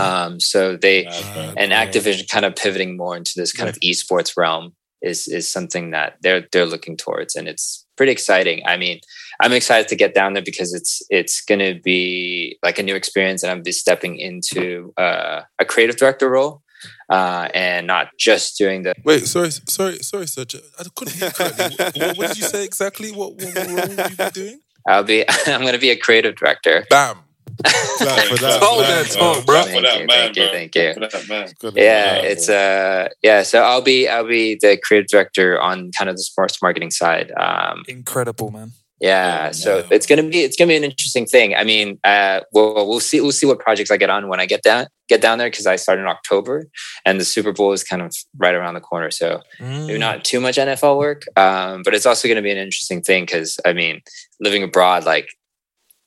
Um, 0.00 0.40
so 0.40 0.76
they 0.76 1.06
and 1.06 1.72
Activision 1.72 2.28
kind 2.28 2.44
of 2.44 2.56
pivoting 2.56 2.96
more 2.96 3.16
into 3.16 3.32
this 3.36 3.52
kind 3.52 3.68
of 3.68 3.78
esports 3.80 4.36
realm 4.36 4.74
is 5.02 5.28
is 5.28 5.48
something 5.48 5.90
that 5.90 6.16
they're 6.22 6.46
they're 6.52 6.66
looking 6.66 6.96
towards, 6.96 7.36
and 7.36 7.48
it's 7.48 7.86
pretty 7.98 8.12
exciting. 8.12 8.62
I 8.64 8.78
mean, 8.78 9.00
I'm 9.42 9.52
excited 9.52 9.88
to 9.88 9.96
get 9.96 10.14
down 10.14 10.32
there 10.32 10.42
because 10.42 10.72
it's 10.72 11.02
it's 11.10 11.42
going 11.42 11.58
to 11.58 11.78
be 11.80 12.58
like 12.62 12.78
a 12.78 12.82
new 12.82 12.96
experience, 12.96 13.42
and 13.42 13.52
I'm 13.52 13.62
be 13.62 13.72
stepping 13.72 14.18
into 14.18 14.94
uh, 14.96 15.42
a 15.58 15.64
creative 15.66 15.96
director 15.96 16.30
role, 16.30 16.62
uh, 17.10 17.48
and 17.54 17.86
not 17.86 18.08
just 18.18 18.56
doing 18.56 18.84
the. 18.84 18.94
Wait, 19.04 19.26
sorry, 19.26 19.50
sorry, 19.50 19.98
sorry, 19.98 20.26
sir. 20.26 20.44
I 20.78 20.84
couldn't 20.96 21.14
hear 21.14 21.30
correctly. 21.30 21.76
what, 22.00 22.16
what, 22.16 22.28
did 22.28 22.38
you 22.38 22.44
say 22.44 22.64
exactly? 22.64 23.12
What, 23.12 23.34
what, 23.34 23.54
what 23.54 23.66
role 23.66 23.96
will 23.96 24.10
you 24.10 24.16
be 24.16 24.30
doing? 24.32 24.60
I'll 24.88 25.04
be. 25.04 25.24
I'm 25.46 25.60
going 25.60 25.74
to 25.74 25.78
be 25.78 25.90
a 25.90 25.96
creative 25.96 26.34
director. 26.36 26.86
Bam. 26.88 27.18
Clap 27.64 28.24
for 28.26 28.36
that. 28.36 28.60
Hold 28.62 28.82
man, 28.82 29.04
that 29.04 29.12
bro. 29.16 29.34
talk, 29.34 29.46
bro. 29.46 29.54
Clap 29.62 29.74
for 29.74 29.82
that, 29.82 29.98
man, 30.06 30.34
Thank 30.34 30.36
you, 30.36 30.42
bro. 30.44 30.52
thank 30.52 30.74
you. 30.74 30.94
For 30.94 31.00
that, 31.00 31.28
man. 31.28 31.72
yeah 31.76 32.14
it's 32.16 32.48
uh 32.48 33.08
yeah 33.22 33.42
so 33.42 33.62
i'll 33.62 33.82
be 33.82 34.08
i'll 34.08 34.26
be 34.26 34.54
the 34.60 34.78
creative 34.82 35.08
director 35.08 35.60
on 35.60 35.90
kind 35.92 36.08
of 36.08 36.16
the 36.16 36.22
sports 36.22 36.60
marketing 36.62 36.90
side 36.90 37.32
um 37.32 37.82
Incredible, 37.88 38.50
man. 38.50 38.72
yeah 39.00 39.50
so 39.50 39.84
it's 39.90 40.06
gonna 40.06 40.22
be 40.22 40.40
it's 40.42 40.56
gonna 40.56 40.68
be 40.68 40.76
an 40.76 40.84
interesting 40.84 41.26
thing 41.26 41.54
i 41.54 41.64
mean 41.64 41.98
uh 42.04 42.40
well 42.52 42.86
we'll 42.88 43.00
see 43.00 43.20
we'll 43.20 43.32
see 43.32 43.46
what 43.46 43.58
projects 43.58 43.90
i 43.90 43.96
get 43.96 44.10
on 44.10 44.28
when 44.28 44.40
i 44.40 44.46
get 44.46 44.62
down 44.62 44.86
get 45.08 45.20
down 45.20 45.38
there 45.38 45.48
because 45.50 45.66
i 45.66 45.76
start 45.76 45.98
in 45.98 46.06
october 46.06 46.66
and 47.04 47.20
the 47.20 47.24
super 47.24 47.52
bowl 47.52 47.72
is 47.72 47.82
kind 47.84 48.02
of 48.02 48.14
right 48.36 48.54
around 48.54 48.74
the 48.74 48.80
corner 48.80 49.10
so 49.10 49.40
maybe 49.60 49.98
not 49.98 50.24
too 50.24 50.40
much 50.40 50.56
nfl 50.56 50.96
work 50.98 51.22
um 51.36 51.82
but 51.84 51.94
it's 51.94 52.06
also 52.06 52.28
gonna 52.28 52.42
be 52.42 52.50
an 52.52 52.58
interesting 52.58 53.00
thing 53.02 53.24
because 53.24 53.58
i 53.64 53.72
mean 53.72 54.00
living 54.40 54.62
abroad 54.62 55.04
like 55.04 55.28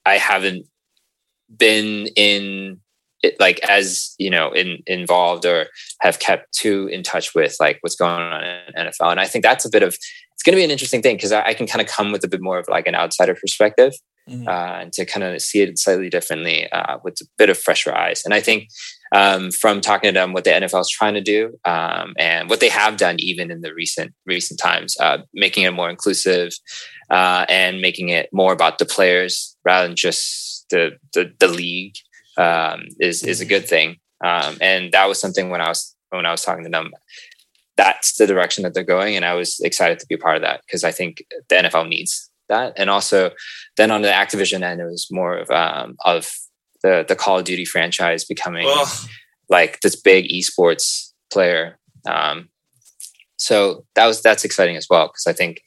i 0.05 0.15
haven't 0.17 0.65
been 1.57 2.07
in 2.15 2.79
it, 3.23 3.39
like 3.39 3.59
as 3.67 4.15
you 4.17 4.29
know 4.29 4.51
in, 4.51 4.79
involved 4.87 5.45
or 5.45 5.67
have 6.01 6.19
kept 6.19 6.53
too 6.53 6.87
in 6.87 7.03
touch 7.03 7.35
with 7.35 7.55
like 7.59 7.77
what's 7.81 7.95
going 7.95 8.11
on 8.11 8.43
in 8.43 8.87
NFL 8.87 9.11
and 9.11 9.19
I 9.19 9.27
think 9.27 9.43
that's 9.43 9.65
a 9.65 9.69
bit 9.69 9.83
of 9.83 9.89
it's 10.33 10.43
going 10.43 10.53
to 10.53 10.59
be 10.59 10.63
an 10.63 10.71
interesting 10.71 11.01
thing 11.03 11.17
because 11.17 11.31
I, 11.31 11.43
I 11.47 11.53
can 11.53 11.67
kind 11.67 11.81
of 11.81 11.87
come 11.87 12.11
with 12.11 12.23
a 12.23 12.27
bit 12.27 12.41
more 12.41 12.57
of 12.57 12.67
like 12.67 12.87
an 12.87 12.95
outsider 12.95 13.35
perspective 13.35 13.93
Mhm. 14.29 14.47
uh, 14.47 14.81
and 14.81 14.93
to 14.93 15.03
kind 15.03 15.23
of 15.23 15.41
see 15.41 15.61
it 15.61 15.79
slightly 15.79 16.07
differently 16.07 16.71
uh, 16.71 16.99
with 17.03 17.15
a 17.21 17.25
bit 17.39 17.49
of 17.49 17.57
fresher 17.57 17.93
eyes 17.95 18.21
and 18.23 18.35
I 18.35 18.39
think 18.39 18.67
um, 19.15 19.49
from 19.49 19.81
talking 19.81 20.09
to 20.09 20.13
them 20.13 20.31
what 20.31 20.43
the 20.43 20.51
NFL 20.51 20.81
is 20.81 20.89
trying 20.89 21.15
to 21.15 21.21
do 21.21 21.57
um, 21.65 22.13
and 22.19 22.47
what 22.47 22.59
they 22.59 22.69
have 22.69 22.97
done 22.97 23.15
even 23.19 23.49
in 23.49 23.61
the 23.61 23.73
recent 23.73 24.13
recent 24.27 24.59
times 24.59 24.95
uh, 24.99 25.19
making 25.33 25.63
it 25.63 25.71
more 25.73 25.89
inclusive 25.89 26.51
uh, 27.09 27.45
and 27.49 27.81
making 27.81 28.09
it 28.09 28.29
more 28.31 28.53
about 28.53 28.77
the 28.77 28.85
players 28.85 29.57
rather 29.65 29.87
than 29.87 29.95
just 29.95 30.50
the 30.71 30.97
the, 31.13 31.31
the 31.39 31.47
league 31.47 31.95
um, 32.37 32.85
is 32.99 33.23
is 33.23 33.41
a 33.41 33.45
good 33.45 33.67
thing. 33.67 33.97
Um, 34.23 34.57
and 34.61 34.91
that 34.91 35.07
was 35.07 35.19
something 35.19 35.49
when 35.49 35.61
I 35.61 35.69
was 35.69 35.95
when 36.09 36.25
I 36.25 36.31
was 36.31 36.43
talking 36.43 36.63
to 36.63 36.69
them. 36.69 36.91
That's 37.77 38.17
the 38.17 38.27
direction 38.27 38.63
that 38.63 38.73
they're 38.73 38.83
going, 38.83 39.15
and 39.15 39.25
I 39.25 39.33
was 39.33 39.59
excited 39.59 39.99
to 39.99 40.07
be 40.07 40.15
a 40.15 40.17
part 40.17 40.35
of 40.35 40.41
that 40.41 40.61
because 40.65 40.83
I 40.83 40.91
think 40.91 41.23
the 41.49 41.55
NFL 41.55 41.87
needs 41.87 42.29
that. 42.49 42.73
And 42.77 42.89
also, 42.89 43.31
then 43.77 43.91
on 43.91 44.01
the 44.01 44.09
Activision 44.09 44.61
end, 44.61 44.81
it 44.81 44.85
was 44.85 45.07
more 45.11 45.37
of 45.37 45.49
um, 45.51 45.95
of 46.05 46.29
the 46.83 47.05
the 47.07 47.15
Call 47.15 47.39
of 47.39 47.45
Duty 47.45 47.65
franchise 47.65 48.25
becoming 48.25 48.67
like 49.49 49.79
this 49.81 49.95
big 49.95 50.29
esports 50.29 51.11
player. 51.31 51.79
Um, 52.07 52.49
so 53.37 53.85
that 53.95 54.05
was 54.05 54.21
that's 54.21 54.45
exciting 54.45 54.77
as 54.77 54.87
well 54.89 55.07
because 55.07 55.25
I 55.27 55.33
think 55.33 55.61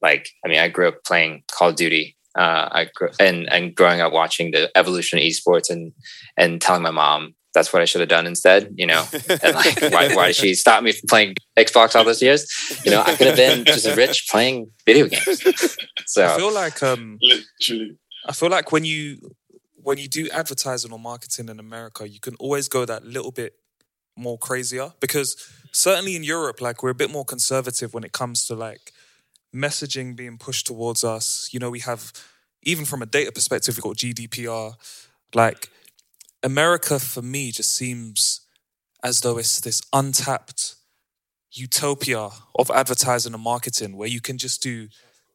like 0.00 0.28
I 0.44 0.48
mean 0.48 0.58
I 0.58 0.68
grew 0.68 0.88
up 0.88 1.04
playing 1.04 1.42
Call 1.50 1.70
of 1.70 1.76
Duty. 1.76 2.16
Uh, 2.36 2.68
I 2.70 2.88
grew, 2.94 3.08
and 3.18 3.50
and 3.52 3.74
growing 3.74 4.00
up 4.00 4.12
watching 4.12 4.50
the 4.50 4.70
evolution 4.76 5.18
of 5.18 5.24
esports 5.24 5.70
and 5.70 5.92
and 6.36 6.60
telling 6.60 6.82
my 6.82 6.90
mom 6.90 7.34
that's 7.56 7.72
what 7.72 7.80
I 7.80 7.86
should 7.86 8.02
have 8.02 8.10
done 8.10 8.26
instead. 8.26 8.74
You 8.76 8.86
know, 8.86 9.04
and 9.12 9.54
like 9.54 9.80
why 9.92 10.14
why 10.14 10.26
did 10.28 10.36
she 10.36 10.54
stop 10.54 10.82
me 10.82 10.92
from 10.92 11.08
playing 11.08 11.34
Xbox 11.56 11.96
all 11.96 12.04
those 12.04 12.22
years? 12.22 12.46
You 12.84 12.90
know, 12.92 13.02
I 13.02 13.16
could 13.16 13.26
have 13.28 13.36
been 13.36 13.64
just 13.64 13.96
rich 13.96 14.28
playing 14.30 14.70
video 14.84 15.08
games. 15.08 15.76
So 16.08 16.24
I 16.24 16.36
feel 16.36 16.54
like 16.54 16.84
um 16.84 17.18
Literally. 17.20 17.98
I 18.26 18.32
feel 18.32 18.48
like 18.48 18.70
when 18.70 18.84
you 18.84 19.18
when 19.82 19.98
you 19.98 20.08
do 20.08 20.28
advertising 20.30 20.92
or 20.92 21.00
marketing 21.00 21.48
in 21.48 21.58
America, 21.58 22.08
you 22.08 22.20
can 22.20 22.36
always 22.36 22.68
go 22.68 22.84
that 22.84 23.04
little 23.04 23.32
bit 23.32 23.54
more 24.16 24.38
crazier 24.38 24.92
because 25.00 25.36
certainly 25.72 26.14
in 26.16 26.22
Europe, 26.22 26.60
like 26.60 26.82
we're 26.82 26.90
a 26.90 26.94
bit 26.94 27.10
more 27.10 27.24
conservative 27.24 27.92
when 27.92 28.04
it 28.04 28.12
comes 28.12 28.46
to 28.46 28.54
like 28.54 28.92
messaging 29.56 30.14
being 30.14 30.38
pushed 30.38 30.66
towards 30.66 31.02
us. 31.02 31.48
You 31.52 31.60
know, 31.60 31.70
we 31.70 31.80
have 31.80 32.12
even 32.62 32.84
from 32.84 33.02
a 33.02 33.06
data 33.06 33.32
perspective, 33.32 33.76
we've 33.76 33.82
got 33.82 33.96
GDPR. 33.96 34.74
Like 35.34 35.70
America 36.42 36.98
for 36.98 37.22
me 37.22 37.50
just 37.52 37.74
seems 37.74 38.42
as 39.02 39.20
though 39.20 39.38
it's 39.38 39.60
this 39.60 39.82
untapped 39.92 40.74
utopia 41.52 42.28
of 42.58 42.70
advertising 42.70 43.34
and 43.34 43.42
marketing 43.42 43.96
where 43.96 44.08
you 44.08 44.20
can 44.20 44.38
just 44.38 44.62
do 44.62 44.88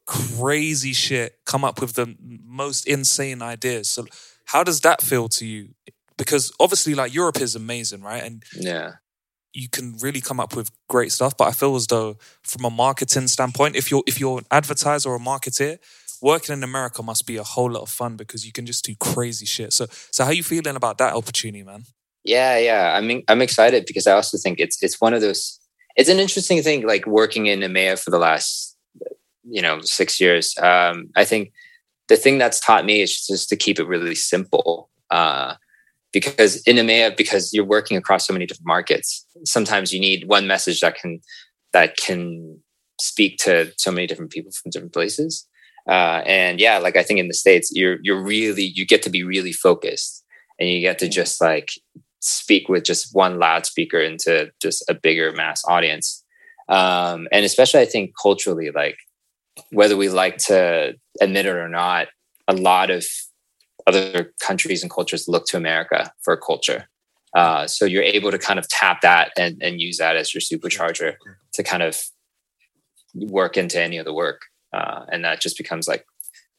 crazy 0.06 0.92
shit, 0.92 1.38
come 1.44 1.64
up 1.64 1.80
with 1.80 1.94
the 1.94 2.14
most 2.44 2.86
insane 2.86 3.42
ideas. 3.42 3.88
So, 3.88 4.06
how 4.46 4.62
does 4.64 4.80
that 4.80 5.00
feel 5.00 5.28
to 5.30 5.46
you? 5.46 5.70
Because 6.18 6.52
obviously, 6.60 6.94
like 6.94 7.14
Europe 7.14 7.40
is 7.40 7.54
amazing, 7.54 8.02
right? 8.02 8.22
And 8.22 8.42
yeah, 8.54 8.92
you 9.54 9.68
can 9.68 9.96
really 10.00 10.20
come 10.20 10.40
up 10.40 10.56
with 10.56 10.70
great 10.88 11.12
stuff. 11.12 11.36
But 11.36 11.48
I 11.48 11.52
feel 11.52 11.76
as 11.76 11.86
though, 11.86 12.16
from 12.42 12.64
a 12.64 12.70
marketing 12.70 13.28
standpoint, 13.28 13.76
if 13.76 13.90
you're 13.90 14.02
if 14.06 14.18
you're 14.18 14.38
an 14.38 14.46
advertiser 14.50 15.10
or 15.10 15.16
a 15.16 15.20
marketer, 15.20 15.78
working 16.22 16.52
in 16.52 16.62
America 16.62 17.02
must 17.02 17.26
be 17.26 17.36
a 17.36 17.42
whole 17.42 17.70
lot 17.70 17.82
of 17.82 17.90
fun 17.90 18.16
because 18.16 18.46
you 18.46 18.52
can 18.52 18.64
just 18.64 18.84
do 18.84 18.94
crazy 18.94 19.44
shit. 19.44 19.72
So, 19.72 19.86
so 20.10 20.24
how 20.24 20.30
you 20.30 20.42
feeling 20.42 20.76
about 20.76 20.98
that 20.98 21.14
opportunity, 21.14 21.64
man? 21.64 21.84
Yeah, 22.24 22.56
yeah. 22.56 22.94
I 22.96 23.00
mean, 23.00 23.24
I'm 23.28 23.42
excited 23.42 23.84
because 23.86 24.06
I 24.06 24.12
also 24.12 24.38
think 24.38 24.60
it's 24.60 24.82
it's 24.82 25.00
one 25.00 25.12
of 25.12 25.20
those. 25.20 25.58
It's 25.96 26.08
an 26.08 26.20
interesting 26.20 26.62
thing, 26.62 26.86
like 26.86 27.06
working 27.06 27.46
in 27.46 27.60
EMEA 27.60 28.02
for 28.02 28.10
the 28.10 28.18
last, 28.18 28.76
you 29.44 29.60
know, 29.60 29.80
six 29.82 30.20
years. 30.20 30.56
Um, 30.58 31.10
I 31.16 31.24
think 31.24 31.52
the 32.08 32.16
thing 32.16 32.38
that's 32.38 32.60
taught 32.60 32.86
me 32.86 33.02
is 33.02 33.26
just 33.26 33.48
to 33.50 33.56
keep 33.56 33.78
it 33.78 33.86
really 33.86 34.14
simple. 34.14 34.88
Uh, 35.10 35.56
because 36.12 36.62
in 36.62 36.76
EMEA, 36.76 37.16
because 37.16 37.52
you're 37.52 37.64
working 37.64 37.96
across 37.96 38.26
so 38.26 38.32
many 38.32 38.46
different 38.46 38.66
markets, 38.66 39.26
sometimes 39.44 39.92
you 39.92 40.00
need 40.00 40.28
one 40.28 40.46
message 40.46 40.80
that 40.80 40.96
can 40.96 41.20
that 41.72 41.96
can 41.96 42.60
speak 43.00 43.38
to 43.38 43.72
so 43.76 43.90
many 43.90 44.06
different 44.06 44.30
people 44.30 44.52
from 44.52 44.70
different 44.70 44.92
places. 44.92 45.48
Uh, 45.88 46.22
and 46.26 46.60
yeah, 46.60 46.78
like 46.78 46.96
I 46.96 47.02
think 47.02 47.18
in 47.18 47.28
the 47.28 47.34
states, 47.34 47.70
you're 47.74 47.98
you're 48.02 48.22
really 48.22 48.64
you 48.74 48.86
get 48.86 49.02
to 49.02 49.10
be 49.10 49.24
really 49.24 49.52
focused, 49.52 50.24
and 50.58 50.68
you 50.68 50.80
get 50.80 50.98
to 51.00 51.08
just 51.08 51.40
like 51.40 51.72
speak 52.20 52.68
with 52.68 52.84
just 52.84 53.14
one 53.14 53.38
loudspeaker 53.38 53.98
into 53.98 54.52
just 54.60 54.84
a 54.88 54.94
bigger 54.94 55.32
mass 55.32 55.62
audience. 55.66 56.24
Um, 56.68 57.26
and 57.32 57.44
especially, 57.44 57.80
I 57.80 57.86
think 57.86 58.12
culturally, 58.20 58.70
like 58.70 58.96
whether 59.70 59.96
we 59.96 60.08
like 60.08 60.38
to 60.38 60.94
admit 61.20 61.46
it 61.46 61.56
or 61.56 61.68
not, 61.68 62.08
a 62.46 62.54
lot 62.54 62.90
of 62.90 63.04
other 63.86 64.32
countries 64.40 64.82
and 64.82 64.90
cultures 64.90 65.28
look 65.28 65.46
to 65.46 65.56
America 65.56 66.12
for 66.22 66.36
culture. 66.36 66.88
Uh, 67.34 67.66
so 67.66 67.84
you're 67.84 68.02
able 68.02 68.30
to 68.30 68.38
kind 68.38 68.58
of 68.58 68.68
tap 68.68 69.00
that 69.00 69.32
and, 69.38 69.62
and 69.62 69.80
use 69.80 69.96
that 69.98 70.16
as 70.16 70.34
your 70.34 70.40
supercharger 70.40 71.14
to 71.54 71.62
kind 71.62 71.82
of 71.82 72.02
work 73.14 73.56
into 73.56 73.80
any 73.80 73.96
of 73.96 74.04
the 74.04 74.12
work. 74.12 74.42
Uh, 74.72 75.04
and 75.10 75.24
that 75.24 75.40
just 75.40 75.56
becomes 75.56 75.88
like 75.88 76.04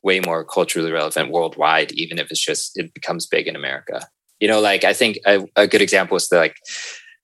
way 0.02 0.20
more 0.20 0.44
culturally 0.44 0.92
relevant 0.92 1.32
worldwide, 1.32 1.92
even 1.94 2.20
if 2.20 2.30
it's 2.32 2.44
just, 2.44 2.78
it 2.78 2.94
becomes 2.94 3.28
big 3.28 3.48
in 3.48 3.56
America. 3.56 4.08
You 4.40 4.48
know, 4.48 4.60
like 4.60 4.84
I 4.84 4.94
think 4.94 5.20
a, 5.26 5.46
a 5.56 5.68
good 5.68 5.82
example 5.82 6.18
is 6.18 6.28
the 6.28 6.38
like 6.38 6.56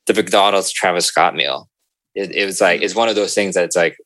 the 0.06 0.14
McDonald's 0.14 0.72
Travis 0.72 1.06
Scott 1.06 1.36
meal. 1.36 1.70
It, 2.16 2.32
it 2.32 2.46
was 2.46 2.62
like, 2.62 2.82
it's 2.82 2.96
one 2.96 3.10
of 3.10 3.16
those 3.16 3.34
things 3.34 3.56
that 3.56 3.66
it's 3.66 3.76
like, 3.76 3.98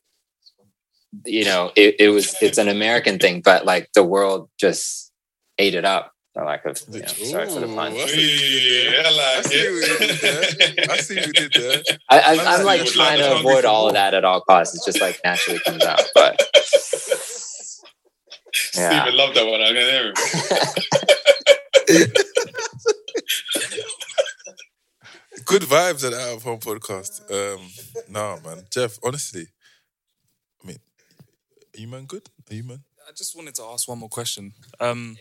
you 1.24 1.44
know, 1.44 1.70
it, 1.76 1.96
it 1.98 2.08
was, 2.08 2.34
it's 2.40 2.58
an 2.58 2.68
American 2.68 3.18
thing, 3.18 3.40
but 3.40 3.64
like 3.64 3.88
the 3.94 4.02
world 4.02 4.50
just 4.58 5.03
ate 5.58 5.74
it 5.74 5.84
up. 5.84 6.12
For 6.34 6.44
lack 6.44 6.64
of, 6.66 6.80
you 6.90 7.00
know, 7.00 7.06
sorry 7.06 7.46
for 7.48 7.60
the 7.60 7.68
pun. 7.68 7.92
Yeah, 7.94 9.02
I 9.06 9.10
like 9.38 9.46
it. 9.52 10.90
I 10.90 10.96
see 10.96 11.14
you 11.14 11.32
did 11.32 11.52
there. 11.52 11.82
I, 12.10 12.18
I, 12.20 12.20
I 12.20 12.54
I'm 12.54 12.58
see 12.58 12.64
like 12.64 12.84
trying 12.86 13.18
to 13.18 13.36
avoid 13.38 13.64
all 13.64 13.86
of 13.86 13.92
that 13.94 14.14
at 14.14 14.24
all 14.24 14.40
costs. 14.40 14.74
It 14.74 14.82
just 14.84 15.00
like 15.00 15.20
naturally 15.24 15.60
comes 15.64 15.84
out. 15.84 16.02
But 16.12 16.40
yeah, 18.76 19.02
Steven 19.02 19.16
loved 19.16 19.36
that 19.36 19.46
one. 19.46 19.60
I 19.62 19.66
can 19.68 19.76
hear 19.76 20.06
him. 20.08 20.14
Good 25.44 25.62
vibes 25.62 26.04
at 26.06 26.14
Out 26.14 26.36
of 26.36 26.42
Home 26.42 26.58
podcast. 26.58 27.20
Um, 27.30 27.60
nah, 28.08 28.38
man. 28.44 28.64
Jeff, 28.70 28.98
honestly, 29.04 29.46
I 30.62 30.66
mean, 30.66 30.78
are 31.76 31.80
you 31.80 31.88
man 31.88 32.06
good? 32.06 32.28
Are 32.50 32.54
you 32.54 32.64
man? 32.64 32.82
I 33.06 33.12
just 33.12 33.36
wanted 33.36 33.54
to 33.56 33.64
ask 33.64 33.86
one 33.88 33.98
more 33.98 34.08
question. 34.08 34.52
Um, 34.80 35.16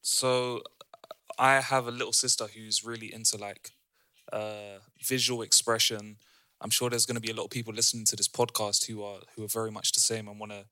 so 0.00 0.62
I 1.38 1.60
have 1.60 1.86
a 1.86 1.92
little 1.92 2.12
sister 2.12 2.46
who's 2.46 2.84
really 2.84 3.12
into 3.12 3.36
like 3.36 3.70
uh, 4.32 4.78
visual 5.00 5.42
expression. 5.42 6.16
I'm 6.60 6.70
sure 6.70 6.90
there's 6.90 7.06
going 7.06 7.16
to 7.16 7.20
be 7.20 7.30
a 7.30 7.34
lot 7.34 7.44
of 7.44 7.50
people 7.50 7.72
listening 7.72 8.04
to 8.06 8.16
this 8.16 8.28
podcast 8.28 8.86
who 8.86 9.02
are 9.02 9.20
who 9.36 9.44
are 9.44 9.48
very 9.48 9.70
much 9.70 9.92
the 9.92 10.00
same 10.00 10.26
and 10.28 10.40
want 10.40 10.52
to 10.52 10.64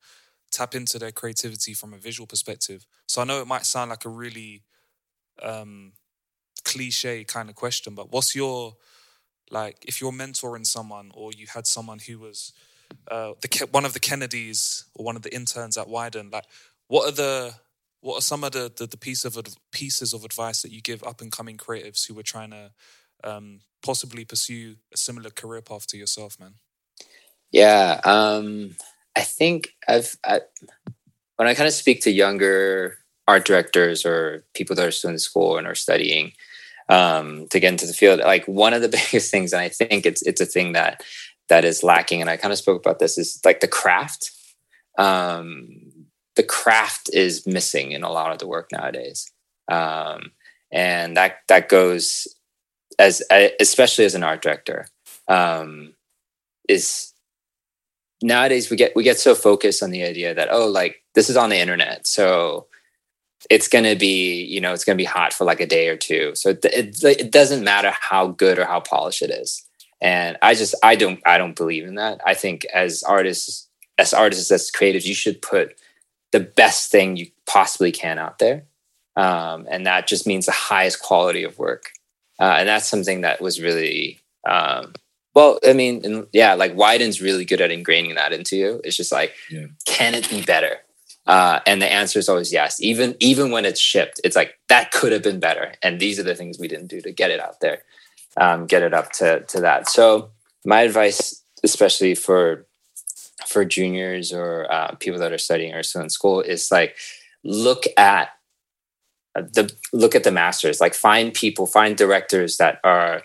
tap 0.51 0.75
into 0.75 0.99
their 0.99 1.11
creativity 1.11 1.73
from 1.73 1.93
a 1.93 1.97
visual 1.97 2.27
perspective. 2.27 2.85
So 3.07 3.21
I 3.21 3.25
know 3.25 3.41
it 3.41 3.47
might 3.47 3.65
sound 3.65 3.89
like 3.89 4.03
a 4.03 4.09
really 4.09 4.63
um, 5.41 5.93
cliche 6.65 7.23
kind 7.23 7.49
of 7.49 7.55
question, 7.55 7.95
but 7.95 8.11
what's 8.11 8.35
your 8.35 8.75
like 9.49 9.77
if 9.87 10.01
you're 10.01 10.11
mentoring 10.11 10.65
someone 10.65 11.11
or 11.13 11.31
you 11.31 11.47
had 11.53 11.67
someone 11.67 11.99
who 11.99 12.19
was 12.19 12.53
uh, 13.09 13.33
the 13.41 13.67
one 13.71 13.85
of 13.85 13.93
the 13.93 13.99
Kennedys 13.99 14.85
or 14.95 15.05
one 15.05 15.15
of 15.15 15.21
the 15.21 15.33
interns 15.33 15.77
at 15.77 15.87
Wieden. 15.87 16.31
Like, 16.31 16.45
what 16.87 17.07
are 17.07 17.15
the 17.15 17.53
what 18.01 18.17
are 18.17 18.21
some 18.21 18.43
of 18.43 18.51
the 18.51 18.71
the, 18.75 18.87
the 18.87 18.97
piece 18.97 19.25
of 19.25 19.37
pieces 19.71 20.13
of 20.13 20.23
advice 20.23 20.61
that 20.61 20.71
you 20.71 20.81
give 20.81 21.03
up 21.03 21.21
and 21.21 21.31
coming 21.31 21.57
creatives 21.57 22.07
who 22.07 22.17
are 22.19 22.23
trying 22.23 22.51
to 22.51 22.71
um, 23.23 23.61
possibly 23.83 24.25
pursue 24.25 24.75
a 24.93 24.97
similar 24.97 25.29
career 25.29 25.61
path 25.61 25.87
to 25.87 25.97
yourself, 25.97 26.39
man? 26.39 26.55
Yeah, 27.51 27.99
um, 28.03 28.75
I 29.15 29.21
think 29.21 29.75
I've 29.87 30.15
I, 30.23 30.41
when 31.35 31.47
I 31.47 31.53
kind 31.53 31.67
of 31.67 31.73
speak 31.73 32.01
to 32.01 32.11
younger 32.11 32.97
art 33.27 33.45
directors 33.45 34.05
or 34.05 34.45
people 34.53 34.75
that 34.75 34.85
are 34.85 34.91
still 34.91 35.11
in 35.11 35.19
school 35.19 35.57
and 35.57 35.67
are 35.67 35.75
studying 35.75 36.33
um, 36.89 37.47
to 37.49 37.59
get 37.59 37.71
into 37.71 37.85
the 37.85 37.93
field, 37.93 38.19
like 38.19 38.47
one 38.47 38.73
of 38.73 38.81
the 38.81 38.89
biggest 39.11 39.31
things, 39.31 39.53
and 39.53 39.61
I 39.61 39.69
think 39.69 40.05
it's 40.05 40.21
it's 40.21 40.41
a 40.41 40.45
thing 40.45 40.73
that 40.73 41.03
that 41.49 41.65
is 41.65 41.83
lacking, 41.83 42.21
and 42.21 42.29
I 42.29 42.37
kind 42.37 42.51
of 42.51 42.57
spoke 42.57 42.79
about 42.79 42.99
this 42.99 43.17
is 43.17 43.39
like 43.43 43.59
the 43.59 43.67
craft. 43.67 44.31
Um, 44.97 46.07
the 46.35 46.43
craft 46.43 47.09
is 47.13 47.45
missing 47.45 47.91
in 47.91 48.03
a 48.03 48.11
lot 48.11 48.31
of 48.31 48.39
the 48.39 48.47
work 48.47 48.69
nowadays, 48.71 49.31
um, 49.69 50.31
and 50.71 51.17
that 51.17 51.39
that 51.47 51.69
goes 51.69 52.27
as 52.99 53.21
especially 53.59 54.05
as 54.05 54.15
an 54.15 54.23
art 54.23 54.41
director 54.41 54.87
um, 55.27 55.93
is 56.69 57.13
nowadays 58.21 58.69
we 58.69 58.77
get 58.77 58.95
we 58.95 59.03
get 59.03 59.19
so 59.19 59.33
focused 59.33 59.81
on 59.81 59.89
the 59.89 60.03
idea 60.03 60.33
that 60.33 60.49
oh 60.51 60.67
like 60.67 61.03
this 61.15 61.27
is 61.27 61.35
on 61.35 61.49
the 61.49 61.57
internet 61.57 62.05
so 62.05 62.67
it's 63.49 63.67
going 63.67 63.85
to 63.85 63.95
be 63.95 64.43
you 64.43 64.61
know 64.61 64.73
it's 64.73 64.85
going 64.85 64.97
to 64.97 65.01
be 65.01 65.05
hot 65.05 65.33
for 65.33 65.45
like 65.45 65.59
a 65.59 65.65
day 65.65 65.89
or 65.89 65.97
two. 65.97 66.33
So 66.35 66.49
it, 66.49 66.63
it, 66.65 67.03
it 67.03 67.31
doesn't 67.31 67.63
matter 67.63 67.91
how 67.99 68.27
good 68.27 68.59
or 68.59 68.65
how 68.65 68.79
polished 68.79 69.21
it 69.21 69.31
is 69.31 69.65
and 70.01 70.37
i 70.41 70.53
just 70.53 70.75
i 70.83 70.95
don't 70.95 71.19
i 71.25 71.37
don't 71.37 71.55
believe 71.55 71.85
in 71.85 71.95
that 71.95 72.19
i 72.25 72.33
think 72.33 72.65
as 72.73 73.03
artists 73.03 73.67
as 73.97 74.13
artists 74.13 74.51
as 74.51 74.71
creatives 74.71 75.05
you 75.05 75.13
should 75.13 75.41
put 75.41 75.75
the 76.31 76.39
best 76.39 76.91
thing 76.91 77.17
you 77.17 77.27
possibly 77.45 77.91
can 77.91 78.17
out 78.17 78.39
there 78.39 78.63
um, 79.17 79.67
and 79.69 79.85
that 79.85 80.07
just 80.07 80.25
means 80.25 80.45
the 80.45 80.51
highest 80.53 81.01
quality 81.01 81.43
of 81.43 81.59
work 81.59 81.91
uh, 82.39 82.55
and 82.57 82.67
that's 82.67 82.87
something 82.87 83.21
that 83.21 83.41
was 83.41 83.61
really 83.61 84.19
um, 84.49 84.93
well, 85.33 85.59
I 85.65 85.73
mean, 85.73 86.01
and 86.03 86.27
yeah, 86.33 86.55
like 86.55 86.75
Wieden's 86.75 87.21
really 87.21 87.45
good 87.45 87.61
at 87.61 87.69
ingraining 87.69 88.15
that 88.15 88.33
into 88.33 88.57
you. 88.57 88.81
It's 88.83 88.97
just 88.97 89.11
like, 89.11 89.33
Yeah. 89.49 89.67
can 89.85 90.13
it 90.13 90.29
be 90.29 90.41
better? 90.41 90.77
Uh, 91.25 91.59
and 91.65 91.81
the 91.81 91.91
answer 91.91 92.19
is 92.19 92.27
always 92.27 92.51
yes. 92.51 92.81
Even 92.81 93.15
even 93.19 93.51
when 93.51 93.63
it's 93.63 93.79
shipped, 93.79 94.19
it's 94.23 94.35
like 94.35 94.55
that 94.67 94.91
could 94.91 95.11
have 95.11 95.21
been 95.23 95.39
better. 95.39 95.73
And 95.83 95.99
these 95.99 96.19
are 96.19 96.23
the 96.23 96.35
things 96.35 96.59
we 96.59 96.67
didn't 96.67 96.87
do 96.87 96.99
to 97.01 97.11
get 97.11 97.31
it 97.31 97.39
out 97.39 97.59
there, 97.61 97.83
um, 98.37 98.65
get 98.65 98.83
it 98.83 98.93
up 98.93 99.11
to 99.13 99.41
to 99.41 99.61
that. 99.61 99.89
So 99.89 100.31
my 100.65 100.81
advice, 100.81 101.43
especially 101.63 102.15
for 102.15 102.65
for 103.47 103.65
juniors 103.65 104.31
or 104.31 104.71
uh, 104.71 104.95
people 104.99 105.19
that 105.19 105.33
are 105.33 105.37
studying 105.37 105.73
or 105.73 105.83
still 105.83 106.01
in 106.01 106.09
school, 106.09 106.41
is 106.41 106.71
like 106.71 106.95
look 107.43 107.83
at 107.97 108.29
the 109.35 109.73
look 109.93 110.15
at 110.15 110.23
the 110.23 110.31
masters. 110.31 110.81
Like 110.81 110.93
find 110.93 111.33
people, 111.33 111.65
find 111.65 111.97
directors 111.97 112.57
that 112.57 112.79
are 112.83 113.23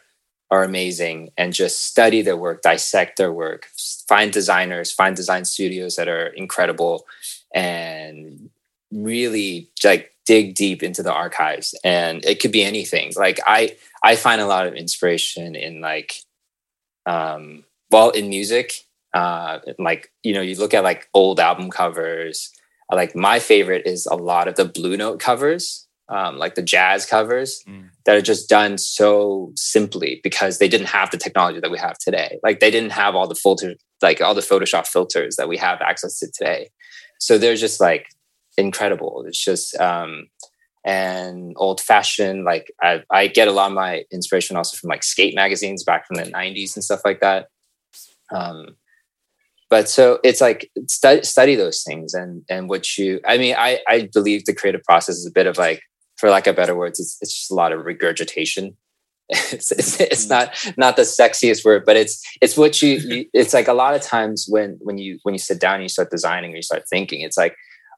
are 0.51 0.63
amazing 0.63 1.31
and 1.37 1.53
just 1.53 1.85
study 1.85 2.23
their 2.23 2.37
work, 2.37 2.63
dissect 2.63 3.19
their 3.19 3.33
work, 3.33 3.67
find 4.09 4.33
designers, 4.33 4.93
find 4.93 5.17
design 5.17 5.45
studios 5.45 5.97
that 5.97 6.09
are 6.09 6.29
incredible 6.29 7.05
and 7.53 8.51
really 8.93 9.69
like 9.83 10.15
dig 10.27 10.55
deep 10.55 10.83
into 10.83 11.03
the 11.03 11.13
archives 11.13 11.75
and 11.85 12.25
it 12.25 12.41
could 12.41 12.53
be 12.53 12.63
anything. 12.63 13.13
Like 13.17 13.41
I 13.47 13.77
I 14.03 14.17
find 14.17 14.41
a 14.41 14.47
lot 14.47 14.67
of 14.67 14.75
inspiration 14.75 15.55
in 15.57 15.81
like 15.81 16.17
um 17.07 17.65
well 17.91 18.11
in 18.11 18.29
music 18.29 18.85
uh 19.15 19.61
like 19.79 20.11
you 20.23 20.35
know 20.35 20.43
you 20.43 20.57
look 20.57 20.75
at 20.75 20.85
like 20.85 21.09
old 21.15 21.41
album 21.41 21.71
covers 21.71 22.51
like 22.93 23.15
my 23.17 23.39
favorite 23.39 23.87
is 23.87 24.07
a 24.07 24.17
lot 24.17 24.49
of 24.49 24.57
the 24.57 24.65
blue 24.65 24.97
note 24.97 25.21
covers 25.21 25.87
um 26.09 26.37
like 26.39 26.57
the 26.57 26.63
jazz 26.63 27.07
covers 27.07 27.63
that 28.05 28.17
are 28.17 28.23
just 28.23 28.49
done 28.49 28.79
so 28.79 29.53
simply 29.57 30.21
because 30.23 30.59
they 30.59 30.69
didn't 30.69 30.89
have 30.89 31.11
the 31.11 31.19
technology 31.19 31.61
that 31.61 31.71
we 31.71 31.79
have 31.79 31.99
today. 31.99 32.39
Like 32.43 32.61
they 32.61 32.71
didn't 32.71 32.93
have 32.93 33.15
all 33.17 33.27
the 33.27 33.35
filter, 33.35 33.75
like 34.03 34.21
all 34.21 34.35
the 34.35 34.41
Photoshop 34.41 34.87
filters 34.87 35.37
that 35.37 35.49
we 35.49 35.57
have 35.59 35.81
access 35.81 36.19
to 36.21 36.31
today. 36.31 36.71
So 37.19 37.39
they're 37.39 37.57
just 37.57 37.81
like 37.81 38.07
incredible. 38.57 39.25
It's 39.27 39.43
just 39.43 39.79
um 39.81 40.29
and 40.85 41.55
old 41.57 41.81
fashioned. 41.81 42.45
Like 42.45 42.73
I, 42.83 43.03
I 43.11 43.27
get 43.27 43.49
a 43.49 43.53
lot 43.53 43.69
of 43.69 43.75
my 43.75 44.05
inspiration 44.13 44.57
also 44.57 44.77
from 44.77 44.89
like 44.89 45.03
skate 45.03 45.35
magazines 45.35 45.85
back 45.85 46.07
from 46.07 46.17
the 46.17 46.25
'90s 46.25 46.77
and 46.77 46.85
stuff 46.85 47.01
like 47.05 47.21
that. 47.21 47.49
Um, 48.33 48.77
but 49.69 49.89
so 49.89 50.21
it's 50.23 50.41
like 50.41 50.71
study, 50.87 51.25
study 51.25 51.55
those 51.57 51.83
things 51.83 52.15
and 52.15 52.45
and 52.49 52.69
what 52.69 52.97
you. 52.97 53.21
I 53.27 53.37
mean, 53.37 53.57
I 53.59 53.81
I 53.89 54.09
believe 54.13 54.45
the 54.45 54.55
creative 54.55 54.85
process 54.85 55.17
is 55.17 55.27
a 55.27 55.33
bit 55.33 55.47
of 55.47 55.59
like 55.59 55.83
for 56.17 56.31
lack 56.31 56.47
of 56.47 56.57
better 56.57 56.75
words, 56.75 56.99
it's, 56.99 57.19
it's 57.21 57.35
just 57.35 57.51
a 57.51 57.55
lot 57.55 57.73
of 57.73 57.85
regurgitation. 57.85 58.77
It's, 59.29 59.73
it's, 59.73 60.01
it's 60.01 60.29
not 60.29 60.55
not 60.77 60.95
the 60.95 61.03
sexiest 61.03 61.65
word, 61.65 61.83
but 61.85 61.97
it's 61.97 62.25
it's 62.41 62.57
what 62.57 62.81
you, 62.81 62.99
you. 62.99 63.25
It's 63.33 63.53
like 63.55 63.67
a 63.67 63.73
lot 63.73 63.97
of 63.97 64.01
times 64.01 64.47
when 64.49 64.79
when 64.81 64.99
you 64.99 65.19
when 65.25 65.35
you 65.35 65.41
sit 65.41 65.59
down 65.59 65.75
and 65.75 65.83
you 65.83 65.89
start 65.89 66.13
designing 66.13 66.53
or 66.53 66.57
you 66.57 66.63
start 66.63 66.85
thinking, 66.89 67.23
it's 67.23 67.37
like 67.37 67.57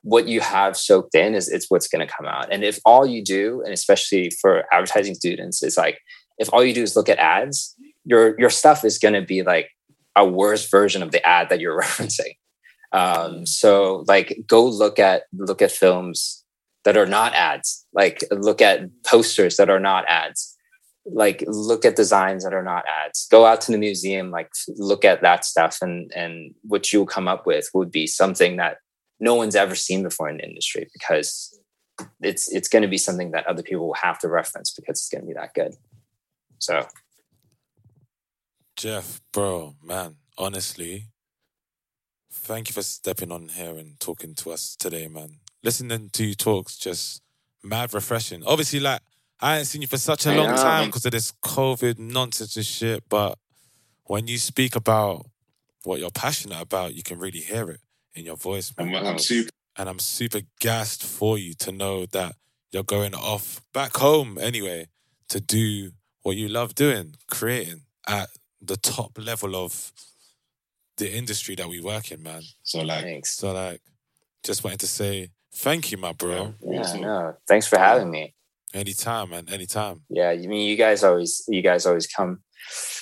what 0.08 0.26
you 0.26 0.40
have 0.40 0.74
soaked 0.74 1.14
in 1.14 1.34
is 1.34 1.48
it's 1.48 1.66
what's 1.68 1.86
going 1.86 2.06
to 2.06 2.12
come 2.12 2.26
out. 2.26 2.50
And 2.50 2.64
if 2.64 2.78
all 2.86 3.06
you 3.06 3.22
do, 3.22 3.60
and 3.62 3.74
especially 3.74 4.30
for 4.40 4.64
advertising 4.72 5.14
students, 5.14 5.62
is 5.62 5.76
like 5.76 5.98
if 6.38 6.48
all 6.52 6.64
you 6.64 6.72
do 6.72 6.82
is 6.82 6.96
look 6.96 7.10
at 7.10 7.18
ads, 7.18 7.74
your 8.04 8.38
your 8.40 8.48
stuff 8.48 8.84
is 8.84 8.98
going 8.98 9.14
to 9.14 9.22
be 9.22 9.42
like 9.42 9.68
a 10.16 10.26
worse 10.26 10.70
version 10.70 11.02
of 11.02 11.12
the 11.12 11.24
ad 11.26 11.50
that 11.50 11.60
you're 11.60 11.78
referencing. 11.84 12.36
Um, 12.92 13.44
so 13.44 14.04
like 14.08 14.44
go 14.46 14.66
look 14.66 14.98
at 14.98 15.24
look 15.36 15.60
at 15.60 15.70
films 15.70 16.42
that 16.84 16.96
are 16.96 17.06
not 17.06 17.34
ads 17.34 17.86
like 17.92 18.24
look 18.30 18.62
at 18.62 18.88
posters 19.04 19.56
that 19.58 19.68
are 19.68 19.80
not 19.80 20.06
ads 20.08 20.56
like 21.04 21.44
look 21.46 21.84
at 21.84 21.96
designs 21.96 22.44
that 22.44 22.54
are 22.54 22.62
not 22.62 22.84
ads 22.86 23.26
go 23.30 23.44
out 23.44 23.60
to 23.60 23.72
the 23.72 23.76
museum 23.76 24.30
like 24.30 24.48
look 24.76 25.04
at 25.04 25.20
that 25.20 25.44
stuff 25.44 25.78
and 25.82 26.10
and 26.14 26.54
what 26.62 26.90
you'll 26.90 27.04
come 27.04 27.28
up 27.28 27.44
with 27.44 27.68
would 27.74 27.90
be 27.90 28.06
something 28.06 28.56
that 28.56 28.78
no 29.20 29.34
one's 29.34 29.56
ever 29.56 29.74
seen 29.74 30.02
before 30.02 30.28
in 30.28 30.38
the 30.38 30.44
industry 30.46 30.88
because 30.92 31.60
it's 32.20 32.52
it's 32.52 32.68
going 32.68 32.82
to 32.82 32.88
be 32.88 32.98
something 32.98 33.32
that 33.32 33.46
other 33.46 33.62
people 33.62 33.86
will 33.86 33.94
have 33.94 34.18
to 34.18 34.28
reference 34.28 34.72
because 34.72 34.98
it's 34.98 35.08
going 35.08 35.22
to 35.22 35.26
be 35.28 35.34
that 35.34 35.54
good 35.54 35.74
so 36.58 36.86
Jeff, 38.78 39.20
bro, 39.32 39.74
man, 39.82 40.18
honestly, 40.38 41.08
thank 42.30 42.68
you 42.68 42.72
for 42.72 42.82
stepping 42.84 43.32
on 43.32 43.48
here 43.48 43.76
and 43.76 43.98
talking 43.98 44.36
to 44.36 44.52
us 44.52 44.76
today, 44.76 45.08
man. 45.08 45.40
Listening 45.64 46.10
to 46.10 46.24
you 46.24 46.36
talks 46.36 46.76
just 46.76 47.20
mad 47.64 47.92
refreshing. 47.92 48.44
Obviously, 48.46 48.78
like 48.78 49.00
I 49.40 49.58
ain't 49.58 49.66
seen 49.66 49.82
you 49.82 49.88
for 49.88 49.98
such 49.98 50.26
a 50.26 50.30
I 50.30 50.36
long 50.36 50.50
know. 50.50 50.56
time 50.56 50.86
because 50.86 51.04
of 51.04 51.10
this 51.10 51.32
COVID 51.44 51.98
nonsense 51.98 52.54
and 52.54 52.64
shit. 52.64 53.02
But 53.08 53.36
when 54.04 54.28
you 54.28 54.38
speak 54.38 54.76
about 54.76 55.26
what 55.82 55.98
you're 55.98 56.10
passionate 56.12 56.62
about, 56.62 56.94
you 56.94 57.02
can 57.02 57.18
really 57.18 57.40
hear 57.40 57.68
it 57.70 57.80
in 58.18 58.24
your 58.26 58.36
voice, 58.36 58.72
man. 58.76 58.94
I'm- 58.94 59.06
I'm 59.06 59.18
super- 59.18 59.50
and 59.76 59.88
I'm 59.88 59.98
super 60.00 60.40
gassed 60.60 61.02
for 61.04 61.38
you 61.38 61.54
to 61.54 61.70
know 61.72 62.04
that 62.06 62.34
you're 62.72 62.82
going 62.84 63.14
off 63.14 63.62
back 63.72 63.96
home 63.96 64.36
anyway 64.38 64.88
to 65.28 65.40
do 65.40 65.92
what 66.22 66.36
you 66.36 66.48
love 66.48 66.74
doing, 66.74 67.16
creating 67.28 67.82
at 68.06 68.28
the 68.60 68.76
top 68.76 69.16
level 69.18 69.54
of 69.54 69.92
the 70.96 71.10
industry 71.10 71.54
that 71.54 71.68
we 71.68 71.80
work 71.80 72.10
in, 72.10 72.22
man. 72.22 72.42
So 72.64 72.80
like, 72.80 73.04
Thanks. 73.04 73.36
so 73.36 73.52
like, 73.52 73.80
just 74.42 74.64
wanted 74.64 74.80
to 74.80 74.88
say 74.88 75.30
thank 75.54 75.90
you, 75.92 75.98
my 75.98 76.12
bro. 76.12 76.54
yeah 76.62 76.92
no 76.94 77.36
thanks 77.46 77.66
for 77.66 77.78
having 77.78 78.10
me 78.10 78.34
Anytime, 78.74 79.30
man. 79.30 79.48
Anytime. 79.48 80.02
yeah 80.10 80.30
I 80.30 80.36
mean 80.38 80.68
you 80.68 80.76
guys 80.76 81.02
always 81.02 81.42
you 81.48 81.62
guys 81.62 81.86
always 81.86 82.06
come 82.06 82.42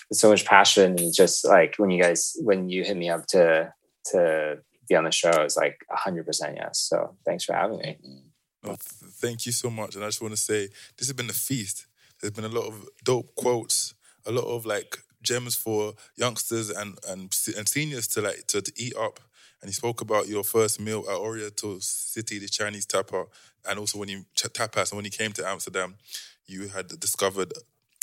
with 0.08 0.18
so 0.18 0.30
much 0.30 0.44
passion 0.44 0.98
and 0.98 1.12
just 1.14 1.44
like 1.44 1.74
when 1.78 1.90
you 1.90 2.00
guys 2.02 2.36
when 2.40 2.68
you 2.68 2.84
hit 2.84 2.96
me 2.96 3.08
up 3.10 3.26
to 3.28 3.72
to 4.12 4.58
be 4.88 4.94
on 4.94 5.04
the 5.04 5.10
show 5.12 5.44
is 5.44 5.56
like 5.56 5.78
100% 5.90 6.56
yes 6.56 6.78
so 6.78 7.16
thanks 7.24 7.44
for 7.44 7.54
having 7.54 7.78
me 7.78 7.98
No, 8.62 8.70
th- 8.70 8.80
thank 9.22 9.46
you 9.46 9.52
so 9.52 9.70
much. 9.70 9.94
And 9.94 10.02
I 10.04 10.08
just 10.08 10.20
want 10.20 10.34
to 10.34 10.40
say 10.40 10.68
this 10.96 11.06
has 11.08 11.12
been 11.12 11.30
a 11.30 11.32
feast. 11.32 11.86
There's 12.20 12.32
been 12.32 12.44
a 12.44 12.48
lot 12.48 12.66
of 12.66 12.74
dope 13.04 13.34
quotes, 13.36 13.94
a 14.24 14.32
lot 14.32 14.44
of 14.44 14.66
like 14.66 14.96
gems 15.22 15.54
for 15.54 15.94
youngsters 16.16 16.70
and 16.70 16.98
and, 17.08 17.22
and 17.56 17.68
seniors 17.68 18.06
to 18.08 18.22
like 18.22 18.46
to, 18.48 18.60
to 18.62 18.72
eat 18.76 18.96
up. 18.96 19.20
And 19.60 19.68
you 19.68 19.72
spoke 19.72 20.00
about 20.00 20.26
your 20.28 20.44
first 20.44 20.80
meal 20.80 21.04
at 21.08 21.16
Oriental 21.16 21.80
City, 21.80 22.38
the 22.38 22.48
Chinese 22.48 22.86
tapa, 22.86 23.26
and 23.68 23.78
also 23.78 23.98
when 23.98 24.08
you 24.08 24.24
tapas. 24.36 24.90
And 24.90 24.96
when 24.96 25.04
you 25.04 25.10
came 25.10 25.32
to 25.32 25.46
Amsterdam, 25.46 25.94
you 26.46 26.68
had 26.68 26.88
discovered 27.00 27.52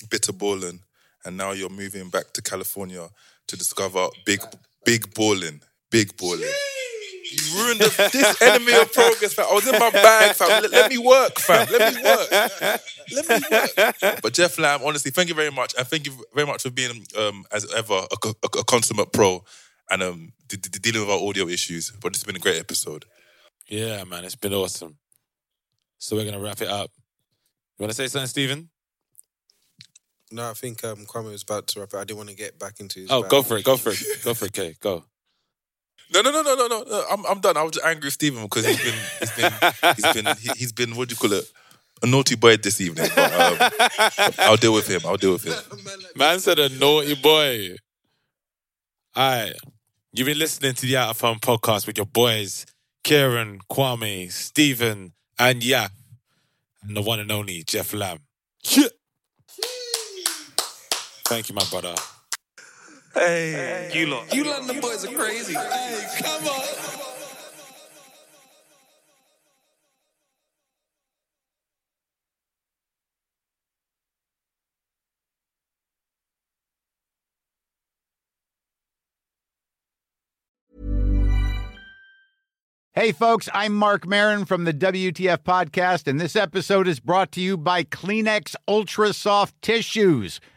bitterballen, 0.08 0.80
and 1.26 1.38
now 1.38 1.52
you're 1.52 1.70
moving 1.70 2.10
back 2.10 2.32
to 2.34 2.42
California 2.42 3.10
to 3.48 3.58
discover 3.58 4.08
big 4.26 4.40
big 4.86 5.14
balling, 5.14 5.62
big 5.90 6.16
balling. 6.18 6.54
You 7.34 7.64
ruined 7.64 7.80
the, 7.80 8.10
this 8.14 8.42
enemy 8.42 8.74
of 8.74 8.92
progress, 8.94 9.34
fam. 9.34 9.48
I 9.50 9.54
was 9.54 9.68
in 9.68 9.78
my 9.80 9.90
bag, 9.90 10.36
fam. 10.36 10.50
Let, 10.62 10.72
let 10.72 10.90
me 10.92 10.98
work, 10.98 11.40
fam. 11.40 11.68
Let 11.72 11.96
me 11.96 12.02
work. 12.04 12.32
Let 13.12 13.30
me 13.30 13.48
work. 14.02 14.22
But 14.22 14.34
Jeff 14.34 14.58
Lam, 14.60 14.82
honestly, 14.84 15.12
thank 15.12 15.30
you 15.30 15.36
very 15.36 15.52
much. 15.52 15.74
And 15.78 15.88
thank 15.88 16.06
you 16.06 16.14
very 16.34 16.48
much 16.48 16.64
for 16.64 16.70
being, 16.70 17.06
um, 17.18 17.46
as 17.52 17.72
ever, 17.74 17.94
a, 18.12 18.28
a, 18.28 18.60
a 18.60 18.64
consummate 18.64 19.12
pro. 19.12 19.44
and 19.90 20.02
um, 20.04 20.34
d- 20.48 20.58
d- 20.58 20.80
dealing 20.80 21.02
with 21.02 21.10
our 21.10 21.28
audio 21.28 21.48
issues. 21.48 21.92
But 22.02 22.14
it's 22.16 22.24
been 22.24 22.36
a 22.36 22.40
great 22.40 22.60
episode. 22.60 23.06
Yeah, 23.68 24.04
man, 24.04 24.24
it's 24.26 24.36
been 24.36 24.54
awesome. 24.54 24.98
So 25.98 26.16
we're 26.16 26.26
gonna 26.26 26.40
wrap 26.40 26.62
it 26.62 26.68
up. 26.68 26.92
You 27.78 27.84
wanna 27.84 27.94
say 27.94 28.08
something, 28.08 28.28
Stephen? 28.28 28.70
No, 30.32 30.50
I 30.50 30.54
think 30.54 30.84
um, 30.84 31.06
Kwame 31.06 31.32
was 31.32 31.44
about 31.44 31.68
to 31.68 31.80
wrap 31.80 31.94
it. 31.94 31.98
I 31.98 32.04
didn't 32.06 32.18
want 32.18 32.30
to 32.30 32.36
get 32.36 32.58
back 32.58 32.80
into 32.80 33.00
his. 33.02 33.12
Oh, 33.12 33.22
bag. 33.22 33.30
go 33.32 33.42
for 33.44 33.58
it, 33.58 33.64
go 33.64 33.78
for 33.78 33.92
it, 33.92 34.00
go 34.24 34.34
for 34.34 34.46
it, 34.46 34.54
Kay, 34.54 34.76
go. 34.80 35.06
No, 36.14 36.22
no, 36.22 36.32
no, 36.32 36.44
no, 36.44 36.68
no, 36.68 36.84
no. 36.84 37.06
I'm, 37.10 37.26
I'm 37.26 37.40
done. 37.40 37.58
I 37.58 37.64
was 37.64 37.72
just 37.74 37.86
angry 37.86 38.08
with 38.08 38.14
Stephen 38.14 38.44
because 38.44 38.66
he's 38.66 38.82
been, 38.84 38.94
he's 39.20 39.32
been, 39.32 39.54
he's 39.96 40.14
been, 40.14 40.26
he, 40.38 40.50
he's 40.58 40.72
been. 40.72 40.96
What 40.96 41.10
do 41.10 41.14
you 41.14 41.18
call 41.18 41.34
it? 41.34 41.46
A 42.04 42.08
naughty 42.08 42.36
boy 42.36 42.58
this 42.58 42.80
evening. 42.82 43.10
But, 43.16 43.34
um, 43.34 44.34
I'll 44.40 44.58
deal 44.58 44.74
with 44.74 44.88
him. 44.88 45.02
I'll 45.06 45.18
deal 45.18 45.34
with 45.34 45.44
him. 45.46 45.56
Man 46.16 46.40
said 46.40 46.60
a 46.60 46.70
naughty 46.70 47.16
boy. 47.16 47.78
All 49.16 49.32
right. 49.32 49.54
You've 50.12 50.28
been 50.28 50.38
listening 50.38 50.76
to 50.76 50.86
the 50.86 50.98
Out 50.98 51.10
of 51.10 51.22
Home 51.22 51.40
podcast 51.40 51.88
with 51.88 51.98
your 51.98 52.06
boys, 52.06 52.68
Kieran, 53.04 53.60
Kwame, 53.72 54.32
Stephen, 54.32 55.14
and 55.40 55.64
yeah, 55.64 55.88
and 56.84 56.96
the 56.96 57.02
one 57.02 57.20
and 57.20 57.32
only 57.32 57.64
Jeff 57.64 57.94
Lam. 57.94 58.20
Thank 61.26 61.50
you, 61.50 61.56
my 61.56 61.66
brother. 61.72 61.96
Hey, 63.14 63.92
you 63.94 64.08
lot. 64.08 64.34
You 64.34 64.44
London 64.44 64.82
boys 64.82 65.06
are 65.06 65.14
crazy. 65.14 65.54
Hey, 65.54 66.08
come 66.20 66.48
on. 66.48 66.64
Hey, 82.96 83.12
folks, 83.12 83.50
I'm 83.56 83.74
Marc 83.74 84.08
Maron 84.08 84.46
from 84.46 84.66
the 84.66 84.74
WTF 84.74 85.40
Podcast, 85.40 86.08
and 86.08 86.22
this 86.22 86.36
episode 86.36 86.88
is 86.88 87.00
brought 87.00 87.32
to 87.32 87.42
you 87.42 87.58
by 87.58 87.84
Kleenex 87.84 88.56
Ultra 88.68 89.14
Soft 89.14 89.60
Tissues, 89.64 90.40